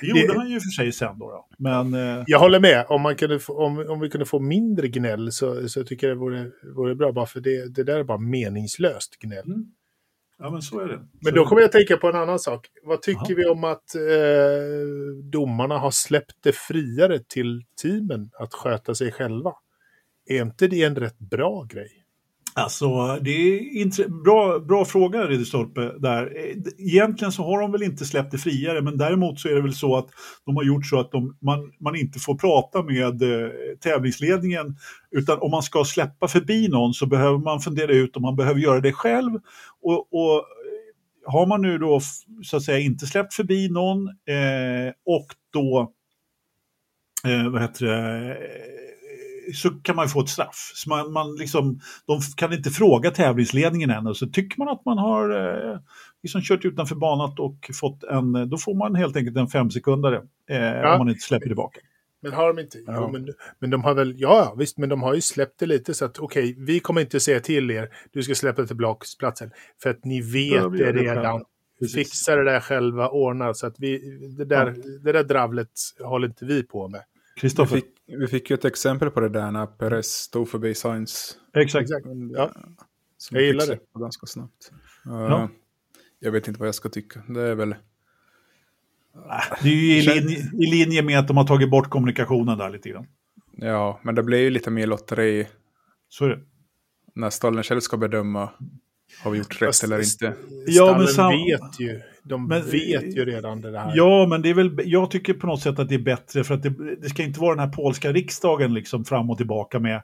Det 0.00 0.06
gjorde 0.06 0.32
det, 0.32 0.38
han 0.38 0.50
ju 0.50 0.60
för 0.60 0.68
sig 0.68 0.92
sen 0.92 1.18
då. 1.18 1.30
då. 1.30 1.46
Men, 1.58 1.94
eh... 1.94 2.24
Jag 2.26 2.38
håller 2.38 2.60
med. 2.60 2.84
Om, 2.88 3.02
man 3.02 3.16
kunde 3.16 3.38
få, 3.38 3.64
om, 3.64 3.86
om 3.88 4.00
vi 4.00 4.10
kunde 4.10 4.26
få 4.26 4.38
mindre 4.38 4.88
gnäll 4.88 5.32
så, 5.32 5.68
så 5.68 5.84
tycker 5.84 6.08
jag 6.08 6.16
det 6.16 6.20
vore, 6.20 6.50
vore 6.76 6.94
bra. 6.94 7.12
Bara 7.12 7.26
för 7.26 7.40
det, 7.40 7.74
det 7.74 7.84
där 7.84 7.98
är 7.98 8.04
bara 8.04 8.18
meningslöst 8.18 9.18
gnäll. 9.18 9.46
Mm. 9.46 9.72
Ja, 10.38 10.50
men 10.50 10.62
så 10.62 10.80
är 10.80 10.88
det. 10.88 11.00
Men 11.20 11.34
då 11.34 11.46
kommer 11.46 11.62
jag 11.62 11.66
att 11.66 11.72
tänka 11.72 11.96
på 11.96 12.08
en 12.08 12.16
annan 12.16 12.38
sak. 12.38 12.66
Vad 12.82 13.02
tycker 13.02 13.20
Aha. 13.20 13.34
vi 13.36 13.46
om 13.46 13.64
att 13.64 13.94
eh, 13.94 15.22
domarna 15.22 15.78
har 15.78 15.90
släppt 15.90 16.36
det 16.40 16.52
friare 16.54 17.18
till 17.18 17.64
teamen 17.82 18.30
att 18.38 18.54
sköta 18.54 18.94
sig 18.94 19.12
själva? 19.12 19.52
Är 20.26 20.42
inte 20.42 20.66
det 20.68 20.82
en 20.82 20.96
rätt 20.96 21.18
bra 21.18 21.62
grej? 21.62 22.05
Alltså, 22.58 23.18
det 23.22 23.30
är 23.30 24.22
bra, 24.24 24.58
bra 24.58 24.84
fråga 24.84 25.26
Ridderstolpe 25.26 25.92
där. 25.98 26.32
Egentligen 26.78 27.32
så 27.32 27.42
har 27.42 27.60
de 27.60 27.72
väl 27.72 27.82
inte 27.82 28.04
släppt 28.04 28.30
det 28.30 28.38
friare, 28.38 28.82
men 28.82 28.98
däremot 28.98 29.40
så 29.40 29.48
är 29.48 29.54
det 29.54 29.62
väl 29.62 29.74
så 29.74 29.96
att 29.96 30.08
de 30.46 30.56
har 30.56 30.64
gjort 30.64 30.86
så 30.86 31.00
att 31.00 31.10
de, 31.10 31.36
man, 31.40 31.72
man 31.80 31.96
inte 31.96 32.18
får 32.18 32.34
prata 32.34 32.82
med 32.82 33.22
eh, 33.22 33.50
tävlingsledningen, 33.80 34.76
utan 35.10 35.38
om 35.38 35.50
man 35.50 35.62
ska 35.62 35.84
släppa 35.84 36.28
förbi 36.28 36.68
någon 36.68 36.94
så 36.94 37.06
behöver 37.06 37.38
man 37.38 37.60
fundera 37.60 37.92
ut 37.92 38.16
om 38.16 38.22
man 38.22 38.36
behöver 38.36 38.60
göra 38.60 38.80
det 38.80 38.92
själv. 38.92 39.32
Och, 39.82 40.14
och 40.14 40.34
eh, 40.34 41.32
har 41.32 41.46
man 41.46 41.62
nu 41.62 41.78
då 41.78 42.00
så 42.42 42.56
att 42.56 42.62
säga 42.62 42.78
inte 42.78 43.06
släppt 43.06 43.34
förbi 43.34 43.68
någon 43.68 44.08
eh, 44.08 44.92
och 45.06 45.26
då 45.52 45.92
eh, 47.26 47.48
vad 47.48 47.62
heter 47.62 47.86
det, 47.86 48.36
så 49.54 49.70
kan 49.70 49.96
man 49.96 50.08
få 50.08 50.20
ett 50.20 50.28
straff. 50.28 50.72
Så 50.74 50.88
man, 50.88 51.12
man 51.12 51.36
liksom, 51.36 51.80
de 52.06 52.20
kan 52.36 52.52
inte 52.52 52.70
fråga 52.70 53.10
tävlingsledningen 53.10 53.90
än 53.90 54.06
och 54.06 54.16
så 54.16 54.26
tycker 54.26 54.58
man 54.58 54.68
att 54.68 54.84
man 54.84 54.98
har 54.98 55.30
eh, 55.30 55.78
liksom 56.22 56.42
kört 56.42 56.64
utanför 56.64 56.96
banan 56.96 57.34
och 57.38 57.70
fått 57.80 58.04
en, 58.04 58.50
då 58.50 58.58
får 58.58 58.74
man 58.74 58.94
helt 58.94 59.16
enkelt 59.16 59.36
en 59.36 59.48
femsekundare 59.48 60.16
eh, 60.50 60.56
ja. 60.56 60.92
om 60.92 60.98
man 60.98 61.08
inte 61.08 61.20
släpper 61.20 61.46
tillbaka. 61.46 61.80
Men 62.22 62.32
har 62.32 62.54
de 62.54 62.62
inte? 62.62 62.78
Ja. 62.86 62.94
Jo, 62.96 63.12
men, 63.12 63.28
men 63.58 63.70
de 63.70 63.84
har 63.84 63.94
väl, 63.94 64.14
ja 64.16 64.54
visst, 64.58 64.78
men 64.78 64.88
de 64.88 65.02
har 65.02 65.14
ju 65.14 65.20
släppt 65.20 65.58
det 65.58 65.66
lite 65.66 65.94
så 65.94 66.04
att 66.04 66.18
okej, 66.18 66.52
okay, 66.52 66.64
vi 66.64 66.80
kommer 66.80 67.00
inte 67.00 67.20
säga 67.20 67.40
till 67.40 67.70
er, 67.70 67.88
du 68.12 68.22
ska 68.22 68.34
släppa 68.34 68.66
tillbaka-platsen. 68.66 69.50
För 69.82 69.90
att 69.90 70.04
ni 70.04 70.20
vet 70.20 70.72
det 70.72 70.92
redan. 70.92 71.44
Fixa 71.94 72.36
det 72.36 72.44
där 72.44 72.60
själva, 72.60 73.08
ordna 73.08 73.54
så 73.54 73.66
att 73.66 73.74
vi, 73.78 74.18
det 74.38 74.44
där, 74.44 74.66
ja. 74.66 74.90
det 75.02 75.12
där 75.12 75.24
dravlet 75.24 75.70
håller 76.00 76.28
inte 76.28 76.44
vi 76.44 76.62
på 76.62 76.88
med. 76.88 77.00
Kristoffer? 77.36 77.82
Vi, 78.06 78.16
vi, 78.16 78.26
fick 78.26 78.50
ju 78.50 78.54
ett 78.54 78.64
exempel 78.64 79.10
på 79.10 79.20
det 79.20 79.28
där 79.28 79.50
när 79.50 79.66
Perez 79.66 80.06
stod 80.06 80.48
förbi 80.48 80.74
Sainz. 80.74 81.36
Exakt. 81.56 81.90
Ja. 82.32 82.52
jag 83.30 83.42
gillar 83.42 83.66
det. 83.66 83.78
Ganska 83.98 84.26
snabbt. 84.26 84.72
Ja. 85.04 85.12
Uh, 85.12 85.48
jag 86.18 86.32
vet 86.32 86.48
inte 86.48 86.60
vad 86.60 86.68
jag 86.68 86.74
ska 86.74 86.88
tycka. 86.88 87.22
Det 87.28 87.40
är 87.40 87.54
väl... 87.54 87.74
Det 89.62 89.68
är 89.68 89.72
ju 89.72 89.96
i 89.96 90.02
linje, 90.02 90.38
i 90.38 90.70
linje 90.70 91.02
med 91.02 91.18
att 91.18 91.28
de 91.28 91.36
har 91.36 91.44
tagit 91.44 91.70
bort 91.70 91.90
kommunikationen 91.90 92.58
där 92.58 92.70
lite 92.70 92.88
grann. 92.88 93.06
Ja, 93.52 94.00
men 94.02 94.14
det 94.14 94.22
blir 94.22 94.38
ju 94.38 94.50
lite 94.50 94.70
mer 94.70 94.86
lotteri. 94.86 95.48
Så 96.08 96.24
är 96.24 96.28
det. 96.28 96.40
När 97.14 97.30
stallen 97.30 97.62
själv 97.62 97.80
ska 97.80 97.96
bedöma 97.96 98.50
har 99.22 99.30
vi 99.30 99.38
gjort 99.38 99.62
rätt 99.62 99.68
Fast, 99.68 99.84
eller 99.84 99.98
inte? 99.98 100.34
Ja, 100.66 100.98
men 100.98 101.06
sam... 101.06 101.32
vet 101.32 101.80
ju. 101.80 102.00
De 102.28 102.48
men, 102.48 102.62
vet 102.62 103.16
ju 103.16 103.24
redan 103.24 103.60
det 103.60 103.78
här. 103.78 103.92
Ja, 103.96 104.26
men 104.26 104.42
det 104.42 104.50
är 104.50 104.54
väl, 104.54 104.80
jag 104.84 105.10
tycker 105.10 105.34
på 105.34 105.46
något 105.46 105.60
sätt 105.62 105.78
att 105.78 105.88
det 105.88 105.94
är 105.94 105.98
bättre 105.98 106.44
för 106.44 106.54
att 106.54 106.62
det, 106.62 106.96
det 107.02 107.08
ska 107.08 107.22
inte 107.22 107.40
vara 107.40 107.54
den 107.54 107.68
här 107.68 107.76
polska 107.76 108.12
riksdagen 108.12 108.74
liksom 108.74 109.04
fram 109.04 109.30
och 109.30 109.36
tillbaka 109.36 109.78
med, 109.78 110.02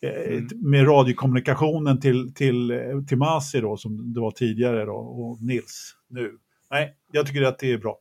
eh, 0.00 0.10
mm. 0.10 0.48
med 0.52 0.88
radiokommunikationen 0.88 2.00
till, 2.00 2.34
till, 2.34 2.72
till 3.08 3.18
Masi 3.18 3.60
då, 3.60 3.76
som 3.76 4.12
det 4.12 4.20
var 4.20 4.30
tidigare 4.30 4.84
då, 4.84 4.94
och 4.94 5.42
Nils 5.42 5.96
nu. 6.08 6.38
Nej, 6.70 6.94
jag 7.12 7.26
tycker 7.26 7.42
att 7.42 7.58
det 7.58 7.72
är 7.72 7.78
bra. 7.78 7.98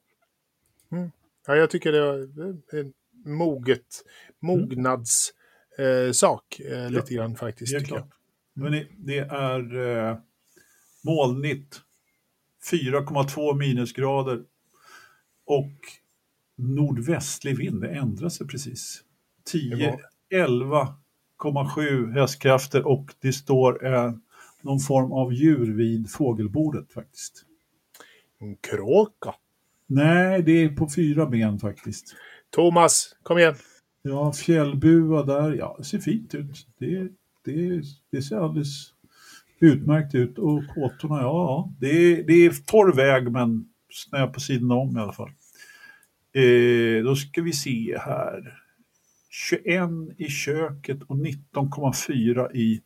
Mm. 0.91 1.11
Ja, 1.47 1.55
jag 1.55 1.69
tycker 1.69 1.91
det 1.91 1.97
är 1.97 2.79
en 2.79 2.93
moget, 3.25 4.03
mognadssak 4.39 5.31
mm. 6.59 6.83
eh, 6.83 6.89
lite 6.89 7.13
ja, 7.13 7.21
grann 7.21 7.35
faktiskt. 7.35 7.89
Det 7.89 7.95
är, 7.95 8.03
Men 8.53 8.85
det 8.97 9.17
är 9.19 9.77
eh, 9.77 10.17
molnigt, 11.03 11.81
4,2 12.71 13.57
minusgrader 13.57 14.43
och 15.45 15.73
nordvästlig 16.55 17.57
vind, 17.57 17.81
det 17.81 17.89
ändrar 17.89 18.29
sig 18.29 18.47
precis. 18.47 19.03
10, 19.45 19.99
11,7 20.33 22.11
hästkrafter 22.11 22.87
och 22.87 23.13
det 23.19 23.33
står 23.33 23.85
eh, 23.85 24.13
någon 24.61 24.79
form 24.79 25.11
av 25.11 25.33
djur 25.33 25.73
vid 25.73 26.11
fågelbordet 26.11 26.93
faktiskt. 26.93 27.45
En 28.39 28.55
kråka? 28.55 29.35
Nej, 29.87 30.43
det 30.43 30.51
är 30.51 30.69
på 30.69 30.89
fyra 30.95 31.25
ben 31.25 31.59
faktiskt. 31.59 32.15
Thomas, 32.49 33.15
kom 33.23 33.37
igen. 33.37 33.55
Ja, 34.01 34.33
fjällbua 34.33 35.23
där, 35.23 35.53
ja, 35.53 35.75
det 35.77 35.83
ser 35.83 35.99
fint 35.99 36.35
ut. 36.35 36.67
Det, 36.77 37.09
det, 37.45 37.83
det 38.11 38.21
ser 38.21 38.37
alldeles 38.37 38.92
utmärkt 39.63 40.15
ut. 40.15 40.37
Och 40.37 40.67
kåtorna, 40.67 41.21
ja, 41.21 41.73
det 41.79 41.87
är, 41.87 42.23
det 42.23 42.33
är 42.33 42.51
torr 42.65 42.95
väg 42.95 43.31
men 43.31 43.69
snö 43.89 44.27
på 44.27 44.39
sidorna 44.39 44.75
om 44.75 44.97
i 44.97 44.99
alla 44.99 45.13
fall. 45.13 45.31
Eh, 46.33 47.03
då 47.03 47.15
ska 47.15 47.41
vi 47.41 47.53
se 47.53 47.97
här. 47.97 48.59
21 49.29 49.89
i 50.17 50.27
köket 50.27 51.03
och 51.07 51.15
19,4 51.15 52.55
i 52.55 52.81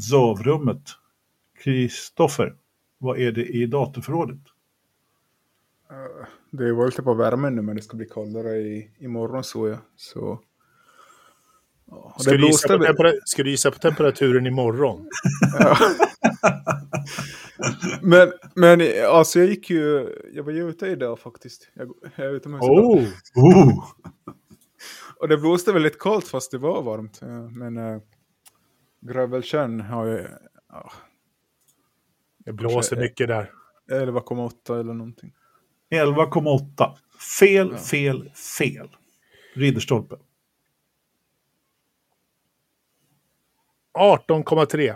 sovrummet. 0.00 0.82
Kristoffer, 1.64 2.54
vad 2.98 3.18
är 3.18 3.32
det 3.32 3.44
i 3.44 3.66
datorförrådet? 3.66 4.40
Eh, 5.90 6.26
det 6.50 6.72
var 6.72 6.86
lite 6.86 7.02
på 7.02 7.14
värmen 7.14 7.56
nu 7.56 7.62
men 7.62 7.76
det 7.76 7.82
ska 7.82 7.96
bli 7.96 8.06
kallare 8.06 8.56
i, 8.56 8.90
imorgon 8.98 9.44
så 9.44 9.68
jag. 9.68 9.78
Så 9.96 10.40
Ska 12.18 12.30
du, 12.30 12.46
gissa 12.46 12.78
på 12.78 13.12
ska 13.24 13.42
du 13.42 13.50
gissa 13.50 13.70
på 13.70 13.78
temperaturen 13.78 14.46
imorgon? 14.46 15.08
men, 18.02 18.32
men 18.54 18.80
alltså 19.08 19.38
jag 19.38 19.48
gick 19.48 19.70
ju, 19.70 20.08
jag 20.32 20.44
var 20.44 20.52
ju 20.52 20.68
ute 20.68 20.86
idag 20.86 21.18
faktiskt. 21.18 21.70
Jag, 21.74 21.90
jag 22.16 22.26
är 22.26 22.30
utomhus 22.30 22.62
oh. 22.62 23.04
oh. 23.34 23.84
Och 25.16 25.28
det 25.28 25.36
blåste 25.36 25.72
väldigt 25.72 25.98
kallt 25.98 26.28
fast 26.28 26.50
det 26.50 26.58
var 26.58 26.82
varmt. 26.82 27.20
Men 27.50 27.76
äh, 27.76 28.00
Grövelsjön 29.00 29.80
har 29.80 30.06
ju... 30.06 30.26
Ja, 30.68 30.92
det 32.38 32.52
blåser 32.52 32.96
mycket 32.96 33.28
där. 33.28 33.52
11,8 33.90 34.80
eller 34.80 34.94
någonting. 34.94 35.32
11,8. 35.90 36.96
Fel, 37.38 37.68
ja. 37.72 37.78
fel, 37.78 38.30
fel. 38.58 38.88
Ridderstolpe. 39.54 40.16
18,3. 43.98 44.94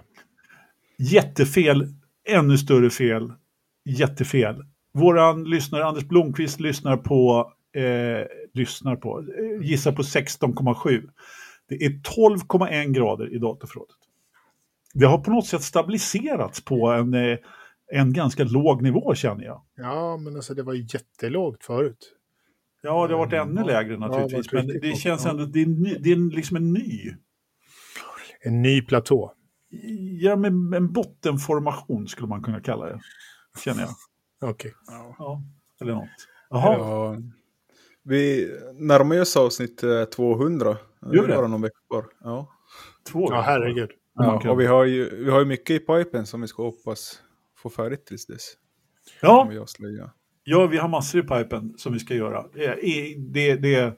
Jättefel, 0.98 1.88
ännu 2.28 2.58
större 2.58 2.90
fel, 2.90 3.32
jättefel. 3.84 4.64
Våran 4.92 5.44
lyssnare 5.44 5.84
Anders 5.84 6.04
Blomqvist 6.04 6.60
lyssnar 6.60 6.96
på, 6.96 7.52
eh, 7.76 8.26
lyssnar 8.52 8.96
på, 8.96 9.18
eh, 9.18 9.66
gissar 9.66 9.92
på 9.92 10.02
16,7. 10.02 11.10
Det 11.68 11.74
är 11.74 12.00
12,1 12.02 12.92
grader 12.92 13.34
i 13.34 13.38
datorförrådet. 13.38 13.96
Det 14.94 15.06
har 15.06 15.18
på 15.18 15.30
något 15.30 15.46
sätt 15.46 15.62
stabiliserats 15.62 16.64
på 16.64 16.88
en, 16.88 17.14
eh, 17.14 17.38
en 17.92 18.12
ganska 18.12 18.44
låg 18.44 18.82
nivå 18.82 19.14
känner 19.14 19.44
jag. 19.44 19.62
Ja, 19.76 20.16
men 20.16 20.36
alltså 20.36 20.54
det 20.54 20.62
var 20.62 20.74
jättelågt 20.74 21.64
förut. 21.64 22.12
Ja, 22.82 23.06
det 23.06 23.14
har 23.14 23.26
varit 23.26 23.32
ännu 23.32 23.64
lägre 23.64 23.96
naturligtvis, 23.96 24.46
ja, 24.52 24.62
men 24.62 24.80
det 24.80 24.96
känns 24.96 25.26
ändå, 25.26 25.44
det 25.44 25.62
är, 25.62 25.66
ny, 25.66 25.94
det 25.94 26.12
är 26.12 26.36
liksom 26.36 26.56
en 26.56 26.72
ny 26.72 27.14
en 28.44 28.62
ny 28.62 28.82
platå? 28.82 29.32
Ja, 30.20 30.36
med 30.36 30.74
en 30.74 30.92
bottenformation 30.92 32.08
skulle 32.08 32.28
man 32.28 32.42
kunna 32.42 32.60
kalla 32.60 32.86
det, 32.86 33.00
känner 33.64 33.80
jag. 33.80 33.90
Okej. 34.50 34.74
Okay. 34.88 34.96
Ja, 35.18 35.42
eller 35.80 35.94
något. 35.94 36.08
Jaha. 36.50 36.78
Ja, 36.78 37.16
vi 38.02 38.50
närmar 38.74 39.20
oss 39.20 39.36
avsnitt 39.36 39.84
200. 40.14 40.70
Eh, 40.70 40.76
Gör 41.12 41.28
det? 41.28 41.36
Bara 41.36 41.48
någon 41.48 41.62
vecka 41.62 41.78
kvar. 41.90 42.04
Ja. 42.20 42.50
Två 43.12 43.28
ja, 43.30 43.40
herregud. 43.40 43.90
Ja, 44.14 44.50
och 44.50 44.60
vi 44.60 44.66
har, 44.66 44.84
ju, 44.84 45.24
vi 45.24 45.30
har 45.30 45.38
ju 45.38 45.44
mycket 45.44 45.70
i 45.70 45.78
pipen 45.78 46.26
som 46.26 46.40
vi 46.40 46.48
ska 46.48 46.62
hoppas 46.62 47.22
få 47.56 47.70
färdigt 47.70 48.06
tills 48.06 48.26
dess. 48.26 48.52
Ja. 49.22 49.50
ja, 50.44 50.66
vi 50.66 50.78
har 50.78 50.88
massor 50.88 51.20
i 51.20 51.22
pipen 51.22 51.74
som 51.76 51.92
vi 51.92 51.98
ska 51.98 52.14
göra. 52.14 52.44
Det, 52.52 52.76
det, 53.18 53.56
det, 53.56 53.96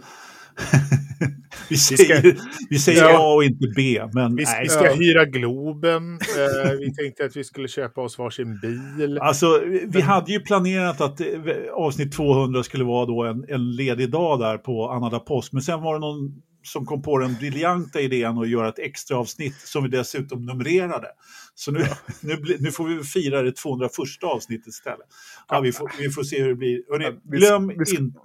vi 1.68 1.76
säger, 1.76 2.22
vi, 2.22 2.30
ska, 2.32 2.46
vi 2.70 2.78
säger 2.78 3.02
ja. 3.02 3.18
A 3.18 3.34
och 3.34 3.44
inte 3.44 3.66
B. 3.76 4.02
Men 4.12 4.36
vi, 4.36 4.44
nej. 4.44 4.60
vi 4.62 4.68
ska 4.68 4.92
hyra 4.94 5.24
Globen. 5.24 6.12
Uh, 6.12 6.78
vi 6.80 6.94
tänkte 6.94 7.24
att 7.24 7.36
vi 7.36 7.44
skulle 7.44 7.68
köpa 7.68 8.00
oss 8.00 8.18
varsin 8.18 8.60
bil. 8.60 9.18
Alltså, 9.18 9.62
vi 9.86 10.00
hade 10.00 10.32
ju 10.32 10.40
planerat 10.40 11.00
att 11.00 11.20
eh, 11.20 11.26
avsnitt 11.72 12.12
200 12.12 12.62
skulle 12.62 12.84
vara 12.84 13.06
då 13.06 13.24
en, 13.24 13.44
en 13.48 13.76
ledig 13.76 14.10
dag 14.10 14.40
där 14.40 14.58
på 14.58 14.90
Anna 14.90 15.18
Post. 15.18 15.52
Men 15.52 15.62
sen 15.62 15.82
var 15.82 15.94
det 15.94 16.00
någon 16.00 16.42
som 16.62 16.86
kom 16.86 17.02
på 17.02 17.18
den 17.18 17.34
briljanta 17.34 18.00
idén 18.00 18.38
att 18.38 18.48
göra 18.48 18.68
ett 18.68 18.78
extra 18.78 19.18
avsnitt 19.18 19.54
som 19.54 19.82
vi 19.82 19.88
dessutom 19.88 20.46
numrerade. 20.46 21.08
Så 21.54 21.72
nu, 21.72 21.78
nu, 22.20 22.56
nu, 22.60 22.70
får 22.70 22.88
vi 22.88 23.04
fira 23.04 23.42
det 23.42 23.52
201 23.52 23.92
avsnittet 24.22 24.66
istället. 24.66 25.06
Ja, 25.48 25.60
vi, 25.60 25.72
får, 25.72 25.90
vi 25.98 26.10
får 26.10 26.22
se 26.22 26.42
hur 26.42 26.48
det 26.48 26.54
blir. 26.54 26.82
Hörrni, 26.90 27.20
glöm 27.24 27.70
inte... 27.70 28.20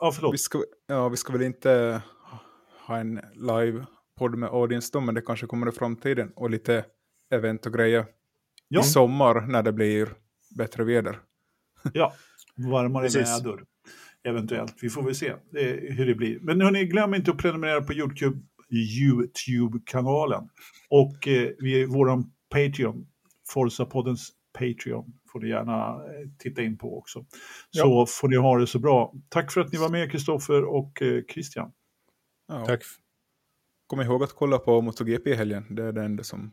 Ja, 0.00 0.12
förlåt. 0.12 0.34
Vi 0.34 0.38
ska, 0.38 0.62
ja, 0.88 1.08
vi 1.08 1.16
ska 1.16 1.32
väl 1.32 1.42
inte 1.42 2.02
ha 2.86 2.98
en 2.98 3.20
live-podd 3.34 4.38
med 4.38 4.48
audience 4.48 4.90
då, 4.92 5.00
men 5.00 5.14
det 5.14 5.20
kanske 5.20 5.46
kommer 5.46 5.68
i 5.68 5.72
framtiden. 5.72 6.32
Och 6.36 6.50
lite 6.50 6.84
event 7.34 7.66
och 7.66 7.72
grejer 7.72 8.06
ja. 8.68 8.80
i 8.80 8.84
sommar 8.84 9.40
när 9.40 9.62
det 9.62 9.72
blir 9.72 10.08
bättre 10.56 10.84
väder. 10.84 11.18
ja, 11.92 12.12
varmare 12.56 13.08
väder. 13.08 13.64
Eventuellt. 14.24 14.74
Vi 14.82 14.90
får 14.90 15.02
väl 15.02 15.14
se 15.14 15.28
eh, 15.28 15.94
hur 15.96 16.06
det 16.06 16.14
blir. 16.14 16.38
Men 16.40 16.60
hörni, 16.60 16.84
glöm 16.84 17.14
inte 17.14 17.30
att 17.30 17.38
prenumerera 17.38 17.82
på 17.82 17.92
YouTube, 17.92 18.38
YouTube-kanalen. 18.70 20.48
Och 20.90 21.28
eh, 21.28 21.50
vi, 21.58 21.86
vår 21.86 22.22
Patreon, 22.50 23.06
Forza-poddens 23.54 24.28
Patreon, 24.58 25.12
får 25.32 25.40
ni 25.40 25.48
gärna 25.48 25.88
eh, 25.88 26.28
titta 26.38 26.62
in 26.62 26.78
på 26.78 26.98
också. 26.98 27.24
Så 27.70 27.78
ja. 27.78 28.06
får 28.08 28.28
ni 28.28 28.36
ha 28.36 28.58
det 28.58 28.66
så 28.66 28.78
bra. 28.78 29.14
Tack 29.28 29.52
för 29.52 29.60
att 29.60 29.72
ni 29.72 29.78
var 29.78 29.88
med, 29.88 30.10
Kristoffer 30.12 30.64
och 30.64 31.02
eh, 31.02 31.22
Christian. 31.32 31.72
Ja. 32.48 32.66
Tack. 32.66 32.82
Kom 33.86 34.00
ihåg 34.00 34.22
att 34.22 34.32
kolla 34.32 34.58
på 34.58 34.80
MotoGP 34.80 35.30
i 35.30 35.34
helgen. 35.34 35.66
Det 35.70 35.84
är 35.84 35.92
det 35.92 36.04
enda 36.04 36.24
som 36.24 36.52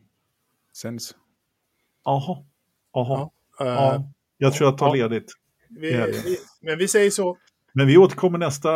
sänds. 0.73 1.15
Jaha. 2.05 2.45
Jaha. 2.93 3.29
Ja, 3.59 3.65
uh, 3.65 3.71
ja. 3.71 4.11
Jag 4.37 4.53
tror 4.53 4.69
jag 4.69 4.77
tar 4.77 4.95
ledigt. 4.95 5.33
Vi, 5.69 5.91
vi, 5.91 6.37
men 6.61 6.77
vi 6.77 6.87
säger 6.87 7.09
så. 7.09 7.37
Men 7.73 7.87
vi 7.87 7.97
återkommer 7.97 8.37
nästa, 8.37 8.71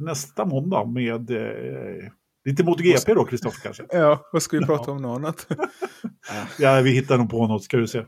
nästa 0.00 0.44
måndag 0.44 0.84
med 0.84 1.30
eh, 1.30 2.10
lite 2.44 2.64
MotoGP 2.64 3.14
då, 3.14 3.24
Kristoffer 3.24 3.60
kanske? 3.62 3.86
Ja, 3.90 4.28
vad 4.32 4.42
ska 4.42 4.58
vi 4.58 4.66
prata 4.66 4.90
om 4.90 5.02
något 5.02 5.18
annat? 5.18 5.46
ja, 6.58 6.80
vi 6.80 6.90
hittar 6.90 7.18
nog 7.18 7.30
på 7.30 7.46
något, 7.46 7.64
ska 7.64 7.76
du 7.76 7.86
se. 7.86 8.04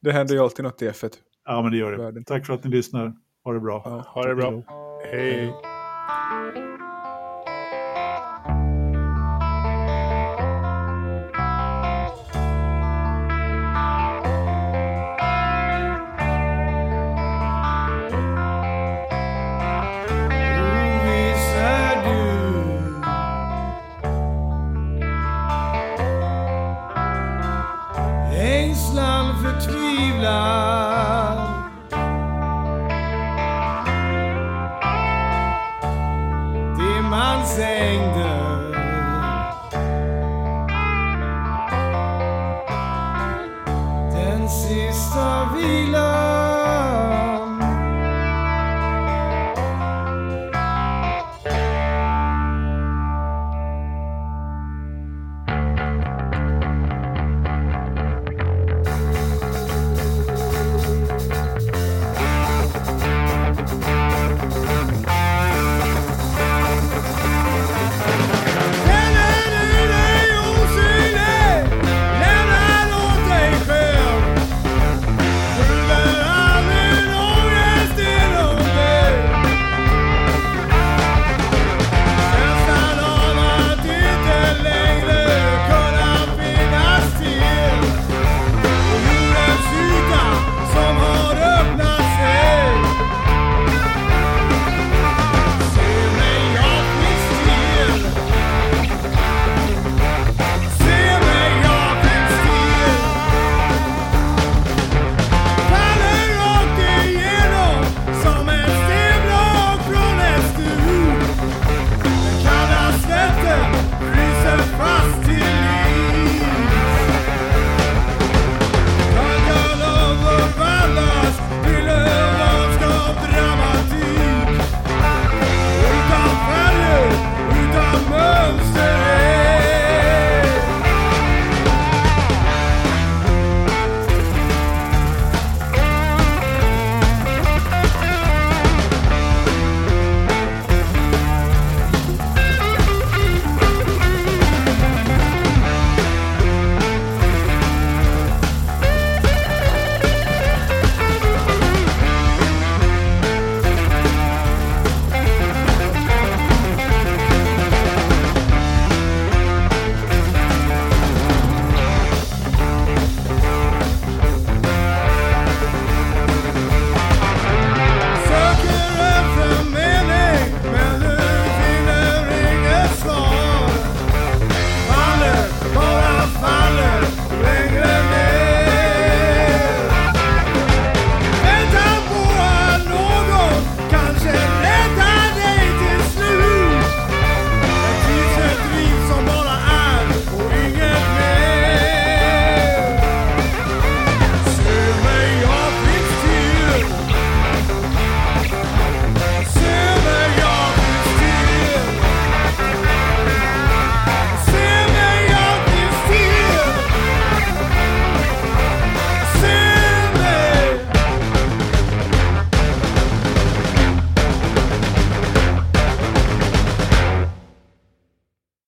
Det 0.00 0.12
händer 0.12 0.34
ju 0.34 0.40
alltid 0.40 0.64
något 0.64 0.82
i 0.82 0.88
F1. 0.88 1.12
Ja, 1.44 1.62
men 1.62 1.70
det 1.72 1.78
gör 1.78 2.12
det. 2.12 2.24
Tack 2.24 2.46
för 2.46 2.54
att 2.54 2.64
ni 2.64 2.70
lyssnar. 2.70 3.14
Ha 3.44 3.52
det 3.52 3.60
bra. 3.60 3.82
Ja, 3.84 4.04
ha 4.08 4.28
det 4.28 4.34
bra. 4.34 4.62
Hej. 5.10 5.52
sista 5.52 6.71